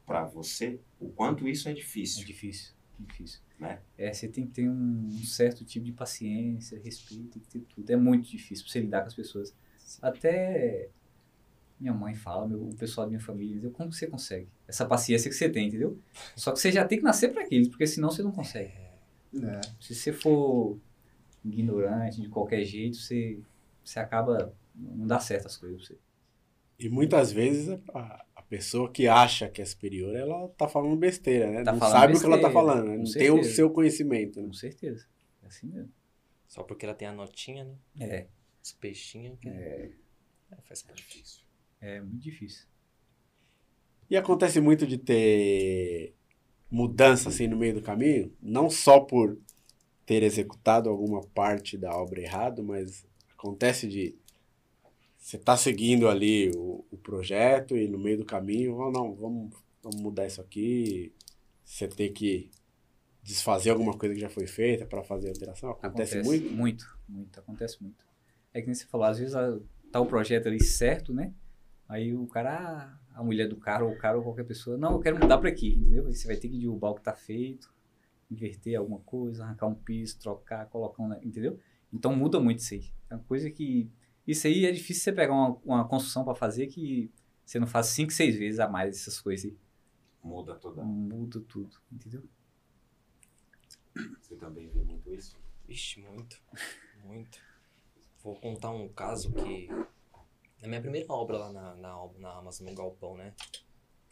para 0.04 0.24
você 0.24 0.80
o 0.98 1.08
quanto 1.08 1.48
isso 1.48 1.68
é 1.68 1.72
É 1.72 1.74
difícil. 1.74 2.24
difícil, 2.24 2.74
difícil. 2.98 3.40
Né? 3.58 3.80
É, 3.96 4.12
você 4.12 4.26
tem 4.26 4.44
que 4.46 4.52
ter 4.52 4.68
um, 4.68 5.06
um 5.06 5.24
certo 5.24 5.64
tipo 5.64 5.84
de 5.84 5.92
paciência, 5.92 6.80
respeito, 6.82 7.38
tem 7.38 7.42
que 7.42 7.48
ter 7.48 7.60
tudo. 7.74 7.90
É 7.90 7.96
muito 7.96 8.28
difícil 8.28 8.64
pra 8.64 8.72
você 8.72 8.80
lidar 8.80 9.00
com 9.02 9.06
as 9.06 9.14
pessoas. 9.14 9.54
Até 10.00 10.90
minha 11.78 11.94
mãe 11.94 12.14
fala, 12.14 12.46
meu, 12.46 12.68
o 12.68 12.74
pessoal 12.74 13.06
da 13.06 13.10
minha 13.10 13.20
família, 13.20 13.52
entendeu? 13.52 13.70
como 13.70 13.92
você 13.92 14.06
consegue? 14.06 14.48
Essa 14.66 14.84
paciência 14.86 15.28
que 15.28 15.36
você 15.36 15.48
tem, 15.48 15.68
entendeu? 15.68 15.98
Só 16.34 16.52
que 16.52 16.58
você 16.60 16.72
já 16.72 16.84
tem 16.84 16.98
que 16.98 17.04
nascer 17.04 17.32
para 17.32 17.42
aquilo, 17.42 17.68
porque 17.70 17.86
senão 17.86 18.10
você 18.10 18.22
não 18.22 18.32
consegue. 18.32 18.72
É. 19.42 19.60
Se 19.80 19.94
você 19.94 20.12
for 20.12 20.78
ignorante 21.44 22.20
de 22.20 22.28
qualquer 22.28 22.64
jeito, 22.64 22.96
você, 22.96 23.40
você 23.84 23.98
acaba. 23.98 24.54
Não 24.74 25.06
dá 25.06 25.18
certo 25.20 25.46
as 25.46 25.56
coisas 25.56 25.78
pra 25.78 25.86
você. 25.86 25.98
E 26.78 26.88
muitas 26.88 27.30
vezes 27.30 27.78
a, 27.94 28.24
a 28.34 28.42
pessoa 28.42 28.90
que 28.90 29.06
acha 29.06 29.48
que 29.48 29.62
é 29.62 29.64
superior, 29.64 30.14
ela 30.16 30.48
tá 30.50 30.66
falando 30.66 30.96
besteira, 30.96 31.50
né? 31.50 31.62
Tá 31.62 31.72
não 31.72 31.78
sabe 31.80 32.16
o 32.16 32.20
que 32.20 32.26
ela 32.26 32.40
tá 32.40 32.48
besteira, 32.48 32.52
falando, 32.52 32.88
né? 32.88 32.96
Não 32.96 33.04
tem 33.04 33.30
o 33.30 33.36
certeza. 33.36 33.54
seu 33.54 33.70
conhecimento. 33.70 34.40
Né? 34.40 34.46
Com 34.46 34.52
certeza. 34.52 35.06
É 35.42 35.46
assim 35.46 35.66
mesmo. 35.66 35.92
Só 36.48 36.62
porque 36.62 36.84
ela 36.84 36.94
tem 36.94 37.08
a 37.08 37.12
notinha, 37.12 37.64
né? 37.64 37.76
É, 38.00 38.26
Os 38.62 38.72
peixinhos. 38.72 39.38
Que... 39.38 39.48
É. 39.48 39.90
faz 40.64 40.82
parte. 40.82 41.02
difícil. 41.02 41.42
é 41.80 42.00
muito 42.00 42.22
difícil. 42.22 42.66
E 44.10 44.16
acontece 44.16 44.60
muito 44.60 44.86
de 44.86 44.98
ter 44.98 46.14
mudança 46.70 47.28
assim 47.28 47.46
no 47.46 47.56
meio 47.56 47.74
do 47.74 47.82
caminho, 47.82 48.34
não 48.42 48.68
só 48.68 49.00
por 49.00 49.38
ter 50.04 50.22
executado 50.22 50.88
alguma 50.88 51.22
parte 51.28 51.76
da 51.76 51.96
obra 51.96 52.20
errado, 52.20 52.62
mas 52.62 53.06
acontece 53.32 53.88
de 53.88 54.16
você 55.18 55.38
tá 55.38 55.56
seguindo 55.56 56.08
ali 56.08 56.50
o, 56.56 56.84
o 56.90 56.96
projeto 56.96 57.76
e 57.76 57.86
no 57.86 57.98
meio 57.98 58.18
do 58.18 58.24
caminho, 58.24 58.76
oh, 58.76 58.90
não, 58.90 59.14
vamos, 59.14 59.54
vamos 59.80 60.00
mudar 60.00 60.26
isso 60.26 60.40
aqui, 60.40 61.12
você 61.64 61.86
tem 61.86 62.12
que 62.12 62.50
desfazer 63.22 63.70
alguma 63.70 63.96
coisa 63.96 64.14
que 64.14 64.20
já 64.20 64.28
foi 64.28 64.48
feita 64.48 64.84
para 64.84 65.04
fazer 65.04 65.28
alteração, 65.28 65.70
acontece, 65.70 66.20
muito. 66.22 66.52
Muito, 66.52 66.98
muito, 67.08 67.38
acontece 67.38 67.80
muito. 67.80 68.04
É 68.52 68.60
que 68.60 68.66
nem 68.66 68.74
você 68.74 68.84
falou, 68.86 69.06
às 69.06 69.18
vezes 69.18 69.34
ah, 69.36 69.58
tá 69.92 70.00
o 70.00 70.06
projeto 70.06 70.48
ali 70.48 70.62
certo, 70.62 71.14
né? 71.14 71.32
Aí 71.88 72.12
o 72.12 72.26
cara, 72.26 72.58
ah, 72.58 73.20
a 73.20 73.22
mulher 73.22 73.48
do 73.48 73.56
cara, 73.56 73.84
ou 73.84 73.92
o 73.92 73.98
cara, 73.98 74.16
ou 74.16 74.24
qualquer 74.24 74.44
pessoa, 74.44 74.76
não, 74.76 74.94
eu 74.94 75.00
quero 75.00 75.18
mudar 75.18 75.38
para 75.38 75.48
aqui, 75.48 75.68
entendeu? 75.68 76.06
Aí 76.06 76.14
você 76.14 76.26
vai 76.26 76.36
ter 76.36 76.48
que 76.48 76.58
derrubar 76.58 76.90
o 76.90 76.94
que 76.96 77.02
tá 77.02 77.14
feito, 77.14 77.72
inverter 78.32 78.78
alguma 78.78 79.00
coisa, 79.00 79.44
arrancar 79.44 79.66
um 79.66 79.74
piso, 79.74 80.18
trocar, 80.18 80.66
colocar 80.66 81.02
um, 81.02 81.12
entendeu? 81.22 81.58
Então 81.92 82.14
muda 82.14 82.40
muito 82.40 82.58
isso 82.58 82.74
aí. 82.74 82.92
É 83.10 83.14
uma 83.14 83.24
coisa 83.24 83.50
que. 83.50 83.90
Isso 84.26 84.46
aí 84.46 84.64
é 84.64 84.72
difícil 84.72 85.02
você 85.02 85.12
pegar 85.12 85.32
uma, 85.32 85.58
uma 85.64 85.88
construção 85.88 86.24
para 86.24 86.34
fazer 86.34 86.68
que 86.68 87.10
você 87.44 87.58
não 87.58 87.66
faz 87.66 87.86
cinco, 87.86 88.12
seis 88.12 88.36
vezes 88.36 88.60
a 88.60 88.68
mais 88.68 88.96
essas 88.96 89.20
coisas 89.20 89.50
aí. 89.50 89.58
Muda 90.22 90.54
toda. 90.54 90.82
Muda 90.82 91.40
tudo, 91.40 91.76
entendeu? 91.90 92.22
Você 94.20 94.36
também 94.36 94.68
vê 94.68 94.82
muito 94.82 95.12
isso? 95.12 95.36
Vixe, 95.66 96.00
muito. 96.00 96.40
Muito. 97.04 97.38
Vou 98.22 98.36
contar 98.36 98.70
um 98.70 98.88
caso 98.88 99.32
que. 99.32 99.68
Na 100.60 100.68
minha 100.68 100.80
primeira 100.80 101.12
obra 101.12 101.38
lá 101.38 101.52
na, 101.52 101.74
na, 101.74 102.08
na 102.18 102.38
Amazon, 102.38 102.68
no 102.68 102.74
Galpão, 102.74 103.16
né? 103.16 103.34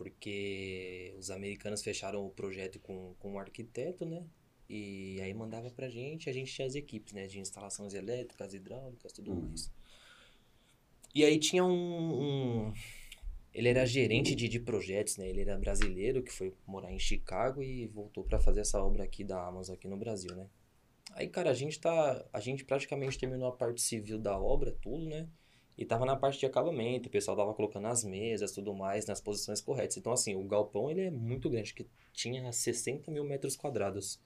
Porque 0.01 1.15
os 1.19 1.31
americanos 1.31 1.83
fecharam 1.83 2.27
o 2.27 2.31
projeto 2.31 2.79
com, 2.81 3.15
com 3.19 3.33
um 3.35 3.39
arquiteto, 3.39 4.07
né? 4.07 4.25
E 4.69 5.21
aí 5.21 5.35
mandava 5.35 5.71
pra 5.71 5.91
gente, 5.91 6.31
a 6.31 6.33
gente 6.33 6.53
tinha 6.55 6.67
as 6.67 6.75
equipes, 6.75 7.13
né? 7.13 7.27
De 7.27 7.39
instalações 7.39 7.93
elétricas, 7.93 8.55
hidráulicas, 8.55 9.13
tudo 9.13 9.31
Uhum. 9.31 9.41
mais. 9.43 9.71
E 11.15 11.25
aí 11.25 11.39
tinha 11.39 11.65
um. 11.65 12.69
um- 12.69 12.73
ele 13.55 13.69
era 13.69 13.87
gerente 13.87 14.35
de, 14.35 14.49
de 14.49 14.61
projetos, 14.61 15.17
né? 15.17 15.29
Ele 15.29 15.43
era 15.43 15.59
brasileiro, 15.59 16.23
que 16.23 16.33
foi 16.33 16.55
morar 16.67 16.93
em 16.93 16.99
Chicago 17.01 17.63
e 17.63 17.87
voltou 17.89 18.25
pra 18.25 18.39
fazer 18.41 18.61
essa 18.61 18.83
obra 18.83 19.05
aqui 19.05 19.25
da 19.25 19.47
Amazon 19.47 19.75
aqui 19.77 19.89
no 19.89 19.97
Brasil, 19.99 20.35
né? 20.37 20.49
Aí, 21.13 21.29
cara, 21.29 21.51
a 21.51 21.55
gente 21.55 21.81
tá. 21.81 22.25
A 22.33 22.41
gente 22.41 22.65
praticamente 22.65 23.19
terminou 23.19 23.49
a 23.49 23.57
parte 23.57 23.81
civil 23.83 24.19
da 24.19 24.39
obra, 24.39 24.73
tudo, 24.83 25.07
né? 25.07 25.29
E 25.81 25.85
tava 25.87 26.05
na 26.05 26.15
parte 26.15 26.39
de 26.39 26.45
acabamento, 26.45 27.09
o 27.09 27.11
pessoal 27.11 27.35
tava 27.35 27.55
colocando 27.55 27.87
as 27.87 28.05
mesas, 28.05 28.53
tudo 28.53 28.75
mais, 28.75 29.07
nas 29.07 29.19
posições 29.19 29.63
corretas. 29.63 29.97
Então, 29.97 30.13
assim, 30.13 30.37
o 30.37 30.45
galpão, 30.45 30.91
ele 30.91 31.01
é 31.01 31.11
muito 31.11 31.49
grande, 31.49 31.73
que 31.73 31.87
tinha 32.13 32.53
60 32.53 33.11
mil 33.11 33.25
metros 33.25 33.57
quadrados. 33.57 34.21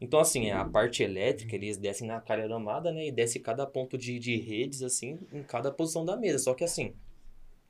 Então, 0.00 0.20
assim, 0.20 0.52
a 0.52 0.64
parte 0.64 1.02
elétrica, 1.02 1.56
eles 1.56 1.76
descem 1.76 2.06
na 2.06 2.20
calhamada, 2.20 2.92
né? 2.92 3.08
E 3.08 3.10
desce 3.10 3.40
cada 3.40 3.66
ponto 3.66 3.98
de, 3.98 4.16
de 4.20 4.36
redes, 4.36 4.80
assim, 4.80 5.18
em 5.32 5.42
cada 5.42 5.72
posição 5.72 6.04
da 6.04 6.16
mesa. 6.16 6.38
Só 6.38 6.54
que, 6.54 6.62
assim, 6.62 6.94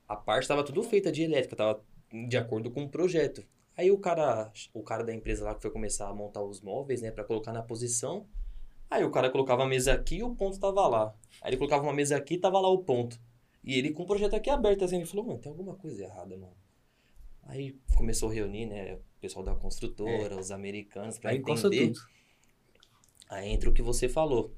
a 0.07 0.15
parte 0.15 0.47
tava 0.47 0.63
tudo 0.63 0.83
feita 0.83 1.11
de 1.11 1.23
elétrica, 1.23 1.55
tava 1.55 1.83
de 2.29 2.37
acordo 2.37 2.69
com 2.69 2.83
o 2.83 2.89
projeto. 2.89 3.43
Aí 3.75 3.89
o 3.89 3.97
cara, 3.97 4.51
o 4.75 4.83
cara 4.83 5.03
da 5.03 5.13
empresa 5.13 5.43
lá 5.43 5.55
que 5.55 5.61
foi 5.63 5.71
começar 5.71 6.07
a 6.07 6.13
montar 6.13 6.43
os 6.43 6.61
móveis, 6.61 7.01
né, 7.01 7.09
Pra 7.09 7.23
colocar 7.23 7.51
na 7.51 7.63
posição. 7.63 8.27
Aí 8.89 9.03
o 9.03 9.11
cara 9.11 9.29
colocava 9.29 9.63
a 9.63 9.67
mesa 9.67 9.93
aqui 9.93 10.17
e 10.17 10.23
o 10.23 10.35
ponto 10.35 10.59
tava 10.59 10.87
lá. 10.87 11.13
Aí 11.41 11.49
ele 11.49 11.57
colocava 11.57 11.83
uma 11.83 11.93
mesa 11.93 12.15
aqui 12.15 12.35
e 12.35 12.39
tava 12.39 12.59
lá 12.59 12.69
o 12.69 12.79
ponto. 12.79 13.19
E 13.63 13.73
ele 13.73 13.91
com 13.91 14.03
o 14.03 14.07
projeto 14.07 14.35
aqui 14.35 14.49
aberto 14.49 14.85
assim, 14.85 14.97
ele 14.97 15.05
falou: 15.05 15.25
"Mano, 15.25 15.39
tem 15.39 15.51
alguma 15.51 15.75
coisa 15.75 16.03
errada, 16.03 16.37
mano". 16.37 16.55
Aí 17.43 17.77
começou 17.95 18.29
a 18.29 18.33
reunir, 18.33 18.65
né? 18.65 18.95
O 18.95 19.19
pessoal 19.19 19.43
da 19.43 19.55
construtora, 19.55 20.37
os 20.37 20.51
americanos, 20.51 21.17
pra 21.17 21.31
Aí 21.31 21.37
entender. 21.37 21.87
tudo. 21.87 21.99
Aí 23.29 23.49
entra 23.49 23.69
o 23.69 23.73
que 23.73 23.81
você 23.81 24.07
falou. 24.07 24.53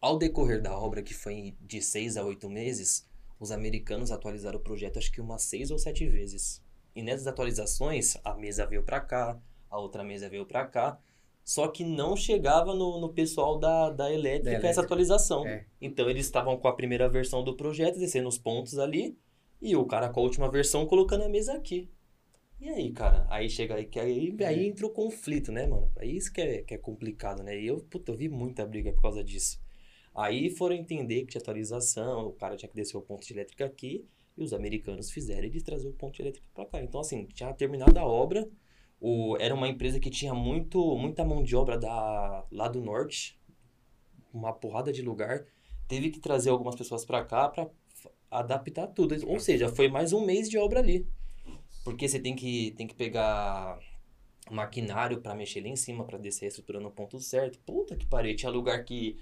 Ao 0.00 0.18
decorrer 0.18 0.60
da 0.60 0.78
obra, 0.78 1.02
que 1.02 1.14
foi 1.14 1.56
de 1.60 1.80
seis 1.80 2.16
a 2.16 2.24
oito 2.24 2.50
meses, 2.50 3.08
os 3.40 3.50
americanos 3.50 4.10
atualizaram 4.10 4.58
o 4.58 4.62
projeto 4.62 4.98
acho 4.98 5.10
que 5.10 5.20
umas 5.20 5.42
seis 5.44 5.70
ou 5.70 5.78
sete 5.78 6.06
vezes. 6.06 6.62
E 6.94 7.02
nessas 7.02 7.26
atualizações, 7.26 8.16
a 8.22 8.34
mesa 8.34 8.66
veio 8.66 8.82
pra 8.82 9.00
cá, 9.00 9.40
a 9.70 9.78
outra 9.78 10.04
mesa 10.04 10.28
veio 10.28 10.46
pra 10.46 10.66
cá, 10.66 10.98
só 11.44 11.68
que 11.68 11.84
não 11.84 12.16
chegava 12.16 12.74
no, 12.74 13.00
no 13.00 13.12
pessoal 13.12 13.58
da, 13.58 13.90
da 13.90 14.12
elétrica, 14.12 14.44
Da 14.44 14.56
essa 14.56 14.64
elétrica. 14.66 14.82
atualização. 14.82 15.46
É. 15.46 15.66
Então 15.80 16.08
eles 16.08 16.24
estavam 16.24 16.56
com 16.56 16.66
a 16.66 16.74
primeira 16.74 17.08
versão 17.08 17.44
do 17.44 17.54
projeto, 17.54 17.98
descendo 17.98 18.28
os 18.28 18.38
pontos 18.38 18.78
ali, 18.78 19.16
e 19.60 19.76
o 19.76 19.84
cara 19.84 20.08
com 20.08 20.20
a 20.20 20.22
última 20.22 20.50
versão 20.50 20.86
colocando 20.86 21.24
a 21.24 21.28
mesa 21.28 21.52
aqui. 21.52 21.90
E 22.60 22.68
aí, 22.68 22.92
cara? 22.92 23.26
Aí 23.28 23.50
chega 23.50 23.74
aí, 23.74 23.84
que 23.84 24.00
aí, 24.00 24.34
aí 24.42 24.66
entra 24.66 24.86
o 24.86 24.90
conflito, 24.90 25.52
né, 25.52 25.66
mano? 25.66 25.90
Aí 25.96 26.16
isso 26.16 26.32
que 26.32 26.40
é, 26.40 26.62
que 26.62 26.72
é 26.72 26.78
complicado, 26.78 27.42
né? 27.42 27.60
E 27.60 27.66
eu, 27.66 27.76
puta, 27.90 28.12
eu 28.12 28.16
vi 28.16 28.28
muita 28.28 28.64
briga 28.64 28.90
por 28.92 29.02
causa 29.02 29.22
disso. 29.22 29.60
Aí 30.14 30.48
foram 30.48 30.74
entender 30.74 31.22
que 31.22 31.32
tinha 31.32 31.40
atualização, 31.42 32.28
o 32.28 32.32
cara 32.32 32.56
tinha 32.56 32.68
que 32.68 32.74
descer 32.76 32.96
o 32.96 33.02
ponto 33.02 33.26
de 33.26 33.32
elétrica 33.34 33.66
aqui, 33.66 34.06
e 34.36 34.42
os 34.42 34.52
americanos 34.52 35.10
fizeram 35.10 35.44
ele 35.44 35.60
trazer 35.60 35.88
o 35.88 35.92
ponto 35.92 36.14
de 36.14 36.22
elétrica 36.22 36.46
pra 36.54 36.64
cá. 36.64 36.82
Então, 36.82 37.00
assim, 37.00 37.26
tinha 37.26 37.52
terminado 37.52 37.98
a 37.98 38.04
obra, 38.04 38.48
o, 39.04 39.36
era 39.40 39.54
uma 39.54 39.68
empresa 39.68 40.00
que 40.00 40.10
tinha 40.10 40.34
muito, 40.34 40.96
muita 40.96 41.24
mão 41.24 41.42
de 41.44 41.54
obra 41.56 41.78
da, 41.78 42.44
lá 42.50 42.68
do 42.68 42.80
norte, 42.80 43.38
uma 44.32 44.52
porrada 44.52 44.92
de 44.92 45.02
lugar, 45.02 45.46
teve 45.88 46.10
que 46.10 46.20
trazer 46.20 46.50
algumas 46.50 46.74
pessoas 46.76 47.04
pra 47.04 47.24
cá 47.24 47.48
pra 47.48 47.64
f- 47.64 48.08
adaptar 48.30 48.88
tudo. 48.88 49.14
Ou 49.28 49.40
seja, 49.40 49.68
foi 49.68 49.88
mais 49.88 50.12
um 50.12 50.24
mês 50.24 50.48
de 50.50 50.58
obra 50.58 50.80
ali. 50.80 51.06
Porque 51.84 52.08
você 52.08 52.18
tem 52.20 52.34
que, 52.36 52.72
tem 52.72 52.86
que 52.86 52.94
pegar 52.94 53.78
maquinário 54.50 55.20
pra 55.20 55.34
mexer 55.34 55.60
lá 55.62 55.68
em 55.68 55.76
cima, 55.76 56.04
pra 56.04 56.18
descer 56.18 56.46
a 56.46 56.48
estrutura 56.48 56.80
no 56.80 56.90
ponto 56.90 57.18
certo. 57.20 57.58
Puta 57.60 57.96
que 57.96 58.06
pariu, 58.06 58.36
tinha 58.36 58.50
lugar 58.50 58.84
que 58.84 59.18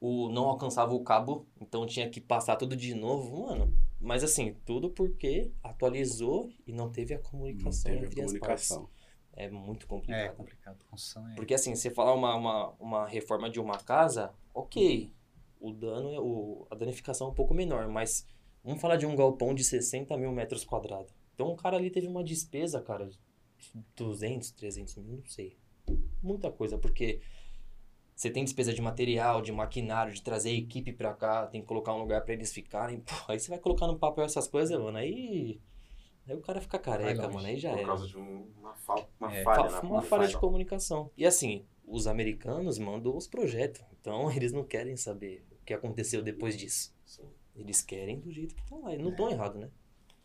o, 0.00 0.28
não 0.30 0.46
alcançava 0.46 0.94
o 0.94 1.02
cabo, 1.04 1.46
então 1.60 1.86
tinha 1.86 2.08
que 2.10 2.20
passar 2.20 2.56
tudo 2.56 2.76
de 2.76 2.94
novo, 2.94 3.46
mano. 3.48 3.74
Mas 4.00 4.24
assim, 4.24 4.54
tudo 4.66 4.90
porque 4.90 5.52
atualizou 5.62 6.50
e 6.66 6.72
não 6.72 6.90
teve 6.90 7.14
a 7.14 7.18
Não 7.18 7.22
comunicação 7.22 7.82
teve 7.82 8.06
a 8.06 8.08
entre 8.08 8.22
as 8.22 8.32
comunicação. 8.32 8.86
partes. 8.86 8.97
É 9.38 9.48
muito 9.48 9.84
É 9.84 9.88
complicado. 9.88 10.36
complicado. 10.36 10.78
Construção 10.90 11.28
é. 11.28 11.34
Porque 11.36 11.54
assim, 11.54 11.74
você 11.74 11.90
falar 11.90 12.12
uma, 12.12 12.34
uma, 12.34 12.68
uma 12.80 13.06
reforma 13.06 13.48
de 13.48 13.60
uma 13.60 13.78
casa, 13.78 14.34
ok. 14.52 15.12
O 15.60 15.72
dano, 15.72 16.12
é 16.12 16.20
o, 16.20 16.66
a 16.70 16.74
danificação 16.74 17.28
é 17.28 17.30
um 17.30 17.34
pouco 17.34 17.54
menor, 17.54 17.88
mas 17.88 18.26
vamos 18.64 18.80
falar 18.80 18.96
de 18.96 19.06
um 19.06 19.14
galpão 19.14 19.54
de 19.54 19.62
60 19.64 20.16
mil 20.16 20.32
metros 20.32 20.64
quadrados. 20.64 21.12
Então 21.34 21.48
o 21.52 21.56
cara 21.56 21.76
ali 21.76 21.90
teve 21.90 22.06
uma 22.08 22.22
despesa, 22.24 22.80
cara, 22.82 23.06
de 23.08 23.18
200, 23.96 24.50
300 24.52 24.96
mil, 24.96 25.18
não 25.18 25.26
sei. 25.26 25.56
Muita 26.22 26.50
coisa, 26.50 26.76
porque 26.76 27.20
você 28.14 28.30
tem 28.30 28.42
despesa 28.44 28.74
de 28.74 28.82
material, 28.82 29.40
de 29.40 29.52
maquinário, 29.52 30.12
de 30.12 30.20
trazer 30.22 30.50
equipe 30.50 30.92
pra 30.92 31.14
cá, 31.14 31.46
tem 31.46 31.60
que 31.60 31.66
colocar 31.68 31.94
um 31.94 31.98
lugar 31.98 32.24
pra 32.24 32.34
eles 32.34 32.52
ficarem. 32.52 33.00
Pô, 33.00 33.14
aí 33.28 33.38
você 33.38 33.48
vai 33.48 33.58
colocar 33.60 33.86
no 33.86 33.96
papel 33.98 34.24
essas 34.24 34.48
coisas, 34.48 34.76
mano, 34.80 34.98
aí. 34.98 35.60
Aí 36.28 36.36
o 36.36 36.40
cara 36.40 36.60
fica 36.60 36.78
careca, 36.78 37.28
mano, 37.28 37.46
aí 37.46 37.56
já 37.56 37.70
Por 37.70 37.78
era. 37.78 37.86
causa 37.86 38.06
de 38.06 38.18
um- 38.18 38.46
uma, 38.58 38.74
fal- 38.74 39.08
uma 39.18 39.34
É, 39.34 39.42
falha 39.42 39.70
Fa- 39.70 39.80
uma 39.86 40.02
falha 40.02 40.28
de 40.28 40.36
comunicação. 40.36 40.98
comunicação. 41.04 41.10
E 41.16 41.24
assim, 41.24 41.64
os 41.86 42.06
americanos 42.06 42.78
mandam 42.78 43.16
os 43.16 43.26
projetos. 43.26 43.80
Então, 44.00 44.28
eles 44.32 44.52
não 44.52 44.62
querem 44.64 44.96
saber 44.96 45.44
o 45.50 45.64
que 45.64 45.72
aconteceu 45.72 46.22
depois 46.22 46.56
disso. 46.56 46.94
Sim. 47.04 47.24
Eles 47.56 47.82
querem 47.82 48.20
do 48.20 48.30
jeito 48.30 48.54
que 48.54 48.60
estão 48.62 48.82
lá. 48.82 48.94
E 48.94 48.98
não 48.98 49.10
estão 49.10 49.30
errados, 49.30 49.60
né? 49.60 49.70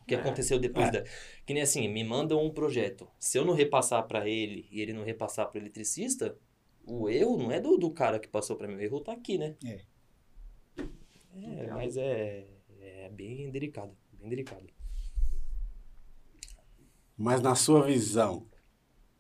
O 0.01 0.05
que 0.05 0.13
É. 0.15 0.17
aconteceu 0.19 0.59
depois 0.59 0.91
da. 0.91 1.03
Que 1.45 1.53
nem 1.53 1.63
assim, 1.63 1.87
me 1.87 2.03
mandam 2.03 2.43
um 2.45 2.51
projeto. 2.51 3.07
Se 3.17 3.37
eu 3.37 3.45
não 3.45 3.53
repassar 3.53 4.05
pra 4.05 4.27
ele 4.27 4.67
e 4.69 4.81
ele 4.81 4.91
não 4.91 5.03
repassar 5.05 5.49
pro 5.49 5.57
eletricista, 5.59 6.37
o 6.85 7.07
erro 7.09 7.37
não 7.37 7.49
é 7.49 7.61
do, 7.61 7.77
do 7.77 7.89
cara 7.89 8.19
que 8.19 8.27
passou 8.27 8.57
pra 8.57 8.67
mim. 8.67 8.75
O 8.75 8.81
erro 8.81 8.99
tá 8.99 9.13
aqui, 9.13 9.37
né? 9.37 9.55
É. 9.65 9.79
É, 11.35 11.67
mas 11.71 11.97
é, 11.97 12.45
é 12.79 13.09
bem 13.09 13.49
delicado. 13.49 13.95
Bem 14.11 14.29
delicado. 14.29 14.67
Mas 17.17 17.41
na 17.41 17.55
sua 17.55 17.83
visão, 17.85 18.47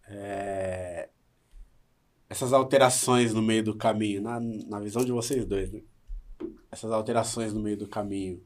é, 0.07 1.09
essas 2.29 2.51
alterações 2.53 3.33
no 3.33 3.41
meio 3.41 3.63
do 3.63 3.75
caminho, 3.75 4.21
na, 4.21 4.39
na 4.39 4.79
visão 4.79 5.05
de 5.05 5.11
vocês 5.11 5.45
dois, 5.45 5.71
né? 5.71 5.81
Essas 6.71 6.91
alterações 6.91 7.53
no 7.53 7.61
meio 7.61 7.77
do 7.77 7.87
caminho 7.87 8.43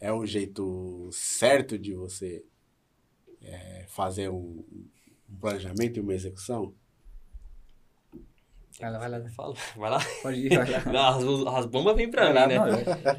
é 0.00 0.12
o 0.12 0.26
jeito 0.26 1.08
certo 1.10 1.78
de 1.78 1.94
você 1.94 2.44
é, 3.40 3.86
fazer 3.88 4.28
um, 4.30 4.64
um 5.28 5.36
planejamento 5.40 5.96
e 5.96 6.00
uma 6.00 6.14
execução? 6.14 6.74
Vai 8.80 8.90
lá, 8.90 8.98
vai 8.98 9.08
lá. 9.08 9.28
Fala, 9.30 9.54
vai 9.76 9.90
lá. 9.90 9.98
Pode 10.22 10.40
ir, 10.46 10.48
vai 10.58 10.92
lá. 10.92 11.08
As, 11.16 11.24
as 11.58 11.66
bombas 11.66 11.96
vêm 11.96 12.10
pra 12.10 12.24
Vai 12.24 12.32
mim, 12.32 12.38
lá, 12.38 12.46
né? 12.48 12.58
não, 12.58 12.66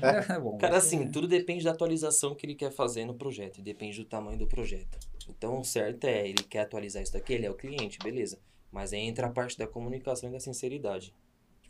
é- 0.10 0.26
é 0.36 0.40
bom. 0.40 0.58
Cara, 0.60 0.78
assim, 0.78 1.10
tudo 1.10 1.28
depende 1.28 1.64
da 1.64 1.72
atualização 1.72 2.36
que 2.36 2.46
ele 2.46 2.56
quer 2.56 2.72
fazer 2.72 3.06
no 3.06 3.14
projeto, 3.14 3.62
depende 3.62 3.98
do 3.98 4.06
tamanho 4.06 4.38
do 4.38 4.48
projeto. 4.48 4.98
Então, 5.30 5.60
o 5.60 5.64
certo 5.64 6.06
é, 6.06 6.28
ele 6.28 6.44
quer 6.44 6.62
atualizar 6.62 7.02
isso 7.02 7.14
daqui, 7.14 7.34
ele 7.34 7.46
é 7.46 7.50
o 7.52 7.56
cliente, 7.56 8.00
beleza. 8.00 8.40
Mas 8.72 8.94
aí 8.94 9.00
entra 9.00 9.28
a 9.28 9.32
parte 9.32 9.58
da 9.58 9.66
comunicação 9.68 10.30
e 10.30 10.32
da 10.34 10.40
sinceridade. 10.40 11.14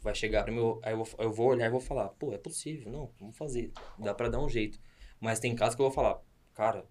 Vai 0.02 0.14
chegar 0.14 0.44
para 0.44 0.54
meu, 0.54 0.80
aí 0.84 0.94
eu 0.94 0.98
vou, 1.04 1.08
eu 1.20 1.32
vou 1.32 1.48
olhar 1.48 1.66
e 1.68 1.70
vou 1.72 1.80
falar, 1.80 2.10
pô, 2.10 2.32
é 2.34 2.38
possível, 2.38 2.92
não, 2.92 3.12
vamos 3.20 3.36
fazer, 3.38 3.72
dá 3.98 4.14
pra 4.14 4.30
dar 4.30 4.40
um 4.40 4.50
jeito. 4.50 4.80
Mas 5.20 5.40
tem 5.40 5.56
casos 5.56 5.76
que 5.76 5.82
eu 5.82 5.86
vou 5.86 5.94
falar, 5.94 6.20
cara, 6.54 6.86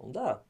não 0.00 0.10
dá. 0.10 0.42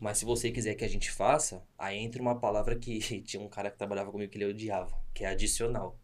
Mas 0.00 0.18
se 0.18 0.24
você 0.24 0.50
quiser 0.50 0.74
que 0.74 0.84
a 0.84 0.88
gente 0.88 1.10
faça, 1.10 1.62
aí 1.78 1.98
entra 1.98 2.22
uma 2.22 2.40
palavra 2.40 2.74
que 2.78 2.98
tinha 3.22 3.42
um 3.42 3.48
cara 3.48 3.70
que 3.70 3.78
trabalhava 3.78 4.10
comigo 4.10 4.32
que 4.32 4.38
ele 4.38 4.46
odiava, 4.46 4.98
que 5.14 5.24
é 5.24 5.28
adicional. 5.28 5.98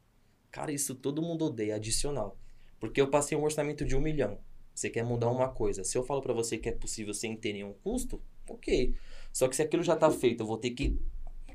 Cara, 0.50 0.70
isso 0.72 0.94
todo 0.94 1.22
mundo 1.22 1.46
odeia, 1.46 1.76
adicional. 1.76 2.36
Porque 2.78 3.00
eu 3.00 3.08
passei 3.08 3.36
um 3.36 3.42
orçamento 3.42 3.84
de 3.84 3.96
um 3.96 4.00
milhão. 4.00 4.38
Você 4.74 4.90
quer 4.90 5.02
mudar 5.04 5.30
uma 5.30 5.48
coisa. 5.48 5.82
Se 5.82 5.96
eu 5.96 6.04
falo 6.04 6.20
pra 6.20 6.34
você 6.34 6.58
que 6.58 6.68
é 6.68 6.72
possível 6.72 7.14
sem 7.14 7.34
ter 7.36 7.54
nenhum 7.54 7.72
custo, 7.72 8.22
ok. 8.48 8.94
Só 9.32 9.48
que 9.48 9.56
se 9.56 9.62
aquilo 9.62 9.82
já 9.82 9.96
tá 9.96 10.10
feito, 10.10 10.42
eu 10.42 10.46
vou 10.46 10.58
ter 10.58 10.70
que 10.70 11.00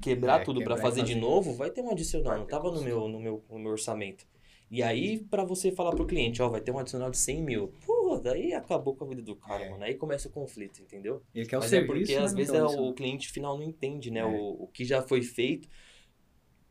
quebrar 0.01 0.41
É, 0.41 0.43
tudo 0.43 0.63
pra 0.63 0.75
quebrar 0.75 0.77
e 0.77 0.81
fazer 0.81 1.03
de 1.03 1.13
fazer. 1.13 1.19
novo, 1.19 1.53
vai 1.53 1.69
ter 1.69 1.81
um 1.81 1.91
adicional. 1.91 2.37
Não 2.39 2.47
tava 2.47 2.71
no 2.71 2.81
meu, 2.81 3.07
no, 3.07 3.19
meu, 3.19 3.43
no 3.49 3.59
meu 3.59 3.71
orçamento. 3.73 4.25
E 4.69 4.81
aí, 4.81 5.19
pra 5.19 5.43
você 5.43 5.71
falar 5.71 5.93
pro 5.93 6.07
cliente, 6.07 6.41
ó, 6.41 6.49
vai 6.49 6.61
ter 6.61 6.71
um 6.71 6.79
adicional 6.79 7.11
de 7.11 7.17
100 7.17 7.43
mil. 7.43 7.73
Pô, 8.11 8.19
daí 8.19 8.53
acabou 8.53 8.93
com 8.95 9.05
a 9.05 9.07
vida 9.07 9.21
do 9.21 9.35
cara, 9.37 9.63
É. 9.63 9.69
mano. 9.69 9.83
Aí 9.83 9.95
começa 9.95 10.27
o 10.27 10.31
conflito, 10.31 10.81
entendeu? 10.81 11.23
Ele 11.33 11.45
quer 11.45 11.57
o 11.57 11.61
Mas 11.61 11.69
serviço, 11.69 11.93
é 11.93 11.97
porque 11.99 12.15
às 12.15 12.33
vezes 12.33 12.51
quer 12.51 12.57
é 12.57 12.61
o 12.61 12.65
o 12.65 12.67
adicional. 12.67 12.93
cliente 12.93 13.31
final 13.31 13.57
não 13.57 13.63
entende, 13.63 14.11
né? 14.11 14.19
É. 14.19 14.25
O, 14.25 14.63
o 14.63 14.67
que 14.67 14.83
já 14.83 15.01
foi 15.01 15.21
feito. 15.21 15.69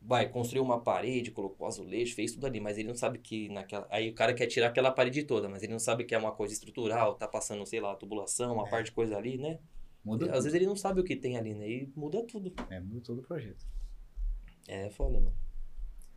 Vai, 0.03 0.27
construiu 0.29 0.63
uma 0.63 0.79
parede, 0.81 1.29
colocou 1.31 1.65
azulejo, 1.67 2.15
fez 2.15 2.31
tudo 2.33 2.45
ali, 2.47 2.59
mas 2.59 2.77
ele 2.77 2.87
não 2.87 2.95
sabe 2.95 3.19
que 3.19 3.49
naquela. 3.49 3.87
Aí 3.89 4.09
o 4.09 4.13
cara 4.15 4.33
quer 4.33 4.47
tirar 4.47 4.67
aquela 4.67 4.91
parede 4.91 5.23
toda, 5.23 5.47
mas 5.49 5.61
ele 5.63 5.71
não 5.71 5.79
sabe 5.79 6.03
que 6.03 6.13
é 6.13 6.17
uma 6.17 6.31
coisa 6.31 6.53
estrutural, 6.53 7.15
tá 7.15 7.27
passando, 7.27 7.65
sei 7.65 7.79
lá, 7.79 7.95
tubulação, 7.95 8.53
uma 8.55 8.67
É. 8.67 8.69
parte 8.69 8.85
de 8.87 8.91
coisa 8.93 9.15
ali, 9.17 9.37
né? 9.37 9.59
Muda 10.03 10.25
Às 10.35 10.43
vezes 10.43 10.53
ele 10.55 10.65
não 10.65 10.75
sabe 10.75 11.01
o 11.01 11.03
que 11.03 11.15
tem 11.15 11.37
ali, 11.37 11.53
né? 11.53 11.67
E 11.69 11.91
muda 11.95 12.23
tudo. 12.25 12.51
É, 12.71 12.79
muda 12.79 13.01
todo 13.01 13.19
o 13.19 13.21
projeto. 13.23 13.63
É 14.67 14.89
foda, 14.89 15.19
mano. 15.19 15.35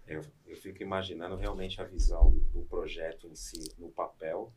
Eu, 0.07 0.23
eu 0.47 0.57
fico 0.57 0.83
imaginando 0.83 1.37
realmente 1.37 1.81
a 1.81 1.85
visão 1.85 2.31
do 2.55 2.63
projeto 2.63 3.27
em 3.27 3.35
si 3.35 3.59
no 3.79 3.89
papel 3.91 4.53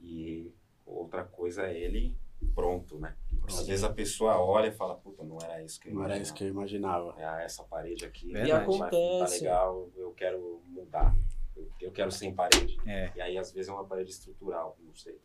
e 0.00 0.52
outra 0.84 1.24
coisa 1.24 1.66
é 1.66 1.78
ele 1.78 2.16
pronto, 2.54 2.98
né? 2.98 3.16
Às 3.48 3.66
vezes 3.66 3.84
a 3.84 3.92
pessoa 3.92 4.38
olha 4.40 4.66
e 4.68 4.72
fala, 4.72 4.94
puta, 4.96 5.22
não 5.24 5.38
era 5.40 5.62
isso 5.62 5.80
que 5.80 5.88
eu 5.88 5.94
Não 5.94 6.02
era 6.04 6.16
imaginava. 6.16 6.22
isso 6.22 6.34
que 6.34 6.44
eu 6.44 6.48
imaginava. 6.48 7.14
Ah, 7.18 7.42
essa 7.42 7.64
parede 7.64 8.04
aqui 8.04 8.32
não 8.32 8.40
vai- 8.40 8.48
tá 8.50 8.58
acontece. 8.62 9.40
legal, 9.44 9.90
eu 9.96 10.12
quero 10.12 10.60
mudar. 10.66 11.16
Eu, 11.56 11.70
eu 11.80 11.90
quero 11.92 12.10
sem 12.12 12.34
parede. 12.34 12.76
É. 12.86 13.10
E 13.16 13.20
aí 13.20 13.38
às 13.38 13.50
vezes 13.52 13.68
é 13.68 13.72
uma 13.72 13.84
parede 13.84 14.10
estrutural, 14.10 14.76
não 14.80 14.94
sei. 14.94 15.18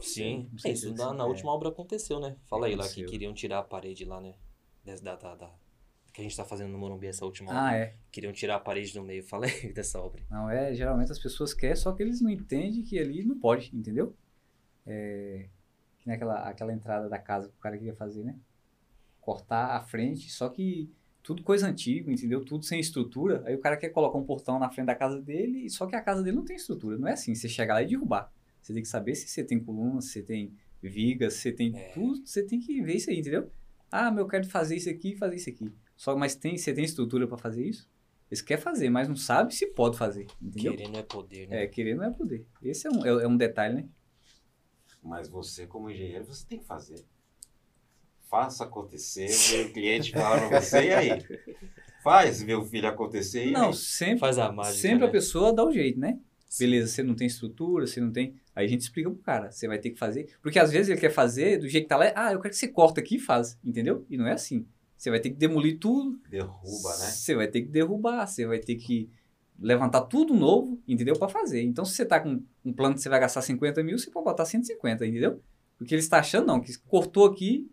Sim. 0.00 0.48
com 0.62 0.68
É, 0.68 0.72
isso 0.72 0.94
na, 0.94 1.12
na 1.12 1.24
é. 1.24 1.26
última 1.26 1.52
obra 1.52 1.68
aconteceu, 1.70 2.20
né? 2.20 2.36
Fala 2.44 2.66
aí 2.66 2.76
lá 2.76 2.86
que 2.88 3.04
queriam 3.04 3.32
tirar 3.34 3.58
a 3.60 3.62
parede 3.64 4.04
lá, 4.04 4.20
né? 4.20 4.34
Da, 4.84 4.94
da, 5.16 5.34
da- 5.34 5.54
que 6.12 6.20
a 6.20 6.24
gente 6.24 6.36
tá 6.36 6.44
fazendo 6.44 6.70
no 6.70 6.78
Morumbi 6.78 7.06
essa 7.06 7.24
última 7.24 7.50
obra. 7.50 7.62
Ah, 7.62 7.74
é. 7.74 7.94
Queriam 8.10 8.32
tirar 8.32 8.56
a 8.56 8.60
parede 8.60 8.92
do 8.92 9.02
meio. 9.02 9.22
Fala 9.28 9.46
aí 9.46 9.72
dessa 9.72 9.98
obra. 10.00 10.22
Não, 10.30 10.50
é, 10.50 10.74
geralmente 10.74 11.10
as 11.10 11.18
pessoas 11.18 11.54
querem, 11.54 11.76
só 11.76 11.92
que 11.92 12.02
eles 12.02 12.20
não 12.20 12.30
entendem 12.30 12.82
que 12.82 12.98
ali 12.98 13.24
não 13.24 13.38
pode, 13.38 13.74
entendeu? 13.74 14.14
É, 14.86 15.46
que 15.98 16.06
nem 16.06 16.16
aquela, 16.16 16.48
aquela 16.48 16.72
entrada 16.72 17.08
da 17.08 17.18
casa 17.18 17.48
que 17.48 17.54
o 17.56 17.60
cara 17.60 17.78
queria 17.78 17.94
fazer, 17.94 18.22
né? 18.24 18.36
Cortar 19.20 19.76
a 19.76 19.80
frente, 19.80 20.30
só 20.30 20.48
que 20.48 20.90
tudo 21.22 21.42
coisa 21.44 21.68
antiga, 21.68 22.10
entendeu? 22.12 22.44
Tudo 22.44 22.64
sem 22.64 22.80
estrutura. 22.80 23.42
Aí 23.46 23.54
o 23.54 23.60
cara 23.60 23.76
quer 23.76 23.90
colocar 23.90 24.18
um 24.18 24.24
portão 24.24 24.58
na 24.58 24.68
frente 24.68 24.86
da 24.86 24.94
casa 24.96 25.20
dele, 25.20 25.70
só 25.70 25.86
que 25.86 25.94
a 25.94 26.00
casa 26.00 26.22
dele 26.22 26.36
não 26.36 26.44
tem 26.44 26.56
estrutura. 26.56 26.98
Não 26.98 27.06
é 27.06 27.12
assim, 27.12 27.34
você 27.34 27.48
chegar 27.48 27.74
lá 27.74 27.82
e 27.82 27.86
derrubar. 27.86 28.32
Você 28.60 28.72
tem 28.74 28.82
que 28.82 28.88
saber 28.88 29.14
se 29.14 29.28
você 29.28 29.44
tem 29.44 29.60
coluna, 29.60 30.00
se 30.00 30.08
você 30.10 30.22
tem 30.22 30.52
vigas, 30.82 31.34
se 31.34 31.42
você 31.42 31.52
tem 31.52 31.76
É. 31.76 31.90
tudo, 31.92 32.26
você 32.26 32.42
tem 32.42 32.58
que 32.58 32.82
ver 32.82 32.96
isso 32.96 33.08
aí, 33.10 33.20
entendeu? 33.20 33.48
Ah, 33.90 34.10
mas 34.10 34.18
eu 34.18 34.26
quero 34.26 34.46
fazer 34.48 34.74
isso 34.76 34.90
aqui 34.90 35.12
e 35.12 35.16
fazer 35.16 35.36
isso 35.36 35.48
aqui. 35.50 35.72
Só, 36.02 36.16
mas 36.16 36.34
tem, 36.34 36.58
você 36.58 36.74
tem 36.74 36.82
estrutura 36.84 37.28
para 37.28 37.38
fazer 37.38 37.64
isso? 37.64 37.88
Eles 38.28 38.42
querem 38.42 38.60
fazer, 38.60 38.90
mas 38.90 39.08
não 39.08 39.14
sabe 39.14 39.54
se 39.54 39.68
pode 39.68 39.96
fazer, 39.96 40.26
entendeu? 40.42 40.72
Querer 40.72 40.88
não 40.88 40.98
é 40.98 41.02
poder, 41.04 41.46
né? 41.46 41.62
É, 41.62 41.66
querer 41.68 41.94
não 41.94 42.02
é 42.02 42.10
poder. 42.10 42.44
Esse 42.60 42.88
é 42.88 42.90
um, 42.90 43.06
é, 43.06 43.22
é 43.22 43.28
um 43.28 43.36
detalhe, 43.36 43.76
né? 43.76 43.88
Mas 45.00 45.28
você, 45.28 45.64
como 45.64 45.88
engenheiro, 45.88 46.24
você 46.24 46.44
tem 46.44 46.58
que 46.58 46.64
fazer. 46.66 47.04
faça 48.28 48.64
acontecer, 48.64 49.28
o 49.64 49.72
cliente 49.72 50.10
fala 50.10 50.48
pra 50.48 50.60
você, 50.60 50.88
e 50.88 50.92
aí? 50.92 51.24
Faz 52.02 52.42
meu 52.42 52.64
filho 52.64 52.88
acontecer, 52.88 53.46
e 53.46 53.52
Não, 53.52 53.68
aí? 53.68 53.74
sempre, 53.74 54.18
Faz 54.18 54.38
a 54.38 54.50
mágica, 54.50 54.78
sempre 54.78 55.02
né? 55.02 55.06
a 55.06 55.10
pessoa 55.12 55.52
dá 55.52 55.64
o 55.64 55.70
jeito, 55.70 56.00
né? 56.00 56.18
Beleza, 56.58 56.88
você 56.88 57.04
não 57.04 57.14
tem 57.14 57.28
estrutura, 57.28 57.86
você 57.86 58.00
não 58.00 58.10
tem. 58.10 58.34
Aí 58.56 58.66
a 58.66 58.68
gente 58.68 58.80
explica 58.80 59.08
pro 59.08 59.20
cara, 59.20 59.52
você 59.52 59.68
vai 59.68 59.78
ter 59.78 59.90
que 59.90 60.00
fazer. 60.00 60.36
Porque 60.42 60.58
às 60.58 60.72
vezes 60.72 60.88
ele 60.88 61.00
quer 61.00 61.10
fazer 61.10 61.58
do 61.58 61.68
jeito 61.68 61.84
que 61.84 61.88
tá 61.90 61.96
lá, 61.96 62.12
ah, 62.16 62.32
eu 62.32 62.40
quero 62.40 62.50
que 62.52 62.58
você 62.58 62.66
corta 62.66 63.00
aqui 63.00 63.18
e 63.18 63.20
faz, 63.20 63.56
entendeu? 63.62 64.04
E 64.10 64.16
não 64.16 64.26
é 64.26 64.32
assim. 64.32 64.66
Você 65.02 65.10
vai 65.10 65.18
ter 65.18 65.30
que 65.30 65.36
demolir 65.36 65.80
tudo. 65.80 66.16
Derruba, 66.30 66.90
né? 66.90 67.06
Você 67.10 67.34
vai 67.34 67.48
ter 67.48 67.62
que 67.62 67.66
derrubar, 67.66 68.24
você 68.24 68.46
vai 68.46 68.60
ter 68.60 68.76
que 68.76 69.10
levantar 69.58 70.02
tudo 70.02 70.32
novo, 70.32 70.80
entendeu? 70.86 71.18
Pra 71.18 71.28
fazer. 71.28 71.60
Então, 71.60 71.84
se 71.84 71.96
você 71.96 72.06
tá 72.06 72.20
com 72.20 72.40
um 72.64 72.72
plano 72.72 72.94
que 72.94 73.00
você 73.00 73.08
vai 73.08 73.18
gastar 73.18 73.42
50 73.42 73.82
mil, 73.82 73.98
você 73.98 74.12
pode 74.12 74.22
botar 74.26 74.44
150, 74.44 75.04
entendeu? 75.04 75.42
Porque 75.76 75.92
ele 75.92 76.02
está 76.02 76.20
achando, 76.20 76.46
não, 76.46 76.60
que 76.60 76.78
cortou 76.86 77.24
aqui, 77.26 77.68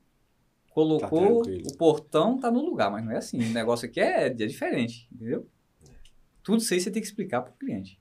colocou, 0.71 1.43
tranquilo. 1.43 1.67
o 1.71 1.77
portão 1.77 2.39
tá 2.39 2.49
no 2.49 2.65
lugar, 2.65 2.89
mas 2.89 3.05
não 3.05 3.11
é 3.11 3.17
assim. 3.17 3.37
O 3.37 3.53
negócio 3.53 3.87
aqui 3.87 3.99
é, 3.99 4.25
é 4.25 4.29
diferente, 4.31 5.07
entendeu? 5.13 5.47
Tudo 6.41 6.63
isso 6.63 6.73
aí 6.73 6.81
você 6.81 6.89
tem 6.89 6.99
que 6.99 7.07
explicar 7.07 7.43
pro 7.43 7.53
cliente. 7.53 7.99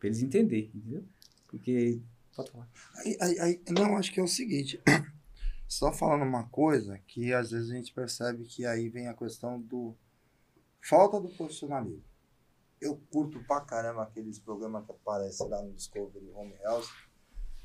Pra 0.00 0.08
eles 0.08 0.20
entenderem, 0.20 0.68
entendeu? 0.74 1.04
Porque. 1.46 2.00
Pode 2.34 2.50
falar. 2.50 2.68
Aí, 2.96 3.16
aí, 3.20 3.38
aí- 3.38 3.60
não, 3.70 3.96
acho 3.96 4.10
que 4.12 4.18
é 4.18 4.22
o 4.24 4.26
seguinte. 4.26 4.80
Só 5.72 5.90
falando 5.90 6.24
uma 6.24 6.46
coisa 6.50 6.98
que 6.98 7.32
às 7.32 7.50
vezes 7.50 7.70
a 7.70 7.74
gente 7.74 7.94
percebe 7.94 8.44
que 8.44 8.66
aí 8.66 8.90
vem 8.90 9.08
a 9.08 9.14
questão 9.14 9.58
do 9.58 9.96
falta 10.82 11.18
do 11.18 11.30
profissionalismo. 11.30 12.04
Eu 12.78 13.00
curto 13.10 13.42
pra 13.44 13.62
caramba 13.62 14.02
aqueles 14.02 14.38
programas 14.38 14.84
que 14.84 14.92
aparecem 14.92 15.48
lá 15.48 15.62
no 15.62 15.72
Discovery 15.72 16.30
Home 16.34 16.54
Health, 16.60 16.90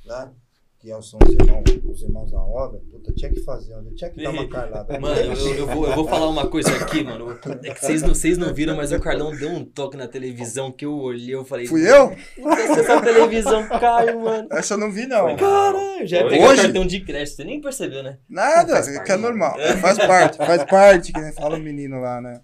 né? 0.05 0.33
Que 0.79 0.89
são 1.01 1.19
os 1.23 1.33
irmãos, 1.33 1.63
os 1.85 2.03
irmãos 2.03 2.31
da 2.31 2.39
obra. 2.39 2.79
Puta, 2.91 3.11
tinha 3.11 3.31
que 3.31 3.41
fazer, 3.43 3.73
eu 3.73 3.95
tinha 3.95 4.11
que 4.11 4.21
dar 4.21 4.29
uma 4.29 4.45
carlada. 4.49 4.99
Mano, 4.99 5.19
eu, 5.19 5.55
eu 5.55 5.67
vou, 5.67 5.87
eu 5.87 5.95
vou 5.95 6.07
falar 6.07 6.29
uma 6.29 6.47
coisa 6.47 6.69
aqui, 6.75 7.03
mano. 7.03 7.31
É 7.63 7.73
que 7.73 7.79
vocês 7.83 8.03
não, 8.03 8.09
vocês 8.09 8.37
não 8.37 8.53
viram, 8.53 8.75
mas 8.75 8.91
o 8.91 8.99
Carlão 8.99 9.35
deu 9.35 9.49
um 9.49 9.65
toque 9.65 9.97
na 9.97 10.07
televisão 10.07 10.71
que 10.71 10.85
eu 10.85 10.93
olhei 10.93 11.33
eu 11.33 11.43
falei. 11.43 11.65
Fui 11.65 11.81
eu? 11.81 12.15
Essa 12.51 13.01
televisão 13.01 13.67
cai, 13.67 14.13
mano. 14.13 14.47
Essa 14.51 14.75
eu 14.75 14.77
não 14.77 14.91
vi, 14.91 15.07
não. 15.07 15.35
Caralho, 15.35 16.05
já 16.05 16.17
ia 16.17 16.29
pegar 16.29 16.47
Hoje? 16.47 16.61
cartão 16.61 16.85
de 16.85 16.99
crédito, 17.03 17.35
você 17.35 17.43
nem 17.43 17.59
percebeu, 17.59 18.03
né? 18.03 18.19
Nada, 18.29 19.03
que 19.03 19.11
é 19.11 19.17
normal. 19.17 19.59
É, 19.59 19.75
faz 19.77 19.97
parte, 19.97 20.37
faz 20.37 20.63
parte, 20.63 21.11
que 21.11 21.19
nem 21.19 21.33
fala 21.33 21.57
o 21.57 21.59
menino 21.59 21.99
lá, 21.99 22.21
né? 22.21 22.41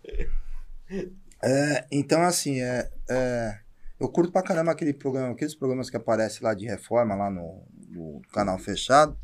É, 1.44 1.86
então, 1.92 2.22
assim, 2.24 2.62
é, 2.62 2.90
é, 3.08 3.58
eu 4.00 4.10
curto 4.10 4.32
pra 4.32 4.42
caramba 4.42 4.72
aquele 4.72 4.94
programa, 4.94 5.34
aqueles 5.34 5.54
programas 5.54 5.90
que 5.90 5.98
aparecem 5.98 6.40
lá 6.42 6.54
de 6.54 6.66
reforma, 6.66 7.16
lá 7.16 7.30
no, 7.30 7.64
no 7.94 8.22
canal 8.34 8.58
fechado. 8.58 9.18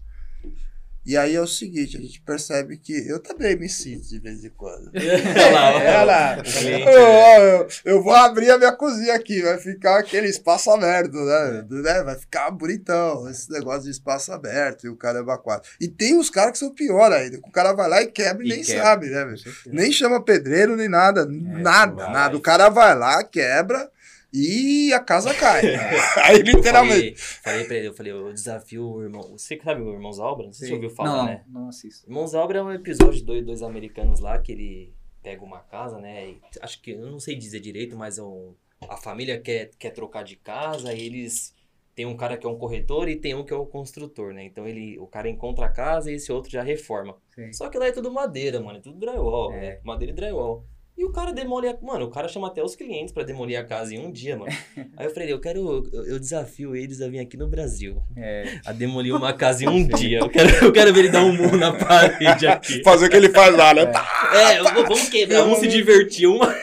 E 1.05 1.17
aí 1.17 1.33
é 1.33 1.41
o 1.41 1.47
seguinte, 1.47 1.97
a 1.97 1.99
gente 1.99 2.21
percebe 2.21 2.77
que 2.77 2.91
eu 3.09 3.19
também 3.19 3.55
me 3.57 3.67
sinto 3.67 4.07
de 4.09 4.19
vez 4.19 4.43
em 4.43 4.49
quando. 4.49 4.91
Olha 4.93 5.49
lá. 5.51 5.81
É 5.81 6.03
lá. 6.03 6.37
O 6.39 6.43
cliente, 6.43 6.87
Eu, 6.87 7.01
eu, 7.01 7.67
eu 7.85 8.03
vou 8.03 8.13
abrir 8.13 8.51
a 8.51 8.57
minha 8.59 8.73
cozinha 8.73 9.15
aqui, 9.15 9.41
vai 9.41 9.57
ficar 9.57 9.97
aquele 9.97 10.27
espaço 10.27 10.69
aberto, 10.69 11.13
né? 11.15 11.65
né? 11.67 12.03
Vai 12.03 12.15
ficar 12.15 12.51
bonitão, 12.51 13.27
esse 13.27 13.49
negócio 13.49 13.83
de 13.85 13.91
espaço 13.91 14.31
aberto 14.31 14.85
e 14.85 14.89
o 14.89 14.95
caramba 14.95 15.37
quatro. 15.37 15.71
E 15.81 15.87
tem 15.87 16.15
os 16.19 16.29
caras 16.29 16.51
que 16.51 16.57
são 16.59 16.75
pior 16.75 17.11
ainda, 17.11 17.39
o 17.39 17.51
cara 17.51 17.73
vai 17.73 17.89
lá 17.89 18.03
e 18.03 18.07
quebra 18.07 18.43
e, 18.43 18.47
E 18.47 18.49
nem 18.49 18.63
quebra. 18.63 18.83
sabe, 18.83 19.07
né? 19.07 19.35
Nem 19.67 19.91
chama 19.91 20.21
pedreiro, 20.23 20.75
nem 20.75 20.89
nada, 20.89 21.25
nada, 21.25 22.03
vai. 22.03 22.13
nada. 22.13 22.37
O 22.37 22.41
cara 22.41 22.69
vai 22.69 22.95
lá, 22.95 23.23
quebra 23.23 23.89
e 24.33 24.93
a 24.93 24.99
casa 24.99 25.33
cai. 25.33 25.61
Aí, 26.23 26.39
literalmente. 26.41 27.15
Falei, 27.15 27.43
falei 27.43 27.63
pra 27.65 27.75
ele, 27.77 27.87
eu 27.87 27.93
falei, 27.93 28.11
eu 28.11 28.33
desafio 28.33 28.85
o 28.87 29.03
irmão. 29.03 29.37
Você 29.37 29.59
sabe 29.63 29.81
o 29.81 29.93
Irmãos 29.93 30.17
da 30.17 30.23
Obra? 30.23 30.45
Não 30.45 30.53
sei 30.53 30.67
se 30.67 30.69
você 30.69 30.75
ouviu 30.75 30.89
falar, 30.89 31.17
não, 31.17 31.25
né? 31.25 31.43
não, 31.47 31.61
não 31.61 31.69
assisto. 31.69 32.07
Irmãos 32.07 32.31
da 32.31 32.41
Obra 32.41 32.59
é 32.59 32.63
um 32.63 32.71
episódio 32.71 33.19
de 33.19 33.23
dois, 33.23 33.45
dois 33.45 33.61
americanos 33.63 34.19
lá 34.19 34.37
que 34.39 34.51
ele 34.51 34.93
pega 35.21 35.43
uma 35.43 35.59
casa, 35.59 35.99
né? 35.99 36.29
e 36.29 36.41
acho 36.61 36.81
que, 36.81 36.91
eu 36.91 37.11
não 37.11 37.19
sei 37.19 37.35
dizer 37.35 37.59
direito, 37.59 37.97
mas 37.97 38.17
é 38.17 38.23
um, 38.23 38.53
a 38.87 38.97
família 38.97 39.39
quer, 39.39 39.71
quer 39.77 39.91
trocar 39.91 40.23
de 40.23 40.35
casa 40.35 40.93
e 40.93 41.05
eles. 41.05 41.53
Tem 41.95 42.05
um 42.05 42.15
cara 42.15 42.37
que 42.37 42.47
é 42.47 42.49
um 42.49 42.57
corretor 42.57 43.09
e 43.09 43.17
tem 43.17 43.35
um 43.35 43.43
que 43.43 43.51
é 43.51 43.57
o 43.57 43.65
construtor, 43.65 44.33
né? 44.33 44.45
Então 44.45 44.65
ele, 44.65 44.97
o 44.99 45.05
cara 45.05 45.29
encontra 45.29 45.65
a 45.65 45.69
casa 45.69 46.09
e 46.09 46.15
esse 46.15 46.31
outro 46.31 46.49
já 46.49 46.63
reforma. 46.63 47.17
Sim. 47.35 47.51
Só 47.51 47.67
que 47.67 47.77
lá 47.77 47.87
é 47.87 47.91
tudo 47.91 48.09
madeira, 48.09 48.61
mano. 48.61 48.77
É 48.77 48.81
tudo 48.81 48.97
drywall, 48.97 49.51
É. 49.51 49.59
né? 49.59 49.79
Madeira 49.83 50.13
e 50.13 50.15
drywall. 50.15 50.65
E 50.99 51.05
o 51.05 51.11
cara 51.13 51.31
demole 51.31 51.69
a... 51.69 51.77
Mano, 51.81 52.05
o 52.05 52.09
cara 52.09 52.27
chama 52.27 52.47
até 52.47 52.61
os 52.61 52.75
clientes 52.75 53.13
pra 53.13 53.23
demolir 53.23 53.57
a 53.57 53.63
casa 53.63 53.95
em 53.95 54.05
um 54.05 54.11
dia, 54.11 54.35
mano. 54.35 54.51
Aí 54.97 55.05
eu 55.05 55.11
falei, 55.13 55.31
eu 55.31 55.39
quero... 55.39 55.87
Eu, 55.93 56.05
eu 56.05 56.19
desafio 56.19 56.75
eles 56.75 56.99
a 57.01 57.07
vir 57.07 57.19
aqui 57.19 57.37
no 57.37 57.47
Brasil. 57.47 58.01
É, 58.17 58.59
A 58.65 58.73
demolir 58.73 59.15
uma 59.15 59.31
casa 59.31 59.63
em 59.63 59.67
um 59.69 59.87
dia. 59.87 60.19
Eu 60.19 60.29
quero, 60.29 60.65
eu 60.65 60.71
quero 60.73 60.93
ver 60.93 60.99
ele 60.99 61.09
dar 61.09 61.23
um 61.23 61.31
murro 61.33 61.55
na 61.55 61.71
parede 61.71 62.45
aqui. 62.47 62.83
Fazer 62.83 63.05
o 63.05 63.09
que 63.09 63.15
ele 63.15 63.29
faz 63.29 63.55
lá, 63.55 63.73
né? 63.73 63.83
É, 64.33 64.61
v- 64.61 64.83
vamos 64.83 65.07
quebrar, 65.07 65.41
vamos 65.43 65.59
se 65.59 65.67
divertir. 65.67 66.27
Uma... 66.27 66.53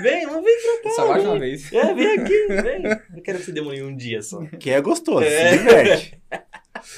vem, 0.00 0.26
vamos 0.26 0.44
vir 0.44 0.56
pra 0.62 0.90
cá. 0.90 0.96
só 0.96 1.08
mais 1.08 1.22
vem. 1.22 1.32
uma 1.32 1.38
vez. 1.40 1.72
É, 1.72 1.94
vem 1.94 2.06
aqui, 2.12 2.46
vem. 2.48 2.82
Eu 3.16 3.22
quero 3.22 3.38
que 3.38 3.44
você 3.44 3.52
demole 3.52 3.78
em 3.78 3.82
um 3.82 3.96
dia 3.96 4.22
só. 4.22 4.40
Que 4.60 4.70
é 4.70 4.80
gostoso, 4.80 5.24
É. 5.24 5.50
se 5.50 5.58
diverte. 5.58 6.18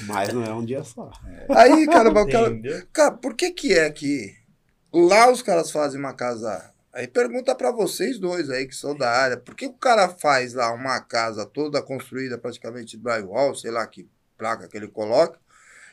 Mas 0.05 0.33
não 0.33 0.43
é 0.43 0.53
um 0.53 0.63
dia 0.65 0.83
só. 0.83 1.09
Aí, 1.49 1.85
caramba, 1.87 2.21
o 2.23 2.29
cara, 2.29 2.49
Entendeu? 2.49 2.83
Cara, 2.93 3.11
por 3.11 3.35
que 3.35 3.51
que 3.51 3.73
é 3.73 3.89
que 3.89 4.35
lá 4.93 5.31
os 5.31 5.41
caras 5.41 5.71
fazem 5.71 5.99
uma 5.99 6.13
casa... 6.13 6.73
Aí 6.93 7.07
pergunta 7.07 7.53
pra 7.53 7.71
vocês 7.71 8.17
dois 8.17 8.49
aí 8.49 8.67
que 8.67 8.75
são 8.75 8.95
da 8.95 9.09
área, 9.09 9.37
por 9.37 9.55
que 9.55 9.67
o 9.67 9.73
cara 9.73 10.09
faz 10.09 10.53
lá 10.53 10.73
uma 10.73 10.99
casa 10.99 11.45
toda 11.45 11.81
construída 11.81 12.39
praticamente 12.39 12.97
de 12.97 13.03
drywall, 13.03 13.53
sei 13.53 13.69
lá 13.69 13.85
que 13.85 14.09
placa 14.35 14.67
que 14.67 14.75
ele 14.75 14.87
coloca, 14.87 15.39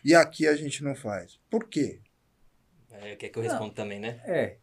e 0.02 0.14
aqui 0.14 0.46
a 0.46 0.56
gente 0.56 0.82
não 0.82 0.94
faz? 0.94 1.38
Por 1.50 1.68
quê? 1.68 2.00
É, 2.90 3.16
quer 3.16 3.28
que 3.28 3.38
eu 3.38 3.42
responda 3.42 3.74
também, 3.74 4.00
né? 4.00 4.20
É. 4.24 4.56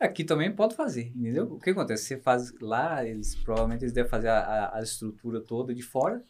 Aqui 0.00 0.24
também 0.24 0.54
pode 0.54 0.76
fazer, 0.76 1.12
entendeu? 1.14 1.44
O 1.52 1.58
que 1.58 1.70
acontece? 1.70 2.04
Você 2.04 2.16
faz 2.18 2.52
lá, 2.60 3.04
eles 3.04 3.34
provavelmente 3.34 3.82
eles 3.84 3.92
devem 3.92 4.10
fazer 4.10 4.28
a, 4.28 4.72
a, 4.74 4.80
estrutura 4.82 5.40
toda 5.40 5.74
de 5.74 5.82
fora. 5.82 6.22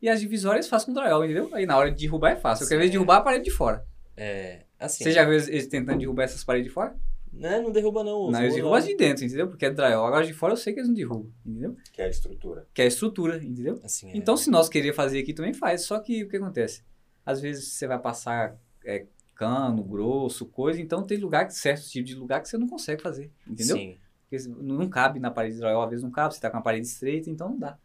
E 0.00 0.08
as 0.08 0.20
divisórias 0.20 0.68
faz 0.68 0.84
com 0.84 0.92
drywall, 0.92 1.24
entendeu? 1.24 1.50
Aí 1.54 1.66
na 1.66 1.76
hora 1.76 1.90
de 1.90 2.00
derrubar 2.00 2.30
é 2.30 2.36
fácil. 2.36 2.64
Eu 2.64 2.68
quero 2.68 2.80
ver 2.80 2.90
derrubar 2.90 3.18
a 3.18 3.20
parede 3.20 3.44
de 3.44 3.50
fora. 3.50 3.86
É, 4.16 4.65
assim... 4.78 5.04
Você 5.04 5.12
já 5.12 5.24
viu 5.24 5.34
eles, 5.34 5.66
tentando 5.66 5.98
derrubar 5.98 6.24
essas 6.24 6.44
paredes 6.44 6.68
de 6.68 6.74
fora? 6.74 6.96
Né, 7.32 7.60
não 7.60 7.70
derruba 7.70 8.02
não. 8.02 8.30
não, 8.30 8.40
eles 8.40 8.54
derrubam 8.54 8.78
as 8.78 8.86
de 8.86 8.96
dentro, 8.96 9.24
entendeu? 9.24 9.46
Porque 9.46 9.66
é 9.66 9.70
drywall. 9.70 10.06
Agora 10.06 10.24
de 10.26 10.32
fora 10.32 10.54
eu 10.54 10.56
sei 10.56 10.72
que 10.72 10.80
eles 10.80 10.88
não 10.88 10.94
derrubam, 10.94 11.30
entendeu? 11.44 11.76
Que 11.92 12.00
é 12.00 12.06
a 12.06 12.08
estrutura. 12.08 12.66
Que 12.72 12.80
é 12.80 12.84
a 12.86 12.88
estrutura, 12.88 13.36
entendeu? 13.36 13.78
Assim, 13.84 14.10
é. 14.10 14.16
Então, 14.16 14.36
se 14.36 14.50
nós 14.50 14.68
queria 14.68 14.94
fazer 14.94 15.18
aqui, 15.18 15.34
também 15.34 15.52
faz. 15.52 15.82
Só 15.82 15.98
que 16.00 16.24
o 16.24 16.28
que 16.28 16.36
acontece? 16.38 16.82
Às 17.26 17.40
vezes 17.40 17.72
você 17.72 17.86
vai 17.86 17.98
passar 17.98 18.58
é, 18.84 19.04
cano, 19.34 19.84
grosso, 19.84 20.46
coisa. 20.46 20.80
Então, 20.80 21.02
tem 21.02 21.18
lugar, 21.18 21.50
certos 21.50 21.90
tipos 21.90 22.08
de 22.08 22.16
lugar 22.16 22.40
que 22.40 22.48
você 22.48 22.56
não 22.56 22.66
consegue 22.66 23.02
fazer, 23.02 23.30
entendeu? 23.46 23.76
Sim. 23.76 23.98
Porque 24.28 24.48
não 24.48 24.78
não 24.78 24.88
cabe 24.88 25.20
na 25.20 25.30
parede 25.30 25.56
de 25.56 25.60
drywall, 25.60 25.84
às 25.84 25.90
vezes 25.90 26.02
não 26.02 26.10
cabe. 26.10 26.34
Você 26.34 26.40
tá 26.40 26.50
com 26.50 26.56
a 26.56 26.62
parede 26.62 26.86
estreita, 26.86 27.28
então 27.28 27.50
não 27.50 27.58
dá. 27.58 27.78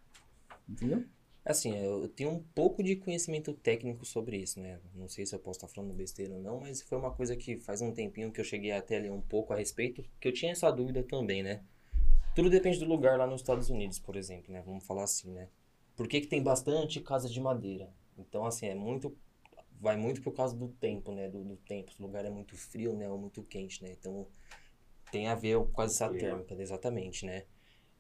Entendeu? 0.68 1.04
Assim, 1.44 1.76
eu 1.76 2.08
tenho 2.08 2.30
um 2.30 2.44
pouco 2.54 2.84
de 2.84 2.96
conhecimento 2.96 3.52
técnico 3.54 4.06
sobre 4.06 4.38
isso, 4.38 4.60
né? 4.60 4.80
Não 4.94 5.08
sei 5.08 5.26
se 5.26 5.34
eu 5.34 5.40
posso 5.40 5.58
estar 5.58 5.68
falando 5.68 5.94
besteira 5.94 6.36
ou 6.36 6.42
não, 6.42 6.60
mas 6.60 6.84
foi 6.84 6.98
uma 6.98 7.12
coisa 7.12 7.36
que 7.36 7.58
faz 7.58 7.82
um 7.82 7.92
tempinho 7.92 8.32
que 8.32 8.40
eu 8.40 8.46
cheguei 8.46 8.72
até 8.72 8.98
a 8.98 9.02
ler 9.02 9.12
um 9.12 9.22
pouco 9.22 9.52
a 9.52 9.56
respeito, 9.56 10.04
que 10.20 10.28
eu 10.28 10.32
tinha 10.32 10.52
essa 10.52 10.70
dúvida 10.72 11.02
também, 11.02 11.42
né? 11.42 11.64
Tudo 12.36 12.50
depende 12.50 12.80
do 12.80 12.86
lugar 12.86 13.18
lá 13.18 13.26
nos 13.26 13.42
Estados 13.42 13.70
Unidos, 13.70 14.00
por 14.00 14.16
exemplo, 14.16 14.54
né? 14.54 14.62
Vamos 14.66 14.86
falar 14.86 15.04
assim, 15.04 15.32
né? 15.32 15.50
Por 15.96 16.08
que, 16.08 16.22
que 16.22 16.28
tem 16.28 16.44
bastante 16.44 17.02
casa 17.02 17.28
de 17.28 17.42
madeira? 17.42 17.90
Então, 18.18 18.46
assim, 18.46 18.68
é 18.68 18.76
muito. 18.76 19.16
Vai 19.80 19.98
muito 19.98 20.22
por 20.22 20.34
causa 20.34 20.56
do 20.56 20.68
tempo, 20.68 21.12
né? 21.12 21.28
Do, 21.28 21.44
do 21.44 21.58
tempo. 21.58 21.92
O 22.00 22.04
lugar 22.04 22.24
é 22.24 22.30
muito 22.30 22.56
frio, 22.56 22.96
né? 22.96 23.10
Ou 23.10 23.18
muito 23.18 23.42
quente, 23.44 23.84
né? 23.84 23.92
Então, 24.00 24.28
tem 25.12 25.28
a 25.28 25.36
ver 25.36 25.60
com 25.74 25.82
essa 25.82 26.08
térmica, 26.10 26.54
exatamente, 26.54 27.26
né? 27.26 27.46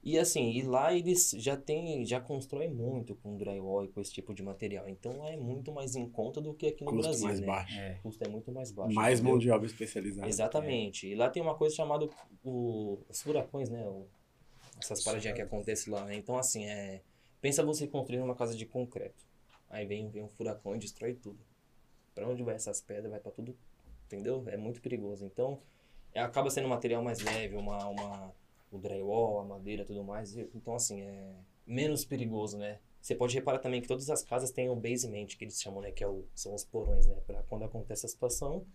E 0.04 0.18
assim, 0.18 0.50
e 0.52 0.64
lá 0.64 0.92
eles 0.94 1.30
já 1.38 1.56
tem, 1.56 2.04
já 2.06 2.20
constroem 2.20 2.70
muito 2.74 3.16
com 3.16 3.38
drywall 3.38 3.86
e 3.86 3.88
com 3.88 4.02
esse 4.02 4.12
tipo 4.12 4.34
de 4.34 4.42
material. 4.42 4.90
Então 4.90 5.16
lá 5.18 5.30
é 5.30 5.38
muito 5.38 5.72
mais 5.72 5.96
em 5.96 6.10
conta 6.10 6.42
do 6.42 6.56
que 6.56 6.68
aqui 6.68 6.84
no 6.84 6.90
Custo 6.90 7.04
Brasil, 7.04 7.28
mais 7.28 7.40
né? 7.40 7.46
baixo. 7.46 7.80
É. 7.80 7.92
O 8.00 8.02
custo 8.02 8.24
é 8.24 8.28
muito 8.28 8.52
mais 8.52 8.72
baixo. 8.72 8.96
Mais 8.96 9.20
entendeu? 9.20 9.32
mão 9.34 9.40
de 9.40 9.52
obra 9.52 9.68
especializada. 9.68 10.28
Exatamente. 10.28 11.08
E 11.08 11.14
lá 11.14 11.30
tem 11.30 11.42
uma 11.42 11.54
coisa 11.56 11.76
chamada 11.76 12.10
o, 12.44 12.98
os 13.08 13.22
furacões, 13.22 13.70
né? 13.70 13.86
O- 13.88 14.08
essas 14.80 15.04
paradinhas 15.04 15.36
que 15.36 15.42
acontecem 15.44 15.94
lá, 15.94 16.04
né? 16.06 16.16
Então, 16.16 16.36
assim, 16.36 16.66
é. 16.66 17.02
Pensa 17.40 17.64
você 17.64 17.88
construindo 17.88 18.24
uma 18.24 18.36
casa 18.36 18.56
de 18.56 18.66
concreto. 18.66 19.24
Aí 19.70 19.86
vem, 19.86 20.10
vem 20.10 20.24
um 20.24 20.28
furacão 20.30 20.76
e 20.76 20.80
destrói 20.80 21.14
tudo. 21.14 21.40
Pra 22.16 22.28
onde 22.28 22.42
vai 22.44 22.56
essas 22.56 22.82
pedras? 22.82 23.12
Vai 23.12 23.20
pra 23.20 23.32
tudo. 23.32 23.56
Entendeu? 24.08 24.44
É 24.48 24.58
muito 24.58 24.82
perigoso. 24.82 25.24
Então, 25.26 25.60
é, 26.14 26.20
acaba 26.22 26.50
sendo 26.50 26.66
um 26.66 26.70
material 26.70 27.04
mais 27.04 27.20
leve, 27.20 27.56
uma, 27.56 27.88
uma, 27.88 28.34
o 28.72 28.78
drywall, 28.78 29.40
a 29.40 29.44
madeira 29.46 29.86
tudo 29.86 30.04
mais. 30.04 30.36
Então, 30.38 30.74
assim, 30.76 31.02
é 31.02 31.36
menos 31.66 32.06
perigoso, 32.06 32.58
né? 32.58 32.80
Você 33.02 33.16
pode 33.16 33.34
reparar 33.36 33.60
também 33.60 33.82
que 33.82 33.88
todas 33.88 34.10
as 34.10 34.24
casas 34.24 34.52
têm 34.52 34.70
o 34.70 34.76
basement, 34.76 35.26
que 35.28 35.44
eles 35.44 35.60
chamam, 35.62 35.82
né? 35.82 35.92
Que 35.92 36.04
é 36.04 36.08
o, 36.08 36.26
são 36.36 36.54
os 36.54 36.64
porões, 36.64 37.06
né? 37.08 37.16
Pra 37.26 37.42
quando 37.44 37.64
acontece 37.66 38.06
a 38.06 38.10
situação, 38.10 38.66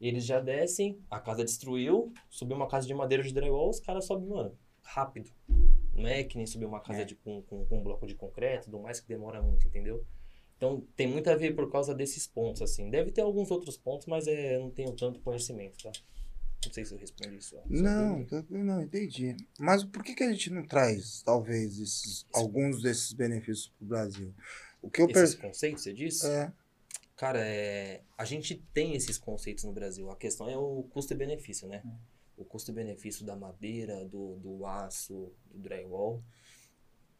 eles 0.00 0.24
já 0.24 0.40
descem, 0.40 0.98
a 1.10 1.18
casa 1.20 1.44
destruiu, 1.44 2.12
subiu 2.30 2.56
uma 2.56 2.68
casa 2.68 2.86
de 2.86 2.94
madeira 2.94 3.22
de 3.22 3.32
drywall, 3.32 3.68
os 3.70 3.80
caras 3.80 4.04
sobem, 4.06 4.28
mano, 4.28 4.56
rápido. 4.82 5.30
Não 5.94 6.06
é 6.06 6.22
que 6.22 6.36
nem 6.36 6.46
subir 6.46 6.66
uma 6.66 6.80
casa 6.80 7.02
É. 7.02 7.04
de, 7.04 7.14
com, 7.16 7.42
com, 7.42 7.64
com 7.66 7.78
um 7.78 7.82
bloco 7.82 8.06
de 8.06 8.14
concreto, 8.14 8.66
tudo 8.66 8.78
mais 8.78 9.00
que 9.00 9.08
demora 9.08 9.42
muito, 9.42 9.66
entendeu? 9.66 10.04
Então 10.56 10.82
tem 10.94 11.06
muito 11.06 11.28
a 11.28 11.34
ver 11.34 11.54
por 11.54 11.70
causa 11.70 11.94
desses 11.94 12.26
pontos, 12.26 12.62
assim. 12.62 12.88
Deve 12.90 13.10
ter 13.10 13.22
alguns 13.22 13.50
outros 13.50 13.76
pontos, 13.76 14.06
mas 14.06 14.26
é, 14.26 14.56
eu 14.56 14.60
não 14.60 14.70
tenho 14.70 14.92
tanto 14.92 15.20
conhecimento, 15.20 15.76
tá? 15.82 15.90
Não 16.66 16.72
sei 16.72 16.84
se 16.84 16.92
eu 16.94 16.98
respondi 16.98 17.36
isso. 17.36 17.56
Não, 17.68 18.24
tá- 18.24 18.44
não, 18.50 18.82
entendi. 18.82 19.36
Mas 19.58 19.84
por 19.84 20.02
que, 20.02 20.14
que 20.14 20.22
a 20.24 20.30
gente 20.32 20.50
não 20.50 20.66
traz, 20.66 21.22
talvez, 21.22 21.78
esses, 21.78 22.26
alguns 22.32 22.82
desses 22.82 23.12
benefícios 23.12 23.68
para 23.68 23.84
o 23.84 23.88
Brasil? 23.88 24.34
O 24.82 24.90
que 24.90 25.00
eu 25.02 25.06
Esses 25.06 25.34
percebo. 25.34 25.42
conceitos, 25.42 25.82
você 25.82 25.92
disse? 25.92 26.26
É, 26.26 26.52
Cara, 27.16 27.40
é, 27.40 28.02
a 28.18 28.24
gente 28.26 28.56
tem 28.74 28.94
esses 28.94 29.16
conceitos 29.16 29.64
no 29.64 29.72
Brasil. 29.72 30.10
A 30.10 30.16
questão 30.16 30.48
é 30.50 30.56
o 30.56 30.82
custo 30.90 31.14
e 31.14 31.16
benefício, 31.16 31.66
né? 31.66 31.82
O 32.36 32.44
custo 32.44 32.70
e 32.70 32.74
benefício 32.74 33.24
da 33.24 33.34
madeira, 33.34 34.04
do, 34.04 34.36
do 34.36 34.66
aço, 34.66 35.32
do 35.50 35.58
drywall. 35.58 36.22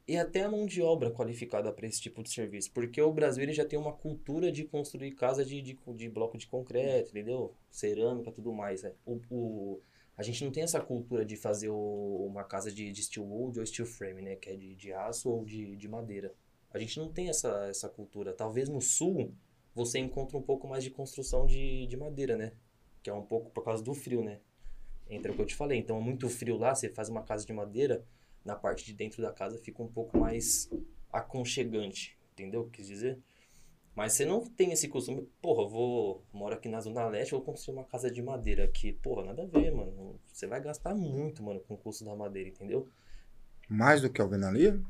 E 0.09 0.17
até 0.17 0.43
a 0.45 0.51
mão 0.51 0.67
de 0.67 0.81
obra 0.83 1.11
qualificada 1.11 1.73
para 1.73 1.87
esse 1.87 2.01
tipo 2.01 2.23
de 2.23 2.31
serviço. 2.31 2.71
Porque 2.73 3.01
o 3.03 3.13
Brasil 3.13 3.43
ele 3.43 3.53
já 3.53 3.65
tem 3.65 3.79
uma 3.79 3.93
cultura 3.93 4.53
de 4.53 4.65
construir 4.65 5.13
casa 5.13 5.45
de, 5.45 5.61
de, 5.61 5.77
de 5.97 6.09
bloco 6.09 6.39
de 6.39 6.47
concreto, 6.47 7.11
entendeu? 7.11 7.55
Cerâmica 7.71 8.31
tudo 8.31 8.53
mais. 8.53 8.83
né? 8.85 8.93
O, 9.05 9.21
o, 9.31 9.81
a 10.17 10.23
gente 10.23 10.45
não 10.45 10.53
tem 10.53 10.63
essa 10.63 10.81
cultura 10.81 11.25
de 11.25 11.37
fazer 11.37 11.71
o- 11.71 12.25
uma 12.27 12.45
casa 12.45 12.71
de, 12.71 12.93
de 12.93 13.03
steel 13.03 13.27
wood 13.27 13.59
ou 13.59 13.67
steel 13.67 13.87
frame, 13.87 14.23
né? 14.23 14.37
Que 14.37 14.51
é 14.51 14.57
de, 14.57 14.77
de 14.77 14.93
aço 14.93 15.29
ou 15.29 15.45
de, 15.45 15.75
de 15.77 15.89
madeira. 15.89 16.33
A 16.71 16.79
gente 16.79 16.99
não 17.01 17.11
tem 17.13 17.29
essa, 17.29 17.67
essa 17.69 17.89
cultura. 17.89 18.33
Talvez 18.33 18.69
no 18.69 18.81
sul 18.81 19.35
você 19.75 19.99
encontra 19.99 20.37
um 20.39 20.43
pouco 20.43 20.69
mais 20.69 20.85
de 20.85 20.91
construção 20.91 21.47
de, 21.47 21.85
de 21.89 21.97
madeira, 21.97 22.37
né? 22.37 22.53
Que 23.03 23.11
é 23.11 23.13
um 23.13 23.23
pouco 23.23 23.51
por 23.51 23.65
causa 23.65 23.83
do 23.83 23.93
frio, 23.93 24.23
né? 24.23 24.39
Entra 25.09 25.33
o 25.33 25.35
que 25.37 25.43
eu 25.43 25.47
te 25.47 25.55
falei. 25.55 25.79
Então, 25.79 25.99
é 25.99 26.01
muito 26.01 26.29
frio 26.29 26.57
lá, 26.57 26.75
você 26.75 26.89
faz 26.89 27.09
uma 27.09 27.23
casa 27.23 27.47
de 27.47 27.53
madeira, 27.53 28.05
na 28.47 28.55
parte 28.55 28.85
de 28.85 28.95
dentro 28.95 29.21
da 29.21 29.33
casa 29.33 29.59
fica 29.59 29.83
um 29.83 29.89
pouco 29.89 30.17
mais 30.19 30.71
aconchegante. 31.13 32.17
Entendeu 32.33 32.61
o 32.61 32.65
que 32.65 32.69
eu 32.69 32.73
quis 32.73 32.87
dizer? 32.87 33.19
Mas 33.95 34.13
você 34.13 34.25
não 34.25 34.45
tem 34.45 34.73
esse 34.73 34.89
costume. 34.89 35.29
Porra, 35.41 35.63
eu 35.63 35.69
vou. 35.69 36.25
Moro 36.33 36.55
aqui 36.55 36.69
na 36.69 36.81
Zona 36.81 37.07
Leste, 37.09 37.33
vou 37.33 37.41
construir 37.41 37.77
uma 37.77 37.85
casa 37.85 38.11
de 38.11 38.23
madeira 38.23 38.65
aqui. 38.65 38.93
Porra, 38.93 39.25
nada 39.25 39.43
a 39.43 39.47
ver, 39.47 39.73
mano. 39.73 40.21
Você 40.33 40.47
vai 40.47 40.61
gastar 40.61 40.95
muito, 40.95 41.43
mano, 41.43 41.61
com 41.61 41.75
o 41.75 41.79
custo 41.79 42.05
da 42.05 42.15
madeira, 42.15 42.49
entendeu? 42.49 42.87
mais 43.69 44.01
do 44.01 44.09
que 44.09 44.21
alvenaria? 44.21 44.81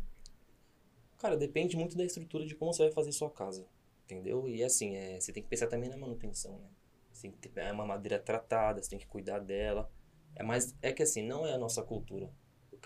Cara, 1.18 1.36
depende 1.36 1.76
muito 1.76 1.96
da 1.96 2.04
estrutura 2.04 2.44
de 2.44 2.54
como 2.54 2.74
você 2.74 2.82
vai 2.82 2.92
fazer 2.92 3.12
sua 3.12 3.30
casa. 3.30 3.66
Entendeu? 4.04 4.48
E 4.48 4.62
assim, 4.62 4.94
é, 4.96 5.18
você 5.18 5.32
tem 5.32 5.42
que 5.42 5.48
pensar 5.48 5.66
também 5.66 5.88
na 5.88 5.96
manutenção, 5.96 6.58
né? 6.58 6.68
Você 7.12 7.22
tem 7.22 7.30
que 7.32 7.48
ter 7.48 7.60
é 7.60 7.72
uma 7.72 7.86
madeira 7.86 8.18
tratada, 8.18 8.82
você 8.82 8.90
tem 8.90 8.98
que 8.98 9.06
cuidar 9.06 9.38
dela. 9.38 9.90
É 10.34 10.42
mais 10.42 10.74
é 10.82 10.92
que 10.92 11.02
assim, 11.02 11.26
não 11.26 11.46
é 11.46 11.54
a 11.54 11.58
nossa 11.58 11.82
cultura. 11.82 12.30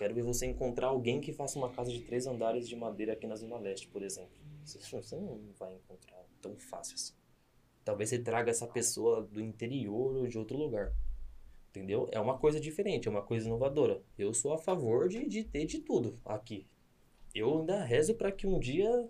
Quero 0.01 0.15
ver 0.15 0.23
você 0.23 0.47
encontrar 0.47 0.87
alguém 0.87 1.21
que 1.21 1.31
faça 1.31 1.59
uma 1.59 1.69
casa 1.69 1.91
de 1.91 2.01
três 2.01 2.25
andares 2.25 2.67
de 2.67 2.75
madeira 2.75 3.13
aqui 3.13 3.27
na 3.27 3.35
Zona 3.35 3.59
Leste, 3.59 3.87
por 3.87 4.01
exemplo. 4.01 4.31
Você, 4.65 4.79
você 4.99 5.15
não 5.15 5.39
vai 5.59 5.75
encontrar 5.75 6.25
tão 6.41 6.57
fácil 6.57 6.95
assim. 6.95 7.13
Talvez 7.85 8.09
você 8.09 8.17
traga 8.17 8.49
essa 8.49 8.65
pessoa 8.65 9.21
do 9.21 9.39
interior 9.39 10.15
ou 10.15 10.25
de 10.25 10.39
outro 10.39 10.57
lugar. 10.57 10.91
Entendeu? 11.69 12.09
É 12.11 12.19
uma 12.19 12.35
coisa 12.39 12.59
diferente, 12.59 13.07
é 13.07 13.11
uma 13.11 13.21
coisa 13.21 13.45
inovadora. 13.45 14.01
Eu 14.17 14.33
sou 14.33 14.53
a 14.53 14.57
favor 14.57 15.07
de, 15.07 15.23
de 15.27 15.43
ter 15.43 15.67
de 15.67 15.77
tudo 15.77 16.19
aqui. 16.25 16.65
Eu 17.35 17.59
ainda 17.59 17.83
rezo 17.83 18.15
para 18.15 18.31
que 18.31 18.47
um 18.47 18.57
dia 18.57 19.07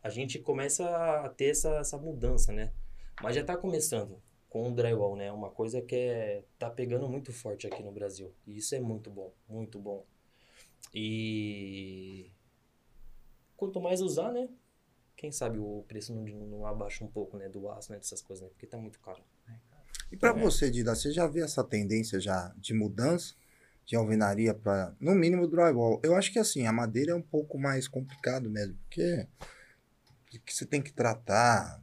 a 0.00 0.08
gente 0.08 0.38
comece 0.38 0.84
a 0.84 1.34
ter 1.36 1.46
essa, 1.46 1.78
essa 1.78 1.98
mudança, 1.98 2.52
né? 2.52 2.72
Mas 3.20 3.34
já 3.34 3.40
está 3.40 3.56
começando 3.56 4.22
com 4.48 4.70
o 4.70 4.72
drywall, 4.72 5.16
né? 5.16 5.32
Uma 5.32 5.50
coisa 5.50 5.82
que 5.82 5.96
é, 5.96 6.44
tá 6.56 6.70
pegando 6.70 7.08
muito 7.08 7.32
forte 7.32 7.66
aqui 7.66 7.82
no 7.82 7.90
Brasil. 7.90 8.32
E 8.46 8.56
isso 8.56 8.76
é 8.76 8.78
muito 8.78 9.10
bom, 9.10 9.32
muito 9.48 9.80
bom. 9.80 10.06
E 10.94 12.30
quanto 13.56 13.80
mais 13.80 14.00
usar, 14.00 14.32
né? 14.32 14.48
Quem 15.16 15.32
sabe 15.32 15.58
o 15.58 15.84
preço 15.88 16.14
não, 16.14 16.24
não 16.24 16.66
abaixa 16.66 17.04
um 17.04 17.08
pouco, 17.08 17.36
né? 17.36 17.48
Do 17.48 17.68
aço, 17.70 17.92
né? 17.92 17.98
Dessas 17.98 18.22
coisas, 18.22 18.44
né? 18.44 18.50
Porque 18.50 18.66
tá 18.66 18.78
muito 18.78 19.00
caro. 19.00 19.22
E 20.10 20.16
para 20.16 20.30
É. 20.30 20.40
você, 20.40 20.70
Dida, 20.70 20.94
você 20.94 21.12
já 21.12 21.26
vê 21.26 21.40
essa 21.40 21.62
tendência 21.62 22.20
já 22.20 22.54
de 22.56 22.72
mudança 22.72 23.34
de 23.84 23.96
alvenaria 23.96 24.54
para, 24.54 24.94
no 25.00 25.14
mínimo, 25.14 25.46
drywall? 25.48 26.00
Eu 26.04 26.14
acho 26.14 26.32
que 26.32 26.38
assim, 26.38 26.66
a 26.66 26.72
madeira 26.72 27.12
é 27.12 27.14
um 27.14 27.22
pouco 27.22 27.58
mais 27.58 27.88
complicado 27.88 28.50
mesmo, 28.50 28.76
porque 28.84 29.26
que 30.44 30.54
você 30.54 30.66
tem 30.66 30.82
que 30.82 30.92
tratar. 30.92 31.82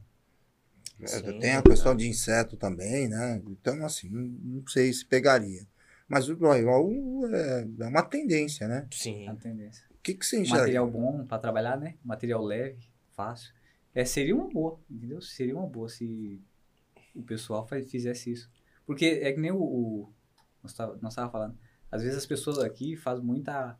É, 1.00 1.06
Sim, 1.06 1.38
tem 1.38 1.52
a 1.52 1.58
é 1.58 1.62
questão 1.62 1.94
de 1.94 2.08
inseto 2.08 2.56
também, 2.56 3.08
né? 3.08 3.42
Então, 3.48 3.84
assim, 3.84 4.08
não, 4.08 4.22
não 4.22 4.66
sei 4.66 4.92
se 4.92 5.04
pegaria. 5.04 5.66
Mas 6.08 6.28
o 6.28 6.36
drywall 6.36 6.90
é, 7.34 7.66
é 7.80 7.86
uma 7.86 8.02
tendência, 8.02 8.68
né? 8.68 8.86
Sim. 8.92 9.26
A 9.28 9.34
tendência. 9.34 9.84
O 9.90 9.98
que, 10.02 10.14
que 10.14 10.24
você 10.24 10.38
enxerga? 10.40 10.60
Material 10.60 10.88
bom 10.90 11.24
para 11.26 11.38
trabalhar, 11.38 11.76
né? 11.76 11.96
Material 12.04 12.42
leve, 12.44 12.88
fácil. 13.10 13.52
É, 13.94 14.04
seria 14.04 14.36
uma 14.36 14.48
boa, 14.48 14.78
entendeu? 14.90 15.20
Seria 15.20 15.56
uma 15.56 15.66
boa 15.66 15.88
se 15.88 16.40
o 17.14 17.22
pessoal 17.22 17.66
fa- 17.66 17.80
fizesse 17.82 18.30
isso. 18.30 18.48
Porque 18.84 19.04
é 19.22 19.32
que 19.32 19.40
nem 19.40 19.50
o. 19.50 19.58
o 19.58 20.12
nós 21.02 21.14
tava 21.14 21.30
falando. 21.30 21.58
Às 21.90 22.02
vezes 22.02 22.18
as 22.18 22.26
pessoas 22.26 22.58
aqui 22.58 22.94
fazem 22.96 23.24
muita. 23.24 23.76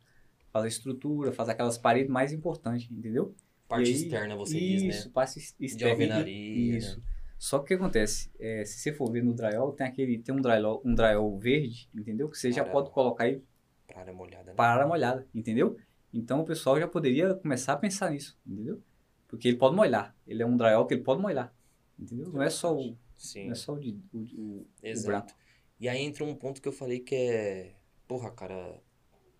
Faz 0.51 0.65
a 0.65 0.67
estrutura, 0.67 1.31
faz 1.31 1.49
aquelas 1.49 1.77
paredes 1.77 2.09
mais 2.09 2.33
importantes, 2.33 2.89
entendeu? 2.91 3.35
Parte 3.67 3.89
aí- 3.89 3.95
externa, 3.95 4.35
você 4.35 4.57
isso, 4.57 4.85
diz, 4.85 5.05
né? 5.05 5.11
parte 5.13 5.39
ex- 5.39 5.55
De 5.59 5.65
externa. 5.65 5.91
alvenaria, 5.93 6.77
Isso. 6.77 6.97
né? 6.99 7.05
Só 7.37 7.59
que 7.59 7.65
o 7.65 7.67
que 7.67 7.73
acontece? 7.75 8.31
É, 8.39 8.65
se 8.65 8.79
você 8.79 8.91
for 8.91 9.11
ver 9.11 9.23
no 9.23 9.33
drywall, 9.33 9.71
tem 9.71 9.85
aquele. 9.85 10.17
Tem 10.19 10.33
um 10.33 10.41
drywall, 10.41 10.81
um 10.83 10.93
drywall 10.95 11.37
verde, 11.37 11.89
entendeu? 11.93 12.29
Que 12.29 12.37
você 12.37 12.51
já 12.51 12.61
Amarelo. 12.61 12.81
pode 12.83 12.93
colocar 12.93 13.25
aí 13.25 13.43
Pra 13.85 14.01
área 14.01 14.13
molhada, 14.13 14.43
né? 14.51 14.53
para 14.55 14.87
molhada, 14.87 15.27
entendeu? 15.33 15.77
Então 16.13 16.41
o 16.41 16.45
pessoal 16.45 16.79
já 16.79 16.87
poderia 16.87 17.33
começar 17.35 17.73
a 17.73 17.77
pensar 17.77 18.11
nisso, 18.11 18.37
entendeu? 18.45 18.81
Porque 19.27 19.47
ele 19.47 19.57
pode 19.57 19.75
molhar. 19.75 20.15
Ele 20.25 20.41
é 20.41 20.45
um 20.45 20.57
drywall 20.57 20.85
que 20.87 20.93
ele 20.95 21.03
pode 21.03 21.21
molhar. 21.21 21.53
Entendeu? 21.99 22.31
Não 22.31 22.41
é 22.41 22.49
só 22.49 22.75
o, 22.75 22.97
Sim. 23.17 23.45
não 23.45 23.51
é 23.51 23.55
só 23.55 23.73
o, 23.73 23.79
de, 23.79 23.99
o, 24.13 24.17
o, 24.17 24.41
o 24.61 24.67
Exato. 24.81 25.07
branco. 25.07 25.39
E 25.79 25.87
aí 25.87 26.01
entra 26.01 26.23
um 26.23 26.35
ponto 26.35 26.61
que 26.61 26.67
eu 26.67 26.71
falei 26.71 26.99
que 26.99 27.15
é. 27.15 27.75
Porra, 28.07 28.31
cara. 28.31 28.81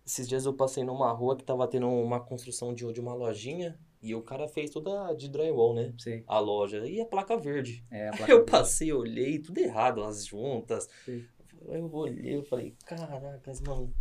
Esses 0.06 0.26
dias 0.26 0.46
eu 0.46 0.54
passei 0.54 0.84
numa 0.84 1.12
rua 1.12 1.36
que 1.36 1.44
tava 1.44 1.66
tendo 1.68 1.88
uma 1.88 2.20
construção 2.20 2.72
de, 2.72 2.90
de 2.92 3.00
uma 3.00 3.12
lojinha 3.14 3.78
e 4.02 4.14
o 4.14 4.22
cara 4.22 4.46
fez 4.48 4.70
toda 4.70 5.12
de 5.14 5.28
drywall, 5.28 5.74
né? 5.74 5.92
Sei. 5.98 6.24
A 6.26 6.38
loja. 6.38 6.86
E 6.86 7.00
a 7.00 7.06
placa 7.06 7.36
verde. 7.36 7.84
É 7.90 8.08
a 8.08 8.10
Aí 8.12 8.16
placa 8.18 8.32
eu 8.32 8.36
verde. 8.38 8.50
passei, 8.52 8.92
olhei, 8.92 9.38
tudo 9.38 9.58
errado, 9.58 10.02
as 10.02 10.24
juntas. 10.26 10.88
Aí 11.06 11.24
eu 11.80 11.92
olhei, 11.92 12.36
eu 12.36 12.42
falei, 12.44 12.76
caracas, 12.84 13.60
mano. 13.60 13.92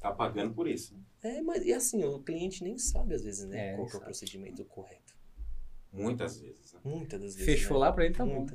Tá 0.00 0.12
pagando 0.12 0.54
por 0.54 0.68
isso. 0.68 0.94
né? 0.94 1.00
É, 1.38 1.42
mas 1.42 1.64
e 1.64 1.72
assim, 1.72 2.04
o 2.04 2.20
cliente 2.20 2.62
nem 2.62 2.78
sabe 2.78 3.14
às 3.14 3.22
vezes, 3.24 3.46
né? 3.48 3.72
É, 3.72 3.76
qual 3.76 3.86
que 3.88 3.96
é 3.96 3.98
o 3.98 4.02
procedimento 4.02 4.64
correto. 4.64 5.14
Muitas 5.92 6.38
vezes. 6.38 6.72
né? 6.74 6.80
Muitas 6.84 7.20
das 7.20 7.34
vezes. 7.34 7.44
Fechou 7.44 7.78
né? 7.78 7.86
lá 7.86 7.92
pra 7.92 8.04
ele, 8.04 8.14
tá 8.14 8.24
bom. 8.24 8.46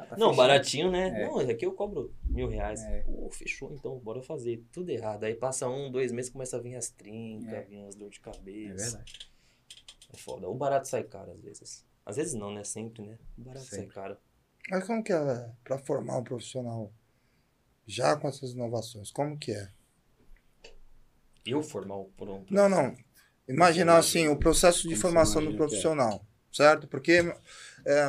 Tá, 0.00 0.06
tá 0.06 0.16
Não, 0.16 0.30
fechado. 0.30 0.36
baratinho, 0.36 0.90
né? 0.90 1.22
É. 1.22 1.26
Não, 1.26 1.40
esse 1.40 1.50
aqui 1.50 1.66
eu 1.66 1.72
cobro 1.72 2.14
mil 2.24 2.48
reais. 2.48 2.80
É. 2.82 3.00
Pô, 3.02 3.28
fechou, 3.30 3.72
então, 3.74 3.98
bora 3.98 4.22
fazer. 4.22 4.64
Tudo 4.72 4.90
errado. 4.90 5.24
Aí 5.24 5.34
passa 5.34 5.68
um, 5.68 5.90
dois 5.90 6.12
meses, 6.12 6.30
começa 6.30 6.56
a 6.56 6.60
vir 6.60 6.76
as 6.76 6.90
trincas, 6.90 7.52
É. 7.52 7.62
vir 7.62 7.84
as 7.84 7.94
dor 7.94 8.10
de 8.10 8.18
É 8.18 8.22
cabeça. 8.22 8.84
verdade. 8.98 9.30
É 10.12 10.16
foda. 10.16 10.48
O 10.48 10.54
barato 10.54 10.86
sai 10.88 11.04
caro 11.04 11.32
às 11.32 11.40
vezes. 11.40 11.84
Às 12.06 12.16
vezes 12.16 12.34
não, 12.34 12.52
né? 12.52 12.64
Sempre, 12.64 13.02
né? 13.06 13.18
O 13.36 13.42
barato 13.42 13.66
sai 13.66 13.80
Sempre. 13.80 13.94
caro. 13.94 14.16
Mas 14.70 14.84
como 14.86 15.02
que 15.02 15.12
é 15.12 15.50
para 15.64 15.78
formar 15.78 16.18
um 16.18 16.24
profissional 16.24 16.92
já 17.86 18.16
com 18.16 18.28
essas 18.28 18.52
inovações? 18.52 19.10
Como 19.10 19.38
que 19.38 19.52
é? 19.52 19.70
Eu 21.46 21.62
formar 21.62 22.04
por 22.16 22.28
um. 22.28 22.44
Não, 22.50 22.68
não. 22.68 22.94
Imaginar 23.48 23.96
assim, 23.96 24.28
o 24.28 24.36
processo 24.36 24.82
de 24.82 24.90
Como 24.90 25.00
formação 25.00 25.42
do 25.42 25.52
é? 25.52 25.56
profissional, 25.56 26.22
certo? 26.52 26.86
Porque 26.86 27.12
é, 27.86 28.08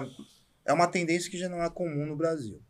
é 0.70 0.74
uma 0.74 0.88
tendência 0.88 1.32
que 1.32 1.38
já 1.40 1.50
não 1.50 1.64
é 1.64 1.70
comum 1.72 2.06
no 2.08 2.16
Brasil, 2.18 2.62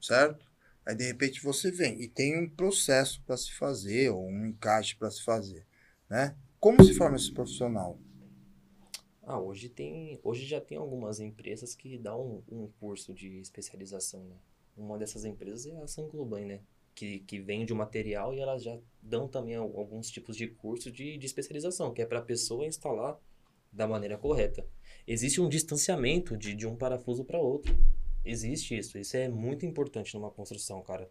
certo? 0.00 0.46
Aí 0.86 0.94
de 0.94 1.04
repente 1.04 1.42
você 1.42 1.70
vem 1.70 2.00
e 2.02 2.08
tem 2.08 2.38
um 2.38 2.48
processo 2.48 3.22
para 3.24 3.36
se 3.36 3.52
fazer 3.52 4.10
ou 4.10 4.26
um 4.28 4.46
encaixe 4.46 4.96
para 4.96 5.10
se 5.10 5.22
fazer, 5.24 5.66
né? 6.10 6.36
Como 6.60 6.82
se 6.82 6.94
forma 6.94 7.16
esse 7.16 7.32
profissional? 7.32 7.98
Ah, 9.22 9.40
hoje 9.40 9.68
tem. 9.68 10.20
Hoje 10.22 10.46
já 10.46 10.60
tem 10.60 10.78
algumas 10.78 11.20
empresas 11.20 11.74
que 11.74 11.98
dão 11.98 12.44
um, 12.48 12.62
um 12.64 12.68
curso 12.80 13.12
de 13.12 13.38
especialização, 13.40 14.24
né? 14.24 14.36
Uma 14.76 14.98
dessas 14.98 15.24
empresas 15.24 15.66
é 15.66 15.76
a 15.82 15.86
Sangloban, 15.86 16.44
né? 16.46 16.60
Que, 16.94 17.20
que 17.20 17.40
vende 17.40 17.72
o 17.72 17.76
material 17.76 18.32
e 18.32 18.40
elas 18.40 18.62
já 18.62 18.78
dão 19.02 19.28
também 19.28 19.56
al- 19.56 19.76
alguns 19.78 20.10
tipos 20.10 20.36
de 20.36 20.48
curso 20.48 20.90
de, 20.90 21.18
de 21.18 21.26
especialização, 21.26 21.92
que 21.92 22.02
é 22.02 22.06
para 22.06 22.20
a 22.20 22.22
pessoa 22.22 22.66
instalar 22.66 23.18
da 23.72 23.86
maneira 23.86 24.16
correta. 24.16 24.66
Existe 25.06 25.40
um 25.40 25.48
distanciamento 25.48 26.36
de, 26.36 26.54
de 26.54 26.66
um 26.66 26.76
parafuso 26.76 27.24
para 27.24 27.38
outro. 27.38 27.76
Existe 28.24 28.76
isso. 28.76 28.98
Isso 28.98 29.16
é 29.16 29.28
muito 29.28 29.64
importante 29.64 30.14
numa 30.14 30.30
construção, 30.30 30.82
cara. 30.82 31.08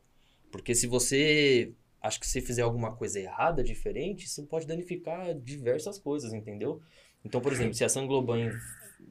Porque 0.51 0.75
se 0.75 0.87
você. 0.87 1.73
Acho 2.01 2.19
que 2.19 2.27
se 2.27 2.39
fizer 2.39 2.61
alguma 2.61 2.95
coisa 2.95 3.19
errada, 3.19 3.63
diferente, 3.63 4.25
isso 4.25 4.45
pode 4.45 4.67
danificar 4.67 5.33
diversas 5.33 5.97
coisas, 5.97 6.33
entendeu? 6.33 6.79
Então, 7.23 7.41
por 7.41 7.51
exemplo, 7.51 7.73
se 7.73 7.83
a 7.83 7.89
Sangloban 7.89 8.51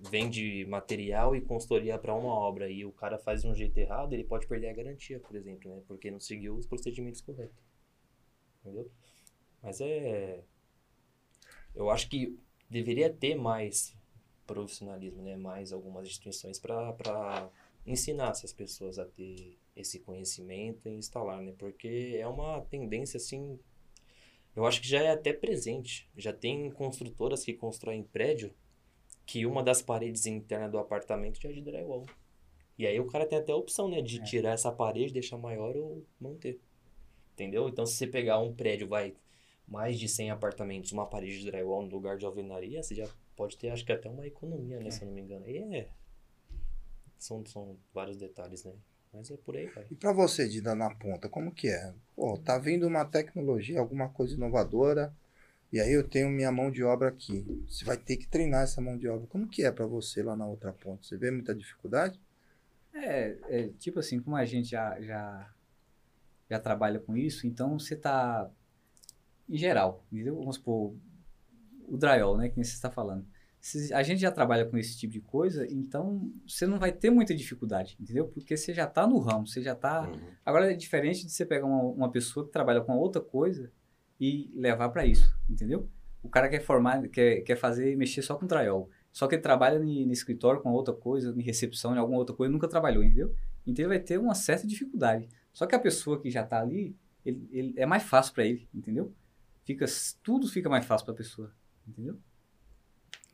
vende 0.08 0.64
material 0.66 1.34
e 1.34 1.40
consultoria 1.40 1.98
para 1.98 2.14
uma 2.14 2.32
obra 2.32 2.70
e 2.70 2.84
o 2.84 2.92
cara 2.92 3.18
faz 3.18 3.42
de 3.42 3.48
um 3.48 3.54
jeito 3.54 3.76
errado, 3.78 4.12
ele 4.12 4.22
pode 4.22 4.46
perder 4.46 4.68
a 4.68 4.72
garantia, 4.72 5.18
por 5.18 5.34
exemplo, 5.34 5.68
né? 5.68 5.82
Porque 5.88 6.08
não 6.08 6.20
seguiu 6.20 6.54
os 6.54 6.66
procedimentos 6.66 7.20
corretos. 7.20 7.64
Entendeu? 8.60 8.88
Mas 9.60 9.80
é. 9.80 10.44
Eu 11.74 11.90
acho 11.90 12.08
que 12.08 12.38
deveria 12.70 13.10
ter 13.10 13.34
mais 13.34 13.96
profissionalismo, 14.46 15.22
né? 15.22 15.36
Mais 15.36 15.72
algumas 15.72 16.06
instituições 16.06 16.58
para 16.58 17.50
ensinar 17.86 18.30
essas 18.30 18.52
pessoas 18.52 18.98
a 18.98 19.04
ter 19.04 19.58
esse 19.76 19.98
conhecimento 20.00 20.88
e 20.88 20.92
instalar, 20.94 21.42
né? 21.42 21.52
Porque 21.58 22.16
é 22.18 22.26
uma 22.26 22.60
tendência, 22.62 23.16
assim, 23.18 23.58
eu 24.54 24.64
acho 24.66 24.80
que 24.80 24.88
já 24.88 25.02
é 25.02 25.10
até 25.10 25.32
presente. 25.32 26.08
Já 26.16 26.32
tem 26.32 26.70
construtoras 26.70 27.44
que 27.44 27.52
constroem 27.52 28.02
prédio 28.02 28.54
que 29.26 29.46
uma 29.46 29.62
das 29.62 29.82
paredes 29.82 30.26
internas 30.26 30.70
do 30.70 30.78
apartamento 30.78 31.40
já 31.40 31.48
é 31.48 31.52
de 31.52 31.60
drywall. 31.60 32.06
E 32.78 32.86
aí 32.86 32.98
o 33.00 33.06
cara 33.06 33.26
tem 33.26 33.38
até 33.38 33.52
a 33.52 33.56
opção, 33.56 33.88
né? 33.88 34.00
De 34.02 34.20
É. 34.20 34.22
tirar 34.24 34.52
essa 34.52 34.70
parede, 34.70 35.12
deixar 35.12 35.38
maior 35.38 35.76
ou 35.76 36.04
manter. 36.20 36.60
Entendeu? 37.32 37.68
Então, 37.68 37.84
se 37.84 37.96
você 37.96 38.06
pegar 38.06 38.38
um 38.38 38.54
prédio, 38.54 38.86
vai, 38.86 39.14
mais 39.66 39.98
de 39.98 40.08
100 40.08 40.30
apartamentos, 40.30 40.92
uma 40.92 41.06
parede 41.06 41.40
de 41.40 41.50
drywall 41.50 41.82
no 41.82 41.88
lugar 41.88 42.16
de 42.16 42.24
alvenaria, 42.24 42.82
você 42.82 42.94
já 42.94 43.08
pode 43.36 43.56
ter, 43.56 43.70
acho 43.70 43.84
que 43.84 43.92
até 43.92 44.08
uma 44.08 44.26
economia, 44.26 44.80
né? 44.80 44.90
Se 44.90 45.02
eu 45.02 45.06
não 45.06 45.14
me 45.14 45.20
engano. 45.20 45.44
Aí 45.44 45.58
é... 45.58 45.88
São, 47.18 47.44
são 47.46 47.76
vários 47.92 48.16
detalhes, 48.16 48.64
né? 48.64 48.72
Mas 49.12 49.30
é 49.30 49.36
por 49.36 49.56
aí, 49.56 49.66
vai. 49.66 49.86
E 49.90 49.94
para 49.94 50.12
você, 50.12 50.48
Dida, 50.48 50.74
na 50.74 50.92
ponta, 50.94 51.28
como 51.28 51.52
que 51.52 51.68
é? 51.68 51.94
Pô, 52.16 52.36
tá 52.36 52.58
vindo 52.58 52.86
uma 52.86 53.04
tecnologia, 53.04 53.78
alguma 53.78 54.08
coisa 54.08 54.34
inovadora, 54.34 55.14
e 55.72 55.80
aí 55.80 55.92
eu 55.92 56.06
tenho 56.06 56.28
minha 56.28 56.50
mão 56.50 56.70
de 56.70 56.82
obra 56.82 57.08
aqui. 57.08 57.44
Você 57.68 57.84
vai 57.84 57.96
ter 57.96 58.16
que 58.16 58.26
treinar 58.26 58.62
essa 58.62 58.80
mão 58.80 58.98
de 58.98 59.08
obra. 59.08 59.26
Como 59.28 59.48
que 59.48 59.64
é 59.64 59.70
para 59.70 59.86
você 59.86 60.22
lá 60.22 60.36
na 60.36 60.46
outra 60.46 60.72
ponta? 60.72 61.04
Você 61.04 61.16
vê 61.16 61.30
muita 61.30 61.54
dificuldade? 61.54 62.20
É, 62.92 63.36
é, 63.48 63.68
tipo 63.78 63.98
assim, 63.98 64.20
como 64.20 64.36
a 64.36 64.44
gente 64.44 64.68
já, 64.68 65.00
já, 65.00 65.52
já 66.48 66.60
trabalha 66.60 67.00
com 67.00 67.16
isso, 67.16 67.46
então 67.46 67.78
você 67.78 67.96
tá, 67.96 68.48
em 69.48 69.56
geral, 69.56 70.04
entendeu? 70.12 70.36
Vamos 70.36 70.56
supor, 70.56 70.94
o 71.88 71.96
drywall, 71.96 72.36
né, 72.36 72.48
que 72.48 72.56
nem 72.56 72.64
você 72.64 72.72
está 72.74 72.90
falando. 72.90 73.24
Se 73.60 73.94
a 73.94 74.02
gente 74.02 74.20
já 74.20 74.30
trabalha 74.30 74.66
com 74.66 74.76
esse 74.76 74.96
tipo 74.98 75.12
de 75.12 75.20
coisa, 75.20 75.66
então 75.72 76.30
você 76.46 76.66
não 76.66 76.78
vai 76.78 76.92
ter 76.92 77.08
muita 77.08 77.34
dificuldade, 77.34 77.96
entendeu? 77.98 78.26
Porque 78.28 78.56
você 78.56 78.74
já 78.74 78.84
está 78.84 79.06
no 79.06 79.18
ramo, 79.18 79.46
você 79.46 79.62
já 79.62 79.72
está... 79.72 80.02
Uhum. 80.02 80.20
Agora 80.44 80.70
é 80.70 80.76
diferente 80.76 81.24
de 81.24 81.32
você 81.32 81.46
pegar 81.46 81.64
uma, 81.66 81.82
uma 81.82 82.10
pessoa 82.10 82.44
que 82.44 82.52
trabalha 82.52 82.82
com 82.82 82.92
outra 82.98 83.22
coisa 83.22 83.72
e 84.20 84.50
levar 84.54 84.90
para 84.90 85.06
isso, 85.06 85.34
entendeu? 85.48 85.88
O 86.22 86.28
cara 86.28 86.48
quer 86.48 86.60
formar, 86.60 87.08
quer, 87.08 87.40
quer 87.40 87.56
fazer, 87.56 87.96
mexer 87.96 88.20
só 88.22 88.34
com 88.36 88.46
drywall. 88.46 88.90
Só 89.10 89.26
que 89.26 89.34
ele 89.36 89.42
trabalha 89.42 89.78
no 89.78 90.12
escritório 90.12 90.60
com 90.60 90.70
outra 90.72 90.92
coisa, 90.92 91.32
em 91.34 91.42
recepção, 91.42 91.94
em 91.94 91.98
alguma 91.98 92.18
outra 92.18 92.34
coisa, 92.36 92.52
nunca 92.52 92.68
trabalhou, 92.68 93.02
entendeu? 93.02 93.34
Então 93.66 93.82
ele 93.82 93.88
vai 93.88 93.98
ter 93.98 94.18
uma 94.18 94.34
certa 94.34 94.66
dificuldade. 94.66 95.26
Só 95.54 95.66
que 95.66 95.74
a 95.74 95.78
pessoa 95.78 96.20
que 96.20 96.30
já 96.30 96.42
está 96.42 96.60
ali, 96.60 96.94
ele, 97.24 97.48
ele- 97.50 97.74
é 97.78 97.86
mais 97.86 98.02
fácil 98.02 98.34
para 98.34 98.44
ele, 98.44 98.68
entendeu? 98.74 99.10
Fica, 99.64 99.86
tudo 100.22 100.46
fica 100.48 100.68
mais 100.68 100.84
fácil 100.84 101.06
para 101.06 101.14
a 101.14 101.16
pessoa, 101.16 101.50
entendeu? 101.86 102.18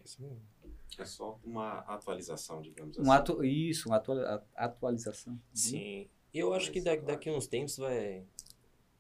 Isso 0.05 0.20
mesmo. 0.22 0.40
É 0.98 1.05
só 1.05 1.39
uma 1.44 1.78
atualização, 1.81 2.60
digamos 2.60 2.98
Um 2.98 3.02
assim. 3.02 3.10
atu, 3.10 3.44
isso, 3.44 3.89
uma 3.89 3.97
atua- 3.97 4.44
atualização. 4.55 5.40
Sim. 5.55 6.09
E 6.32 6.39
eu 6.39 6.52
acho 6.52 6.70
que 6.70 6.81
daqui, 6.81 7.05
daqui 7.05 7.28
a 7.28 7.32
uns 7.32 7.47
tempos 7.47 7.77
vai. 7.77 8.24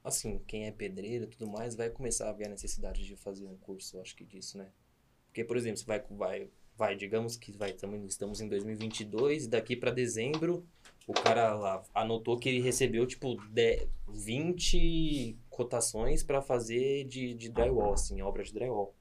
Assim, 0.02 0.38
quem 0.46 0.66
é 0.66 0.70
pedreiro 0.70 1.24
e 1.24 1.26
tudo 1.26 1.46
mais 1.46 1.74
vai 1.74 1.90
começar 1.90 2.30
a 2.30 2.32
ver 2.32 2.46
a 2.46 2.50
necessidade 2.50 3.04
de 3.04 3.16
fazer 3.16 3.46
um 3.46 3.56
curso, 3.56 3.96
eu 3.96 4.00
acho 4.00 4.16
que 4.16 4.24
disso, 4.24 4.56
né? 4.56 4.70
Porque, 5.26 5.44
por 5.44 5.56
exemplo, 5.56 5.76
você 5.78 5.84
vai, 5.84 6.00
vai, 6.10 6.48
vai 6.76 6.96
digamos 6.96 7.36
que 7.36 7.52
vai, 7.52 7.72
tamo, 7.72 7.96
estamos 8.06 8.40
em 8.40 8.48
2022 8.48 9.44
e 9.44 9.48
daqui 9.48 9.76
para 9.76 9.90
dezembro 9.90 10.66
o 11.06 11.12
cara 11.12 11.54
lá 11.54 11.82
anotou 11.94 12.38
que 12.38 12.48
ele 12.48 12.60
recebeu, 12.60 13.06
tipo, 13.06 13.36
10, 13.50 13.88
20 14.08 15.36
cotações 15.50 16.22
para 16.22 16.40
fazer 16.40 17.04
de, 17.04 17.34
de 17.34 17.48
drywall, 17.50 17.92
assim, 17.92 18.22
obra 18.22 18.42
de 18.42 18.54
drywall. 18.54 18.94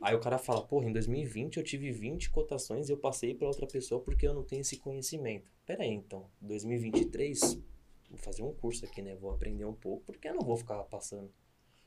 Aí 0.00 0.14
o 0.14 0.20
cara 0.20 0.38
fala, 0.38 0.66
porra, 0.66 0.88
em 0.88 0.92
2020 0.92 1.58
eu 1.58 1.62
tive 1.64 1.92
20 1.92 2.30
cotações 2.30 2.88
e 2.88 2.92
eu 2.92 2.96
passei 2.98 3.34
para 3.34 3.46
outra 3.48 3.66
pessoa 3.66 4.00
porque 4.00 4.26
eu 4.26 4.34
não 4.34 4.42
tenho 4.42 4.62
esse 4.62 4.78
conhecimento. 4.78 5.50
Pera 5.66 5.82
aí, 5.82 5.90
então, 5.92 6.30
2023, 6.40 7.60
vou 8.08 8.18
fazer 8.18 8.42
um 8.42 8.52
curso 8.54 8.84
aqui, 8.86 9.02
né? 9.02 9.14
Vou 9.16 9.30
aprender 9.30 9.64
um 9.66 9.74
pouco, 9.74 10.04
porque 10.06 10.28
eu 10.28 10.34
não 10.34 10.42
vou 10.42 10.56
ficar 10.56 10.82
passando. 10.84 11.30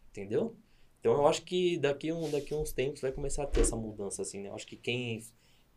Entendeu? 0.09 0.55
Então 0.99 1.13
eu 1.13 1.27
acho 1.27 1.43
que 1.43 1.77
daqui, 1.77 2.11
um, 2.11 2.29
daqui 2.31 2.53
uns 2.53 2.71
tempos 2.71 3.01
vai 3.01 3.11
começar 3.11 3.43
a 3.43 3.47
ter 3.47 3.61
essa 3.61 3.75
mudança, 3.75 4.21
assim, 4.21 4.39
né? 4.41 4.49
Eu 4.49 4.55
acho 4.55 4.67
que 4.67 4.77
quem. 4.77 5.19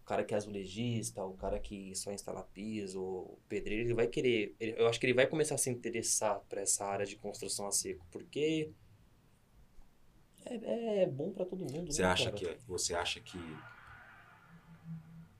O 0.03 0.05
cara 0.07 0.25
que 0.25 0.35
é 0.35 0.37
azulejista, 0.37 1.25
o 1.25 1.35
cara 1.35 1.59
que 1.59 1.93
só 1.97 2.13
instala 2.13 2.43
piso, 2.55 3.03
o 3.03 3.39
pedreiro, 3.49 3.85
ele 3.89 3.95
vai 3.95 4.07
querer. 4.07 4.55
ele- 4.61 4.75
eu 4.79 4.87
acho 4.89 5.01
que 5.01 5.07
ele 5.07 5.15
vai 5.15 5.27
começar 5.27 5.57
a 5.57 5.59
se 5.59 5.69
interessar 5.71 6.41
para 6.49 6.61
essa 6.61 6.85
área 6.85 7.05
de 7.07 7.17
construção 7.17 7.67
a 7.67 7.73
seco, 7.73 8.07
porque. 8.11 8.71
É, 10.47 11.03
é 11.03 11.07
bom 11.07 11.33
para 11.33 11.45
todo 11.45 11.61
mundo. 11.61 11.93
Você 11.93 12.03
né, 12.03 12.09
acha 12.09 12.31
cara? 12.31 12.37
que 12.37 12.59
você 12.67 12.95
acha 12.95 13.21
que 13.21 13.39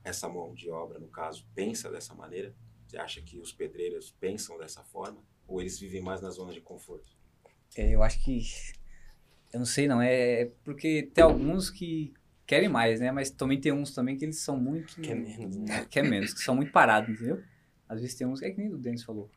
essa 0.03 0.27
mão 0.27 0.53
de 0.53 0.69
obra, 0.69 0.99
no 0.99 1.07
caso, 1.07 1.45
pensa 1.55 1.89
dessa 1.91 2.13
maneira? 2.13 2.53
Você 2.87 2.97
acha 2.97 3.21
que 3.21 3.37
os 3.39 3.51
pedreiros 3.51 4.11
pensam 4.19 4.57
dessa 4.57 4.83
forma? 4.83 5.21
Ou 5.47 5.61
eles 5.61 5.79
vivem 5.79 6.01
mais 6.01 6.21
na 6.21 6.29
zona 6.29 6.53
de 6.53 6.61
conforto? 6.61 7.15
É, 7.75 7.93
eu 7.93 8.03
acho 8.03 8.23
que. 8.23 8.41
Eu 9.53 9.59
não 9.59 9.65
sei 9.65 9.87
não, 9.87 10.01
é 10.01 10.51
porque 10.63 11.09
tem 11.13 11.23
alguns 11.23 11.69
que 11.69 12.13
querem 12.45 12.69
mais, 12.69 12.99
né? 12.99 13.11
Mas 13.11 13.29
também 13.29 13.59
tem 13.59 13.71
uns 13.71 13.93
também 13.93 14.17
que 14.17 14.25
eles 14.25 14.39
são 14.39 14.57
muito. 14.57 14.99
Quer 15.01 15.15
menos, 15.15 15.55
né? 15.57 15.85
Quer 15.89 16.03
menos, 16.03 16.33
que 16.33 16.41
são 16.41 16.55
muito 16.55 16.71
parados, 16.71 17.09
entendeu? 17.09 17.41
Às 17.87 18.01
vezes 18.01 18.15
tem 18.15 18.27
uns, 18.27 18.41
é 18.41 18.49
que 18.49 18.57
nem 18.57 18.73
o 18.73 18.77
Denis 18.77 19.03
falou. 19.03 19.29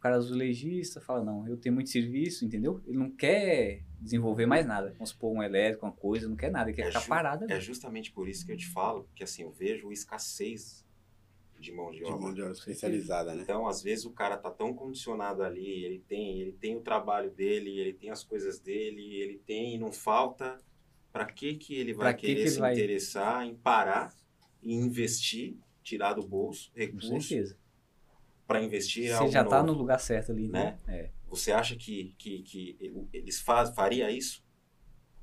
O 0.00 0.02
cara 0.02 0.16
azulejista 0.16 0.98
fala, 0.98 1.22
não, 1.22 1.46
eu 1.46 1.58
tenho 1.58 1.74
muito 1.74 1.90
serviço, 1.90 2.42
entendeu? 2.42 2.80
Ele 2.86 2.96
não 2.96 3.10
quer 3.10 3.82
desenvolver 4.00 4.46
mais 4.46 4.64
nada. 4.64 4.92
Vamos 4.94 5.10
supor, 5.10 5.30
um 5.30 5.42
elétrico, 5.42 5.84
uma 5.84 5.92
coisa, 5.92 6.26
não 6.26 6.36
quer 6.36 6.50
nada, 6.50 6.70
ele 6.70 6.76
quer 6.76 6.84
É 6.84 6.86
ficar 6.86 7.00
ju- 7.00 7.08
parado 7.10 7.44
ali. 7.44 7.52
É 7.52 7.60
justamente 7.60 8.10
por 8.10 8.26
isso 8.26 8.46
que 8.46 8.50
eu 8.52 8.56
te 8.56 8.66
falo 8.66 9.06
que 9.14 9.22
assim, 9.22 9.42
eu 9.42 9.50
vejo 9.52 9.92
escassez 9.92 10.86
de 11.58 11.70
mão 11.70 11.90
de 11.90 11.98
De 11.98 12.04
obra. 12.04 12.16
mão 12.18 12.32
de 12.32 12.40
obra 12.40 12.54
especializada, 12.54 13.34
né? 13.34 13.42
Então, 13.42 13.66
às 13.66 13.82
vezes 13.82 14.06
o 14.06 14.10
cara 14.10 14.38
tá 14.38 14.50
tão 14.50 14.72
condicionado 14.72 15.42
ali, 15.42 15.84
ele 15.84 15.98
tem, 16.08 16.40
ele 16.40 16.52
tem 16.52 16.74
o 16.76 16.80
trabalho 16.80 17.30
dele, 17.30 17.78
ele 17.78 17.92
tem 17.92 18.08
as 18.08 18.24
coisas 18.24 18.58
dele, 18.58 19.02
ele 19.16 19.36
tem 19.36 19.74
e 19.74 19.78
não 19.78 19.92
falta. 19.92 20.58
Pra 21.12 21.26
que 21.26 21.56
que 21.56 21.74
ele 21.74 21.92
vai 21.92 22.14
que 22.14 22.22
querer 22.22 22.34
que 22.36 22.40
ele 22.40 22.50
se 22.50 22.58
vai- 22.58 22.72
interessar 22.72 23.46
em 23.46 23.54
parar 23.54 24.14
e 24.62 24.72
investir, 24.72 25.58
tirar 25.82 26.14
do 26.14 26.26
bolso 26.26 26.72
Com 26.72 26.78
recurso 26.80 27.20
certeza. 27.20 27.59
Para 28.50 28.60
investir 28.64 29.16
Você 29.16 29.28
já 29.28 29.44
tá 29.44 29.58
novo? 29.62 29.72
no 29.72 29.78
lugar 29.78 30.00
certo 30.00 30.32
ali, 30.32 30.48
Né? 30.48 30.76
né? 30.84 30.94
É. 30.96 31.10
Você 31.28 31.52
acha 31.52 31.76
que, 31.76 32.16
que, 32.18 32.42
que 32.42 32.92
eles 33.12 33.40
faz, 33.40 33.70
faria 33.70 34.10
isso? 34.10 34.44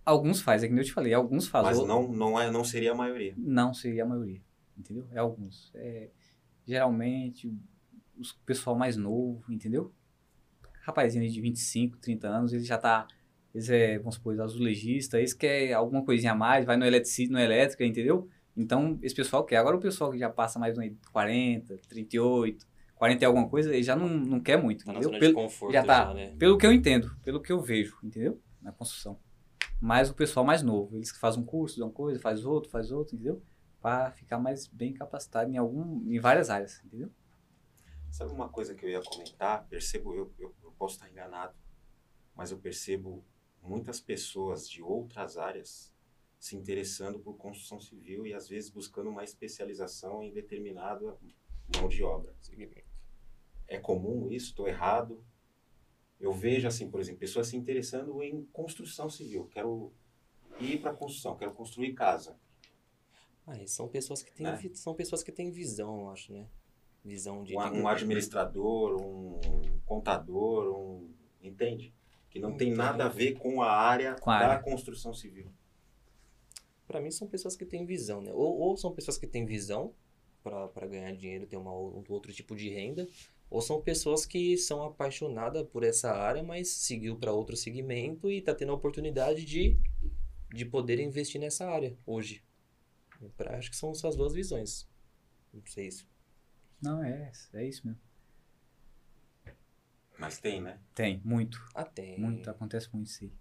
Alguns 0.05 0.39
fazem, 0.39 0.67
é 0.67 0.69
que 0.69 0.73
nem 0.73 0.81
eu 0.81 0.87
te 0.87 0.93
falei, 0.93 1.13
alguns 1.13 1.45
fazem. 1.49 1.71
Mas 1.71 1.85
não, 1.85 2.07
não, 2.07 2.39
é, 2.39 2.49
não 2.49 2.63
seria 2.63 2.93
a 2.93 2.95
maioria. 2.95 3.33
Não 3.35 3.73
seria 3.73 4.03
a 4.03 4.05
maioria, 4.05 4.41
entendeu? 4.77 5.05
É 5.11 5.19
alguns. 5.19 5.69
É, 5.75 6.09
geralmente, 6.65 7.49
o 7.49 8.23
pessoal 8.45 8.77
mais 8.77 8.95
novo, 8.95 9.43
entendeu? 9.51 9.91
Rapazinho 10.83 11.29
de 11.29 11.41
25, 11.41 11.97
30 11.97 12.29
anos, 12.29 12.53
ele 12.53 12.63
já 12.63 12.77
tá, 12.77 13.05
eles 13.53 13.69
é, 13.69 13.97
vamos 13.97 14.15
supor, 14.15 14.39
azulejista, 14.39 15.17
eles 15.17 15.33
querem 15.33 15.73
alguma 15.73 16.05
coisinha 16.05 16.31
a 16.31 16.35
mais, 16.35 16.63
vai 16.63 16.77
no 16.77 16.85
eletrici, 16.85 17.27
no 17.27 17.37
elétrica, 17.37 17.83
entendeu? 17.85 18.29
Então, 18.55 18.97
esse 19.01 19.13
pessoal 19.13 19.43
quer. 19.43 19.57
Agora 19.57 19.75
o 19.75 19.81
pessoal 19.81 20.11
que 20.11 20.17
já 20.17 20.29
passa 20.29 20.57
mais 20.57 20.73
de 20.73 20.95
40, 21.11 21.77
38, 21.89 22.65
40 22.97 23.23
e 23.23 23.25
alguma 23.25 23.47
coisa, 23.49 23.73
ele 23.73 23.83
já 23.83 23.95
não, 23.95 24.07
não 24.09 24.39
quer 24.39 24.57
muito, 24.61 24.83
Tá 24.85 24.91
na 24.91 24.99
entendeu? 24.99 25.09
zona 25.09 25.19
Pelo- 25.19 25.31
de 25.31 25.35
conforto 25.35 25.73
já 25.73 25.83
tá. 25.85 26.13
né? 26.13 26.35
pelo 26.37 26.57
que 26.57 26.65
eu 26.65 26.73
entendo, 26.73 27.15
pelo 27.23 27.41
que 27.41 27.51
eu 27.51 27.61
vejo, 27.61 27.97
entendeu? 28.03 28.41
Na 28.61 28.71
construção. 28.71 29.19
Mas 29.79 30.09
o 30.09 30.13
pessoal 30.15 30.45
mais 30.45 30.63
novo, 30.63 30.95
eles 30.95 31.11
que 31.11 31.19
fazem 31.19 31.41
um 31.41 31.45
curso, 31.45 31.77
dão 31.77 31.87
uma 31.89 31.93
coisa, 31.93 32.19
faz 32.19 32.43
outro, 32.45 32.69
faz 32.69 32.91
outro, 32.91 33.15
entendeu? 33.15 33.41
Para 33.79 34.11
ficar 34.11 34.39
mais 34.39 34.65
bem 34.67 34.91
capacitado 34.93 35.51
em 35.51 35.57
algum, 35.57 36.03
em 36.11 36.19
várias 36.19 36.49
áreas, 36.49 36.81
entendeu? 36.83 37.11
Sabe 38.09 38.31
uma 38.31 38.49
coisa 38.49 38.73
que 38.73 38.83
eu 38.85 38.89
ia 38.89 39.01
comentar? 39.03 39.67
Percebo, 39.67 40.15
eu, 40.15 40.33
eu, 40.39 40.55
eu 40.63 40.71
posso 40.71 40.95
estar 40.95 41.09
enganado, 41.09 41.53
mas 42.35 42.51
eu 42.51 42.57
percebo 42.57 43.23
muitas 43.61 43.99
pessoas 43.99 44.67
de 44.67 44.81
outras 44.81 45.37
áreas 45.37 45.93
se 46.39 46.55
interessando 46.55 47.19
por 47.19 47.35
construção 47.37 47.79
civil 47.79 48.25
e 48.25 48.33
às 48.33 48.47
vezes 48.47 48.69
buscando 48.69 49.09
uma 49.09 49.23
especialização 49.23 50.23
em 50.23 50.31
determinada 50.31 51.15
mão 51.75 51.87
de 51.87 52.01
obra. 52.03 52.33
É 53.67 53.77
comum 53.77 54.31
isso? 54.31 54.47
Estou 54.49 54.67
errado? 54.67 55.23
Eu 56.19 56.33
vejo 56.33 56.67
assim, 56.67 56.89
por 56.89 56.99
exemplo, 56.99 57.19
pessoas 57.19 57.47
se 57.47 57.55
interessando 57.57 58.23
em 58.23 58.43
construção 58.53 59.09
civil. 59.09 59.45
Quero 59.51 59.91
ir 60.59 60.79
para 60.81 60.93
construção, 60.93 61.35
quero 61.37 61.53
construir 61.53 61.93
casa. 61.93 62.35
Ah, 63.45 63.55
são 63.67 63.87
pessoas 63.87 64.23
que 64.23 64.31
têm, 64.31 64.45
Né? 64.45 64.59
são 64.73 64.93
pessoas 64.93 65.23
que 65.23 65.31
têm 65.31 65.51
visão, 65.51 66.01
eu 66.01 66.09
acho, 66.09 66.33
né? 66.33 66.47
Visão 67.05 67.43
de... 67.43 67.55
um, 67.55 67.59
um 67.83 67.87
administrador, 67.87 68.99
um 69.01 69.39
contador, 69.85 70.77
um 70.77 71.09
entende? 71.41 71.93
Que 72.29 72.39
não 72.39 72.57
tem 72.57 72.71
nada 72.73 73.05
a 73.05 73.09
ver 73.09 73.37
com 73.37 73.61
a 73.61 73.71
área 73.71 74.15
Com 74.15 74.29
a 74.29 74.39
da 74.39 74.47
área. 74.49 74.63
construção 74.63 75.13
civil. 75.13 75.49
Pra 76.85 76.99
mim 76.99 77.11
são 77.11 77.27
pessoas 77.27 77.55
que 77.55 77.65
têm 77.65 77.85
visão, 77.85 78.21
né? 78.21 78.33
Ou, 78.33 78.57
ou 78.59 78.75
são 78.75 78.91
pessoas 78.93 79.17
que 79.17 79.27
têm 79.27 79.45
visão 79.45 79.93
para 80.43 80.87
ganhar 80.87 81.11
dinheiro, 81.13 81.45
ter 81.45 81.57
uma, 81.57 81.71
um 81.71 82.03
outro 82.09 82.31
tipo 82.33 82.55
de 82.55 82.69
renda, 82.69 83.07
ou 83.49 83.61
são 83.61 83.81
pessoas 83.81 84.25
que 84.25 84.57
são 84.57 84.83
apaixonadas 84.83 85.63
por 85.67 85.83
essa 85.83 86.11
área, 86.11 86.43
mas 86.43 86.69
seguiu 86.69 87.15
para 87.17 87.31
outro 87.31 87.55
segmento 87.55 88.29
e 88.31 88.41
tá 88.41 88.53
tendo 88.53 88.71
a 88.71 88.75
oportunidade 88.75 89.45
de, 89.45 89.77
de 90.53 90.65
poder 90.65 90.99
investir 90.99 91.39
nessa 91.39 91.67
área 91.69 91.97
hoje. 92.05 92.43
Pra- 93.35 93.57
acho 93.57 93.69
que 93.69 93.77
são 93.77 93.91
essas 93.91 94.15
duas 94.15 94.33
visões. 94.33 94.87
Não 95.53 95.61
sei 95.65 95.89
se. 95.91 96.05
Não, 96.81 97.03
é, 97.03 97.31
é 97.53 97.65
isso 97.65 97.87
mesmo. 97.87 98.01
Mas 100.19 100.39
tem, 100.39 100.61
né? 100.61 100.79
Tem, 100.95 101.21
muito. 101.23 101.63
Ah, 101.75 101.83
tem. 101.85 102.19
Muito, 102.19 102.49
acontece 102.49 102.89
muito 102.93 103.07
isso 103.07 103.23
aí. 103.23 103.31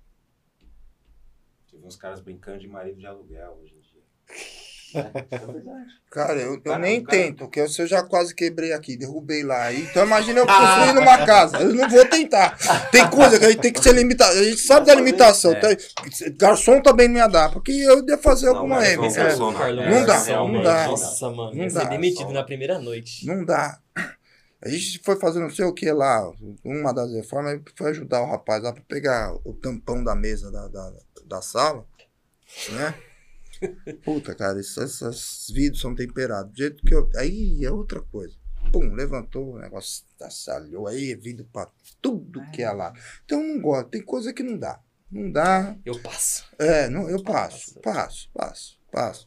Tive 1.66 1.86
uns 1.86 1.96
caras 1.96 2.20
brincando 2.20 2.58
de 2.58 2.68
marido 2.68 2.98
de 2.98 3.06
aluguel 3.06 3.58
hoje 3.60 3.74
em 3.74 3.80
dia. 3.80 4.02
É 4.94 5.02
verdade. 5.38 5.86
Cara, 6.10 6.34
eu, 6.40 6.54
eu 6.54 6.60
Cara, 6.62 6.78
nem 6.78 7.00
o 7.00 7.04
cara- 7.04 7.18
tento, 7.18 7.38
porque 7.38 7.60
eu, 7.60 7.66
eu 7.78 7.86
já 7.86 8.02
quase 8.02 8.34
quebrei 8.34 8.72
aqui, 8.72 8.96
derrubei 8.96 9.42
lá. 9.42 9.72
Então 9.72 10.04
imagina 10.06 10.38
eu 10.40 10.46
construindo 10.46 11.00
uma 11.00 11.18
casa. 11.26 11.58
Eu 11.58 11.74
não 11.74 11.88
vou 11.88 12.04
tentar. 12.06 12.56
Tem 12.90 13.08
coisa 13.10 13.38
que 13.38 13.44
a 13.44 13.50
gente 13.50 13.60
tem 13.60 13.72
que 13.72 13.82
ser 13.82 13.92
limitado. 13.94 14.38
A 14.38 14.44
gente 14.44 14.60
sabe 14.60 14.86
da 14.86 14.94
limitação. 14.94 15.52
É. 15.52 15.60
Tem- 15.76 15.76
garçom 16.36 16.80
também 16.80 17.08
não 17.08 17.16
ia 17.16 17.26
dar, 17.26 17.50
porque 17.52 17.72
eu 17.72 18.06
ia 18.06 18.16
fazer 18.18 18.46
Não, 18.46 18.56
alguma 18.56 18.86
M. 18.86 18.96
não, 18.96 19.04
é. 19.06 19.12
Carlão, 19.14 19.50
Não 19.90 20.06
dá, 20.06 20.24
não 20.24 20.62
dá. 20.62 20.86
Nossa, 20.86 21.30
mano. 21.30 21.54
Não 21.54 21.64
ia 21.64 21.70
dá. 21.70 21.80
ser 21.80 21.88
demitido 21.88 22.26
Só- 22.28 22.32
na 22.32 22.44
primeira 22.44 22.78
noite. 22.78 23.26
Não 23.26 23.44
dá. 23.44 23.78
A 24.62 24.68
gente 24.68 25.00
foi 25.04 25.16
fazer 25.16 25.38
não 25.38 25.50
sei 25.50 25.64
o 25.66 25.72
que 25.74 25.92
lá, 25.92 26.28
uma 26.64 26.92
das 26.92 27.12
reformas, 27.12 27.60
foi 27.76 27.90
ajudar 27.90 28.22
o 28.22 28.30
rapaz 28.30 28.62
lá 28.62 28.72
para 28.72 28.82
pegar 28.88 29.34
o 29.44 29.52
tampão 29.52 30.02
da 30.02 30.14
mesa 30.14 30.50
da, 30.50 30.66
da, 30.66 30.92
da 31.26 31.42
sala, 31.42 31.84
né? 32.70 32.94
Puta, 34.04 34.34
cara, 34.34 34.58
esses, 34.60 34.76
esses 35.02 35.50
vidros 35.50 35.80
são 35.80 35.94
temperados. 35.94 36.52
Do 36.52 36.58
jeito 36.58 36.82
que 36.84 36.94
eu. 36.94 37.08
Aí 37.16 37.64
é 37.64 37.70
outra 37.70 38.00
coisa. 38.02 38.34
Pum, 38.72 38.94
levantou, 38.94 39.54
o 39.54 39.58
negócio 39.58 40.04
assalhou, 40.20 40.88
aí 40.88 41.12
é 41.12 41.16
vidro 41.16 41.48
pra 41.52 41.70
tudo 42.02 42.42
que 42.50 42.62
é 42.62 42.70
lá. 42.72 42.92
Então 43.24 43.40
eu 43.40 43.54
não 43.54 43.60
gosto, 43.62 43.90
tem 43.90 44.02
coisa 44.02 44.32
que 44.32 44.42
não 44.42 44.58
dá. 44.58 44.80
Não 45.10 45.30
dá, 45.30 45.76
Eu 45.84 46.00
passo. 46.02 46.44
é, 46.58 46.88
não, 46.88 47.08
eu 47.08 47.22
passo, 47.22 47.78
passo, 47.80 48.28
passo, 48.34 48.76
passo. 48.90 49.26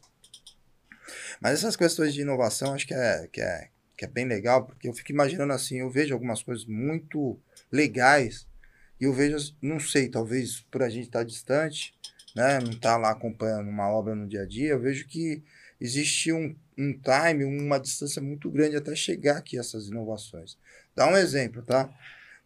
Mas 1.40 1.54
essas 1.54 1.74
questões 1.74 2.12
de 2.12 2.20
inovação 2.20 2.74
acho 2.74 2.86
que 2.86 2.92
é, 2.92 3.26
que 3.32 3.40
é, 3.40 3.70
que 3.96 4.04
é 4.04 4.08
bem 4.08 4.26
legal, 4.26 4.66
porque 4.66 4.86
eu 4.88 4.92
fico 4.92 5.10
imaginando 5.10 5.54
assim, 5.54 5.78
eu 5.78 5.90
vejo 5.90 6.12
algumas 6.12 6.42
coisas 6.42 6.66
muito 6.66 7.40
legais 7.72 8.46
e 9.00 9.04
eu 9.04 9.12
vejo, 9.14 9.56
não 9.62 9.80
sei, 9.80 10.10
talvez 10.10 10.60
por 10.70 10.82
a 10.82 10.90
gente 10.90 11.06
estar 11.06 11.24
distante, 11.24 11.94
né, 12.34 12.58
não 12.60 12.70
estar 12.70 12.96
lá 12.96 13.10
acompanhando 13.10 13.68
uma 13.68 13.88
obra 13.88 14.14
no 14.14 14.26
dia 14.28 14.42
a 14.42 14.46
dia, 14.46 14.70
eu 14.70 14.80
vejo 14.80 15.06
que 15.08 15.42
existe 15.80 16.32
um, 16.32 16.54
um 16.78 16.92
time, 16.92 17.44
uma 17.44 17.78
distância 17.78 18.20
muito 18.22 18.50
grande 18.50 18.76
até 18.76 18.94
chegar 18.94 19.38
aqui 19.38 19.58
essas 19.58 19.88
inovações. 19.88 20.56
Dá 20.94 21.06
um 21.08 21.16
exemplo, 21.16 21.62
tá? 21.62 21.92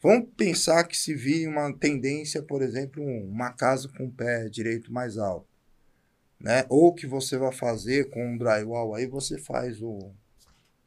Vamos 0.02 0.28
pensar 0.36 0.85
que 0.85 0.97
se 0.97 1.15
vire 1.15 1.47
uma 1.47 1.73
tendência, 1.77 2.43
por 2.43 2.62
exemplo, 2.62 3.02
um- 3.02 3.28
uma 3.28 3.52
casa 3.52 3.89
com 3.89 4.06
o 4.06 4.12
pé 4.12 4.48
direito 4.48 4.93
mais 4.93 5.16
alto, 5.19 5.48
né? 6.39 6.65
Ou 6.69 6.94
que 6.94 7.06
você 7.06 7.36
vai 7.39 7.52
fazer 7.52 8.11
com 8.11 8.24
um 8.35 8.36
drywall, 8.39 8.94
aí 8.94 9.06
você 9.06 9.39
faz 9.39 9.81
o, 9.82 10.12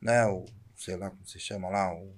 né, 0.01 0.25
o, 0.27 0.45
sei 0.75 0.95
lá 0.95 1.09
como 1.09 1.25
se 1.25 1.39
chama 1.39 1.67
lá, 1.69 1.93
o, 1.95 2.13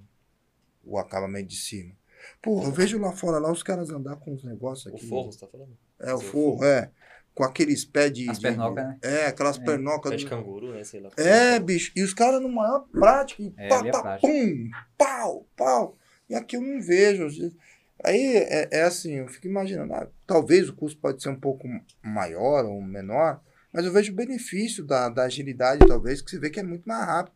o 0.83 0.97
acabamento 0.97 1.47
de 1.47 1.55
cima. 1.55 1.95
Pô, 2.41 2.63
eu 2.63 2.71
vejo 2.71 2.99
lá 2.99 3.11
fora 3.13 3.39
lá 3.39 3.51
os 3.51 3.63
caras 3.63 3.89
andar 3.89 4.17
com 4.17 4.33
os 4.33 4.43
negócios 4.43 4.91
O 4.91 4.95
aqui. 4.95 5.07
forro, 5.07 5.31
você 5.31 5.39
tá 5.39 5.47
falando? 5.47 5.77
É, 6.01 6.13
o 6.13 6.19
forro, 6.19 6.63
é. 6.63 6.89
Com 7.33 7.43
aqueles 7.43 7.85
pés 7.85 8.11
de. 8.11 8.29
As 8.29 8.37
de- 8.37 8.43
pernocas, 8.47 8.83
né? 8.85 8.97
É, 9.01 9.25
aquelas 9.27 9.57
É. 9.57 9.63
pernocas. 9.63 10.11
Pé 10.11 10.17
de 10.17 10.23
do- 10.25 10.29
canguru, 10.29 10.73
né? 10.73 10.83
Sei 10.83 10.99
lá. 10.99 11.09
é, 11.17 11.59
bicho. 11.59 11.91
E 11.95 12.03
os 12.03 12.13
caras 12.13 12.41
numa 12.41 12.63
maior 12.63 12.85
prática. 12.91 13.41
E 13.41 13.53
É, 13.57 13.67
pá, 13.69 13.85
é 13.85 13.91
pá, 13.91 14.01
prática. 14.01 14.27
pum, 14.27 14.69
pau, 14.97 15.47
pau. 15.55 15.97
E 16.29 16.35
aqui 16.35 16.57
eu 16.57 16.61
não 16.61 16.81
vejo. 16.81 17.27
Aí 18.03 18.35
é, 18.37 18.67
é 18.71 18.83
assim, 18.83 19.13
eu 19.15 19.27
fico 19.27 19.47
imaginando. 19.47 19.93
ah, 19.93 20.07
talvez 20.27 20.69
o 20.69 20.73
custo 20.75 20.99
pode 20.99 21.21
ser 21.21 21.29
um 21.29 21.39
pouco 21.39 21.67
maior 22.01 22.65
ou 22.65 22.81
menor, 22.81 23.41
mas 23.73 23.85
eu 23.85 23.91
vejo 23.91 24.11
o 24.11 24.15
benefício 24.15 24.83
da, 24.85 25.09
da 25.09 25.23
agilidade, 25.23 25.85
talvez, 25.87 26.21
que 26.21 26.29
você 26.31 26.39
vê 26.39 26.49
que 26.49 26.59
é 26.59 26.63
muito 26.63 26.87
mais 26.87 27.05
rápido. 27.05 27.35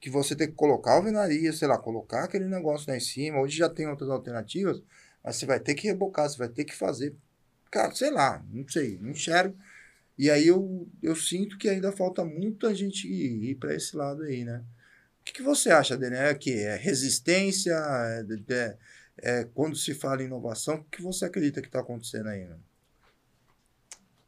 Que 0.00 0.10
você 0.10 0.34
tem 0.34 0.48
que 0.48 0.54
colocar 0.54 0.92
a 0.92 0.94
alvenaria, 0.96 1.52
sei 1.52 1.68
lá, 1.68 1.78
colocar 1.78 2.24
aquele 2.24 2.46
negócio 2.46 2.90
lá 2.90 2.96
em 2.96 3.00
cima. 3.00 3.38
Hoje 3.40 3.56
já 3.56 3.68
tem 3.68 3.86
outras 3.86 4.10
alternativas, 4.10 4.82
mas 5.22 5.36
você 5.36 5.46
vai 5.46 5.60
ter 5.60 5.74
que 5.74 5.86
rebocar, 5.86 6.28
você 6.28 6.36
vai 6.38 6.48
ter 6.48 6.64
que 6.64 6.74
fazer. 6.74 7.14
Cara, 7.72 7.94
sei 7.94 8.10
lá, 8.12 8.44
não 8.50 8.68
sei, 8.68 8.98
não 9.00 9.10
enxergo. 9.12 9.58
E 10.18 10.30
aí 10.30 10.46
eu, 10.48 10.88
eu 11.02 11.16
sinto 11.16 11.58
que 11.58 11.68
ainda 11.68 11.92
falta 11.92 12.24
muito 12.24 12.66
a 12.66 12.74
gente 12.74 13.08
ir, 13.08 13.56
para 13.56 13.74
esse 13.74 13.96
lado 13.96 14.22
aí, 14.24 14.44
né? 14.44 14.64
O 15.20 15.24
que, 15.24 15.34
que 15.34 15.42
você 15.42 15.70
acha, 15.70 15.96
Dene? 15.98 16.16
É 16.16 16.34
que 16.34 16.52
é 16.52 16.76
resistência? 16.76 17.72
É, 17.74 18.24
de- 18.24 18.78
é 19.18 19.44
quando 19.54 19.76
se 19.76 19.94
fala 19.94 20.22
em 20.22 20.26
inovação, 20.26 20.76
o 20.76 20.84
que 20.84 21.02
você 21.02 21.26
acredita 21.26 21.62
que 21.62 21.68
está 21.68 21.80
acontecendo 21.80 22.28
aí? 22.30 22.46
Né? 22.46 22.58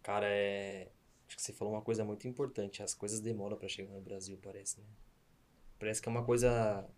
Cara, 0.02 0.26
é. 0.28 0.90
Acho 1.26 1.36
que 1.36 1.42
você 1.42 1.52
falou 1.52 1.74
uma 1.74 1.82
coisa 1.82 2.04
muito 2.04 2.28
importante. 2.28 2.82
As 2.82 2.94
coisas 2.94 3.20
demoram 3.20 3.56
pra 3.56 3.68
chegar 3.68 3.92
no 3.92 4.00
Brasil, 4.00 4.38
parece, 4.42 4.80
né? 4.80 4.86
Parece 5.78 6.02
que 6.02 6.08
é 6.08 6.12
uma 6.12 6.24
coisa. 6.24 6.88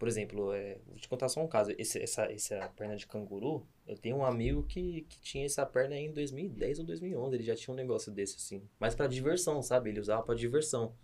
Por 0.00 0.08
exemplo, 0.08 0.50
é... 0.54 0.78
vou 0.86 0.96
te 0.96 1.06
contar 1.06 1.28
só 1.28 1.44
um 1.44 1.46
caso. 1.46 1.72
Esse, 1.76 2.02
essa, 2.02 2.24
essa 2.24 2.68
perna 2.70 2.96
de 2.96 3.06
canguru, 3.06 3.66
eu 3.86 3.96
tenho 3.98 4.16
um 4.16 4.24
amigo 4.24 4.62
que, 4.62 5.02
que 5.02 5.20
tinha 5.20 5.44
essa 5.44 5.64
perna 5.66 5.94
aí 5.94 6.06
em 6.06 6.12
2010 6.12 6.78
ou 6.78 6.86
2011. 6.86 7.36
Ele 7.36 7.44
já 7.44 7.54
tinha 7.54 7.72
um 7.74 7.76
negócio 7.76 8.10
desse, 8.10 8.36
assim. 8.36 8.66
Mas 8.78 8.94
pra 8.94 9.06
diversão, 9.06 9.62
sabe? 9.62 9.90
Ele 9.90 10.00
usava 10.00 10.22
pra 10.22 10.34
diversão. 10.34 10.94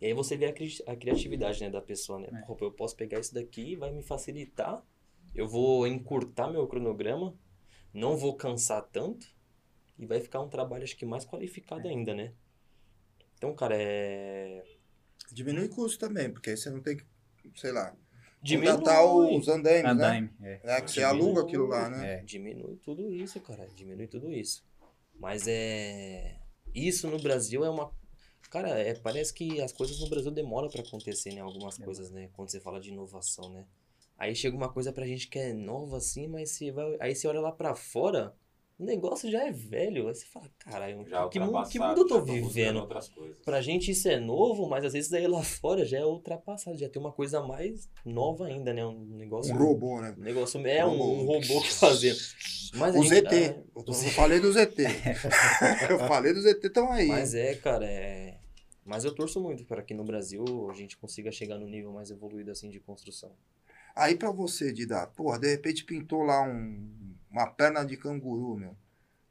E 0.00 0.06
aí 0.06 0.14
você 0.14 0.38
vê 0.38 0.46
a, 0.46 0.52
cri- 0.54 0.82
a 0.86 0.96
criatividade, 0.96 1.60
né, 1.60 1.68
da 1.68 1.82
pessoa, 1.82 2.18
né? 2.18 2.28
É. 2.32 2.46
Pô, 2.46 2.56
eu 2.62 2.72
posso 2.72 2.96
pegar 2.96 3.20
isso 3.20 3.34
daqui, 3.34 3.76
vai 3.76 3.92
me 3.92 4.02
facilitar. 4.02 4.82
Eu 5.34 5.46
vou 5.46 5.86
encurtar 5.86 6.50
meu 6.50 6.66
cronograma. 6.66 7.36
Não 7.92 8.16
vou 8.16 8.34
cansar 8.36 8.82
tanto. 8.90 9.26
E 9.98 10.06
vai 10.06 10.18
ficar 10.18 10.40
um 10.40 10.48
trabalho, 10.48 10.82
acho 10.82 10.96
que 10.96 11.04
mais 11.04 11.26
qualificado 11.26 11.86
ainda, 11.86 12.14
né? 12.14 12.32
Então, 13.36 13.54
cara, 13.54 13.74
é. 13.76 14.64
Diminui 15.30 15.68
custo 15.68 15.98
também, 15.98 16.30
porque 16.32 16.48
aí 16.50 16.56
você 16.56 16.70
não 16.70 16.80
tem 16.80 16.96
que, 16.96 17.04
sei 17.56 17.72
lá, 17.72 17.94
Diminui. 18.42 18.72
contratar 18.76 19.04
os 19.04 19.48
andaimes, 19.48 19.84
né? 19.84 19.90
Andaime, 19.90 20.30
é. 20.42 20.60
É, 20.62 20.80
que 20.80 20.90
você 20.90 21.00
Diminui. 21.00 21.20
aluga 21.26 21.42
aquilo 21.42 21.66
lá, 21.66 21.88
né? 21.88 22.14
É. 22.14 22.22
Diminui 22.22 22.76
tudo 22.76 23.12
isso, 23.12 23.40
cara. 23.40 23.66
Diminui 23.74 24.06
tudo 24.06 24.32
isso. 24.32 24.64
Mas 25.18 25.46
é. 25.48 26.36
Isso 26.74 27.08
no 27.08 27.18
Brasil 27.18 27.64
é 27.64 27.70
uma. 27.70 27.90
Cara, 28.50 28.70
é, 28.70 28.94
parece 28.94 29.34
que 29.34 29.60
as 29.60 29.72
coisas 29.72 29.98
no 30.00 30.08
Brasil 30.08 30.30
demoram 30.30 30.68
pra 30.70 30.80
acontecer, 30.82 31.34
né? 31.34 31.40
Algumas 31.40 31.76
coisas, 31.76 32.10
né? 32.10 32.30
Quando 32.32 32.50
você 32.50 32.60
fala 32.60 32.80
de 32.80 32.90
inovação, 32.90 33.50
né? 33.50 33.66
Aí 34.16 34.34
chega 34.34 34.56
uma 34.56 34.72
coisa 34.72 34.92
pra 34.92 35.06
gente 35.06 35.28
que 35.28 35.38
é 35.38 35.52
nova 35.52 35.98
assim, 35.98 36.26
mas 36.28 36.50
você 36.50 36.70
vai. 36.70 36.96
Aí 37.00 37.14
você 37.14 37.26
olha 37.28 37.40
lá 37.40 37.52
pra 37.52 37.74
fora, 37.74 38.34
o 38.78 38.84
negócio 38.84 39.30
já 39.30 39.44
é 39.46 39.50
velho. 39.50 40.06
Aí 40.08 40.14
você 40.14 40.24
fala, 40.26 40.48
caralho, 40.58 41.04
Já 41.08 41.28
que, 41.28 41.40
mundo, 41.40 41.68
que 41.68 41.78
mundo 41.78 42.00
eu 42.02 42.06
tô 42.06 42.20
buscando 42.20 42.48
vivendo? 42.48 42.88
Pra 43.44 43.60
gente 43.60 43.90
isso 43.90 44.08
é 44.08 44.20
novo, 44.20 44.68
mas 44.68 44.84
às 44.84 44.92
vezes 44.92 45.10
daí 45.10 45.26
lá 45.26 45.42
fora 45.42 45.84
já 45.84 45.98
é 45.98 46.04
ultrapassado, 46.04 46.78
já 46.78 46.88
tem 46.88 47.00
uma 47.02 47.12
coisa 47.12 47.42
mais 47.42 47.90
nova 48.04 48.46
ainda, 48.46 48.72
né? 48.72 48.86
Um 48.86 49.04
negócio. 49.16 49.52
Um 49.54 49.58
robô, 49.58 50.00
né? 50.00 50.14
Um 50.16 50.22
negócio 50.22 50.64
é 50.66 50.86
um, 50.86 50.90
um 51.22 51.24
Robô. 51.24 51.60
que 51.60 51.72
fazendo. 51.72 52.18
Mas 52.74 52.94
O 52.94 53.02
ZT. 53.02 53.26
ah, 53.26 53.62
Eu, 53.76 53.82
tô- 53.82 53.92
eu 54.04 54.10
falei 54.10 54.38
do 54.40 54.52
ZT. 54.52 54.82
eu 55.90 55.98
falei 56.00 56.32
do 56.32 56.40
ZT, 56.40 56.66
estão 56.66 56.92
aí. 56.92 57.08
Mas 57.08 57.34
é, 57.34 57.54
cara, 57.56 57.84
é. 57.84 58.38
Mas 58.84 59.04
eu 59.04 59.14
torço 59.14 59.40
muito 59.40 59.64
para 59.64 59.82
que 59.82 59.92
no 59.92 60.04
Brasil 60.04 60.44
a 60.70 60.74
gente 60.74 60.96
consiga 60.96 61.30
chegar 61.32 61.58
no 61.58 61.66
nível 61.66 61.92
mais 61.92 62.10
evoluído 62.10 62.50
assim 62.50 62.70
de 62.70 62.80
construção. 62.80 63.32
Aí 63.94 64.14
pra 64.16 64.30
você, 64.30 64.72
Dida, 64.72 65.06
porra, 65.08 65.38
de 65.38 65.50
repente 65.50 65.84
pintou 65.84 66.22
lá 66.22 66.40
um, 66.42 66.88
uma 67.30 67.46
perna 67.46 67.84
de 67.84 67.96
canguru, 67.96 68.56
meu. 68.56 68.76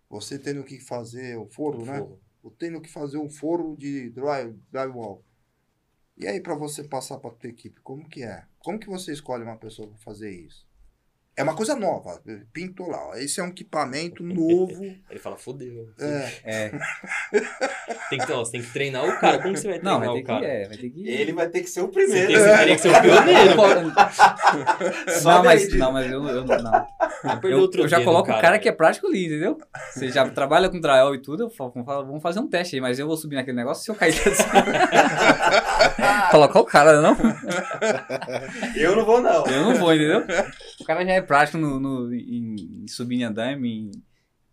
Você 0.10 0.40
tendo 0.40 0.64
que 0.64 0.80
fazer 0.80 1.38
o 1.38 1.46
forro, 1.48 1.86
né? 1.86 2.00
Forro. 2.00 2.20
Ou 2.44 2.52
tendo 2.52 2.82
que 2.82 2.90
fazer 2.90 3.18
um 3.18 3.30
forro 3.30 3.76
de 3.76 4.10
dry, 4.10 4.54
drywall. 4.72 5.24
E 6.16 6.26
aí 6.28 6.42
pra 6.42 6.56
você 6.56 6.84
passar 6.84 7.18
pra 7.20 7.32
tua 7.32 7.50
equipe, 7.50 7.80
como 7.82 8.08
que 8.08 8.24
é? 8.24 8.46
Como 8.60 8.80
que 8.80 8.88
você 8.88 9.12
escolhe 9.12 9.44
uma 9.44 9.58
pessoa 9.58 9.88
pra 9.88 9.98
fazer 9.98 10.32
isso? 10.32 10.67
É 11.38 11.44
uma 11.44 11.56
coisa 11.56 11.76
nova, 11.76 12.20
pintou 12.52 12.88
lá. 12.90 13.10
ó. 13.10 13.14
Esse 13.16 13.40
é 13.40 13.44
um 13.44 13.48
equipamento 13.50 14.24
novo. 14.26 14.84
Ele 15.10 15.20
fala, 15.20 15.38
fodeu. 15.38 15.88
É, 16.00 16.32
É. 16.44 16.72
Tem 18.10 18.20
que, 18.20 18.32
ó, 18.32 18.40
você 18.40 18.54
tem 18.54 18.62
que 18.62 18.72
treinar 18.72 19.04
o 19.06 19.20
cara. 19.20 19.38
Como 19.40 19.54
que 19.54 19.60
você 19.60 19.68
vai 19.68 19.80
Não, 19.80 20.00
treinar 20.00 20.00
vai 20.00 20.08
ter 20.08 20.14
o 20.14 20.22
que, 20.22 20.24
cara? 20.24 20.46
é, 20.46 20.68
vai 20.68 20.78
ter 20.78 20.90
que 20.90 21.08
Ele 21.10 21.34
vai 21.34 21.48
ter 21.50 21.62
que 21.62 21.70
ser 21.70 21.82
o 21.82 21.88
Você 21.88 21.92
primeiro. 21.92 22.28
tem, 22.28 22.38
você 22.38 22.58
teria 22.58 22.76
que 22.76 22.82
ser 22.82 22.90
o 22.90 23.02
pioneiro. 23.02 23.52
Só 25.22 25.32
Não, 25.32 25.44
mas, 25.44 25.74
não, 25.74 25.92
mas 25.92 26.12
eu, 26.12 26.26
eu 26.28 26.46
não. 26.46 26.56
Vai 27.24 27.40
perder 27.40 27.54
Eu, 27.56 27.60
outro 27.60 27.82
eu 27.84 27.88
já 27.88 28.02
coloco 28.04 28.30
o 28.32 28.34
cara 28.34 28.52
velho. 28.52 28.62
que 28.62 28.70
é 28.70 28.72
prático 28.72 29.08
ali, 29.08 29.26
entendeu? 29.26 29.58
Você 29.94 30.10
já 30.10 30.28
trabalha 30.30 30.70
com 30.70 30.80
drywall 30.80 31.14
e 31.16 31.22
tudo, 31.22 31.44
eu 31.44 31.50
falo, 31.50 31.72
vamos 31.72 31.86
fa- 31.86 32.02
vamos 32.02 32.22
fazer 32.24 32.40
um 32.40 32.48
teste 32.48 32.76
aí, 32.76 32.82
mas 32.82 32.98
eu 32.98 33.08
vou 33.08 33.18
subir 33.18 33.36
naquele 33.36 33.58
negócio 33.58 33.84
se 33.84 33.92
eu 33.92 33.96
cair. 33.96 34.14
Colocar 36.32 36.60
o 36.60 36.66
cara, 36.66 37.02
não? 37.02 37.16
Eu 38.76 38.96
não 38.96 39.06
vou, 39.06 39.22
não. 39.22 39.46
Eu 39.48 39.62
não 39.66 39.76
vou, 39.76 39.94
entendeu? 39.94 40.24
O 40.88 40.94
cara 40.96 41.06
já 41.06 41.12
é 41.16 41.22
prático 41.22 41.58
no, 41.58 41.82
no- 41.82 42.14
em, 42.14 42.56
em 42.84 42.88
subir 42.88 43.18
em 43.20 43.24
andaime, 43.26 43.92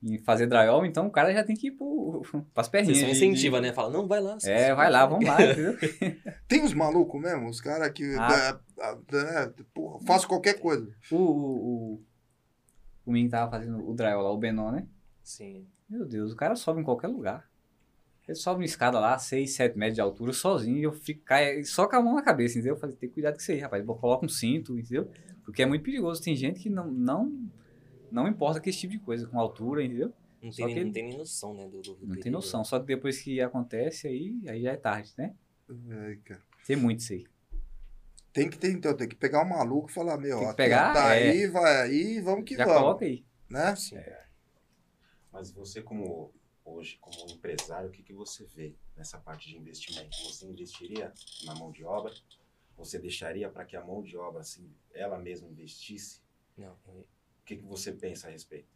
em, 0.03 0.15
em 0.15 0.19
fazer 0.19 0.49
drywall, 0.49 0.85
então 0.85 1.07
o 1.07 1.11
cara 1.13 1.33
já 1.33 1.45
tem 1.45 1.55
que 1.55 1.69
ir 1.69 1.71
pro, 1.71 2.23
pras 2.53 2.67
Você 2.67 2.73
perninhas. 2.73 2.99
só 2.99 3.05
de- 3.07 3.13
incentiva, 3.13 3.61
de- 3.61 3.69
né? 3.69 3.73
Fala, 3.73 3.93
não, 3.93 4.09
vai 4.09 4.21
lá. 4.21 4.37
É, 4.43 4.75
vai 4.75 4.91
lá, 4.91 5.07
vamos 5.07 5.25
lá, 5.25 5.41
entendeu? 5.41 5.77
Tem 6.49 6.61
uns 6.61 6.75
malucos 6.75 7.23
mesmo, 7.23 7.49
os 7.49 7.61
caras 7.61 7.89
que. 7.93 8.17
Ah. 8.19 8.59
é, 8.81 9.45
é, 9.45 9.53
porra, 9.73 10.01
faço 10.05 10.27
qualquer 10.27 10.55
coisa. 10.59 10.93
O, 11.09 11.15
o, 11.17 11.23
o, 11.95 12.03
o 13.07 13.13
menino 13.13 13.29
que 13.31 13.37
tava 13.37 13.53
fazendo 13.53 13.89
o 13.89 13.95
drywall 13.95 14.25
lá, 14.25 14.33
o 14.33 14.37
Benon, 14.39 14.73
né? 14.73 14.89
Sim. 15.23 15.69
Meu 15.89 16.05
Deus, 16.05 16.33
o 16.33 16.37
cara 16.37 16.57
sobe 16.57 16.81
em 16.81 16.85
qualquer 16.85 17.07
lugar. 17.07 17.49
Ele 18.27 18.35
sobe 18.35 18.59
uma 18.61 18.65
escada 18.65 18.99
lá, 18.99 19.17
6, 19.19 19.55
7 19.55 19.77
metros 19.79 19.95
de 19.97 20.01
altura, 20.01 20.33
sozinho, 20.33 20.79
e 20.79 20.83
eu 20.83 20.93
fico 20.93 21.23
cai, 21.25 21.63
só 21.63 21.87
com 21.87 21.95
a 21.95 22.03
mão 22.03 22.15
na 22.15 22.23
cabeça, 22.23 22.55
entendeu? 22.59 22.75
Eu 22.75 22.81
falei, 22.81 22.97
tem 22.97 23.07
que 23.09 23.15
cuidar 23.15 23.31
com 23.33 23.39
isso 23.39 23.53
aí, 23.53 23.59
rapaz. 23.61 23.85
Coloca 23.85 24.25
um 24.25 24.29
cinto, 24.29 24.79
entendeu? 24.79 25.11
Porque 25.45 25.63
é 25.63 25.67
muito 25.67 25.83
perigoso. 25.83 26.23
Tem 26.23 26.35
gente 26.35 26.61
que 26.61 26.71
não, 26.71 26.91
não, 26.91 27.49
não 28.11 28.27
importa 28.29 28.61
com 28.61 28.69
esse 28.69 28.79
tipo 28.81 28.93
de 28.93 28.99
coisa, 28.99 29.27
com 29.27 29.39
altura, 29.39 29.83
entendeu? 29.85 30.13
Não 30.43 30.51
tem, 30.51 30.67
nem, 30.67 30.75
que- 30.75 30.85
não 30.85 30.93
tem 30.93 31.03
nem 31.09 31.19
noção, 31.19 31.55
né? 31.55 31.69
Do, 31.69 31.81
do 31.81 31.99
Não 32.03 32.17
tem 32.21 32.31
noção. 32.33 32.65
Só 32.65 32.79
que 32.79 32.87
depois 32.87 33.21
que 33.21 33.41
acontece, 33.41 34.07
aí, 34.09 34.37
aí 34.49 34.63
já 34.63 34.73
é 34.73 34.77
tarde, 34.77 35.13
né? 35.17 35.35
É, 35.71 36.17
cara. 36.25 36.43
Tem 36.67 36.77
muito 36.77 37.01
isso 37.01 37.13
aí. 37.15 37.27
Tem 38.33 38.51
que 38.51 38.59
ter, 38.59 38.73
então, 38.73 38.97
tem 38.97 39.09
que 39.09 39.15
pegar 39.15 39.43
o 39.43 39.49
maluco 39.49 39.89
e 39.89 39.93
falar, 39.93 40.19
meu, 40.19 40.39
Tem 40.39 40.47
ó, 40.47 40.51
que 40.51 40.57
pegar, 40.57 40.93
tá 40.93 41.15
é. 41.15 41.31
aí, 41.31 41.47
vai 41.47 41.83
aí, 41.83 42.21
vamos 42.21 42.45
que 42.45 42.57
Já 42.57 42.65
vamos. 42.65 42.81
coloca 42.81 43.05
aí. 43.05 43.25
Né? 43.49 43.77
Sim. 43.77 43.97
Mas 45.33 45.53
você 45.53 45.81
como 45.83 46.33
hoje, 46.65 46.99
como 47.01 47.31
empresário, 47.31 47.89
o 47.89 47.93
que, 47.93 48.03
que 48.03 48.13
você 48.13 48.45
vê 48.45 48.75
nessa 48.97 49.19
parte 49.19 49.49
de 49.49 49.57
investimento? 49.57 50.17
Você 50.25 50.47
investiria 50.47 51.13
na 51.45 51.55
mão 51.55 51.71
de 51.71 51.85
obra? 51.85 52.13
Você 52.77 52.99
deixaria 52.99 53.49
para 53.51 53.65
que 53.65 53.77
a 53.77 53.85
mão 53.85 54.03
de 54.03 54.17
obra, 54.17 54.41
assim, 54.41 54.71
ela 54.93 55.19
mesma 55.19 55.49
investisse? 55.49 56.21
Não, 56.57 56.77
eu, 56.89 57.07
O 57.41 57.45
que, 57.45 57.57
que 57.57 57.63
você 57.65 57.93
pensa 57.93 58.27
a 58.29 58.31
respeito? 58.31 58.69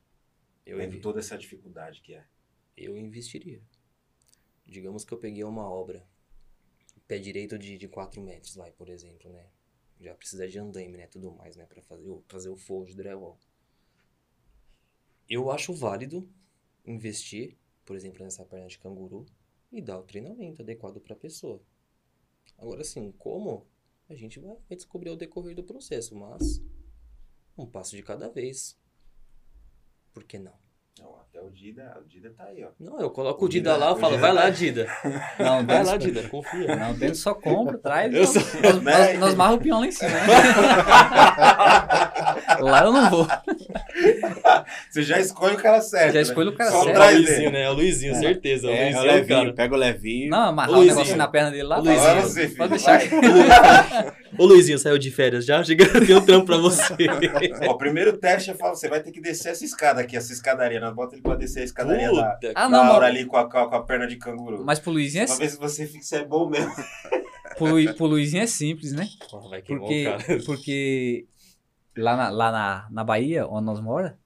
eu, 0.66 0.76
Vendo 0.78 1.00
toda 1.00 1.18
essa 1.20 1.36
dificuldade 1.38 2.00
que 2.02 2.14
é. 2.14 2.24
eu 2.76 2.96
investiria. 2.96 3.60
Digamos 4.64 5.04
que 5.04 5.12
eu 5.12 5.18
peguei 5.18 5.42
uma 5.42 5.68
obra, 5.68 6.06
pé 7.08 7.18
direito 7.18 7.58
de, 7.58 7.76
de 7.76 7.88
4 7.88 8.20
metros 8.22 8.54
lá, 8.56 8.70
por 8.72 8.88
exemplo, 8.88 9.30
né? 9.32 9.46
Já 10.00 10.14
precisa 10.14 10.46
de 10.48 10.58
andaime, 10.58 10.96
né? 10.96 11.06
Tudo 11.08 11.32
mais, 11.32 11.56
né? 11.56 11.66
Pra 11.66 11.82
fazer, 11.82 12.08
o- 12.08 12.22
fazer 12.28 12.48
o 12.50 12.56
forro 12.56 12.84
de 12.86 12.94
drywall. 12.94 13.36
Eu 15.28 15.50
acho 15.50 15.72
válido 15.72 16.28
investir, 16.84 17.56
por 17.86 17.94
exemplo, 17.96 18.24
nessa 18.24 18.44
perna 18.44 18.66
de 18.66 18.78
canguru 18.78 19.26
e 19.70 19.80
dar 19.82 19.98
o 19.98 20.02
treinamento 20.02 20.62
adequado 20.62 21.00
pra 21.00 21.14
pessoa. 21.14 21.62
Agora, 22.58 22.82
assim, 22.82 23.12
como? 23.12 23.66
A 24.10 24.14
gente 24.14 24.40
vai, 24.40 24.56
descobrir 24.70 25.10
ao 25.10 25.16
decorrer 25.16 25.54
do 25.54 25.62
processo, 25.62 26.16
mas 26.16 26.62
um 27.56 27.66
passo 27.66 27.94
de 27.96 28.02
cada 28.02 28.28
vez. 28.30 28.76
Por 30.14 30.24
que 30.24 30.38
não? 30.38 30.52
Não, 30.98 31.14
até 31.20 31.40
o 31.40 31.50
Dida, 31.50 31.96
o 32.00 32.08
Dida 32.08 32.30
tá 32.30 32.44
aí, 32.44 32.64
ó. 32.64 32.70
Não, 32.80 32.98
eu 33.00 33.10
coloco 33.10 33.42
O 33.42 33.46
o 33.46 33.48
Dida 33.48 33.72
Dida- 33.74 33.84
lá, 33.84 33.92
eu 33.92 33.96
falo, 33.96 34.14
Dida 34.16 34.20
vai 34.26 34.34
tá- 34.34 34.42
lá, 34.42 34.50
Dida. 34.50 34.86
Não, 35.38 35.64
Vai 35.66 35.84
lá, 35.84 35.96
Dida, 35.96 36.28
confia. 36.28 36.74
não, 36.74 36.94
Denis 36.94 37.18
só 37.20 37.34
compra, 37.34 37.78
traz. 37.78 38.12
Eu 38.12 38.20
nós, 38.22 38.30
sou- 38.30 38.42
nós, 38.62 38.82
Né? 38.82 38.92
nós, 39.12 39.18
nós 39.20 39.34
marra 39.36 39.54
o 39.54 39.60
peão 39.60 39.78
lá 39.80 39.86
em 39.86 39.92
cima, 39.92 40.10
né? 40.10 40.16
lá 42.60 42.84
eu 42.84 42.92
não 42.92 43.10
vou. 43.10 43.26
Você 44.90 45.02
já 45.02 45.18
escolhe 45.20 45.54
o 45.54 45.58
cara 45.58 45.80
certo. 45.80 46.08
Já 46.12 46.14
né? 46.14 46.20
escolho 46.22 46.50
o 46.50 46.54
cara 46.56 46.70
Só 46.70 46.84
certo. 46.84 47.00
É 47.00 47.08
o. 47.10 47.14
Luizinho, 47.16 47.50
né? 47.50 47.62
É 47.62 47.70
o 47.70 47.72
Luizinho, 47.74 48.14
certeza. 48.14 48.66
o 48.66 48.70
É, 48.70 48.84
Luizinho 48.84 48.96
o 49.02 49.06
é 49.06 49.10
o 49.10 49.14
levinho, 49.14 49.54
pega 49.54 49.74
o 49.74 49.78
levinho. 49.78 50.30
Não, 50.30 50.38
amarrar 50.48 50.70
o 50.70 50.74
Luizinho. 50.76 50.94
negocinho 50.96 51.18
na 51.18 51.28
perna 51.28 51.50
dele 51.50 51.62
lá. 51.64 51.78
Ô, 51.80 51.82
vai. 51.82 51.94
Luizinho. 51.94 52.10
Agora 52.12 52.26
você, 52.28 52.42
filho, 52.46 52.56
Pode 52.58 52.70
deixar. 52.70 53.00
Ô, 54.38 54.44
Luizinho, 54.46 54.78
saiu 54.78 54.98
de 54.98 55.10
férias 55.10 55.44
já? 55.44 55.62
Chega, 55.64 55.84
tem 56.06 56.16
um 56.16 56.24
trampo 56.24 56.46
pra 56.46 56.56
você. 56.58 56.94
Ó, 57.66 57.72
o 57.72 57.78
primeiro 57.78 58.16
teste 58.18 58.50
eu 58.50 58.56
falo, 58.56 58.74
você 58.74 58.88
vai 58.88 59.00
ter 59.00 59.10
que 59.12 59.20
descer 59.20 59.50
essa 59.52 59.64
escada 59.64 60.00
aqui, 60.00 60.16
essa 60.16 60.32
escadaria. 60.32 60.80
Nós 60.80 60.94
bota 60.94 61.14
ele 61.14 61.22
pra 61.22 61.34
descer 61.34 61.60
a 61.60 61.64
escadaria 61.64 62.12
da, 62.12 62.30
Puta, 62.32 62.52
Ah, 62.54 62.62
da 62.64 62.68
não, 62.68 62.84
Aura 62.84 63.06
mas, 63.06 63.16
ali 63.16 63.24
com 63.24 63.36
a, 63.36 63.48
com 63.48 63.58
a- 63.58 63.82
perna 63.82 64.06
de 64.06 64.16
canguru. 64.16 64.62
mas 64.64 64.78
pro 64.78 64.90
Luizinho, 64.92 65.24
é, 65.24 65.26
Pra 65.26 65.36
ver 65.36 65.48
se 65.48 65.58
você 65.58 65.88
é 66.16 66.24
bom 66.24 66.48
mesmo. 66.48 66.72
pro, 67.56 67.94
pro 67.94 68.06
Luizinho 68.06 68.42
é 68.42 68.46
simples, 68.46 68.92
né? 68.92 69.06
Porra, 69.30 69.48
vai 69.50 69.62
Porque, 69.62 70.06
o 70.06 70.10
cara. 70.18 70.40
porque 70.44 71.24
lá, 72.02 72.16
na, 72.16 72.28
lá 72.30 72.50
na, 72.52 72.86
na 72.90 73.04
Bahia, 73.04 73.46
onde 73.46 73.64
nós 73.66 73.80
mora, 73.80 74.18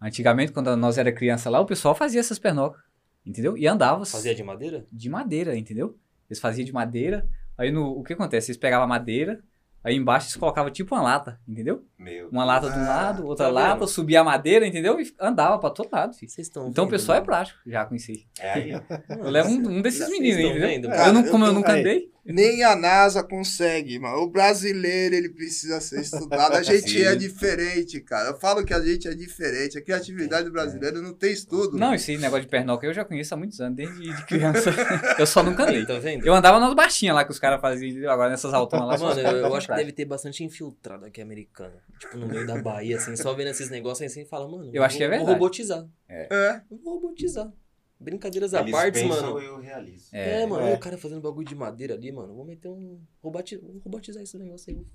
antigamente, 0.00 0.52
quando 0.52 0.74
nós 0.76 0.98
era 0.98 1.12
criança 1.12 1.48
lá, 1.50 1.60
o 1.60 1.66
pessoal 1.66 1.94
fazia 1.94 2.20
essas 2.20 2.38
pernocas, 2.38 2.82
entendeu? 3.24 3.56
E 3.56 3.66
andava 3.66 4.04
Fazia 4.04 4.34
de 4.34 4.42
madeira? 4.42 4.86
de 4.90 5.08
madeira, 5.08 5.56
entendeu? 5.56 5.96
Eles 6.28 6.40
faziam 6.40 6.64
de 6.64 6.72
madeira, 6.72 7.26
aí 7.56 7.70
no, 7.70 7.98
o 7.98 8.02
que 8.02 8.12
acontece? 8.12 8.50
Eles 8.50 8.58
pegavam 8.60 8.84
a 8.84 8.88
madeira, 8.88 9.40
aí 9.82 9.94
embaixo 9.96 10.26
eles 10.26 10.36
colocavam 10.36 10.70
tipo 10.70 10.94
uma 10.94 11.02
lata, 11.02 11.38
entendeu? 11.46 11.84
Meu. 11.98 12.28
Uma 12.30 12.44
lata 12.44 12.70
de 12.70 12.78
um 12.78 12.84
lado, 12.86 13.26
outra 13.26 13.46
tá 13.46 13.52
lata, 13.52 13.74
vendo? 13.80 13.88
subia 13.88 14.20
a 14.20 14.24
madeira, 14.24 14.66
entendeu? 14.66 14.98
E 15.00 15.14
andava 15.20 15.58
pra 15.58 15.70
todo 15.70 15.88
lado, 15.92 16.14
filho. 16.14 16.30
Vocês 16.30 16.46
estão 16.46 16.68
Então 16.68 16.84
o 16.84 16.86
vendo, 16.86 16.92
pessoal 16.98 17.16
é 17.16 17.20
mano? 17.20 17.26
prático, 17.26 17.60
já 17.66 17.84
com 17.84 17.94
isso 17.94 18.10
aí. 18.10 18.24
É 18.40 18.52
aí. 18.52 18.70
Eu 19.10 19.30
levo 19.30 19.48
um, 19.50 19.78
um 19.78 19.82
desses 19.82 20.08
meninos 20.08 20.38
aí, 20.38 20.44
entendeu? 20.46 20.68
vendo? 20.68 20.88
Eu 20.90 21.12
não, 21.12 21.24
eu 21.24 21.30
como 21.30 21.44
eu 21.44 21.48
tô- 21.50 21.54
nunca 21.54 21.72
aí. 21.72 21.80
andei, 21.80 22.10
Nem 22.24 22.64
a 22.64 22.74
NASA 22.74 23.22
consegue, 23.22 23.98
mano. 23.98 24.16
O 24.18 24.30
brasileiro, 24.30 25.14
ele 25.14 25.28
precisa 25.28 25.78
ser 25.80 26.00
estudado. 26.00 26.54
A 26.54 26.62
gente 26.64 26.90
Sim. 26.90 27.02
é 27.02 27.14
diferente, 27.14 28.00
cara. 28.00 28.30
Eu 28.30 28.38
falo 28.38 28.64
que 28.64 28.72
a 28.72 28.80
gente 28.80 29.06
é 29.06 29.14
diferente. 29.14 29.76
A 29.76 29.82
criatividade 29.82 30.46
do 30.46 30.52
brasileiro 30.52 31.02
não 31.02 31.12
tem 31.12 31.32
estudo. 31.32 31.76
Não, 31.76 31.94
esse 31.94 32.16
negócio 32.16 32.44
de 32.44 32.48
pernoca 32.48 32.86
eu 32.86 32.94
já 32.94 33.04
conheço 33.04 33.34
há 33.34 33.36
muitos 33.36 33.60
anos, 33.60 33.76
desde 33.76 34.00
de 34.00 34.26
criança. 34.26 34.70
eu 35.18 35.26
só 35.26 35.42
nunca. 35.42 35.66
Aí, 35.66 35.86
tá 35.86 35.98
vendo? 35.98 36.26
Eu 36.26 36.34
andava 36.34 36.58
nas 36.58 36.74
baixinhas 36.74 37.14
lá 37.14 37.24
que 37.24 37.30
os 37.30 37.38
caras 37.38 37.60
faziam, 37.60 38.10
agora 38.10 38.30
nessas 38.30 38.54
autonas 38.54 39.00
lá. 39.00 39.08
Mano, 39.08 39.20
eu, 39.20 39.36
eu 39.36 39.54
acho 39.54 39.66
que 39.68 39.74
deve 39.76 39.92
ter 39.92 40.06
bastante 40.06 40.42
infiltrado 40.42 41.04
aqui 41.04 41.20
americano. 41.20 41.74
Tipo, 41.98 42.16
no 42.16 42.26
meio 42.26 42.46
da 42.46 42.56
Bahia, 42.60 42.96
assim, 42.96 43.14
só 43.16 43.34
vendo 43.34 43.48
esses 43.48 43.68
negócios 43.68 44.10
assim 44.10 44.22
e 44.22 44.26
fala, 44.26 44.48
mano, 44.48 44.70
Eu 44.72 44.82
acho 44.82 44.96
que 44.96 45.04
é 45.04 45.08
verdade. 45.08 45.26
Vou 45.26 45.34
robotizar. 45.34 45.84
É. 46.08 46.60
Eu 46.70 46.78
Vou 46.82 46.94
robotizar. 46.94 47.52
Brincadeiras 47.98 48.52
à 48.54 48.60
Eles 48.60 48.72
parte, 48.72 49.00
pensam, 49.00 49.34
mano. 49.34 49.38
eu 49.40 49.60
realizo. 49.60 50.08
É, 50.12 50.42
É, 50.42 50.46
mano, 50.46 50.66
é. 50.66 50.74
o 50.74 50.78
cara 50.78 50.98
fazendo 50.98 51.20
bagulho 51.22 51.46
de 51.46 51.54
madeira 51.54 51.94
ali, 51.94 52.10
mano. 52.12 52.34
Vou 52.34 52.44
meter 52.44 52.68
um. 52.68 53.00
Roboti... 53.22 53.56
Vou 53.56 53.78
robotizar 53.78 54.22
esse 54.22 54.36
negócio 54.38 54.72
aí. 54.72 54.86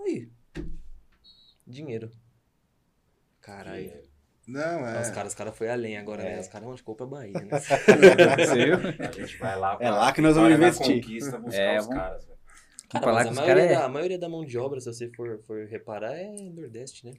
Aí. 0.00 0.30
Dinheiro. 1.66 2.10
Caralho. 3.40 3.92
Não, 4.46 4.86
é. 4.86 5.00
Os 5.00 5.10
caras, 5.10 5.32
os 5.32 5.34
caras 5.36 5.56
foi 5.56 5.68
além 5.68 5.96
agora, 5.96 6.22
né? 6.22 6.40
Os 6.40 6.48
caras 6.48 6.66
vão 6.66 6.74
de 6.74 6.82
compra 6.82 7.06
Bahia, 7.06 7.32
né? 7.32 7.48
A 9.08 9.12
gente 9.12 9.36
vai 9.38 9.56
lá 9.58 9.76
É 9.80 9.90
lá 9.90 10.12
que 10.12 10.20
nós 10.20 10.34
vamos 10.34 10.52
investir. 10.52 11.00
Conquista 11.02 11.38
buscar 11.38 11.60
É, 11.60 11.78
os 11.78 11.86
vamos- 11.86 12.00
caras, 12.02 12.24
velho. 12.24 12.38
Cara, 12.90 13.04
Pra 13.04 13.12
mas 13.14 13.26
a 13.26 13.32
maioria, 13.32 13.62
é- 13.62 13.68
da, 13.74 13.84
a 13.84 13.88
maioria 13.88 14.18
da 14.18 14.28
mão 14.28 14.44
de 14.44 14.58
obra, 14.58 14.80
se 14.80 14.86
você 14.92 15.08
for, 15.10 15.40
for 15.46 15.64
reparar, 15.66 16.12
é 16.14 16.28
Nordeste, 16.50 17.06
né? 17.06 17.12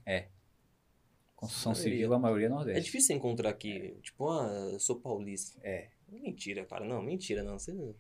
Construção 1.44 1.76
civil, 1.76 2.14
a 2.14 2.20
maioria 2.20 2.46
é 2.46 2.50
É 2.50 2.50
Nordeste. 2.50 2.82
difícil 2.82 3.08
você 3.08 3.14
encontrar 3.14 3.50
aqui, 3.50 3.96
tipo, 4.02 4.30
ah, 4.30 4.70
eu 4.74 4.80
sou 4.80 5.00
paulista. 5.00 5.60
É. 5.64 5.90
Mentira, 6.10 6.66
cara. 6.66 6.86
Não, 6.86 7.02
mentira, 7.02 7.44
não. 7.44 7.58
Você 7.60 7.74
não. 7.74 7.96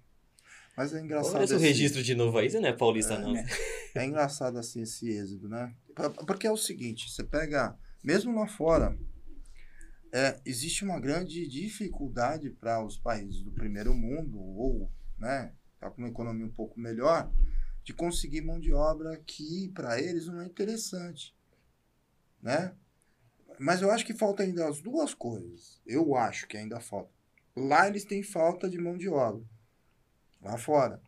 Mas 0.77 0.93
é 0.93 0.99
engraçado. 1.01 1.35
Olha 1.35 1.43
esse- 1.43 1.57
registro 1.57 2.01
de 2.03 2.15
novo 2.15 2.37
aí, 2.37 2.49
você 2.49 2.59
não 2.59 2.69
é 2.69 2.73
paulista, 2.73 3.17
não. 3.19 3.33
É 3.95 4.05
engraçado 4.05 4.57
assim 4.57 4.81
esse 4.81 5.09
êxodo, 5.09 5.47
né? 5.49 5.73
Porque 6.25 6.47
é 6.47 6.51
o 6.51 6.57
seguinte, 6.57 7.11
você 7.11 7.23
pega, 7.23 7.77
mesmo 8.03 8.33
lá 8.35 8.47
fora, 8.47 8.97
é, 10.11 10.39
existe 10.45 10.83
uma 10.83 10.99
grande 10.99 11.47
dificuldade 11.47 12.49
para 12.49 12.83
os 12.83 12.97
países 12.97 13.41
do 13.41 13.51
primeiro 13.51 13.93
mundo, 13.93 14.39
ou, 14.39 14.91
né, 15.17 15.53
tá 15.79 15.89
com 15.91 15.99
uma 16.01 16.07
economia 16.09 16.45
um 16.45 16.51
pouco 16.51 16.79
melhor, 16.79 17.31
de 17.83 17.93
conseguir 17.93 18.41
mão 18.41 18.59
de 18.59 18.73
obra 18.73 19.17
que 19.27 19.69
para 19.75 19.99
eles 20.01 20.25
não 20.27 20.41
é 20.41 20.45
interessante, 20.45 21.35
né? 22.41 22.73
Mas 23.59 23.81
eu 23.81 23.91
acho 23.91 24.05
que 24.05 24.13
falta 24.13 24.43
ainda 24.43 24.67
as 24.67 24.81
duas 24.81 25.13
coisas. 25.13 25.81
Eu 25.85 26.15
acho 26.15 26.47
que 26.47 26.57
ainda 26.57 26.79
falta. 26.79 27.11
Lá 27.55 27.87
eles 27.87 28.05
têm 28.05 28.23
falta 28.23 28.69
de 28.69 28.77
mão 28.77 28.97
de 28.97 29.09
obra. 29.09 29.43
Lá 30.41 30.57
fora 30.57 31.01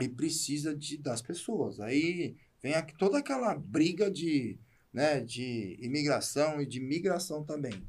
e 0.00 0.08
precisa 0.08 0.74
de, 0.74 0.96
das 0.96 1.20
pessoas. 1.20 1.80
Aí 1.80 2.36
vem 2.62 2.74
aqui 2.74 2.96
toda 2.96 3.18
aquela 3.18 3.54
briga 3.54 4.10
de, 4.10 4.58
né, 4.92 5.20
de 5.20 5.76
imigração 5.80 6.60
e 6.60 6.66
de 6.66 6.80
migração 6.80 7.44
também. 7.44 7.82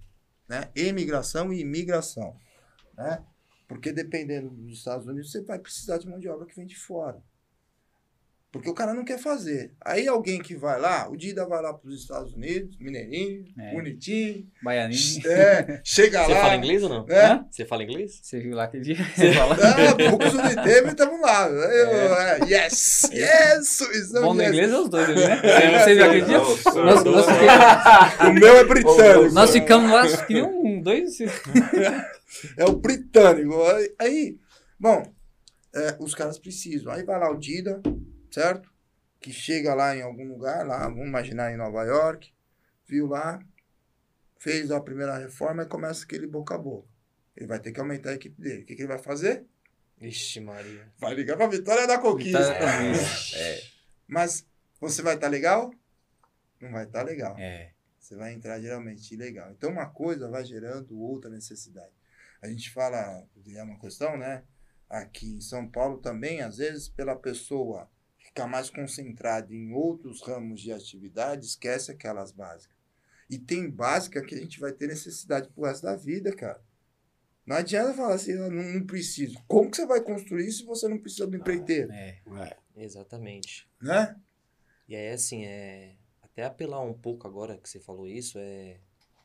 Né? 0.48 0.70
Emigração 0.76 1.54
e 1.54 1.62
imigração. 1.62 2.36
Né? 2.98 3.24
Porque 3.68 3.92
dependendo 3.92 4.50
dos 4.50 4.80
Estados 4.80 5.08
Unidos, 5.08 5.32
você 5.32 5.42
vai 5.42 5.60
precisar 5.60 6.00
de 6.00 6.08
mão 6.08 6.20
de 6.20 6.28
obra 6.28 6.48
que 6.48 6.56
vem 6.56 6.66
de 6.66 6.76
fora. 6.78 7.22
Porque 8.52 8.68
o 8.68 8.74
cara 8.74 8.96
não 8.96 9.06
quer 9.06 9.20
fazer. 9.20 9.74
Aí 9.86 10.08
alguém 10.08 10.42
que 10.42 10.56
vai 10.56 10.80
lá, 10.80 11.08
o 11.08 11.16
Dida 11.16 11.46
vai 11.46 11.62
lá 11.62 11.72
para 11.72 11.88
os 11.88 12.02
Estados 12.02 12.34
Unidos, 12.34 12.76
mineirinho, 12.80 13.46
É. 13.60 13.74
bonitinho, 13.74 14.48
Baianinho. 14.64 15.22
é, 15.28 15.80
chega 15.84 16.24
Você 16.26 16.34
lá. 16.34 16.42
fala 16.42 16.56
inglês 16.56 16.82
ou 16.82 16.90
não? 16.90 17.06
É. 17.08 17.44
Você 17.52 17.64
fala 17.64 17.84
inglês? 17.84 18.20
Você 18.24 18.40
viu 18.40 18.56
lá 18.56 18.64
aquele 18.64 18.84
dia? 18.84 18.96
Você 19.16 19.34
fala. 19.34 19.56
Ah, 19.56 20.10
poucos 20.10 20.34
Uniteve, 20.34 20.88
estamos 20.90 21.22
lá. 21.22 21.48
Eu, 21.48 22.16
é, 22.16 22.40
yes! 22.50 23.10
Yes! 23.14 23.68
Suizão, 23.68 24.24
Bom 24.24 24.34
no 24.34 24.42
yes. 24.42 24.50
inglês 24.52 24.72
é 24.72 24.78
os 24.80 24.90
dois 24.90 25.08
né? 25.10 25.42
Você 25.84 25.94
viu 25.96 26.06
aquele 26.06 26.26
dia? 26.26 26.42
O 28.30 28.34
meu 28.34 28.58
é 28.58 28.64
britânico. 28.64 29.34
nós 29.36 29.52
ficamos 29.52 29.92
lá, 29.92 30.26
que 30.26 30.34
nem 30.34 30.44
um, 30.44 30.82
dois. 30.82 31.20
É 32.58 32.66
o 32.66 32.74
britânico. 32.74 33.62
Aí, 33.64 33.94
aí, 34.00 34.38
bom, 34.80 35.04
é, 35.76 35.96
os 36.00 36.16
caras 36.16 36.40
precisam. 36.40 36.92
Aí 36.92 37.04
vai 37.04 37.20
lá 37.20 37.30
o 37.32 37.38
Dida, 37.38 37.82
certo? 38.32 38.72
Que 39.20 39.32
chega 39.32 39.74
lá 39.74 39.96
em 39.96 40.02
algum 40.02 40.28
lugar, 40.28 40.66
lá, 40.66 40.88
vamos 40.88 41.08
imaginar 41.08 41.52
em 41.52 41.58
Nova 41.58 41.84
York, 41.84 42.34
viu 42.88 43.08
lá, 43.08 43.40
fez 44.38 44.72
a 44.72 44.80
primeira 44.80 45.18
reforma 45.18 45.64
e 45.64 45.68
começa 45.68 46.06
aquele 46.06 46.26
boca 46.26 46.56
a 46.56 46.58
boca. 46.58 46.88
Ele 47.36 47.48
vai 47.48 47.60
ter 47.60 47.72
que 47.72 47.80
aumentar 47.80 48.12
a 48.12 48.16
equipe 48.16 48.42
dele. 48.42 48.64
O 48.64 48.66
que, 48.66 48.76
que 48.76 48.82
ele 48.82 48.88
vai 48.88 48.98
fazer? 48.98 49.46
Ixi, 50.02 50.40
Maria. 50.40 50.92
Vai 50.98 51.14
ligar 51.14 51.36
pra 51.38 51.48
Vitória 51.48 51.86
da 51.86 51.98
Conquista. 51.98 52.40
É. 52.40 53.62
Mas 54.08 54.46
você 54.80 55.02
vai 55.02 55.16
estar 55.16 55.28
legal? 55.28 55.74
Não 56.60 56.72
vai 56.72 56.86
estar 56.86 57.04
legal. 57.04 57.36
É. 57.38 57.72
Você 57.98 58.16
vai 58.16 58.34
entrar 58.34 58.60
geralmente 58.60 59.14
ilegal. 59.14 59.52
Então 59.52 59.70
uma 59.70 59.88
coisa 59.88 60.30
vai 60.30 60.44
gerando 60.44 61.00
outra 61.00 61.30
necessidade. 61.30 61.94
A 62.42 62.48
gente 62.48 62.72
fala, 62.72 63.28
é 63.54 63.64
uma 63.64 63.78
questão, 63.78 64.18
né? 64.18 64.44
Aqui 64.90 65.36
em 65.36 65.42
São 65.42 65.70
Paulo 65.70 65.98
também, 65.98 66.42
às 66.42 66.58
vezes, 66.58 66.88
pela 66.88 67.16
pessoa 67.16 67.90
ficar 68.30 68.48
mais 68.48 68.70
concentrada 68.70 69.54
em 69.54 69.74
outros 69.74 70.22
ramos 70.22 70.62
de 70.62 70.72
atividade, 70.72 71.46
esquece 71.46 71.92
aquelas 71.92 72.32
básicas. 72.32 72.78
E 73.30 73.38
tem 73.38 73.70
básica 73.70 74.22
que 74.24 74.36
a 74.36 74.38
gente 74.38 74.60
vai 74.60 74.72
ter 74.72 74.88
necessidade 74.88 75.50
pro 75.50 75.66
resto 75.66 75.84
da 75.84 75.96
vida, 75.96 76.36
cara. 76.36 76.62
Não 77.46 77.56
adianta 77.56 77.94
falar 77.96 78.14
assim, 78.16 78.34
"Ah, 78.34 78.50
não, 78.50 78.62
não 78.74 78.86
preciso. 78.86 79.36
Como 79.48 79.70
que 79.70 79.78
você 79.78 79.86
vai 79.86 80.02
construir 80.02 80.52
se 80.52 80.64
você 80.64 80.88
não 80.88 81.00
precisa 81.00 81.26
do 81.28 81.36
empreiteiro? 81.36 81.92
É. 81.92 82.20
É. 82.38 82.58
Exatamente. 82.76 83.68
Né? 83.82 84.16
E 84.88 84.96
aí, 84.96 85.10
assim, 85.10 85.46
é. 85.46 85.96
Até 86.22 86.44
apelar 86.44 86.82
um 86.82 86.94
pouco 86.94 87.28
agora 87.28 87.58
que 87.58 87.68
você 87.68 87.80
falou 87.80 88.08
isso, 88.08 88.38
é. 88.40 88.80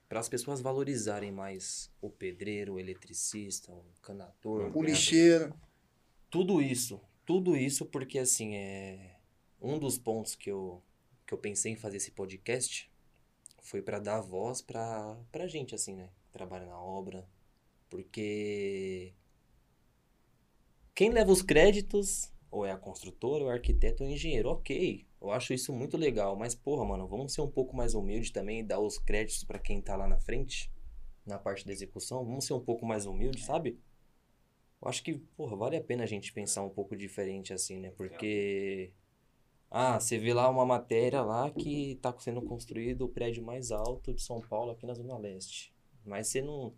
Para 0.09 0.20
as 0.20 0.28
pessoas 0.28 0.60
valorizarem 0.60 1.32
mais 1.32 1.90
o 2.01 2.09
pedreiro, 2.10 2.74
o 2.74 2.78
eletricista, 2.81 3.72
o 3.72 3.85
canador, 4.02 4.70
O 4.76 4.82
lixeiro. 4.82 5.55
tudo 6.31 6.60
isso, 6.62 7.01
tudo 7.24 7.56
isso 7.56 7.86
porque 7.86 8.18
assim 8.18 8.55
é 8.55 9.16
um 9.60 9.78
dos 9.78 9.98
pontos 9.98 10.34
que 10.34 10.51
eu 10.51 10.82
que 11.26 11.32
eu 11.32 11.38
pensei 11.38 11.72
em 11.72 11.76
fazer 11.76 11.96
esse 11.96 12.10
podcast 12.10 12.90
foi 13.62 13.80
para 13.80 13.98
dar 13.98 14.20
voz 14.20 14.60
para 14.60 15.18
pra 15.32 15.46
gente 15.46 15.74
assim, 15.74 15.94
né, 15.94 16.10
que 16.22 16.30
trabalha 16.30 16.66
na 16.66 16.78
obra, 16.78 17.26
porque 17.88 19.14
quem 20.94 21.10
leva 21.10 21.32
os 21.32 21.42
créditos 21.42 22.32
ou 22.55 22.64
é 22.64 22.70
a 22.70 22.78
construtora, 22.78 23.42
ou 23.42 23.51
é 23.51 23.55
o 23.55 23.56
arquiteto 23.56 24.05
ou 24.05 24.09
o 24.09 24.12
engenheiro. 24.12 24.48
OK, 24.48 25.05
eu 25.20 25.32
acho 25.32 25.52
isso 25.52 25.72
muito 25.72 25.96
legal, 25.96 26.36
mas 26.36 26.55
porra, 26.55 26.84
mano, 26.84 27.09
vamos 27.09 27.32
ser 27.32 27.40
um 27.40 27.51
pouco 27.51 27.76
mais 27.76 27.94
humilde 27.94 28.32
também 28.32 28.60
e 28.60 28.62
dar 28.62 28.78
os 28.78 28.96
créditos 28.96 29.42
para 29.42 29.59
quem 29.59 29.82
tá 29.82 29.96
lá 29.96 30.06
na 30.06 30.20
frente, 30.20 30.70
na 31.26 31.36
parte 31.36 31.66
da 31.66 31.72
execução. 31.72 32.24
Vamos 32.24 32.44
ser 32.44 32.52
um 32.52 32.60
pouco 32.60 32.86
mais 32.86 33.06
humilde, 33.06 33.42
sabe? 33.42 33.80
Eu 34.85 34.89
acho 34.90 35.02
que, 35.02 35.15
porra, 35.36 35.56
vale 35.56 35.77
a 35.77 35.81
pena 35.82 36.05
a 36.05 36.06
gente 36.06 36.32
pensar 36.32 36.62
um 36.62 36.69
pouco 36.70 36.97
diferente 36.97 37.52
assim, 37.52 37.78
né? 37.81 37.90
Porque. 37.90 38.93
Ah, 39.70 39.98
você 39.98 40.19
vê 40.19 40.32
lá 40.35 40.48
uma 40.48 40.66
matéria 40.66 41.23
lá 41.23 41.51
que 41.51 41.97
tá 42.02 42.15
sendo 42.19 42.43
construído 42.43 43.02
o 43.06 43.09
prédio 43.09 43.43
mais 43.43 43.73
alto 43.73 44.15
de 44.15 44.23
São 44.23 44.40
Paulo 44.40 44.73
aqui 44.73 44.86
na 44.86 44.94
Zona 44.94 45.19
Leste. 45.19 45.74
Mas 46.05 46.28
você 46.28 46.43
não. 46.43 46.74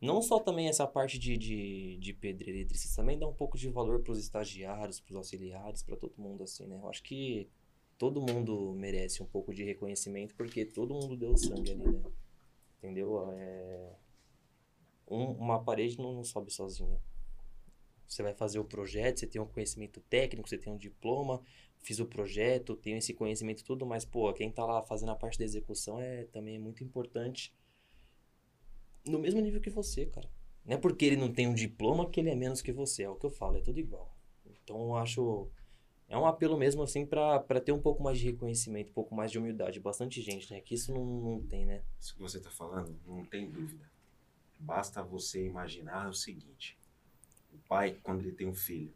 Não 0.00 0.22
só 0.22 0.38
também 0.40 0.68
essa 0.68 0.86
parte 0.86 1.18
de, 1.18 1.36
de, 1.36 1.96
de 1.98 2.12
pedreiro 2.14 2.58
eletricista, 2.58 3.02
também 3.02 3.18
dá 3.18 3.26
um 3.26 3.34
pouco 3.34 3.58
de 3.58 3.68
valor 3.68 4.00
pros 4.02 4.18
estagiários, 4.18 5.00
pros 5.00 5.16
auxiliares, 5.16 5.82
para 5.82 5.96
todo 5.96 6.14
mundo, 6.18 6.44
assim, 6.44 6.66
né? 6.66 6.76
Eu 6.80 6.88
acho 6.88 7.02
que 7.02 7.48
todo 7.98 8.20
mundo 8.20 8.72
merece 8.74 9.22
um 9.22 9.26
pouco 9.26 9.52
de 9.54 9.64
reconhecimento, 9.64 10.34
porque 10.36 10.64
todo 10.64 10.94
mundo 10.94 11.16
deu 11.16 11.36
sangue 11.36 11.72
ali, 11.72 11.84
né? 11.84 12.02
Entendeu? 12.78 13.28
É... 13.32 13.92
Um- 15.10 15.32
uma 15.32 15.62
parede 15.64 15.98
não, 15.98 16.12
não 16.14 16.24
sobe 16.24 16.52
sozinha. 16.52 17.00
Você 18.08 18.22
vai 18.22 18.32
fazer 18.32 18.58
o 18.58 18.64
projeto, 18.64 19.20
você 19.20 19.26
tem 19.26 19.40
um 19.40 19.46
conhecimento 19.46 20.00
técnico, 20.00 20.48
você 20.48 20.56
tem 20.56 20.72
um 20.72 20.78
diploma, 20.78 21.42
fiz 21.76 22.00
o 22.00 22.06
projeto, 22.06 22.74
tenho 22.74 22.96
esse 22.96 23.12
conhecimento 23.12 23.62
tudo, 23.62 23.84
mas, 23.84 24.04
pô, 24.04 24.32
quem 24.32 24.50
tá 24.50 24.64
lá 24.64 24.82
fazendo 24.82 25.12
a 25.12 25.14
parte 25.14 25.38
da 25.38 25.44
execução 25.44 26.00
é 26.00 26.24
também 26.24 26.56
é 26.56 26.58
muito 26.58 26.82
importante. 26.82 27.54
No 29.06 29.18
mesmo 29.18 29.40
nível 29.40 29.60
que 29.60 29.70
você, 29.70 30.06
cara. 30.06 30.28
Não 30.64 30.74
é 30.74 30.78
porque 30.78 31.04
ele 31.04 31.16
não 31.16 31.32
tem 31.32 31.46
um 31.46 31.54
diploma 31.54 32.08
que 32.08 32.20
ele 32.20 32.30
é 32.30 32.34
menos 32.34 32.62
que 32.62 32.72
você, 32.72 33.02
é 33.02 33.10
o 33.10 33.16
que 33.16 33.26
eu 33.26 33.30
falo, 33.30 33.58
é 33.58 33.60
tudo 33.60 33.78
igual. 33.78 34.16
Então, 34.46 34.80
eu 34.80 34.96
acho. 34.96 35.48
É 36.08 36.16
um 36.16 36.24
apelo 36.24 36.56
mesmo, 36.56 36.82
assim, 36.82 37.04
pra 37.04 37.60
ter 37.60 37.72
um 37.72 37.80
pouco 37.80 38.02
mais 38.02 38.18
de 38.18 38.24
reconhecimento, 38.24 38.90
um 38.90 38.94
pouco 38.94 39.14
mais 39.14 39.30
de 39.30 39.38
humildade. 39.38 39.78
Bastante 39.80 40.22
gente, 40.22 40.50
né? 40.50 40.60
Que 40.62 40.74
isso 40.74 40.92
não, 40.92 41.04
não 41.04 41.42
tem, 41.42 41.66
né? 41.66 41.82
Isso 42.00 42.14
que 42.14 42.20
você 42.20 42.38
está 42.38 42.50
falando, 42.50 42.98
não 43.06 43.24
tem 43.26 43.50
dúvida. 43.50 43.90
Basta 44.58 45.02
você 45.02 45.44
imaginar 45.44 46.08
o 46.08 46.14
seguinte: 46.14 46.77
o 47.52 47.58
pai, 47.68 47.98
quando 48.02 48.20
ele 48.20 48.32
tem 48.32 48.46
um 48.46 48.54
filho, 48.54 48.92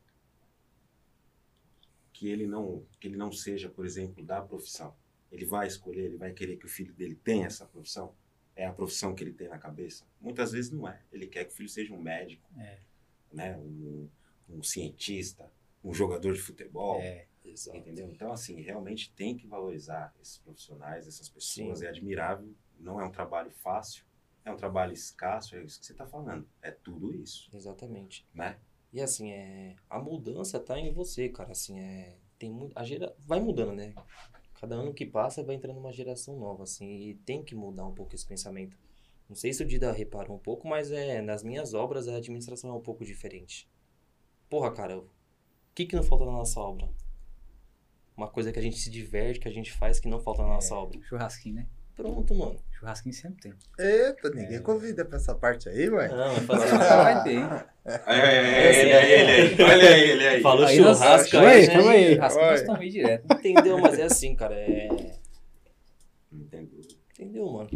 que 2.12 2.28
ele 2.28 2.46
não, 2.46 2.84
que 3.00 3.08
ele 3.08 3.16
não 3.16 3.32
seja, 3.32 3.68
por 3.68 3.84
exemplo, 3.84 4.24
da 4.24 4.40
profissão, 4.40 4.94
ele 5.30 5.44
vai 5.44 5.66
escolher, 5.66 6.04
ele 6.04 6.16
vai 6.16 6.32
querer 6.32 6.56
que 6.56 6.66
o 6.66 6.68
filho 6.68 6.92
dele 6.92 7.14
tenha 7.14 7.46
essa 7.46 7.66
profissão? 7.66 8.14
É 8.54 8.66
a 8.66 8.72
profissão 8.72 9.14
que 9.14 9.24
ele 9.24 9.32
tem 9.32 9.48
na 9.48 9.58
cabeça? 9.58 10.04
Muitas 10.20 10.52
vezes 10.52 10.70
não 10.70 10.86
é. 10.86 11.00
Ele 11.10 11.26
quer 11.26 11.44
que 11.46 11.52
o 11.52 11.56
filho 11.56 11.68
seja 11.68 11.94
um 11.94 12.00
médico, 12.00 12.46
É. 12.58 12.78
né? 13.32 13.56
um, 13.56 14.08
um 14.48 14.62
cientista, 14.62 15.50
um 15.82 15.92
jogador 15.94 16.34
de 16.34 16.40
futebol. 16.40 17.00
É. 17.00 17.26
Entendeu? 17.74 18.08
Então, 18.08 18.30
assim, 18.32 18.60
realmente 18.60 19.12
tem 19.14 19.36
que 19.36 19.46
valorizar 19.46 20.14
esses 20.22 20.38
profissionais, 20.38 21.08
essas 21.08 21.28
pessoas. 21.28 21.80
Sim. 21.80 21.84
É 21.86 21.88
admirável. 21.88 22.48
Não 22.78 23.00
é 23.00 23.04
um 23.04 23.10
trabalho 23.10 23.50
fácil. 23.50 24.04
É 24.44 24.50
um 24.50 24.56
trabalho 24.56 24.92
escasso. 24.92 25.56
É 25.56 25.62
isso 25.62 25.78
que 25.80 25.86
você 25.86 25.92
está 25.92 26.06
falando. 26.06 26.46
É 26.60 26.70
tudo 26.70 27.14
isso, 27.14 27.48
Exatamente. 27.54 28.26
né? 28.34 28.58
E 28.92 29.00
assim, 29.00 29.32
é, 29.32 29.76
a 29.88 29.98
mudança 29.98 30.60
tá 30.60 30.78
em 30.78 30.92
você, 30.92 31.28
cara. 31.28 31.52
Assim, 31.52 31.78
é, 31.78 32.18
tem 32.38 32.50
muito, 32.50 32.76
a 32.78 32.84
gera, 32.84 33.14
vai 33.20 33.40
mudando, 33.40 33.72
né? 33.72 33.94
Cada 34.60 34.76
ano 34.76 34.92
que 34.92 35.06
passa 35.06 35.42
vai 35.42 35.56
entrando 35.56 35.78
uma 35.78 35.92
geração 35.92 36.38
nova, 36.38 36.64
assim, 36.64 37.08
e 37.08 37.14
tem 37.14 37.42
que 37.42 37.54
mudar 37.54 37.86
um 37.86 37.94
pouco 37.94 38.14
esse 38.14 38.26
pensamento. 38.26 38.76
Não 39.28 39.34
sei 39.34 39.52
se 39.52 39.62
o 39.62 39.66
Dida 39.66 39.90
reparou 39.90 40.36
um 40.36 40.38
pouco, 40.38 40.68
mas 40.68 40.92
é, 40.92 41.22
nas 41.22 41.42
minhas 41.42 41.72
obras 41.72 42.06
a 42.06 42.16
administração 42.16 42.70
é 42.70 42.74
um 42.74 42.80
pouco 42.80 43.04
diferente. 43.04 43.68
Porra, 44.48 44.70
cara, 44.70 44.98
o 44.98 45.08
que 45.74 45.86
que 45.86 45.96
não 45.96 46.02
falta 46.02 46.26
na 46.26 46.32
nossa 46.32 46.60
obra? 46.60 46.88
Uma 48.16 48.28
coisa 48.28 48.52
que 48.52 48.58
a 48.58 48.62
gente 48.62 48.76
se 48.76 48.90
diverte, 48.90 49.40
que 49.40 49.48
a 49.48 49.52
gente 49.52 49.72
faz, 49.72 49.98
que 49.98 50.06
não 50.06 50.20
falta 50.20 50.42
na 50.42 50.48
nossa 50.48 50.74
obra. 50.74 51.00
Churrasquinho, 51.02 51.54
né? 51.54 51.68
Pronto, 51.96 52.34
mano. 52.34 52.60
Churrasquinho 52.82 53.14
sempre 53.14 53.42
tem. 53.42 53.54
Eita, 53.78 54.28
ninguém 54.30 54.60
convida 54.60 55.04
pra 55.04 55.16
essa 55.16 55.32
parte 55.36 55.68
aí, 55.68 55.88
ué. 55.88 56.08
Não, 56.08 56.32
é 56.32 56.40
fazer 56.40 56.68
vai 56.76 57.22
ter, 57.22 57.34
hein? 57.34 57.48
ele 57.86 58.92
aí, 58.92 59.12
ele 59.12 59.30
aí. 59.30 59.62
Olha 59.62 59.88
aí, 59.88 60.10
ele 60.10 60.26
aí. 60.26 60.42
Falou 60.42 60.66
Aí 60.66 60.76
churrasco 60.76 61.30
Calma 61.30 61.48
aí, 61.48 61.60
aí, 61.60 61.68
né? 61.68 61.74
calma 62.16 62.42
aí. 62.42 62.54
Estamos 62.54 62.80
aí 62.80 62.90
direto. 62.90 63.32
Entendeu? 63.32 63.78
Mas 63.78 63.98
é 64.00 64.02
assim, 64.02 64.34
cara. 64.34 64.54
É... 64.56 64.88
Dúvida. 66.32 66.94
Entendeu, 67.12 67.48
mano? 67.52 67.70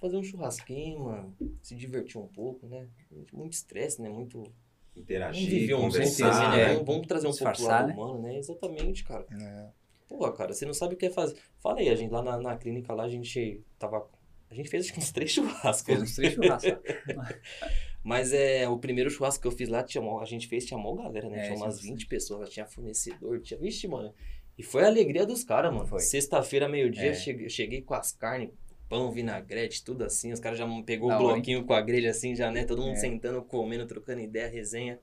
Fazer 0.00 0.16
um 0.16 0.22
churrasquinho, 0.22 1.00
mano. 1.00 1.36
Se 1.60 1.74
divertir 1.74 2.20
um 2.20 2.28
pouco, 2.28 2.68
né? 2.68 2.86
Muito 3.32 3.54
estresse, 3.54 4.00
né? 4.00 4.08
Muito. 4.08 4.38
Vamos 4.38 4.54
Interagir, 4.96 5.50
viver 5.50 5.74
um 5.74 5.80
conversar. 5.80 6.50
né? 6.52 6.62
é. 6.62 6.68
Vamos, 6.74 6.86
vamos 6.86 7.06
trazer 7.08 7.26
um 7.26 7.32
pouco 7.32 7.56
do 7.56 7.68
né? 7.68 7.94
humano, 7.94 8.22
né? 8.22 8.38
Exatamente, 8.38 9.02
cara. 9.02 9.26
É. 9.32 9.83
Porra, 10.08 10.32
cara, 10.32 10.52
você 10.52 10.66
não 10.66 10.74
sabe 10.74 10.94
o 10.94 10.96
que 10.96 11.06
é 11.06 11.10
fazer. 11.10 11.36
Fala 11.58 11.80
aí, 11.80 11.88
a 11.88 11.94
gente 11.94 12.10
lá 12.10 12.22
na, 12.22 12.36
na 12.38 12.56
clínica 12.56 12.92
lá, 12.92 13.04
a 13.04 13.08
gente 13.08 13.62
tava. 13.78 14.08
A 14.50 14.54
gente 14.54 14.68
fez 14.68 14.84
acho 14.84 14.92
que 14.92 15.00
uns 15.00 15.10
três 15.10 15.30
churrascos. 15.30 15.82
Fez 15.86 16.02
uns 16.02 16.14
três 16.14 16.34
churrascos. 16.34 16.72
Mas 18.04 18.32
é, 18.32 18.68
o 18.68 18.78
primeiro 18.78 19.08
churrasco 19.10 19.40
que 19.40 19.48
eu 19.48 19.52
fiz 19.52 19.68
lá, 19.68 19.82
tinha 19.82 20.04
a 20.20 20.24
gente 20.26 20.46
fez, 20.46 20.66
tinha 20.66 20.78
mó 20.78 20.94
galera, 20.94 21.28
né? 21.28 21.38
É, 21.38 21.42
tinha 21.44 21.56
umas 21.56 21.76
bastante. 21.76 21.90
20 21.90 22.06
pessoas, 22.06 22.50
tinha 22.50 22.66
fornecedor, 22.66 23.40
tinha. 23.40 23.58
Vixe, 23.58 23.88
mano. 23.88 24.14
E 24.58 24.62
foi 24.62 24.84
a 24.84 24.86
alegria 24.86 25.24
dos 25.26 25.42
caras, 25.42 25.72
mano. 25.72 25.86
Foi. 25.86 26.00
Sexta-feira, 26.00 26.68
meio-dia, 26.68 27.10
É. 27.10 27.14
cheguei, 27.14 27.48
cheguei 27.48 27.80
com 27.82 27.94
as 27.94 28.12
carnes, 28.12 28.50
pão, 28.88 29.10
vinagrete, 29.10 29.82
tudo 29.82 30.04
assim. 30.04 30.32
Os 30.32 30.38
caras 30.38 30.58
já 30.58 30.66
pegou 30.82 31.08
o 31.08 31.12
hora, 31.14 31.22
bloquinho 31.34 31.64
com 31.64 31.72
a 31.72 31.80
grelha 31.80 32.10
assim, 32.10 32.36
já, 32.36 32.50
né? 32.50 32.64
Todo 32.64 32.82
mundo 32.82 32.92
É. 32.92 32.96
sentando, 32.96 33.42
comendo, 33.42 33.86
trocando 33.86 34.20
ideia, 34.20 34.48
resenha. 34.48 35.00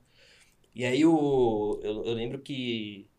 E 0.74 0.84
aí 0.84 1.04
o. 1.04 1.80
Eu, 1.82 2.04
eu 2.04 2.14
lembro 2.14 2.38
que 2.38 3.10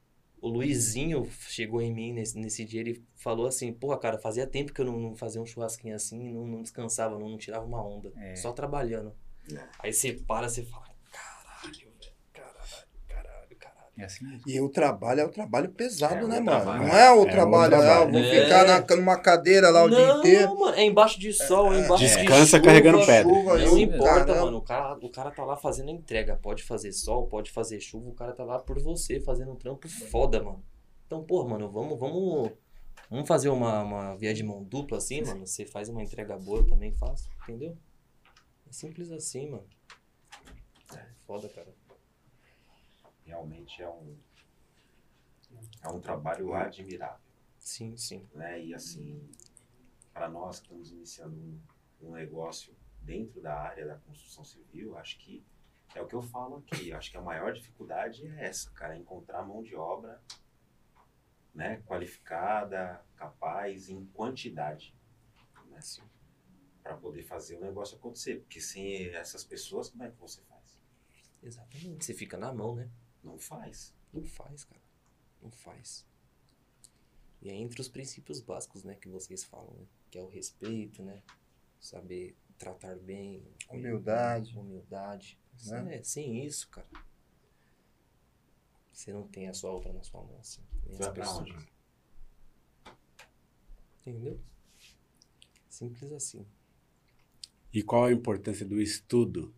o 0.43 0.49
Luizinho 0.49 1.25
chegou 1.47 1.81
em 1.81 1.93
mim 1.93 2.11
nesse, 2.11 2.37
nesse 2.37 2.65
dia, 2.65 2.81
ele 2.81 3.01
falou 3.15 3.47
assim, 3.47 3.71
porra, 3.71 3.97
cara, 3.97 4.17
fazia 4.19 4.45
tempo 4.45 4.73
que 4.73 4.81
eu 4.81 4.85
não, 4.85 4.99
não 4.99 5.15
fazia 5.15 5.41
um 5.41 5.45
churrasquinho 5.45 5.95
assim, 5.95 6.33
não, 6.33 6.45
não 6.45 6.61
descansava, 6.61 7.17
não, 7.17 7.29
não 7.29 7.37
tirava 7.37 7.65
uma 7.65 7.81
onda. 7.81 8.11
É. 8.17 8.35
Só 8.35 8.51
trabalhando. 8.51 9.15
É. 9.49 9.65
Aí 9.79 9.93
você 9.93 10.11
para, 10.11 10.49
você 10.49 10.61
fala, 10.63 10.93
caralho, 11.09 11.89
velho, 11.97 12.13
caralho, 12.33 12.87
caralho, 13.07 13.55
caralho. 13.55 13.82
É 13.95 14.05
assim 14.05 14.25
mesmo. 14.25 14.41
E 14.47 14.59
o 14.59 14.69
trabalho 14.69 15.19
é 15.21 15.25
o 15.25 15.29
trabalho 15.29 15.69
pesado, 15.69 16.25
É, 16.25 16.27
né, 16.27 16.39
mano? 16.39 16.61
trabalho. 16.63 16.83
Não 16.87 16.97
é 16.97 17.11
o 17.13 17.23
É, 17.27 17.31
trabalho, 17.31 17.75
é, 17.75 17.77
trabalho. 17.77 18.11
vou 18.11 18.21
É. 18.21 18.43
ficar 18.43 18.65
na, 18.65 18.95
numa 18.95 19.17
cadeira 19.19 19.69
lá 19.69 19.83
o 19.83 19.89
dia 19.89 20.07
não, 20.07 20.19
inteiro. 20.19 20.59
mano, 20.59 20.75
é 20.75 20.83
embaixo 20.83 21.19
de 21.19 21.31
sol, 21.31 21.71
é 21.71 21.79
embaixo 21.79 22.03
de 22.03 22.09
Descansa 22.15 22.57
chuva, 22.57 22.63
carregando 22.63 23.05
pedra. 23.05 23.31
chuva, 23.31 23.57
Não 23.59 23.77
importa, 23.77 24.25
caramba. 24.25 24.45
mano. 24.45 24.57
O 24.57 24.61
cara, 24.63 24.97
o 24.99 25.09
cara 25.11 25.29
tá 25.29 25.45
lá 25.45 25.55
fazendo 25.55 25.89
a 25.89 25.91
entrega. 25.91 26.35
Pode 26.41 26.63
fazer 26.63 26.91
sol, 26.91 27.27
pode 27.27 27.51
fazer 27.51 27.79
chuva. 27.79 28.09
O 28.09 28.13
cara 28.13 28.33
tá 28.33 28.43
lá 28.43 28.57
por 28.57 28.81
você, 28.81 29.19
fazendo 29.19 29.51
um 29.51 29.55
trampo 29.55 29.87
foda, 29.87 30.41
mano. 30.41 30.63
Então, 31.05 31.23
porra, 31.23 31.49
mano, 31.49 31.69
vamos, 31.69 31.99
vamos, 31.99 32.51
vamos 33.11 33.27
fazer 33.27 33.49
uma, 33.49 33.83
uma 33.83 34.15
via 34.15 34.33
de 34.33 34.41
mão 34.43 34.63
dupla 34.63 34.97
assim, 34.97 35.21
mano. 35.21 35.45
Você 35.45 35.67
faz 35.67 35.87
uma 35.87 36.01
entrega 36.01 36.35
boa, 36.35 36.61
eu 36.61 36.67
também 36.67 36.91
faço, 36.93 37.29
entendeu? 37.43 37.77
É 38.67 38.71
simples 38.71 39.11
assim, 39.11 39.51
mano. 39.51 39.65
É 40.95 40.99
foda, 41.27 41.47
cara. 41.49 41.67
Realmente 43.25 43.81
é 43.81 43.89
um, 43.89 44.17
é 45.81 45.87
um 45.89 45.99
trabalho 45.99 46.53
admirável. 46.53 47.23
Sim, 47.59 47.95
sim. 47.95 48.27
né? 48.33 48.61
E 48.61 48.73
assim, 48.73 49.29
para 50.13 50.29
nós 50.29 50.59
que 50.59 50.65
estamos 50.65 50.91
iniciando 50.91 51.35
um, 51.35 51.61
um 52.01 52.11
negócio 52.11 52.75
dentro 53.01 53.41
da 53.41 53.55
área 53.55 53.85
da 53.85 53.97
construção 53.97 54.43
civil, 54.43 54.97
acho 54.97 55.17
que 55.19 55.45
é 55.95 56.01
o 56.01 56.07
que 56.07 56.15
eu 56.15 56.21
falo 56.21 56.57
aqui. 56.57 56.91
Acho 56.91 57.11
que 57.11 57.17
a 57.17 57.21
maior 57.21 57.53
dificuldade 57.53 58.27
é 58.27 58.45
essa, 58.45 58.69
cara, 58.71 58.97
encontrar 58.97 59.43
mão 59.43 59.63
de 59.63 59.75
obra, 59.75 60.21
né, 61.53 61.81
qualificada, 61.85 63.03
capaz, 63.15 63.89
em 63.89 64.05
quantidade. 64.07 64.95
Né? 65.69 65.79
para 66.83 66.97
poder 66.97 67.23
fazer 67.23 67.55
o 67.55 67.61
negócio 67.61 67.97
acontecer. 67.97 68.41
Porque 68.41 68.59
sem 68.59 69.07
essas 69.15 69.43
pessoas, 69.43 69.89
como 69.89 70.03
é 70.03 70.11
que 70.11 70.19
você 70.19 70.41
faz? 70.43 70.77
Exatamente. 71.41 72.03
Você 72.03 72.13
fica 72.13 72.37
na 72.37 72.53
mão, 72.53 72.75
né? 72.75 72.89
Não 73.23 73.37
faz. 73.37 73.93
Não 74.11 74.23
faz, 74.23 74.63
cara. 74.65 74.81
Não 75.41 75.49
faz. 75.49 76.05
E 77.41 77.49
é 77.49 77.53
entre 77.55 77.81
os 77.81 77.87
princípios 77.87 78.39
básicos, 78.39 78.83
né, 78.83 78.95
que 78.95 79.09
vocês 79.09 79.43
falam, 79.43 79.73
né? 79.73 79.85
Que 80.09 80.17
é 80.17 80.21
o 80.21 80.27
respeito, 80.27 81.03
né? 81.03 81.21
Saber 81.79 82.37
tratar 82.57 82.95
bem. 82.97 83.43
Humildade. 83.69 84.57
Humildade. 84.57 85.39
Né? 85.65 85.97
É, 85.97 86.03
sem 86.03 86.45
isso, 86.45 86.69
cara. 86.69 86.87
Você 88.91 89.11
não 89.11 89.27
tem 89.27 89.49
a 89.49 89.53
sua 89.53 89.71
obra 89.71 89.91
na 89.91 90.03
sua 90.03 90.21
mão, 90.23 90.37
assim. 90.39 90.61
Nem 90.85 90.97
Vai 90.97 91.07
as 91.07 91.13
pra 91.13 91.23
pessoas. 91.23 91.49
onde? 91.49 91.73
Entendeu? 94.01 94.39
Simples 95.69 96.11
assim. 96.11 96.45
E 97.73 97.81
qual 97.81 98.05
a 98.05 98.11
importância 98.11 98.65
do 98.65 98.79
estudo 98.79 99.53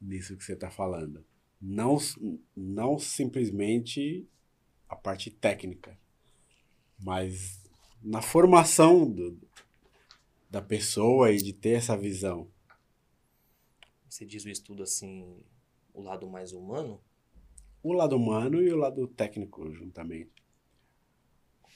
nisso 0.00 0.36
que 0.36 0.42
você 0.42 0.54
está 0.54 0.70
falando? 0.70 1.24
Não, 1.60 1.98
não 2.56 2.98
simplesmente 2.98 4.26
a 4.88 4.96
parte 4.96 5.30
técnica, 5.30 5.98
mas 6.98 7.60
na 8.02 8.22
formação 8.22 9.10
do- 9.10 9.38
da 10.50 10.60
pessoa 10.60 11.32
e 11.32 11.38
de 11.38 11.52
ter 11.52 11.70
essa 11.78 11.96
visão. 11.96 12.46
Você 14.08 14.26
diz 14.26 14.44
o 14.44 14.50
estudo 14.50 14.82
assim, 14.82 15.42
o 15.94 16.02
lado 16.02 16.28
mais 16.28 16.52
humano, 16.52 17.00
O 17.82 17.92
lado 17.92 18.16
humano 18.16 18.62
e 18.62 18.72
o 18.72 18.76
lado 18.78 19.06
técnico 19.06 19.70
juntamente. 19.70 20.42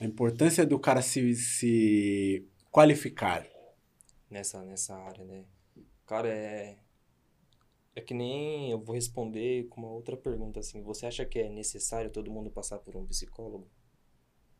A 0.00 0.04
importância 0.04 0.64
do 0.66 0.78
cara 0.78 1.02
se, 1.02 1.34
se 1.34 2.46
qualificar. 2.70 3.44
nessa, 4.30 4.62
nessa 4.64 4.94
área, 4.96 5.24
né? 5.24 5.44
Cara, 6.06 6.28
é. 6.28 6.78
É 7.94 8.00
que 8.00 8.12
nem 8.12 8.70
eu 8.70 8.78
vou 8.78 8.94
responder 8.94 9.68
com 9.68 9.80
uma 9.80 9.90
outra 9.90 10.16
pergunta 10.16 10.60
assim. 10.60 10.82
Você 10.82 11.06
acha 11.06 11.24
que 11.24 11.38
é 11.38 11.48
necessário 11.48 12.10
todo 12.10 12.30
mundo 12.30 12.50
passar 12.50 12.78
por 12.78 12.96
um 12.96 13.06
psicólogo? 13.06 13.68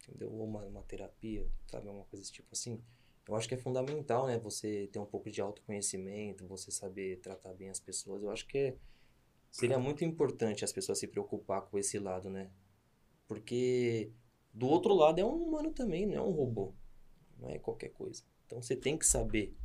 Entendeu? 0.02 0.32
Ou 0.32 0.44
uma, 0.44 0.65
uma 0.65 0.82
terapia, 0.82 1.47
sabe? 1.66 1.89
Uma 1.89 2.05
coisa 2.05 2.23
desse 2.23 2.32
tipo 2.32 2.48
assim. 2.52 2.81
Eu 3.27 3.35
acho 3.35 3.48
que 3.48 3.55
é 3.55 3.59
fundamental, 3.59 4.27
né? 4.27 4.39
Você 4.39 4.89
ter 4.93 4.98
um 4.98 5.06
pouco 5.06 5.31
de 5.31 5.40
autoconhecimento, 5.40 6.47
você 6.47 6.70
saber 6.70 7.20
tratar 7.20 7.55
bem 7.55 7.70
as 7.70 7.81
pessoas. 7.81 8.23
Eu 8.23 8.31
acho 8.31 8.47
que 8.47 8.59
é, 8.59 8.77
seria 9.51 9.78
muito 9.78 10.05
importante 10.05 10.65
as 10.65 10.73
pessoas 10.73 10.98
se 10.98 11.09
preocupar 11.09 11.62
com 11.62 11.78
esse 11.78 11.98
lado, 11.98 12.31
né? 12.31 12.51
Porque 13.27 14.12
do 14.52 14.69
outro 14.69 14.94
lado 14.94 15.19
é 15.19 15.24
um 15.24 15.43
humano 15.43 15.73
também, 15.73 16.06
não 16.06 16.15
é 16.15 16.20
um 16.20 16.31
robô. 16.31 16.73
Não 17.39 17.48
é 17.48 17.59
qualquer 17.59 17.89
coisa. 17.89 18.23
Então 18.47 18.62
você 18.62 18.77
tem 18.77 18.97
que 18.97 19.06
saber 19.06 19.56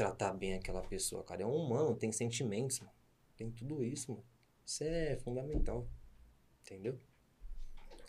tratar 0.00 0.32
bem 0.32 0.54
aquela 0.54 0.80
pessoa, 0.80 1.22
cara. 1.22 1.42
É 1.42 1.46
um 1.46 1.54
humano, 1.54 1.94
tem 1.94 2.10
sentimentos, 2.10 2.80
mano. 2.80 2.92
Tem 3.36 3.50
tudo 3.50 3.84
isso, 3.84 4.12
mano. 4.12 4.24
Isso 4.64 4.82
é 4.82 5.18
fundamental. 5.18 5.86
Entendeu? 6.62 6.98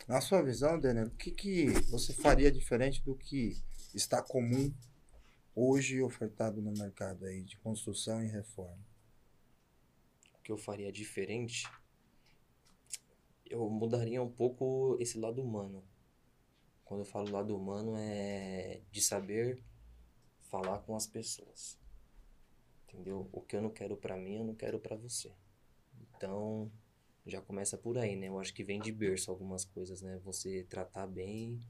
Na 0.07 0.21
sua 0.21 0.41
visão, 0.41 0.79
Daniel, 0.79 1.07
o 1.07 1.11
que, 1.11 1.31
que 1.31 1.65
você 1.89 2.13
faria 2.13 2.49
diferente 2.49 3.03
do 3.03 3.13
que 3.13 3.61
está 3.93 4.23
comum 4.23 4.73
hoje 5.53 6.01
ofertado 6.01 6.61
no 6.61 6.71
mercado 6.71 7.25
aí 7.25 7.43
de 7.43 7.57
construção 7.57 8.23
e 8.23 8.27
reforma? 8.27 8.79
O 10.39 10.41
que 10.41 10.51
eu 10.53 10.57
faria 10.57 10.93
diferente? 10.93 11.69
Eu 13.45 13.69
mudaria 13.69 14.23
um 14.23 14.31
pouco 14.31 14.95
esse 14.97 15.19
lado 15.19 15.41
humano. 15.41 15.83
Quando 16.85 17.01
eu 17.01 17.05
falo 17.05 17.29
lado 17.29 17.53
humano 17.53 17.97
é 17.97 18.79
de 18.89 19.01
saber 19.01 19.61
falar 20.43 20.79
com 20.79 20.95
as 20.95 21.05
pessoas. 21.05 21.80
Entendeu? 22.91 23.29
O 23.31 23.41
que 23.41 23.55
eu 23.55 23.61
não 23.61 23.69
quero 23.69 23.95
pra 23.95 24.17
mim, 24.17 24.35
eu 24.35 24.43
não 24.43 24.53
quero 24.53 24.79
pra 24.79 24.95
você. 24.97 25.31
Então, 26.15 26.69
já 27.25 27.41
começa 27.41 27.77
por 27.77 27.97
aí, 27.97 28.15
né? 28.15 28.27
Eu 28.27 28.37
acho 28.39 28.53
que 28.53 28.63
vem 28.63 28.81
de 28.81 28.91
berço 28.91 29.31
algumas 29.31 29.63
coisas, 29.63 30.01
né? 30.01 30.19
Você 30.25 30.63
tratar 30.63 31.07
bem 31.07 31.61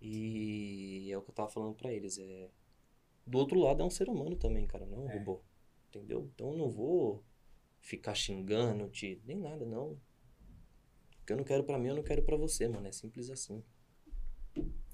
e 0.00 1.10
é 1.10 1.16
o 1.16 1.22
que 1.22 1.30
eu 1.30 1.34
tava 1.34 1.48
falando 1.48 1.74
pra 1.74 1.92
eles, 1.92 2.18
é 2.18 2.50
do 3.26 3.38
outro 3.38 3.58
lado 3.60 3.82
é 3.82 3.86
um 3.86 3.90
ser 3.90 4.08
humano 4.08 4.36
também, 4.36 4.66
cara, 4.66 4.84
não 4.84 4.98
é 4.98 5.00
um 5.02 5.08
É. 5.10 5.18
robô. 5.18 5.40
Entendeu? 5.88 6.28
Então 6.34 6.52
eu 6.52 6.58
não 6.58 6.70
vou 6.70 7.22
ficar 7.80 8.14
xingando, 8.14 8.88
te, 8.88 9.20
nem 9.24 9.38
nada, 9.38 9.64
não. 9.64 9.92
O 9.92 11.24
que 11.24 11.32
eu 11.32 11.36
não 11.36 11.44
quero 11.44 11.62
pra 11.64 11.78
mim, 11.78 11.88
eu 11.88 11.94
não 11.94 12.02
quero 12.02 12.22
pra 12.22 12.36
você, 12.36 12.66
mano. 12.66 12.86
É 12.86 12.92
simples 12.92 13.30
assim. 13.30 13.62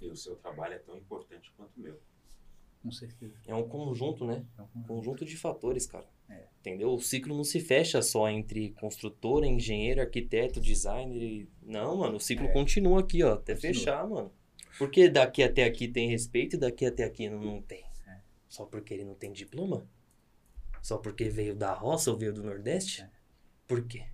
E 0.00 0.06
o 0.06 0.14
seu 0.16 0.36
trabalho 0.36 0.74
é 0.74 0.78
tão 0.78 0.96
importante 0.96 1.50
quanto 1.56 1.76
o 1.76 1.80
meu. 1.80 1.98
Com 2.82 2.90
certeza. 2.92 3.34
É 3.46 3.54
um 3.54 3.68
conjunto, 3.68 4.24
né? 4.24 4.44
É 4.56 4.62
um 4.62 4.68
Um 4.76 4.82
conjunto 4.82 5.24
de 5.24 5.36
fatores, 5.36 5.86
cara. 5.86 6.06
É. 6.28 6.46
Entendeu? 6.60 6.90
O 6.94 7.00
ciclo 7.00 7.36
não 7.36 7.44
se 7.44 7.58
fecha 7.60 8.00
só 8.02 8.28
entre 8.28 8.70
construtor, 8.72 9.44
engenheiro, 9.44 10.00
arquiteto, 10.00 10.60
designer. 10.60 11.16
e- 11.22 11.48
Não, 11.62 11.96
mano, 11.98 12.16
o 12.16 12.20
ciclo 12.20 12.46
É. 12.46 12.52
continua 12.52 13.00
aqui, 13.00 13.22
ó, 13.22 13.34
até 13.34 13.54
Continua. 13.54 13.74
fechar, 13.74 14.08
mano. 14.08 14.32
Porque 14.78 15.08
daqui 15.08 15.42
até 15.42 15.64
aqui 15.64 15.88
tem 15.88 16.08
respeito 16.08 16.54
e 16.56 16.58
daqui 16.58 16.84
até 16.86 17.02
aqui 17.04 17.28
não, 17.28 17.40
não 17.40 17.62
tem. 17.62 17.84
É. 18.06 18.20
Só 18.48 18.64
porque 18.64 18.94
ele 18.94 19.04
não 19.04 19.14
tem 19.14 19.32
diploma? 19.32 19.88
Só 20.82 20.96
porque 20.98 21.28
veio 21.28 21.54
da 21.56 21.72
roça 21.74 22.10
ou 22.10 22.16
veio 22.16 22.32
do 22.32 22.42
Nordeste? 22.44 23.02
É. 23.02 23.10
Por 23.66 23.84
quê? 23.86 24.04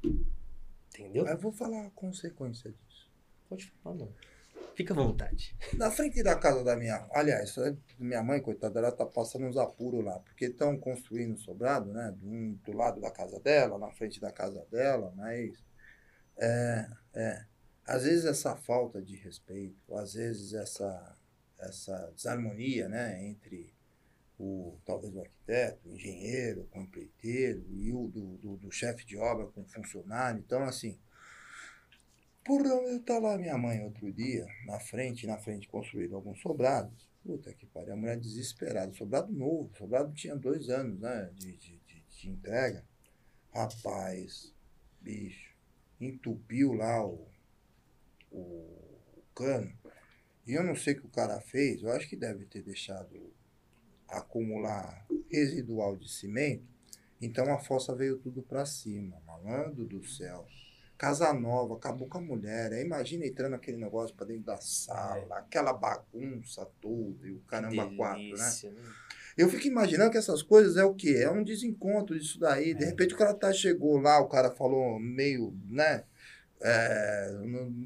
Entendeu? 0.88 1.26
Eu 1.26 1.36
vou 1.38 1.52
falar 1.52 1.86
a 1.86 1.90
consequência 1.90 2.70
disso. 2.72 3.10
Pode 3.48 3.66
falar, 3.82 3.96
mano. 3.96 4.14
Fica 4.74 4.92
à 4.92 4.96
vontade. 4.96 5.56
Na 5.74 5.90
frente 5.90 6.22
da 6.22 6.36
casa 6.36 6.64
da 6.64 6.76
minha. 6.76 7.06
Aliás, 7.12 7.56
é- 7.58 7.76
minha 7.98 8.22
mãe, 8.22 8.40
coitada, 8.40 8.80
ela 8.80 8.90
tá 8.90 9.06
passando 9.06 9.46
uns 9.46 9.56
apuros 9.56 10.04
lá, 10.04 10.18
porque 10.18 10.46
estão 10.46 10.76
construindo 10.76 11.38
sobrado, 11.38 11.92
né? 11.92 12.12
Do, 12.16 12.54
do 12.56 12.76
lado 12.76 13.00
da 13.00 13.10
casa 13.10 13.38
dela, 13.40 13.78
na 13.78 13.90
frente 13.92 14.20
da 14.20 14.32
casa 14.32 14.66
dela, 14.70 15.12
mas. 15.16 15.64
É, 16.36 16.88
é. 17.14 17.44
Às 17.86 18.04
vezes 18.04 18.24
essa 18.24 18.56
falta 18.56 19.00
de 19.00 19.14
respeito, 19.16 19.94
às 19.94 20.14
vezes 20.14 20.54
essa, 20.54 21.16
essa 21.58 22.12
desarmonia, 22.16 22.88
né? 22.88 23.24
Entre 23.24 23.74
o, 24.38 24.78
talvez 24.84 25.14
o 25.14 25.20
arquiteto, 25.20 25.88
o 25.88 25.94
engenheiro, 25.94 26.68
o 26.74 26.80
empreiteiro 26.80 27.64
e 27.70 27.92
o 27.92 28.08
do, 28.08 28.36
do, 28.38 28.56
do 28.56 28.70
chefe 28.72 29.04
de 29.06 29.16
obra 29.16 29.46
com 29.46 29.62
o 29.62 29.68
funcionário. 29.68 30.40
Então, 30.40 30.64
assim, 30.64 30.98
por 32.44 32.64
eu 32.66 32.96
estar 32.96 33.18
lá 33.18 33.38
minha 33.38 33.56
mãe 33.56 33.82
outro 33.82 34.12
dia, 34.12 34.46
na 34.66 34.78
frente, 34.78 35.26
na 35.26 35.38
frente 35.38 35.66
construíram 35.68 36.16
alguns 36.16 36.40
sobrados. 36.40 37.08
Puta 37.24 37.52
que 37.54 37.64
pariu, 37.66 37.94
a 37.94 37.96
mulher 37.96 38.20
desesperada. 38.20 38.92
Sobrado 38.92 39.32
novo, 39.32 39.74
sobrado 39.78 40.12
tinha 40.12 40.36
dois 40.36 40.68
anos, 40.68 41.00
né, 41.00 41.30
de, 41.34 41.56
de, 41.56 41.78
de, 41.78 42.04
de 42.06 42.28
entrega. 42.28 42.84
Rapaz, 43.50 44.52
bicho, 45.00 45.54
entupiu 45.98 46.74
lá 46.74 47.06
o, 47.06 47.26
o 48.30 49.22
cano. 49.34 49.72
E 50.46 50.52
eu 50.52 50.62
não 50.62 50.76
sei 50.76 50.92
o 50.92 51.00
que 51.00 51.06
o 51.06 51.10
cara 51.10 51.40
fez, 51.40 51.82
eu 51.82 51.90
acho 51.90 52.08
que 52.08 52.16
deve 52.16 52.44
ter 52.44 52.62
deixado 52.62 53.32
acumular 54.06 55.06
residual 55.30 55.96
de 55.96 56.10
cimento. 56.10 56.68
Então 57.20 57.50
a 57.52 57.58
fossa 57.58 57.94
veio 57.94 58.18
tudo 58.18 58.42
para 58.42 58.66
cima, 58.66 59.18
malandro 59.26 59.86
do 59.86 60.04
céu. 60.04 60.46
Casa 60.96 61.32
nova, 61.32 61.74
acabou 61.74 62.06
com 62.08 62.18
a 62.18 62.20
mulher. 62.20 62.72
Aí 62.72 62.84
imagina 62.84 63.26
entrando 63.26 63.54
aquele 63.54 63.76
negócio 63.76 64.14
para 64.14 64.26
dentro 64.26 64.44
da 64.44 64.56
sala, 64.58 65.38
aquela 65.38 65.72
bagunça 65.72 66.66
toda 66.80 67.26
e 67.26 67.32
o 67.32 67.40
caramba 67.40 67.88
Que 67.88 67.96
quatro, 67.96 68.22
né? 68.22 68.28
delícia, 68.30 68.70
né? 68.70 68.80
Eu 69.36 69.48
fico 69.48 69.66
imaginando 69.66 70.12
que 70.12 70.18
essas 70.18 70.42
coisas 70.44 70.76
é 70.76 70.84
o 70.84 70.94
quê? 70.94 71.18
É 71.20 71.28
um 71.30 71.42
desencontro 71.42 72.16
disso 72.16 72.38
daí. 72.38 72.72
De 72.72 72.84
É. 72.84 72.86
repente 72.86 73.14
o 73.14 73.18
cara 73.18 73.34
tá, 73.34 73.52
chegou 73.52 73.98
lá, 73.98 74.20
o 74.20 74.28
cara 74.28 74.50
falou 74.52 74.98
meio, 75.00 75.52
né? 75.68 76.04
É, 76.62 77.30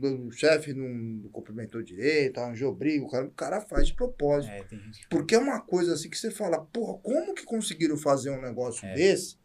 o 0.02 0.30
chefe 0.30 0.72
não 0.72 1.28
cumprimentou 1.30 1.82
direito, 1.82 2.38
arranjou 2.38 2.72
briga, 2.74 3.04
o 3.04 3.10
cara, 3.10 3.24
o 3.26 3.30
cara 3.30 3.60
faz 3.62 3.88
de 3.88 3.94
propósito. 3.94 4.52
É, 4.52 4.62
Porque 5.10 5.34
é 5.34 5.38
uma 5.38 5.60
coisa 5.60 5.94
assim 5.94 6.08
que 6.08 6.16
você 6.18 6.30
fala, 6.30 6.60
porra, 6.66 6.98
como 7.02 7.34
que 7.34 7.44
conseguiram 7.44 7.96
fazer 7.96 8.30
um 8.30 8.40
negócio 8.40 8.86
É. 8.86 8.94
desse 8.94 9.36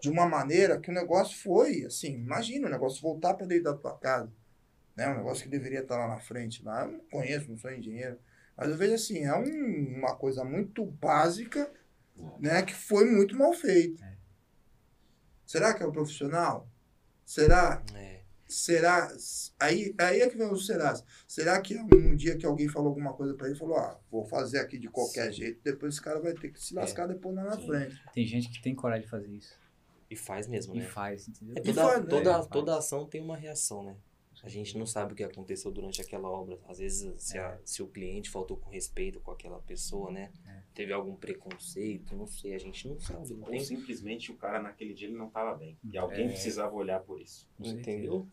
de 0.00 0.10
uma 0.10 0.26
maneira 0.28 0.78
que 0.78 0.90
o 0.90 0.94
negócio 0.94 1.36
foi, 1.42 1.84
assim, 1.84 2.14
imagina 2.14 2.66
o 2.66 2.70
negócio 2.70 3.00
voltar 3.02 3.34
para 3.34 3.46
dentro 3.46 3.64
da 3.64 3.74
tua 3.74 3.96
casa. 3.98 4.32
Né? 4.96 5.08
Um 5.08 5.16
negócio 5.16 5.42
que 5.44 5.48
deveria 5.50 5.80
estar 5.80 5.96
lá 5.96 6.06
na 6.08 6.20
frente. 6.20 6.62
Lá. 6.62 6.84
Eu 6.84 6.92
não 6.92 7.00
conheço, 7.10 7.48
não 7.50 7.56
sou 7.56 7.72
engenheiro. 7.72 8.18
Mas 8.56 8.68
eu 8.68 8.76
vejo 8.76 8.94
assim, 8.94 9.24
é 9.24 9.34
um- 9.34 9.98
uma 9.98 10.14
coisa 10.16 10.44
muito 10.44 10.84
básica, 10.84 11.72
né, 12.38 12.62
que 12.62 12.74
foi 12.74 13.10
muito 13.10 13.34
mal 13.36 13.54
feita. 13.54 14.04
É. 14.04 14.12
Será 15.46 15.72
que 15.74 15.82
é 15.82 15.86
o 15.86 15.92
profissional? 15.92 16.68
Será? 17.24 17.82
É. 17.94 18.20
Será? 18.46 19.10
Aí, 19.58 19.94
aí 19.98 20.20
é 20.20 20.28
que 20.28 20.36
vem 20.36 20.46
o 20.50 20.56
será. 20.56 20.94
Será 21.26 21.58
que 21.62 21.74
um 21.78 22.14
dia 22.14 22.36
que 22.36 22.44
alguém 22.44 22.68
falou 22.68 22.88
alguma 22.90 23.14
coisa 23.14 23.32
para 23.34 23.46
ele, 23.48 23.58
falou, 23.58 23.78
ah, 23.78 23.98
vou 24.10 24.26
fazer 24.26 24.58
aqui 24.58 24.78
de 24.78 24.88
qualquer 24.88 25.32
jeito, 25.32 25.62
depois 25.64 25.94
esse 25.94 26.02
cara 26.02 26.20
vai 26.20 26.34
ter 26.34 26.50
que 26.52 26.60
se 26.60 26.74
lascar 26.74 27.06
depois 27.06 27.34
lá 27.34 27.44
na 27.44 27.56
Sim. 27.56 27.66
frente. 27.66 28.02
tem 28.12 28.26
gente 28.26 28.50
que 28.50 28.60
tem 28.62 28.74
coragem 28.74 29.04
de 29.04 29.10
fazer 29.10 29.28
isso. 29.28 29.58
E 30.12 30.16
faz 30.16 30.46
mesmo, 30.46 30.74
E 30.74 30.78
né? 30.80 30.84
faz, 30.84 31.26
entendeu? 31.28 31.54
É, 31.56 31.60
E 31.60 31.62
toda, 31.64 31.82
faz, 31.82 32.00
né? 32.02 32.06
toda, 32.10 32.32
Faz. 32.34 32.46
toda 32.48 32.76
ação 32.76 33.06
tem 33.06 33.20
uma 33.22 33.36
reação, 33.36 33.82
né? 33.82 33.96
A 34.42 34.48
gente 34.48 34.76
não 34.76 34.84
sabe 34.86 35.12
o 35.12 35.16
que 35.16 35.22
aconteceu 35.22 35.70
durante 35.70 36.00
aquela 36.02 36.28
obra. 36.28 36.58
Às 36.68 36.78
vezes, 36.80 37.14
se, 37.22 37.38
a- 37.38 37.52
É. 37.52 37.60
se 37.64 37.80
o 37.82 37.86
cliente 37.86 38.28
faltou 38.28 38.56
com 38.56 38.68
respeito 38.70 39.20
com 39.20 39.30
aquela 39.30 39.60
pessoa, 39.60 40.10
né? 40.10 40.30
É. 40.46 40.62
teve 40.74 40.90
algum 40.92 41.14
preconceito, 41.14 42.16
não 42.16 42.26
sei, 42.26 42.54
a 42.54 42.58
gente 42.58 42.88
não 42.88 42.98
sabe, 42.98 43.34
não 43.34 43.42
Ou 43.44 43.50
tem, 43.50 43.60
simplesmente 43.60 44.32
o 44.32 44.36
cara 44.36 44.60
naquele 44.60 44.94
dia 44.94 45.06
ele 45.08 45.16
não 45.16 45.28
tava 45.28 45.54
bem. 45.54 45.78
E 45.84 45.96
alguém 45.98 46.24
É. 46.24 46.28
precisava 46.28 46.74
olhar 46.74 47.00
por 47.00 47.20
isso. 47.20 47.46
Entendeu? 47.60 48.26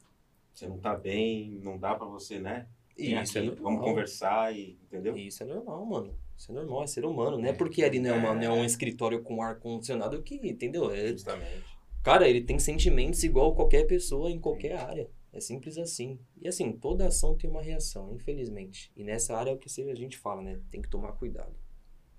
Você 0.53 0.67
não 0.67 0.79
tá 0.79 0.95
bem, 0.95 1.59
não 1.61 1.77
dá 1.77 1.93
pra 1.95 2.07
você, 2.07 2.39
né? 2.39 2.67
E 2.97 3.13
isso 3.13 3.37
é 3.37 3.41
aqui, 3.41 3.49
normal. 3.51 3.63
vamos 3.73 3.81
conversar 3.85 4.55
e. 4.55 4.77
Entendeu? 4.83 5.17
E 5.17 5.27
Isso 5.27 5.43
é 5.43 5.45
normal, 5.45 5.85
mano. 5.85 6.17
Isso 6.37 6.51
é 6.51 6.55
normal, 6.55 6.83
é 6.83 6.87
ser 6.87 7.05
humano. 7.05 7.37
Não 7.37 7.45
é 7.45 7.53
porque 7.53 7.83
ali 7.83 7.99
não 7.99 8.09
é, 8.09 8.13
uma, 8.17 8.33
não 8.33 8.41
é 8.43 8.49
um 8.49 8.63
escritório 8.65 9.21
com 9.21 9.41
ar-condicionado 9.43 10.21
que, 10.23 10.35
entendeu? 10.35 10.89
É, 10.91 11.11
Justamente. 11.11 11.68
Cara, 12.03 12.27
ele 12.27 12.41
tem 12.41 12.59
sentimentos 12.59 13.23
igual 13.23 13.55
qualquer 13.55 13.85
pessoa 13.85 14.29
em 14.29 14.39
qualquer 14.39 14.73
área. 14.73 15.09
É 15.31 15.39
simples 15.39 15.77
assim. 15.77 16.19
E 16.41 16.47
assim, 16.47 16.71
toda 16.71 17.07
ação 17.07 17.37
tem 17.37 17.49
uma 17.49 17.61
reação, 17.61 18.13
infelizmente. 18.13 18.91
E 18.95 19.03
nessa 19.03 19.37
área 19.37 19.51
é 19.51 19.53
o 19.53 19.57
que 19.57 19.69
a 19.81 19.95
gente 19.95 20.17
fala, 20.17 20.41
né? 20.41 20.59
Tem 20.71 20.81
que 20.81 20.89
tomar 20.89 21.13
cuidado. 21.13 21.55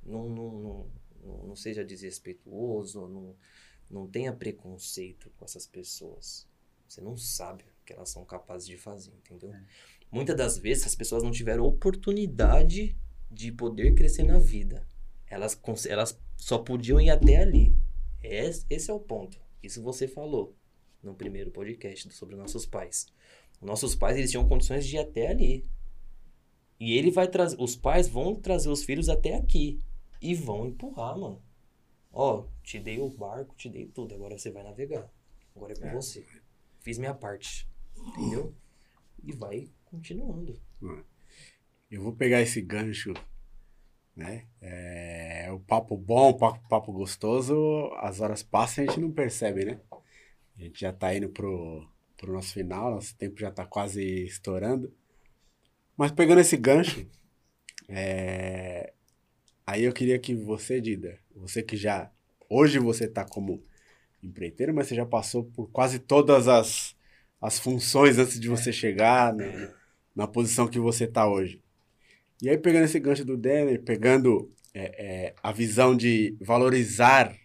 Não, 0.03 0.29
não, 0.29 0.61
não, 1.23 1.47
não, 1.49 1.57
seja 1.57 1.85
desrespeituoso, 1.85 3.09
não, 3.09 3.37
não 3.91 4.07
tenha 4.07 4.33
preconceito 4.33 5.31
com 5.37 5.45
essas 5.45 5.67
pessoas. 5.67 6.49
Você 6.89 7.01
não 7.01 7.17
sabe 7.17 7.65
o 7.65 7.85
que 7.85 7.93
elas 7.93 8.09
são 8.09 8.25
capazes 8.25 8.67
de 8.67 8.77
fazer, 8.77 9.13
entendeu? 9.13 9.53
Muitas 10.11 10.37
das 10.37 10.59
vezes 10.59 10.87
as 10.87 10.95
pessoas 10.95 11.23
não 11.23 11.31
tiveram 11.31 11.65
oportunidade 11.65 12.97
de 13.31 13.53
poder 13.53 13.95
crescer 13.95 14.23
na 14.23 14.39
vida. 14.39 14.87
Elas, 15.27 15.61
elas 15.89 16.19
só 16.37 16.59
podiam 16.59 17.01
ir 17.01 17.11
até 17.11 17.37
ali. 17.37 17.77
Esse, 18.23 18.67
esse 18.69 18.91
é 18.91 18.95
o 18.95 18.99
ponto. 18.99 19.41
Isso 19.63 19.83
você 19.83 20.09
falou 20.09 20.55
no 21.03 21.15
primeiro 21.15 21.51
podcast 21.51 22.11
sobre 22.13 22.37
nossos 22.37 22.67
pais. 22.67 23.07
Nossos 23.61 23.95
pais 23.95 24.17
eles 24.17 24.31
tinham 24.31 24.49
condições 24.49 24.87
de 24.87 24.97
ir 24.97 24.99
até 24.99 25.29
ali. 25.29 25.65
E 26.79 26.97
ele 26.97 27.11
vai 27.11 27.29
trazer, 27.29 27.57
os 27.61 27.77
pais 27.77 28.09
vão 28.09 28.35
trazer 28.35 28.71
os 28.71 28.85
filhos 28.85 29.09
até 29.09 29.35
aqui 29.35 29.79
e 30.21 30.35
vão 30.35 30.67
empurrar, 30.67 31.19
mano. 31.19 31.43
Ó, 32.13 32.47
te 32.63 32.79
dei 32.79 32.99
o 32.99 33.09
barco, 33.09 33.55
te 33.55 33.69
dei 33.69 33.87
tudo, 33.87 34.15
agora 34.15 34.39
você 34.39 34.51
vai 34.51 34.63
navegar. 34.63 35.11
Agora 35.55 35.73
é 35.75 35.77
com 35.77 35.91
você. 35.91 36.27
Fiz 36.81 36.97
minha 36.97 37.15
parte. 37.15 37.69
Entendeu? 37.97 38.55
E 39.23 39.33
vai 39.33 39.71
continuando. 39.85 40.59
Eu 41.91 42.03
vou 42.03 42.15
pegar 42.15 42.41
esse 42.41 42.63
gancho, 42.63 43.13
né? 44.17 44.47
É, 44.61 45.49
o 45.53 45.61
papo 45.61 45.97
bom, 45.97 46.31
o 46.31 46.39
papo, 46.39 46.69
papo 46.69 46.93
gostoso, 46.93 47.55
as 47.99 48.21
horas 48.21 48.43
passam 48.43 48.85
e 48.85 48.89
a 48.89 48.91
gente 48.91 49.01
não 49.01 49.11
percebe, 49.13 49.65
né? 49.65 49.81
A 50.59 50.63
gente 50.63 50.81
já 50.81 50.93
tá 50.93 51.15
indo 51.15 51.29
pro, 51.31 51.87
pro 52.17 52.33
nosso 52.33 52.53
final, 52.53 52.93
nosso 52.95 53.17
tempo 53.17 53.41
já 53.41 53.51
tá 53.51 53.65
quase 53.65 54.03
estourando. 54.25 54.93
Mas 55.97 56.13
pegando 56.13 56.41
esse 56.41 56.57
gancho, 56.57 57.07
é, 57.89 58.93
aí 59.67 59.85
eu 59.85 59.93
queria 59.93 60.19
que 60.19 60.35
você, 60.35 60.81
Dida, 60.81 61.19
você 61.35 61.63
que 61.63 61.77
já. 61.77 62.11
Hoje 62.49 62.79
você 62.79 63.09
tá 63.09 63.25
como 63.25 63.63
empreiteiro, 64.23 64.75
mas 64.75 64.89
você 64.89 64.95
já 64.95 65.07
passou 65.07 65.45
por 65.45 65.71
quase 65.71 65.99
todas 65.99 66.49
as, 66.49 66.97
as 67.41 67.59
funções 67.59 68.19
antes 68.19 68.39
de 68.39 68.49
você 68.49 68.73
chegar 68.73 69.35
na, 69.35 69.75
na 70.15 70.27
posição 70.27 70.69
que 70.69 70.79
você 70.79 71.07
tá 71.07 71.29
hoje. 71.29 71.63
E 72.43 72.49
aí, 72.49 72.57
pegando 72.57 72.85
esse 72.85 72.99
gancho 72.99 73.25
do 73.25 73.37
Denner, 73.37 73.83
pegando 73.83 74.51
é, 74.73 75.27
é, 75.29 75.35
a 75.43 75.53
visão 75.53 75.97
de 75.97 76.37
valorizar 76.41 77.37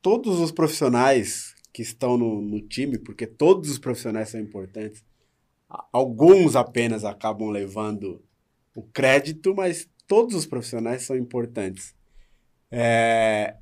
todos 0.00 0.38
os 0.38 0.52
profissionais 0.52 1.54
que 1.72 1.82
estão 1.82 2.16
no, 2.16 2.40
no 2.40 2.60
time, 2.60 2.98
porque 2.98 3.26
todos 3.26 3.70
os 3.70 3.78
profissionais 3.78 4.28
são 4.28 4.40
importantes. 4.40 5.04
Alguns 5.92 6.56
apenas 6.56 7.04
acabam 7.04 7.48
levando 7.48 8.22
o 8.74 8.82
crédito, 8.82 9.54
mas 9.54 9.88
todos 10.06 10.34
os 10.34 10.46
profissionais 10.46 11.02
são 11.02 11.16
importantes. 11.16 11.94
É, 12.70 13.56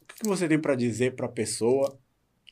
o 0.00 0.06
que 0.06 0.26
você 0.26 0.48
tem 0.48 0.58
para 0.58 0.74
dizer 0.74 1.14
para 1.14 1.26
a 1.26 1.30
pessoa? 1.30 1.98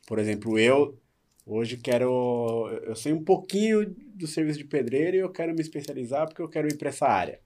Por 0.06 0.19
exemplo, 0.19 0.59
eu 0.59 0.98
hoje 1.47 1.77
quero. 1.77 2.69
Eu 2.85 2.94
sei 2.94 3.12
um 3.12 3.23
pouquinho 3.23 3.94
do 4.14 4.27
serviço 4.27 4.59
de 4.59 4.64
pedreiro 4.64 5.16
e 5.16 5.20
eu 5.20 5.31
quero 5.31 5.55
me 5.55 5.60
especializar 5.60 6.27
porque 6.27 6.43
eu 6.43 6.48
quero 6.48 6.69
ir 6.69 6.77
para 6.77 6.89
essa 6.89 7.06
área. 7.06 7.40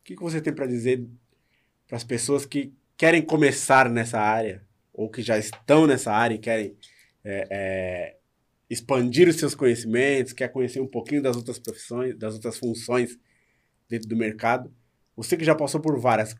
O 0.00 0.04
que, 0.04 0.16
que 0.16 0.22
você 0.22 0.40
tem 0.40 0.52
para 0.52 0.66
dizer 0.66 1.06
para 1.86 1.96
as 1.96 2.04
pessoas 2.04 2.44
que 2.44 2.72
querem 2.96 3.22
começar 3.22 3.88
nessa 3.90 4.18
área 4.18 4.64
ou 4.92 5.10
que 5.10 5.22
já 5.22 5.38
estão 5.38 5.86
nessa 5.86 6.12
área 6.12 6.34
e 6.34 6.38
querem 6.38 6.76
é, 7.22 7.48
é, 7.50 8.16
expandir 8.68 9.28
os 9.28 9.36
seus 9.36 9.54
conhecimentos, 9.54 10.32
quer 10.32 10.48
conhecer 10.48 10.80
um 10.80 10.86
pouquinho 10.86 11.22
das 11.22 11.36
outras 11.36 11.58
profissões, 11.58 12.16
das 12.16 12.34
outras 12.34 12.58
funções 12.58 13.18
dentro 13.88 14.08
do 14.08 14.16
mercado? 14.16 14.72
Você 15.16 15.36
que 15.36 15.44
já 15.44 15.54
passou 15.54 15.80
por 15.80 15.98
várias, 15.98 16.34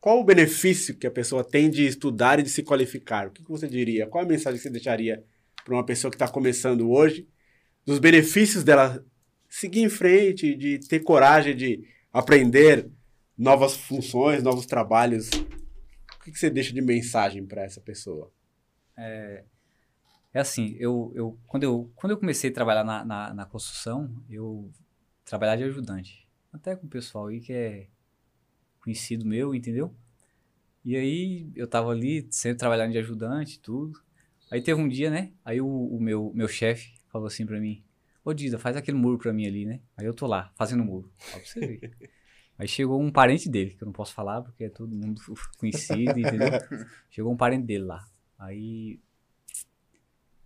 qual 0.00 0.18
o 0.18 0.24
benefício 0.24 0.96
que 0.96 1.06
a 1.06 1.10
pessoa 1.10 1.44
tem 1.44 1.68
de 1.68 1.86
estudar 1.86 2.38
e 2.38 2.42
de 2.42 2.48
se 2.48 2.62
qualificar? 2.62 3.28
O 3.28 3.30
que, 3.30 3.42
que 3.42 3.50
você 3.50 3.68
diria? 3.68 4.06
Qual 4.06 4.24
a 4.24 4.26
mensagem 4.26 4.56
que 4.56 4.62
você 4.62 4.70
deixaria 4.70 5.24
para 5.64 5.74
uma 5.74 5.84
pessoa 5.84 6.10
que 6.10 6.16
está 6.16 6.28
começando 6.28 6.90
hoje, 6.90 7.28
dos 7.84 7.98
benefícios 7.98 8.64
dela 8.64 9.04
seguir 9.48 9.82
em 9.82 9.88
frente, 9.88 10.54
de 10.54 10.78
ter 10.78 11.00
coragem 11.00 11.56
de 11.56 11.84
aprender 12.12 12.90
novas 13.36 13.76
funções, 13.76 14.42
novos 14.42 14.66
trabalhos. 14.66 15.28
O 15.30 16.24
que, 16.24 16.30
que 16.32 16.38
você 16.38 16.50
deixa 16.50 16.72
de 16.72 16.80
mensagem 16.80 17.46
para 17.46 17.62
essa 17.62 17.80
pessoa? 17.80 18.32
É 20.32 20.38
assim, 20.38 20.76
eu, 20.78 21.12
eu, 21.14 21.38
quando, 21.46 21.64
eu, 21.64 21.90
quando 21.96 22.12
eu 22.12 22.18
comecei 22.18 22.50
a 22.50 22.54
trabalhar 22.54 22.84
na, 22.84 23.04
na, 23.04 23.34
na 23.34 23.46
construção, 23.46 24.08
eu 24.28 24.70
trabalhava 25.24 25.58
de 25.58 25.64
ajudante. 25.64 26.28
Até 26.52 26.76
com 26.76 26.86
o 26.86 26.90
pessoal 26.90 27.26
aí 27.26 27.40
que 27.40 27.52
é 27.52 27.88
conhecido 28.80 29.26
meu, 29.26 29.54
entendeu? 29.54 29.94
E 30.84 30.96
aí 30.96 31.50
eu 31.56 31.66
tava 31.66 31.90
ali, 31.90 32.26
sempre 32.30 32.58
trabalhando 32.58 32.92
de 32.92 32.98
ajudante 32.98 33.58
tudo. 33.58 34.00
Aí 34.50 34.60
teve 34.60 34.80
um 34.80 34.88
dia, 34.88 35.10
né? 35.10 35.32
Aí 35.44 35.60
o, 35.60 35.66
o 35.68 36.00
meu, 36.00 36.32
meu 36.34 36.48
chefe 36.48 36.94
falou 37.08 37.26
assim 37.26 37.46
pra 37.46 37.60
mim, 37.60 37.84
Ô 38.24 38.34
Dida, 38.34 38.58
faz 38.58 38.76
aquele 38.76 38.98
muro 38.98 39.18
pra 39.18 39.32
mim 39.32 39.46
ali, 39.46 39.64
né? 39.64 39.80
Aí 39.96 40.04
eu 40.04 40.12
tô 40.12 40.26
lá, 40.26 40.52
fazendo 40.54 40.82
o 40.82 40.86
muro. 40.86 41.10
Ó, 41.18 41.38
pra 41.38 41.40
você 41.40 41.60
ver. 41.60 42.10
Aí 42.58 42.68
chegou 42.68 43.00
um 43.00 43.10
parente 43.10 43.48
dele, 43.48 43.70
que 43.70 43.82
eu 43.82 43.86
não 43.86 43.92
posso 43.92 44.12
falar 44.12 44.42
porque 44.42 44.64
é 44.64 44.68
todo 44.68 44.94
mundo 44.94 45.20
conhecido, 45.58 46.18
entendeu? 46.20 46.50
Chegou 47.10 47.32
um 47.32 47.36
parente 47.36 47.64
dele 47.64 47.84
lá. 47.84 48.06
Aí 48.38 49.00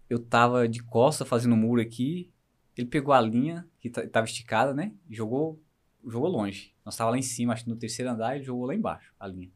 eu 0.08 0.20
tava 0.20 0.68
de 0.68 0.80
costa 0.82 1.24
fazendo 1.24 1.54
um 1.54 1.58
muro 1.58 1.80
aqui. 1.82 2.32
Ele 2.76 2.86
pegou 2.86 3.12
a 3.12 3.20
linha 3.20 3.68
que 3.80 3.90
ta- 3.90 4.06
tava 4.06 4.26
esticada, 4.26 4.72
né? 4.72 4.94
E 5.10 5.14
jogou, 5.16 5.60
jogou 6.06 6.28
longe. 6.28 6.72
Nós 6.84 6.96
tava 6.96 7.10
lá 7.10 7.18
em 7.18 7.22
cima, 7.22 7.52
acho 7.52 7.64
que 7.64 7.70
no 7.70 7.76
terceiro 7.76 8.12
andar, 8.12 8.36
ele 8.36 8.44
jogou 8.44 8.66
lá 8.66 8.74
embaixo 8.74 9.12
a 9.18 9.26
linha. 9.26 9.50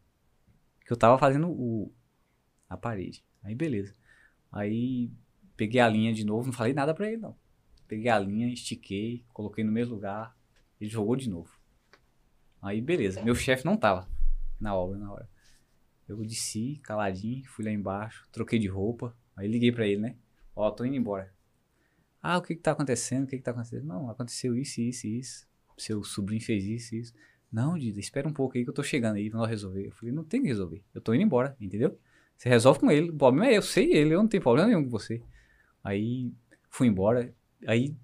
Que 0.84 0.92
eu 0.92 0.96
tava 0.96 1.16
fazendo 1.16 1.48
o, 1.48 1.92
a 2.68 2.76
parede. 2.76 3.24
Aí 3.44 3.54
beleza. 3.54 3.94
Aí 4.50 5.10
peguei 5.56 5.80
a 5.80 5.88
linha 5.88 6.12
de 6.12 6.24
novo, 6.24 6.46
não 6.46 6.52
falei 6.52 6.72
nada 6.72 6.94
pra 6.94 7.08
ele 7.08 7.16
não. 7.16 7.36
Peguei 7.86 8.10
a 8.10 8.18
linha, 8.18 8.52
estiquei, 8.52 9.24
coloquei 9.32 9.64
no 9.64 9.72
mesmo 9.72 9.94
lugar. 9.94 10.36
Ele 10.80 10.90
jogou 10.90 11.16
de 11.16 11.28
novo. 11.28 11.50
Aí 12.60 12.80
beleza. 12.80 13.22
Meu 13.22 13.34
chefe 13.34 13.64
não 13.64 13.76
tava 13.76 14.08
na 14.60 14.74
obra 14.74 14.98
na 14.98 15.12
hora. 15.12 15.28
Eu 16.08 16.16
desci, 16.24 16.80
caladinho, 16.82 17.44
fui 17.48 17.64
lá 17.64 17.70
embaixo, 17.70 18.26
troquei 18.32 18.58
de 18.58 18.68
roupa. 18.68 19.16
Aí 19.36 19.46
liguei 19.46 19.70
pra 19.70 19.86
ele, 19.86 20.00
né? 20.00 20.16
Ó, 20.54 20.70
tô 20.70 20.84
indo 20.84 20.96
embora. 20.96 21.32
Ah, 22.22 22.38
o 22.38 22.42
que 22.42 22.54
que 22.54 22.62
tá 22.62 22.72
acontecendo? 22.72 23.24
O 23.24 23.26
que 23.26 23.36
que 23.36 23.42
tá 23.42 23.52
acontecendo? 23.52 23.84
Não, 23.84 24.10
aconteceu 24.10 24.56
isso, 24.56 24.80
isso, 24.80 25.06
isso. 25.06 25.48
Seu 25.76 26.02
sobrinho 26.02 26.42
fez 26.42 26.64
isso, 26.64 26.96
isso. 26.96 27.14
Não, 27.50 27.78
Dida, 27.78 28.00
espera 28.00 28.28
um 28.28 28.32
pouco 28.32 28.56
aí 28.56 28.64
que 28.64 28.70
eu 28.70 28.74
tô 28.74 28.82
chegando 28.82 29.16
aí 29.16 29.30
nós 29.30 29.48
resolver. 29.48 29.86
Eu 29.86 29.92
falei, 29.92 30.12
não 30.12 30.24
tem 30.24 30.42
que 30.42 30.48
resolver. 30.48 30.82
Eu 30.92 31.00
tô 31.00 31.14
indo 31.14 31.22
embora, 31.22 31.56
entendeu? 31.60 31.98
Você 32.39 32.48
resolve 32.48 32.81
com 32.81 32.90
ele. 32.90 33.10
O 33.10 33.16
problema 33.16 33.48
é 33.48 33.59
eu, 33.59 33.62
sei 33.62 33.93
ele, 33.93 34.15
eu 34.15 34.20
não 34.23 34.28
tenho 34.28 34.43
problema 34.43 34.69
nenhum 34.69 34.85
com 34.85 34.90
você. 34.90 35.20
Aí 35.82 36.32
fui 36.70 36.86
embora. 36.86 37.35
Aí 37.66 37.94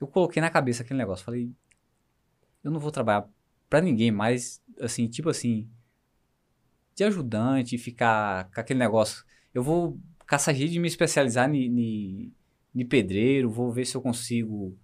eu 0.00 0.06
coloquei 0.06 0.40
na 0.40 0.50
cabeça 0.50 0.82
aquele 0.82 0.98
negócio. 0.98 1.24
Falei, 1.24 1.52
eu 2.64 2.70
não 2.70 2.80
vou 2.80 2.90
trabalhar 2.90 3.28
pra 3.68 3.80
ninguém 3.82 4.10
mais, 4.10 4.62
assim, 4.80 5.06
tipo 5.06 5.28
assim, 5.28 5.68
de 6.94 7.04
ajudante, 7.04 7.76
ficar 7.76 8.50
com 8.50 8.60
aquele 8.60 8.78
negócio. 8.78 9.24
Eu 9.52 9.62
vou 9.62 10.00
caçar 10.26 10.54
jeito 10.54 10.72
de 10.72 10.80
me 10.80 10.88
especializar 10.88 11.48
ni 11.48 12.32
pedreiro, 12.88 13.50
vou 13.50 13.70
ver 13.70 13.84
se 13.84 13.94
eu 13.94 14.00
consigo 14.00 14.76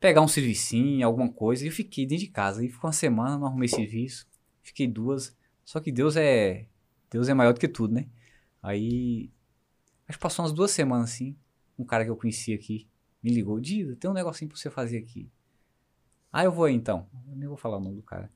pegar 0.00 0.22
um 0.22 0.28
servicinho, 0.28 1.06
alguma 1.06 1.30
coisa. 1.30 1.64
E 1.64 1.68
eu 1.68 1.72
fiquei 1.72 2.04
dentro 2.04 2.24
de 2.24 2.30
casa. 2.30 2.64
E 2.64 2.68
ficou 2.68 2.88
uma 2.88 2.92
semana, 2.92 3.38
não 3.38 3.46
arrumei 3.46 3.68
serviço. 3.68 4.26
Fiquei 4.60 4.88
duas. 4.88 5.36
Só 5.64 5.78
que 5.78 5.92
Deus 5.92 6.16
é. 6.16 6.66
Deus 7.10 7.28
é 7.28 7.34
maior 7.34 7.52
do 7.52 7.60
que 7.60 7.68
tudo, 7.68 7.94
né? 7.94 8.08
Aí. 8.62 9.30
Acho 10.06 10.18
que 10.18 10.22
passou 10.22 10.44
umas 10.44 10.52
duas 10.52 10.70
semanas 10.70 11.10
assim. 11.10 11.36
Um 11.78 11.84
cara 11.84 12.04
que 12.04 12.10
eu 12.10 12.16
conhecia 12.16 12.54
aqui 12.54 12.88
me 13.22 13.30
ligou: 13.30 13.60
Dida, 13.60 13.96
tem 13.96 14.10
um 14.10 14.14
negocinho 14.14 14.48
pra 14.48 14.58
você 14.58 14.70
fazer 14.70 14.98
aqui. 14.98 15.30
Ah, 16.32 16.44
eu 16.44 16.52
vou 16.52 16.64
aí 16.64 16.74
então. 16.74 17.08
Eu 17.28 17.36
nem 17.36 17.48
vou 17.48 17.56
falar 17.56 17.78
o 17.78 17.80
nome 17.80 17.96
do 17.96 18.02
cara. 18.02 18.30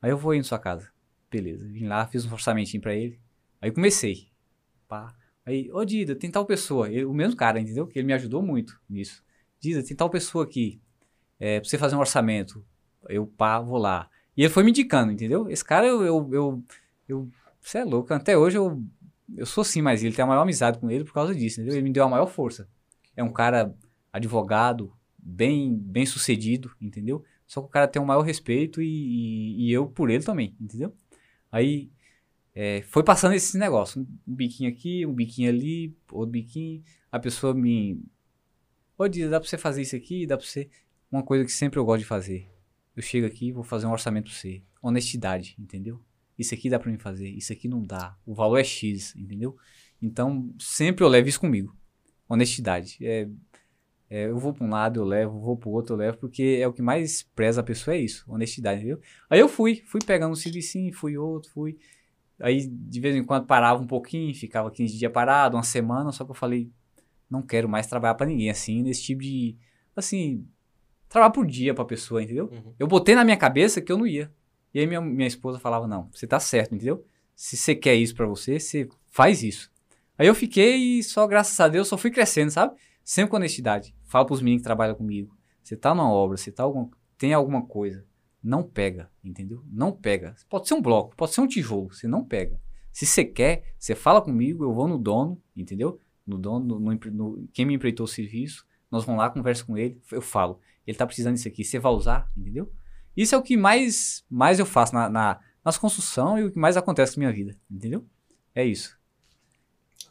Aí 0.00 0.10
eu 0.10 0.18
vou 0.18 0.32
aí 0.32 0.38
na 0.38 0.44
sua 0.44 0.58
casa. 0.58 0.90
Beleza. 1.30 1.66
Vim 1.68 1.86
lá, 1.86 2.06
fiz 2.06 2.24
um 2.24 2.32
orçamentinho 2.32 2.80
pra 2.80 2.94
ele. 2.94 3.20
Aí 3.60 3.70
comecei. 3.70 4.28
Pá. 4.88 5.14
Aí, 5.44 5.70
ô 5.72 5.84
Dida, 5.84 6.16
tem 6.16 6.30
tal 6.30 6.44
pessoa. 6.44 6.90
Ele- 6.90 7.04
o 7.04 7.14
mesmo 7.14 7.36
cara, 7.36 7.60
entendeu? 7.60 7.86
Que 7.86 7.98
ele 7.98 8.06
me 8.06 8.12
ajudou 8.14 8.42
muito 8.42 8.80
nisso. 8.88 9.24
Dida, 9.60 9.82
tem 9.82 9.96
tal 9.96 10.10
pessoa 10.10 10.44
aqui. 10.44 10.80
É, 11.38 11.60
pra 11.60 11.68
você 11.68 11.78
fazer 11.78 11.94
um 11.94 12.00
orçamento. 12.00 12.64
Eu, 13.08 13.26
pá, 13.26 13.60
vou 13.60 13.78
lá. 13.78 14.10
E 14.36 14.42
ele 14.42 14.52
foi 14.52 14.64
me 14.64 14.70
indicando, 14.70 15.12
entendeu? 15.12 15.48
Esse 15.48 15.64
cara, 15.64 15.86
eu. 15.86 16.02
eu, 16.04 16.28
eu, 16.32 16.64
eu 17.08 17.30
você 17.66 17.78
é 17.78 17.84
louco, 17.84 18.14
até 18.14 18.38
hoje 18.38 18.56
eu, 18.56 18.80
eu 19.36 19.44
sou 19.44 19.62
assim, 19.62 19.82
mas 19.82 20.04
ele 20.04 20.14
tem 20.14 20.22
a 20.22 20.26
maior 20.26 20.42
amizade 20.42 20.78
com 20.78 20.88
ele 20.88 21.02
por 21.04 21.12
causa 21.12 21.34
disso, 21.34 21.60
entendeu? 21.60 21.76
Ele 21.76 21.82
me 21.82 21.92
deu 21.92 22.04
a 22.04 22.08
maior 22.08 22.26
força. 22.26 22.68
É 23.16 23.24
um 23.24 23.32
cara 23.32 23.74
advogado, 24.12 24.92
bem, 25.18 25.76
bem 25.76 26.06
sucedido, 26.06 26.70
entendeu? 26.80 27.24
Só 27.44 27.60
que 27.60 27.66
o 27.66 27.70
cara 27.70 27.88
tem 27.88 28.00
o 28.00 28.06
maior 28.06 28.22
respeito 28.22 28.80
e, 28.80 28.86
e, 28.86 29.66
e 29.66 29.72
eu 29.72 29.88
por 29.88 30.10
ele 30.10 30.22
também, 30.22 30.56
entendeu? 30.60 30.94
Aí 31.50 31.90
é, 32.54 32.82
foi 32.82 33.02
passando 33.02 33.34
esse 33.34 33.58
negócio, 33.58 34.00
um, 34.00 34.06
um 34.28 34.34
biquinho 34.36 34.70
aqui, 34.70 35.04
um 35.04 35.12
biquinho 35.12 35.50
ali, 35.50 35.96
outro 36.12 36.30
biquinho, 36.30 36.84
a 37.10 37.18
pessoa 37.18 37.52
me... 37.52 38.00
Ô, 38.96 39.08
Dias, 39.08 39.28
dá 39.28 39.40
pra 39.40 39.48
você 39.48 39.58
fazer 39.58 39.82
isso 39.82 39.96
aqui? 39.96 40.24
Dá 40.24 40.36
pra 40.36 40.46
você... 40.46 40.70
Uma 41.10 41.22
coisa 41.22 41.44
que 41.44 41.52
sempre 41.52 41.80
eu 41.80 41.84
gosto 41.84 42.00
de 42.00 42.06
fazer. 42.06 42.48
Eu 42.94 43.02
chego 43.02 43.26
aqui, 43.26 43.50
vou 43.50 43.64
fazer 43.64 43.86
um 43.86 43.92
orçamento 43.92 44.30
pra 44.30 44.34
você. 44.34 44.62
Honestidade, 44.80 45.56
entendeu? 45.58 46.00
Isso 46.38 46.54
aqui 46.54 46.68
dá 46.68 46.78
pra 46.78 46.90
mim 46.90 46.98
fazer, 46.98 47.28
isso 47.28 47.52
aqui 47.52 47.68
não 47.68 47.82
dá. 47.82 48.16
O 48.26 48.34
valor 48.34 48.58
é 48.58 48.64
X, 48.64 49.14
entendeu? 49.16 49.56
Então, 50.00 50.52
sempre 50.58 51.04
eu 51.04 51.08
levo 51.08 51.28
isso 51.28 51.40
comigo. 51.40 51.74
Honestidade. 52.28 52.98
É, 53.00 53.28
é, 54.08 54.26
eu 54.26 54.38
vou 54.38 54.52
pra 54.52 54.64
um 54.64 54.70
lado, 54.70 55.00
eu 55.00 55.04
levo, 55.04 55.40
vou 55.40 55.56
pro 55.56 55.70
outro, 55.70 55.94
eu 55.94 55.98
levo, 55.98 56.18
porque 56.18 56.58
é 56.60 56.68
o 56.68 56.72
que 56.72 56.82
mais 56.82 57.22
preza 57.22 57.60
a 57.60 57.64
pessoa, 57.64 57.96
é 57.96 58.00
isso, 58.00 58.24
honestidade, 58.28 58.80
entendeu? 58.80 59.00
Aí 59.28 59.40
eu 59.40 59.48
fui, 59.48 59.82
fui 59.86 60.00
pegando 60.04 60.32
um 60.32 60.36
servicinho, 60.36 60.92
fui 60.94 61.16
outro, 61.16 61.50
fui. 61.50 61.78
Aí, 62.38 62.66
de 62.68 63.00
vez 63.00 63.16
em 63.16 63.24
quando, 63.24 63.46
parava 63.46 63.82
um 63.82 63.86
pouquinho, 63.86 64.32
ficava 64.34 64.70
15 64.70 64.96
dias 64.96 65.10
parado, 65.10 65.56
uma 65.56 65.62
semana, 65.62 66.12
só 66.12 66.24
que 66.24 66.30
eu 66.30 66.34
falei, 66.34 66.70
não 67.28 67.42
quero 67.42 67.68
mais 67.68 67.86
trabalhar 67.86 68.14
pra 68.14 68.26
ninguém, 68.26 68.50
assim, 68.50 68.82
nesse 68.82 69.02
tipo 69.02 69.22
de, 69.22 69.56
assim, 69.96 70.46
trabalhar 71.08 71.30
por 71.32 71.46
dia 71.46 71.74
pra 71.74 71.84
pessoa, 71.84 72.22
entendeu? 72.22 72.48
Uhum. 72.52 72.74
Eu 72.78 72.86
botei 72.86 73.14
na 73.14 73.24
minha 73.24 73.36
cabeça 73.36 73.80
que 73.80 73.90
eu 73.90 73.98
não 73.98 74.06
ia. 74.06 74.30
E 74.74 74.80
aí 74.80 74.86
minha, 74.86 75.00
minha 75.00 75.26
esposa 75.26 75.58
falava, 75.58 75.86
não, 75.86 76.08
você 76.12 76.26
tá 76.26 76.38
certo, 76.40 76.74
entendeu? 76.74 77.04
Se 77.34 77.56
você 77.56 77.74
quer 77.74 77.94
isso 77.94 78.14
pra 78.14 78.26
você, 78.26 78.58
você 78.58 78.88
faz 79.10 79.42
isso. 79.42 79.70
Aí 80.18 80.26
eu 80.26 80.34
fiquei 80.34 80.76
e 80.98 81.02
só, 81.02 81.26
graças 81.26 81.58
a 81.60 81.68
Deus, 81.68 81.88
só 81.88 81.96
fui 81.98 82.10
crescendo, 82.10 82.50
sabe? 82.50 82.74
Sempre 83.04 83.30
com 83.30 83.36
honestidade. 83.36 83.94
Falo 84.04 84.26
pros 84.26 84.40
meninos 84.40 84.62
que 84.62 84.64
trabalham 84.64 84.94
comigo. 84.94 85.36
Você 85.62 85.76
tá 85.76 85.94
numa 85.94 86.10
obra, 86.10 86.36
você 86.36 86.50
tá 86.50 86.62
algum, 86.62 86.88
tem 87.18 87.32
alguma 87.34 87.66
coisa, 87.66 88.04
não 88.42 88.62
pega, 88.62 89.10
entendeu? 89.22 89.62
Não 89.70 89.92
pega. 89.92 90.34
Pode 90.48 90.68
ser 90.68 90.74
um 90.74 90.80
bloco, 90.82 91.14
pode 91.16 91.32
ser 91.32 91.40
um 91.40 91.46
tijolo, 91.46 91.92
você 91.92 92.06
não 92.06 92.24
pega. 92.24 92.60
Se 92.92 93.04
você 93.04 93.24
quer, 93.24 93.74
você 93.78 93.94
fala 93.94 94.22
comigo, 94.22 94.64
eu 94.64 94.72
vou 94.72 94.88
no 94.88 94.96
dono, 94.96 95.40
entendeu? 95.54 96.00
No 96.26 96.38
dono, 96.38 96.64
no, 96.64 96.80
no 96.80 96.98
no- 97.12 97.48
quem 97.52 97.66
me 97.66 97.74
empreitou 97.74 98.04
o 98.04 98.08
serviço, 98.08 98.66
nós 98.90 99.04
vamos 99.04 99.18
lá, 99.20 99.28
converso 99.28 99.66
com 99.66 99.76
ele, 99.76 100.00
eu 100.10 100.22
falo. 100.22 100.60
Ele 100.86 100.96
tá 100.96 101.04
precisando 101.06 101.34
disso 101.34 101.48
aqui, 101.48 101.62
você 101.64 101.78
vai 101.78 101.92
usar, 101.92 102.30
entendeu? 102.36 102.72
Isso 103.16 103.34
é 103.34 103.38
o 103.38 103.42
que 103.42 103.56
mais, 103.56 104.24
mais 104.28 104.58
eu 104.58 104.66
faço 104.66 104.94
na, 104.94 105.08
na, 105.08 105.40
nas 105.64 105.78
construções 105.78 106.44
e 106.44 106.46
o 106.46 106.52
que 106.52 106.58
mais 106.58 106.76
acontece 106.76 107.16
na 107.16 107.26
minha 107.26 107.32
vida, 107.32 107.58
entendeu? 107.70 108.06
É 108.54 108.64
isso. 108.64 108.98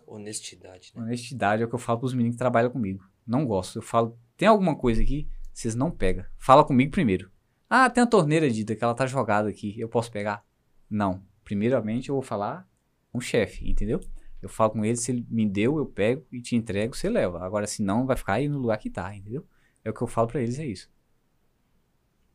Honestidade, 0.08 0.92
né? 0.96 1.02
Honestidade 1.02 1.62
é 1.62 1.66
o 1.66 1.70
que 1.70 1.76
eu 1.76 1.80
falo 1.80 2.00
pros 2.00 2.14
meninos 2.14 2.36
que 2.36 2.40
trabalham 2.40 2.72
comigo. 2.72 3.04
Não 3.26 3.46
gosto. 3.46 3.78
Eu 3.78 3.82
falo, 3.82 4.18
tem 4.38 4.48
alguma 4.48 4.76
coisa 4.76 5.02
aqui, 5.02 5.28
vocês 5.54 5.76
não 5.76 5.92
pegam. 5.92 6.26
Fala 6.38 6.64
comigo 6.64 6.92
primeiro. 6.92 7.32
Ah, 7.70 7.90
tem 7.90 8.04
a 8.04 8.08
torneira, 8.08 8.50
Dida, 8.50 8.76
que 8.76 8.84
ela 8.84 8.94
tá 8.94 9.06
jogada 9.06 9.50
aqui. 9.50 9.80
Eu 9.80 9.90
posso 9.90 10.12
pegar? 10.12 10.46
Não. 10.90 11.24
Primeiramente 11.44 12.10
eu 12.10 12.16
vou 12.16 12.22
falar 12.22 12.68
com 13.12 13.18
o 13.18 13.22
chefe, 13.22 13.70
entendeu? 13.70 14.00
Eu 14.42 14.50
falo 14.50 14.72
com 14.72 14.86
ele, 14.86 14.96
se 14.96 15.12
ele 15.12 15.26
me 15.30 15.48
deu, 15.48 15.78
eu 15.78 15.86
pego 15.86 16.26
e 16.32 16.40
te 16.40 16.56
entrego, 16.56 16.96
você 16.96 17.10
leva. 17.10 17.44
Agora, 17.44 17.66
se 17.66 17.82
não, 17.82 18.06
vai 18.06 18.16
ficar 18.16 18.34
aí 18.34 18.48
no 18.48 18.60
lugar 18.60 18.78
que 18.78 18.90
tá, 18.90 19.16
entendeu? 19.16 19.48
É 19.84 19.90
o 19.90 19.94
que 19.94 20.02
eu 20.02 20.08
falo 20.08 20.28
pra 20.28 20.42
eles, 20.42 20.60
é 20.60 20.66
isso. 20.66 20.92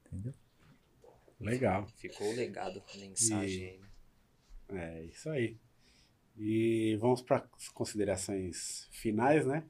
Entendeu? 0.07 0.35
Legal. 1.41 1.87
Ficou 1.97 2.29
o 2.29 2.35
legado, 2.35 2.83
a 2.95 2.99
mensagem 2.99 3.69
aí, 3.69 3.79
né? 3.79 4.99
É 4.99 5.05
isso 5.05 5.29
aí. 5.31 5.57
E 6.37 6.97
vamos 7.01 7.23
para 7.23 7.49
as 7.57 7.69
considerações 7.69 8.89
finais, 8.93 9.47
né? 9.47 9.65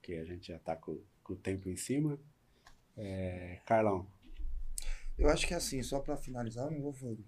Que 0.00 0.14
a 0.14 0.24
gente 0.24 0.48
já 0.48 0.58
tá 0.58 0.76
com, 0.76 1.00
com 1.22 1.34
o 1.34 1.36
tempo 1.36 1.68
em 1.68 1.76
cima. 1.76 2.18
É, 2.96 3.60
Carlão, 3.66 4.06
Eu 5.18 5.28
acho 5.28 5.46
que 5.46 5.52
é 5.52 5.56
assim, 5.56 5.82
só 5.82 6.00
pra 6.00 6.16
finalizar, 6.16 6.72
eu 6.72 6.80
não 6.80 6.92
vou. 6.92 7.18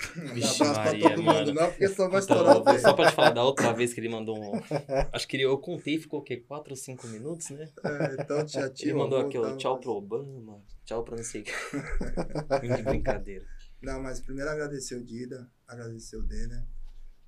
Vixe 0.34 0.62
abraço 0.62 0.74
pra 0.74 0.84
Maria, 0.84 1.10
todo 1.10 1.22
mano. 1.22 1.38
mundo, 1.40 1.54
não, 1.54 1.68
porque 1.68 1.88
só 1.88 2.08
vai 2.08 2.20
estourar 2.20 2.56
Então, 2.56 2.64
tempo. 2.64 2.78
só 2.80 2.92
pra 2.94 3.08
te 3.10 3.14
falar 3.14 3.30
da 3.30 3.44
outra 3.44 3.72
vez 3.72 3.92
que 3.92 4.00
ele 4.00 4.08
mandou 4.08 4.36
um. 4.38 4.52
Acho 5.12 5.28
que 5.28 5.36
ele, 5.36 5.44
eu 5.44 5.58
contei, 5.58 5.98
ficou 5.98 6.20
o 6.20 6.22
quê? 6.22 6.38
4 6.38 6.72
ou 6.72 6.76
5 6.76 7.06
minutos, 7.08 7.50
né? 7.50 7.68
É, 7.84 8.22
então, 8.22 8.44
tia, 8.46 8.60
Ele 8.62 8.70
tia. 8.70 8.94
mandou 8.94 9.18
aqui, 9.20 9.36
ó, 9.38 9.42
voltar, 9.42 9.56
tchau 9.58 9.74
mas- 9.74 9.82
pro 9.82 9.92
Obama, 9.92 10.62
tchau 10.84 11.04
pra 11.04 11.16
não 11.16 11.24
sei 11.24 11.42
o 11.42 11.44
que. 11.44 11.52
de 12.76 12.82
brincadeira. 12.82 13.46
Não, 13.82 14.02
mas 14.02 14.20
primeiro 14.20 14.50
agradecer 14.50 14.94
o 14.96 15.04
Dida, 15.04 15.50
agradecer 15.66 16.16
o 16.16 16.22
Denner. 16.22 16.64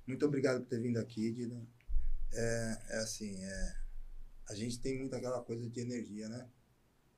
Muito 0.07 0.25
obrigado 0.25 0.61
por 0.61 0.67
ter 0.67 0.79
vindo 0.81 0.97
aqui, 0.97 1.31
Dida. 1.31 1.55
É, 2.33 2.77
é 2.89 2.97
assim, 2.97 3.43
é, 3.43 3.73
a 4.49 4.55
gente 4.55 4.79
tem 4.79 4.97
muito 4.99 5.15
aquela 5.15 5.41
coisa 5.41 5.67
de 5.69 5.79
energia, 5.79 6.27
né? 6.27 6.47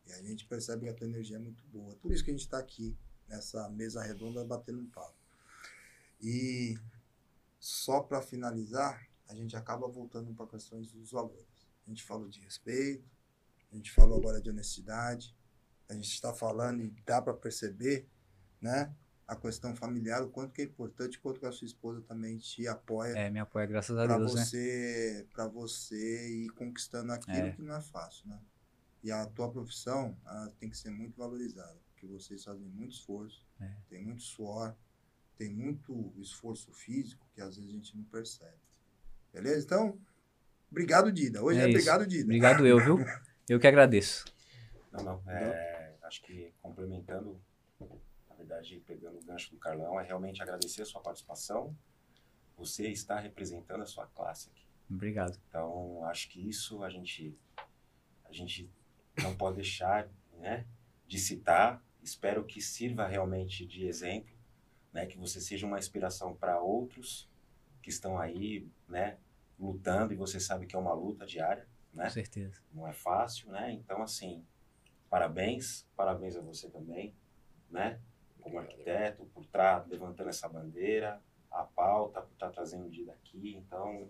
E 0.08 0.14
a 0.14 0.22
gente 0.22 0.46
percebe 0.46 0.84
que 0.84 0.90
a 0.90 0.94
tua 0.94 1.08
energia 1.08 1.38
é 1.38 1.40
muito 1.40 1.64
boa. 1.74 1.96
Por 1.96 2.12
isso 2.12 2.24
que 2.24 2.30
a 2.30 2.34
gente 2.34 2.44
está 2.44 2.60
aqui, 2.60 2.96
nessa 3.28 3.68
mesa 3.70 4.04
redonda, 4.04 4.44
batendo 4.46 4.80
um 4.80 4.86
papo. 4.90 5.16
E 6.28 6.76
só 7.60 8.02
para 8.02 8.20
finalizar, 8.20 9.08
a 9.30 9.36
gente 9.36 9.56
acaba 9.56 9.88
voltando 9.88 10.34
para 10.34 10.48
questões 10.48 10.92
dos 10.92 11.12
valores. 11.12 11.46
A 11.86 11.90
gente 11.92 12.04
falou 12.04 12.28
de 12.28 12.40
respeito, 12.40 13.08
a 13.72 13.76
gente 13.76 13.92
falou 13.92 14.18
agora 14.18 14.42
de 14.42 14.50
honestidade, 14.50 15.36
a 15.88 15.94
gente 15.94 16.10
está 16.12 16.34
falando 16.34 16.82
e 16.82 16.90
dá 17.06 17.22
para 17.22 17.36
perceber, 17.36 18.10
né? 18.60 18.92
A 19.28 19.36
questão 19.36 19.76
familiar, 19.76 20.24
o 20.24 20.30
quanto 20.30 20.52
que 20.52 20.64
é 20.64 20.66
importante, 20.66 21.20
quanto 21.20 21.40
que 21.40 21.46
a 21.46 21.52
sua 21.52 21.66
esposa 21.68 22.02
também 22.02 22.38
te 22.40 22.68
apoia 22.68 23.12
É, 23.18 23.30
me 23.30 23.40
apoia, 23.40 23.68
graças 23.68 23.96
a 23.96 24.08
Deus, 24.08 24.34
né? 24.34 24.42
você, 24.44 25.28
para 25.32 25.48
você 25.48 26.44
ir 26.46 26.50
conquistando 26.52 27.12
aquilo 27.12 27.38
É. 27.48 27.52
que 27.52 27.62
não 27.62 27.76
é 27.76 27.82
fácil, 27.82 28.28
né? 28.28 28.40
E 29.04 29.12
a 29.12 29.28
tua 29.28 29.52
profissão 29.52 30.18
tem 30.60 30.70
que 30.72 30.78
ser 30.78 30.90
muito 30.90 31.16
valorizada, 31.18 31.80
porque 31.92 32.08
vocês 32.08 32.44
fazem 32.44 32.68
muito 32.68 32.94
esforço, 32.94 33.46
É. 33.60 33.76
tem 33.90 34.04
muito 34.04 34.24
suor, 34.24 34.76
tem 35.38 35.50
muito 35.50 36.14
esforço 36.18 36.72
físico 36.72 37.26
que 37.34 37.42
às 37.42 37.56
vezes 37.56 37.70
a 37.70 37.74
gente 37.74 37.96
não 37.96 38.04
percebe. 38.06 38.58
Beleza? 39.34 39.66
Então, 39.66 40.00
obrigado, 40.72 41.12
Dida. 41.12 41.44
Hoje 41.44 41.60
é, 41.60 41.64
É 41.64 41.68
obrigado, 41.68 42.08
Dida. 42.08 42.24
Obrigado 42.24 42.66
eu, 42.66 42.80
viu? 42.80 42.98
Eu 43.48 43.60
que 43.60 43.68
agradeço. 43.68 44.26
Não, 44.92 45.04
não. 45.04 45.32
É, 45.32 45.96
acho 46.04 46.22
que 46.24 46.52
complementando, 46.62 47.40
na 48.28 48.36
verdade, 48.36 48.82
pegando 48.88 49.20
o 49.20 49.24
gancho 49.24 49.52
do 49.52 49.58
Carlão, 49.58 50.00
é 50.00 50.04
realmente 50.04 50.42
agradecer 50.42 50.82
a 50.82 50.86
sua 50.86 51.00
participação. 51.02 51.78
Você 52.58 52.88
está 52.88 53.20
representando 53.20 53.84
a 53.84 53.86
sua 53.86 54.08
classe 54.08 54.50
aqui. 54.50 54.66
Obrigado. 54.90 55.40
Então, 55.48 56.04
acho 56.06 56.30
que 56.30 56.48
isso 56.48 56.84
a 56.84 56.90
gente, 56.90 57.38
a 58.24 58.32
gente 58.32 58.68
não 59.22 59.36
pode 59.36 59.58
deixar 59.58 60.10
né, 60.40 60.66
de 61.08 61.20
citar. 61.20 61.84
Espero 62.02 62.46
que 62.46 62.62
sirva 62.62 63.08
realmente 63.08 63.66
de 63.66 63.86
exemplo, 63.86 64.35
né, 64.96 65.06
que 65.06 65.18
você 65.18 65.42
seja 65.42 65.68
uma 65.68 65.78
inspiração 65.78 66.34
para 66.34 66.58
outros 66.62 67.30
que 67.82 67.90
estão 67.90 68.18
aí 68.18 68.66
né, 68.88 69.18
lutando 69.60 70.14
e 70.14 70.16
você 70.16 70.40
sabe 70.40 70.66
que 70.66 70.74
é 70.74 70.80
uma 70.80 70.94
luta 70.94 71.26
diária. 71.26 71.68
Né? 71.94 72.06
Com 72.06 72.12
certeza. 72.12 72.62
não 72.74 72.88
é 72.88 72.94
fácil, 72.94 73.52
né? 73.52 73.74
Então, 73.74 74.02
assim, 74.02 74.42
parabéns, 75.10 75.86
parabéns 75.98 76.38
a 76.38 76.42
você 76.42 76.70
também, 76.70 77.14
né? 77.70 78.00
Como 78.40 78.58
arquiteto, 78.58 79.26
por 79.34 79.44
estar 79.44 79.86
levantando 79.90 80.30
essa 80.30 80.48
bandeira, 80.48 81.22
a 81.52 81.64
pauta, 81.64 82.22
por 82.22 82.32
estar 82.32 82.50
trazendo 82.52 82.86
o 82.86 82.90
dia 82.90 83.06
daqui. 83.06 83.54
Então, 83.56 84.10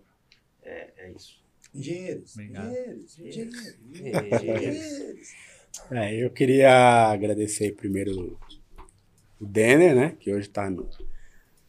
é, 0.62 0.92
é 0.96 1.10
isso. 1.10 1.44
Engenheiros, 1.74 2.36
engenheiros, 2.38 3.18
Engenheiros. 3.18 4.42
engenheiros. 4.42 5.28
É, 5.90 6.14
eu 6.14 6.30
queria 6.30 7.10
agradecer 7.10 7.74
primeiro 7.74 8.38
o 9.40 9.46
Denner, 9.46 9.94
né? 9.94 10.16
Que 10.20 10.32
hoje 10.32 10.48
está 10.48 10.70
no, 10.70 10.88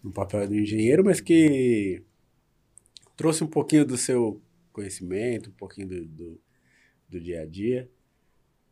no 0.03 0.11
papel 0.11 0.47
do 0.47 0.55
engenheiro, 0.55 1.03
mas 1.03 1.21
que 1.21 2.01
trouxe 3.15 3.43
um 3.43 3.47
pouquinho 3.47 3.85
do 3.85 3.97
seu 3.97 4.41
conhecimento, 4.71 5.49
um 5.49 5.53
pouquinho 5.53 5.87
do, 5.87 6.05
do, 6.05 6.41
do 7.09 7.19
dia 7.19 7.41
a 7.41 7.45
dia. 7.45 7.89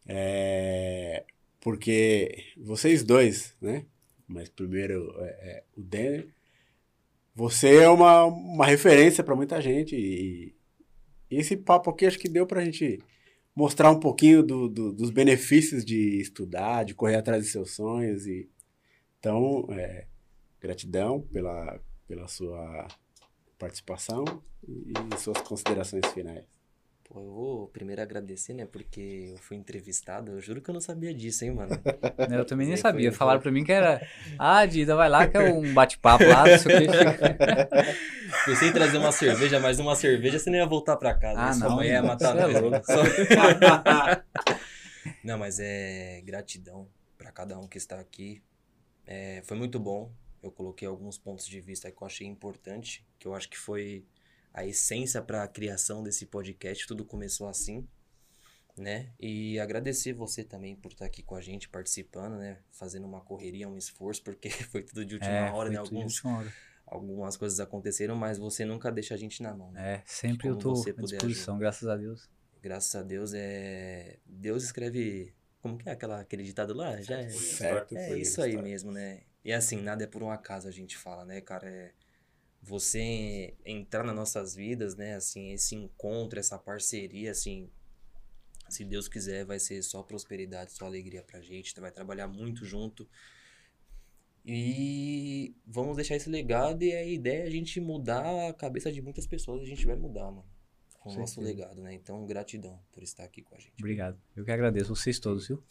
É, 0.08 1.26
porque 1.60 2.54
vocês 2.58 3.04
dois, 3.04 3.56
né? 3.62 3.86
Mas 4.28 4.50
primeiro 4.50 5.14
é, 5.20 5.28
é, 5.58 5.64
o 5.76 5.82
Denner. 5.82 6.28
Você 7.36 7.76
é 7.78 7.90
uma, 7.90 8.24
uma 8.26 8.66
referência 8.66 9.24
para 9.24 9.36
muita 9.36 9.62
gente 9.62 9.96
e, 9.96 10.56
e 11.30 11.38
esse 11.38 11.58
papo 11.58 11.90
aqui 11.90 12.06
acho 12.06 12.18
que 12.20 12.30
deu 12.30 12.48
para 12.48 12.62
a 12.62 12.66
gente 12.66 13.00
mostrar 13.56 13.92
um 13.92 14.00
pouquinho 14.00 14.42
do, 14.44 14.70
do- 14.70 14.94
dos 14.94 15.10
benefícios 15.10 15.84
de 15.84 16.20
estudar, 16.22 16.86
de 16.86 16.94
correr 16.96 17.16
atrás 17.16 17.44
de 17.44 17.52
seus 17.52 17.72
sonhos. 17.76 18.26
E, 18.26 18.50
então, 19.26 19.66
é, 19.72 20.06
gratidão 20.62 21.20
pela, 21.20 21.80
pela 22.08 22.28
sua 22.28 22.88
participação 23.58 24.24
e, 24.68 24.94
suas 25.18 25.40
considerações 25.42 26.06
finais. 26.14 26.46
Pô, 27.10 27.20
eu 27.20 27.32
vou 27.34 27.68
primeiro 27.70 28.04
agradecer, 28.04 28.54
né? 28.54 28.66
Porque 28.68 29.32
eu 29.32 29.38
fui 29.38 29.58
entrevistado. 29.58 30.34
Eu 30.34 30.42
juro 30.42 30.62
que 30.62 30.70
eu 30.70 30.74
não 30.74 30.82
sabia 30.82 31.12
disso, 31.12 31.44
hein, 31.44 31.56
mano. 31.56 31.72
Eu 32.32 32.46
também 32.46 32.68
nem 32.68 32.78
sabia. 32.78 33.12
foi- 33.12 33.18
Falaram 33.18 33.42
pra 33.42 33.52
mim 33.52 33.64
que 33.64 33.72
era. 33.72 34.00
Ah, 34.38 34.64
Dida, 34.66 34.96
vai 34.96 35.10
lá 35.10 35.28
que 35.28 35.38
é 35.38 35.52
um 35.54 35.74
bate-papo 35.74 36.24
lá, 36.24 36.48
não 36.48 36.58
sei 36.60 36.76
o 36.76 36.80
que. 36.82 36.88
Pensei 38.46 38.70
em 38.70 38.74
trazer 38.74 38.98
uma 38.98 39.12
cerveja, 39.12 39.60
mas 39.60 39.80
uma 39.80 39.96
cerveja 39.96 40.38
você 40.40 40.50
não 40.52 40.58
ia 40.58 40.66
voltar 40.68 40.98
pra 40.98 41.14
casa. 41.16 41.40
Ah, 41.40 41.48
né? 41.48 41.54
Sua 41.54 41.70
não, 41.70 41.76
mãe 41.78 41.88
ia 41.90 42.04
matar 42.04 42.38
é 42.38 42.46
louco. 42.46 42.82
Só- 42.86 43.04
Não, 45.24 45.38
mas 45.40 45.60
é 45.60 46.22
gratidão 46.24 46.88
pra 47.18 47.32
cada 47.32 47.58
um 47.60 47.68
que 47.68 47.78
está 47.78 48.00
aqui. 48.00 48.42
É, 49.06 49.42
foi 49.44 49.58
muito 49.58 49.80
bom. 49.80 50.12
Eu 50.42 50.52
coloquei 50.52 50.88
alguns 50.88 51.18
pontos 51.18 51.48
de 51.48 51.60
vista 51.60 51.92
que 51.92 52.02
eu 52.02 52.06
achei 52.06 52.28
importante, 52.28 53.06
que 53.18 53.28
eu 53.28 53.34
acho 53.34 53.50
que 53.50 53.58
foi 53.58 54.06
a 54.54 54.66
essência 54.66 55.22
para 55.22 55.44
a 55.44 55.48
criação 55.48 56.04
desse 56.04 56.26
podcast. 56.26 56.88
Tudo 56.88 57.04
começou 57.04 57.48
assim, 57.48 57.88
né? 58.78 59.12
E 59.20 59.60
agradecer 59.60 60.14
você 60.14 60.44
também 60.44 60.76
por 60.76 60.92
estar 60.92 61.06
aqui 61.06 61.24
com 61.24 61.36
a 61.36 61.42
gente, 61.42 61.68
participando, 61.68 62.38
né? 62.38 62.60
Fazendo 62.72 63.06
uma 63.08 63.22
correria, 63.22 63.68
um 63.68 63.78
esforço, 63.78 64.24
porque 64.24 64.50
foi 64.72 64.84
tudo 64.84 65.06
de 65.06 65.16
última 65.16 65.32
É, 65.32 65.52
hora, 65.52 65.70
né? 65.70 65.78
Alguns, 65.78 66.24
hora. 66.24 66.54
algumas 66.86 67.38
coisas 67.38 67.60
aconteceram, 67.60 68.16
mas 68.16 68.38
você 68.38 68.66
nunca 68.66 68.92
deixa 68.92 69.14
a 69.14 69.18
gente 69.18 69.42
na 69.42 69.54
mão, 69.54 69.72
né? 69.72 69.96
É, 69.96 70.04
sempre 70.06 70.48
eu 70.48 70.58
tô 70.58 70.72
à 70.72 70.92
disposição, 71.02 71.58
graças 71.58 71.88
a 71.88 71.96
Deus. 71.96 72.30
Graças 72.62 72.96
a 72.96 73.04
Deus 73.04 73.34
é. 73.34 74.20
Deus 74.26 74.64
escreve. 74.64 75.34
Como 75.66 75.80
que 75.80 75.90
é 75.90 75.94
aquela, 75.94 76.20
aquele 76.22 76.44
ditado 76.44 76.76
lá? 76.76 77.02
Já 77.02 77.22
é. 77.22 77.28
Certo. 77.28 77.98
É 77.98 78.20
isso 78.20 78.40
aí 78.40 78.52
história. 78.52 78.62
mesmo, 78.62 78.92
né? 78.92 79.24
E 79.44 79.52
assim, 79.52 79.82
nada 79.82 80.04
é 80.04 80.08
por 80.08 80.22
um 80.22 80.30
acaso, 80.30 80.68
a 80.68 80.72
gente 80.72 80.96
fala, 80.96 81.26
né, 81.26 81.42
cara? 81.42 81.68
É 81.68 81.92
você 82.62 83.56
entrar 83.66 84.04
nas 84.04 84.16
nossas 84.16 84.54
vidas, 84.54 84.96
né? 84.96 85.16
Assim, 85.16 85.54
esse 85.54 85.74
encontro, 85.74 86.40
essa 86.40 86.60
parceria, 86.60 87.32
assim. 87.32 87.68
Se 88.70 88.86
Deus 88.86 89.08
quiser, 89.08 89.44
vai 89.44 89.60
ser 89.60 89.82
só 89.82 90.04
prosperidade, 90.04 90.72
só 90.72 90.86
alegria 90.86 91.24
pra 91.24 91.42
gente. 91.42 91.74
Vai 91.80 91.92
trabalhar 91.92 92.28
muito 92.28 92.64
junto. 92.64 93.10
E 94.46 95.56
vamos 95.66 95.96
deixar 95.96 96.16
esse 96.16 96.30
legado. 96.30 96.84
E 96.84 96.94
a 96.94 97.04
ideia 97.04 97.42
é 97.42 97.48
a 97.48 97.50
gente 97.50 97.82
mudar 97.82 98.50
a 98.50 98.54
cabeça 98.54 98.92
de 98.92 99.02
muitas 99.02 99.26
pessoas. 99.26 99.64
A 99.64 99.66
gente 99.66 99.84
vai 99.88 99.96
mudar, 99.96 100.30
mano. 100.30 100.46
Com 101.06 101.12
o 101.12 101.20
nosso 101.20 101.40
legado, 101.40 101.80
né? 101.84 101.94
Então, 101.94 102.26
gratidão 102.26 102.80
por 102.92 103.04
estar 103.04 103.24
aqui 103.24 103.44
com 103.44 103.54
a 103.54 103.60
gente. 103.60 103.76
Obrigado. 103.78 104.20
Eu 104.36 104.44
que 104.44 104.50
agradeço 104.50 104.96
vocês 104.96 105.20
todos, 105.20 105.48
viu? 105.48 105.62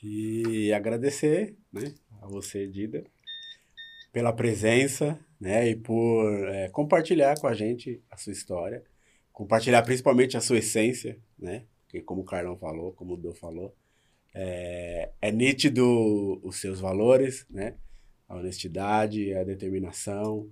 E 0.00 0.72
agradecer, 0.72 1.56
né, 1.72 1.92
a 2.22 2.28
você, 2.28 2.64
Dida, 2.68 3.04
pela 4.12 4.32
presença, 4.32 5.18
né, 5.40 5.68
e 5.68 5.74
por 5.74 6.48
é, 6.48 6.68
compartilhar 6.68 7.40
com 7.40 7.48
a 7.48 7.54
gente 7.54 8.00
a 8.08 8.16
sua 8.16 8.32
história, 8.32 8.84
compartilhar 9.32 9.82
principalmente 9.82 10.36
a 10.36 10.40
sua 10.40 10.58
essência, 10.58 11.18
né, 11.36 11.64
porque 11.82 12.00
como 12.00 12.22
o 12.22 12.24
Carlão 12.24 12.56
falou, 12.56 12.92
como 12.92 13.14
o 13.14 13.16
Dô 13.16 13.34
falou, 13.34 13.74
é, 14.32 15.10
é 15.20 15.32
nítido 15.32 16.40
os 16.44 16.60
seus 16.60 16.78
valores, 16.78 17.44
né, 17.50 17.74
a 18.28 18.36
honestidade, 18.36 19.34
a 19.34 19.42
determinação, 19.42 20.48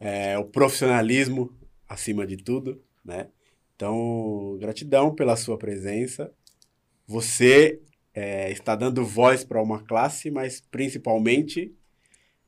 é, 0.00 0.38
o 0.38 0.46
profissionalismo 0.46 1.54
acima 1.86 2.26
de 2.26 2.38
tudo, 2.38 2.82
né, 3.04 3.28
então, 3.76 4.56
gratidão 4.58 5.14
pela 5.14 5.36
sua 5.36 5.58
presença, 5.58 6.32
você 7.06 7.78
é, 8.14 8.50
está 8.50 8.74
dando 8.74 9.04
voz 9.04 9.44
para 9.44 9.62
uma 9.62 9.82
classe, 9.82 10.30
mas 10.30 10.62
principalmente 10.70 11.74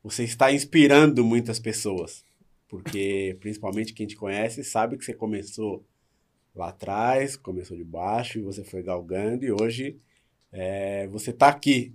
você 0.03 0.25
está 0.25 0.51
inspirando 0.51 1.23
muitas 1.23 1.61
pessoas. 1.61 2.25
Porque 2.67 3.37
principalmente 3.41 3.93
quem 3.93 4.07
te 4.07 4.17
conhece 4.17 4.65
sabe 4.65 4.97
que 4.97 5.05
você 5.05 5.13
começou 5.13 5.85
lá 6.55 6.71
atrás, 6.71 7.37
começou 7.37 7.77
de 7.77 7.85
baixo 7.85 8.39
e 8.39 8.43
você 8.43 8.65
foi 8.65 8.83
galgando 8.83 9.45
e 9.45 9.53
hoje 9.53 10.01
é, 10.51 11.07
você 11.09 11.31
está 11.31 11.49
aqui. 11.49 11.95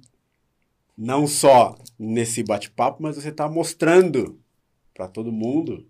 Não 0.96 1.26
só 1.26 1.76
nesse 1.98 2.44
bate-papo, 2.44 3.02
mas 3.02 3.16
você 3.16 3.30
está 3.30 3.50
mostrando 3.50 4.40
para 4.94 5.08
todo 5.08 5.32
mundo 5.32 5.88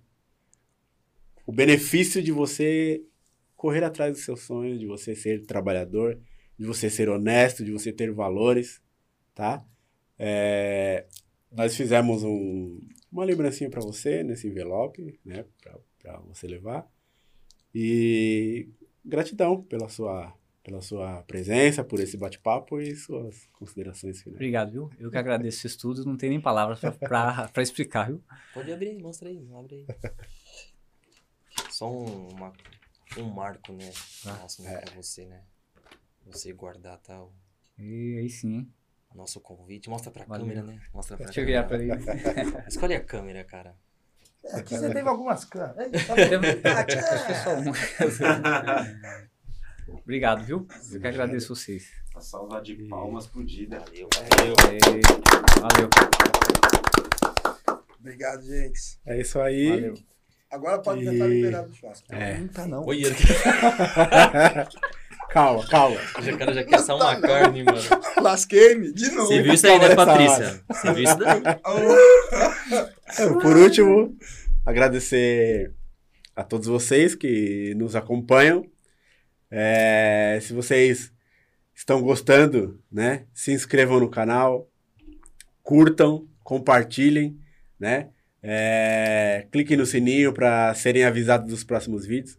o 1.46 1.52
benefício 1.52 2.24
de 2.24 2.32
você 2.32 3.04
correr 3.64 3.82
atrás 3.86 4.12
dos 4.12 4.26
seus 4.26 4.42
sonhos, 4.42 4.78
de 4.78 4.86
você 4.86 5.16
ser 5.16 5.46
trabalhador, 5.46 6.20
de 6.60 6.66
você 6.66 6.90
ser 6.90 7.08
honesto, 7.08 7.64
de 7.64 7.72
você 7.72 7.94
ter 7.94 8.12
valores, 8.12 8.82
tá? 9.34 9.66
É, 10.20 11.06
nós 11.50 11.74
fizemos 11.74 12.24
um- 12.26 12.78
uma 13.10 13.24
lembrancinha 13.24 13.70
para 13.70 13.80
você 13.80 14.22
nesse 14.22 14.50
envelope, 14.50 15.18
né? 15.24 15.46
Para 16.02 16.20
você 16.28 16.46
levar. 16.46 16.86
E 17.74 18.68
gratidão 19.06 19.64
pela 19.64 19.88
sua, 19.88 20.34
pela 20.62 20.82
sua 20.82 21.22
presença, 21.24 21.86
por 21.86 22.02
esse 22.02 22.18
bate-papo 22.18 22.82
e 22.82 22.94
suas 22.98 23.48
considerações 23.54 24.22
finais. 24.22 24.36
Obrigado, 24.36 24.72
viu? 24.74 24.90
Eu 25.00 25.10
que 25.10 25.18
agradeço 25.18 25.66
isso 25.66 25.80
tudo. 25.80 26.04
Não 26.04 26.18
tem 26.18 26.30
nem 26.32 26.42
palavras 26.42 26.82
pra 27.00 27.64
explicar, 27.64 28.08
viu? 28.08 28.22
Pode 28.54 28.74
abrir 28.74 28.90
aí, 28.90 29.02
mostra 29.02 29.30
aí, 29.30 29.42
abre 29.58 29.76
aí. 29.76 29.86
Só 31.72 31.90
um, 31.90 32.28
uma- 32.28 32.52
um 33.18 33.30
marco, 33.30 33.72
né? 33.74 33.92
Ah, 34.26 34.34
Nosso, 34.42 34.62
né, 34.64 34.78
pra 34.78 34.94
você, 34.96 35.26
né? 35.26 35.42
Você 36.26 36.52
guardar 36.54 36.98
tal. 37.00 37.34
E 37.78 38.18
aí 38.20 38.30
sim, 38.30 38.54
hein? 38.54 38.74
Nosso 39.14 39.40
convite. 39.42 39.90
Mostra 39.90 40.10
pra 40.12 40.26
Valeu. 40.26 40.46
câmera, 40.48 40.66
né? 40.66 40.80
Mostra 40.94 41.16
pra 41.18 41.26
Deixa 41.28 41.42
eu 41.42 41.46
virar 41.46 41.64
pra 41.64 41.78
ele. 41.78 41.92
Escolhe 42.68 42.96
a 42.96 43.04
câmera, 43.04 43.44
cara. 43.44 43.76
Aqui 44.54 44.76
você 44.78 44.90
teve 44.92 45.08
algumas 45.08 45.46
câmeras. 45.46 45.92
Acho 46.04 47.26
que 47.26 47.32
é 47.32 47.44
só 47.44 47.56
um. 47.56 47.72
Obrigado, 50.00 50.44
viu? 50.44 50.68
Eu 50.92 51.00
que 51.00 51.08
agradeço 51.08 51.56
vocês. 51.56 51.92
Uma 52.14 52.22
salva 52.22 52.62
de 52.62 52.76
palmas 52.88 53.28
pro 53.28 53.44
Dida. 53.44 53.80
Valeu. 53.80 54.08
E- 54.72 55.02
Valeu. 55.62 55.90
Obrigado, 58.00 58.42
gente. 58.44 59.00
É 59.06 59.20
isso 59.20 59.40
aí. 59.40 59.70
Valeu. 59.70 59.94
Agora 60.54 60.78
pode 60.80 61.02
E- 61.04 61.10
tentar 61.10 61.26
liberar 61.26 61.62
do 61.64 61.74
churrasco. 61.74 62.06
É. 62.14 62.38
Não 62.38 62.48
tá, 62.48 62.68
não. 62.68 62.86
Oi, 62.86 63.02
Calma, 65.32 65.66
calma. 65.68 65.98
o 65.98 66.38
cara 66.38 66.54
já 66.54 66.64
quer 66.64 66.76
assar 66.76 66.96
uma 66.96 67.20
carne, 67.20 67.64
mano. 67.64 67.80
Lasquei-me, 68.22 68.94
de 68.94 69.10
novo. 69.10 69.30
Você 69.30 69.42
viu 69.42 69.54
isso 69.56 69.66
aí, 69.66 69.80
né, 69.80 69.96
Patrícia? 69.96 70.62
Você 70.70 70.94
viu 70.94 71.04
isso 71.06 71.18
daí? 71.18 71.42
É, 73.18 73.28
Por 73.30 73.58
último, 73.58 74.16
agradecer 74.66 75.72
a 76.36 76.44
todos 76.44 76.68
vocês 76.68 77.16
que 77.16 77.74
nos 77.76 77.96
acompanham. 77.96 78.66
É, 79.50 80.38
se 80.42 80.54
vocês 80.54 81.12
estão 81.76 82.00
gostando, 82.02 82.80
né, 82.92 83.26
se 83.34 83.52
inscrevam 83.54 84.00
no 84.00 84.10
canal, 84.10 84.68
curtam, 85.64 86.28
compartilhem, 86.44 87.40
né? 87.80 88.10
É, 88.46 89.48
cliquem 89.50 89.78
no 89.78 89.86
sininho 89.86 90.34
para 90.34 90.76
serem 90.76 91.06
avisados 91.06 91.50
dos 91.50 91.64
próximos 91.64 92.06
vídeos, 92.06 92.38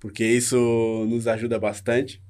porque 0.00 0.24
isso 0.24 1.06
nos 1.08 1.28
ajuda 1.28 1.58
bastante. 1.58 2.22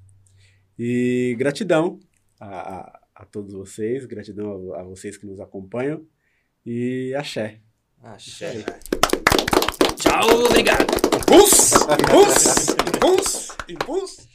E 0.77 1.37
gratidão 1.39 2.01
a, 2.41 2.47
a, 2.47 3.01
a 3.15 3.25
todos 3.25 3.55
vocês, 3.55 4.05
gratidão 4.07 4.75
a, 4.75 4.81
a 4.81 4.83
vocês 4.83 5.17
que 5.17 5.25
nos 5.25 5.39
acompanham 5.39 6.05
e 6.67 7.15
axé. 7.15 7.61
Axé. 8.03 8.65
Tchau, 9.97 10.45
obrigado. 10.47 10.93
Impulso! 11.21 11.77
Impulso! 11.93 12.77
Impulso! 12.97 13.57
Impulso! 13.69 14.32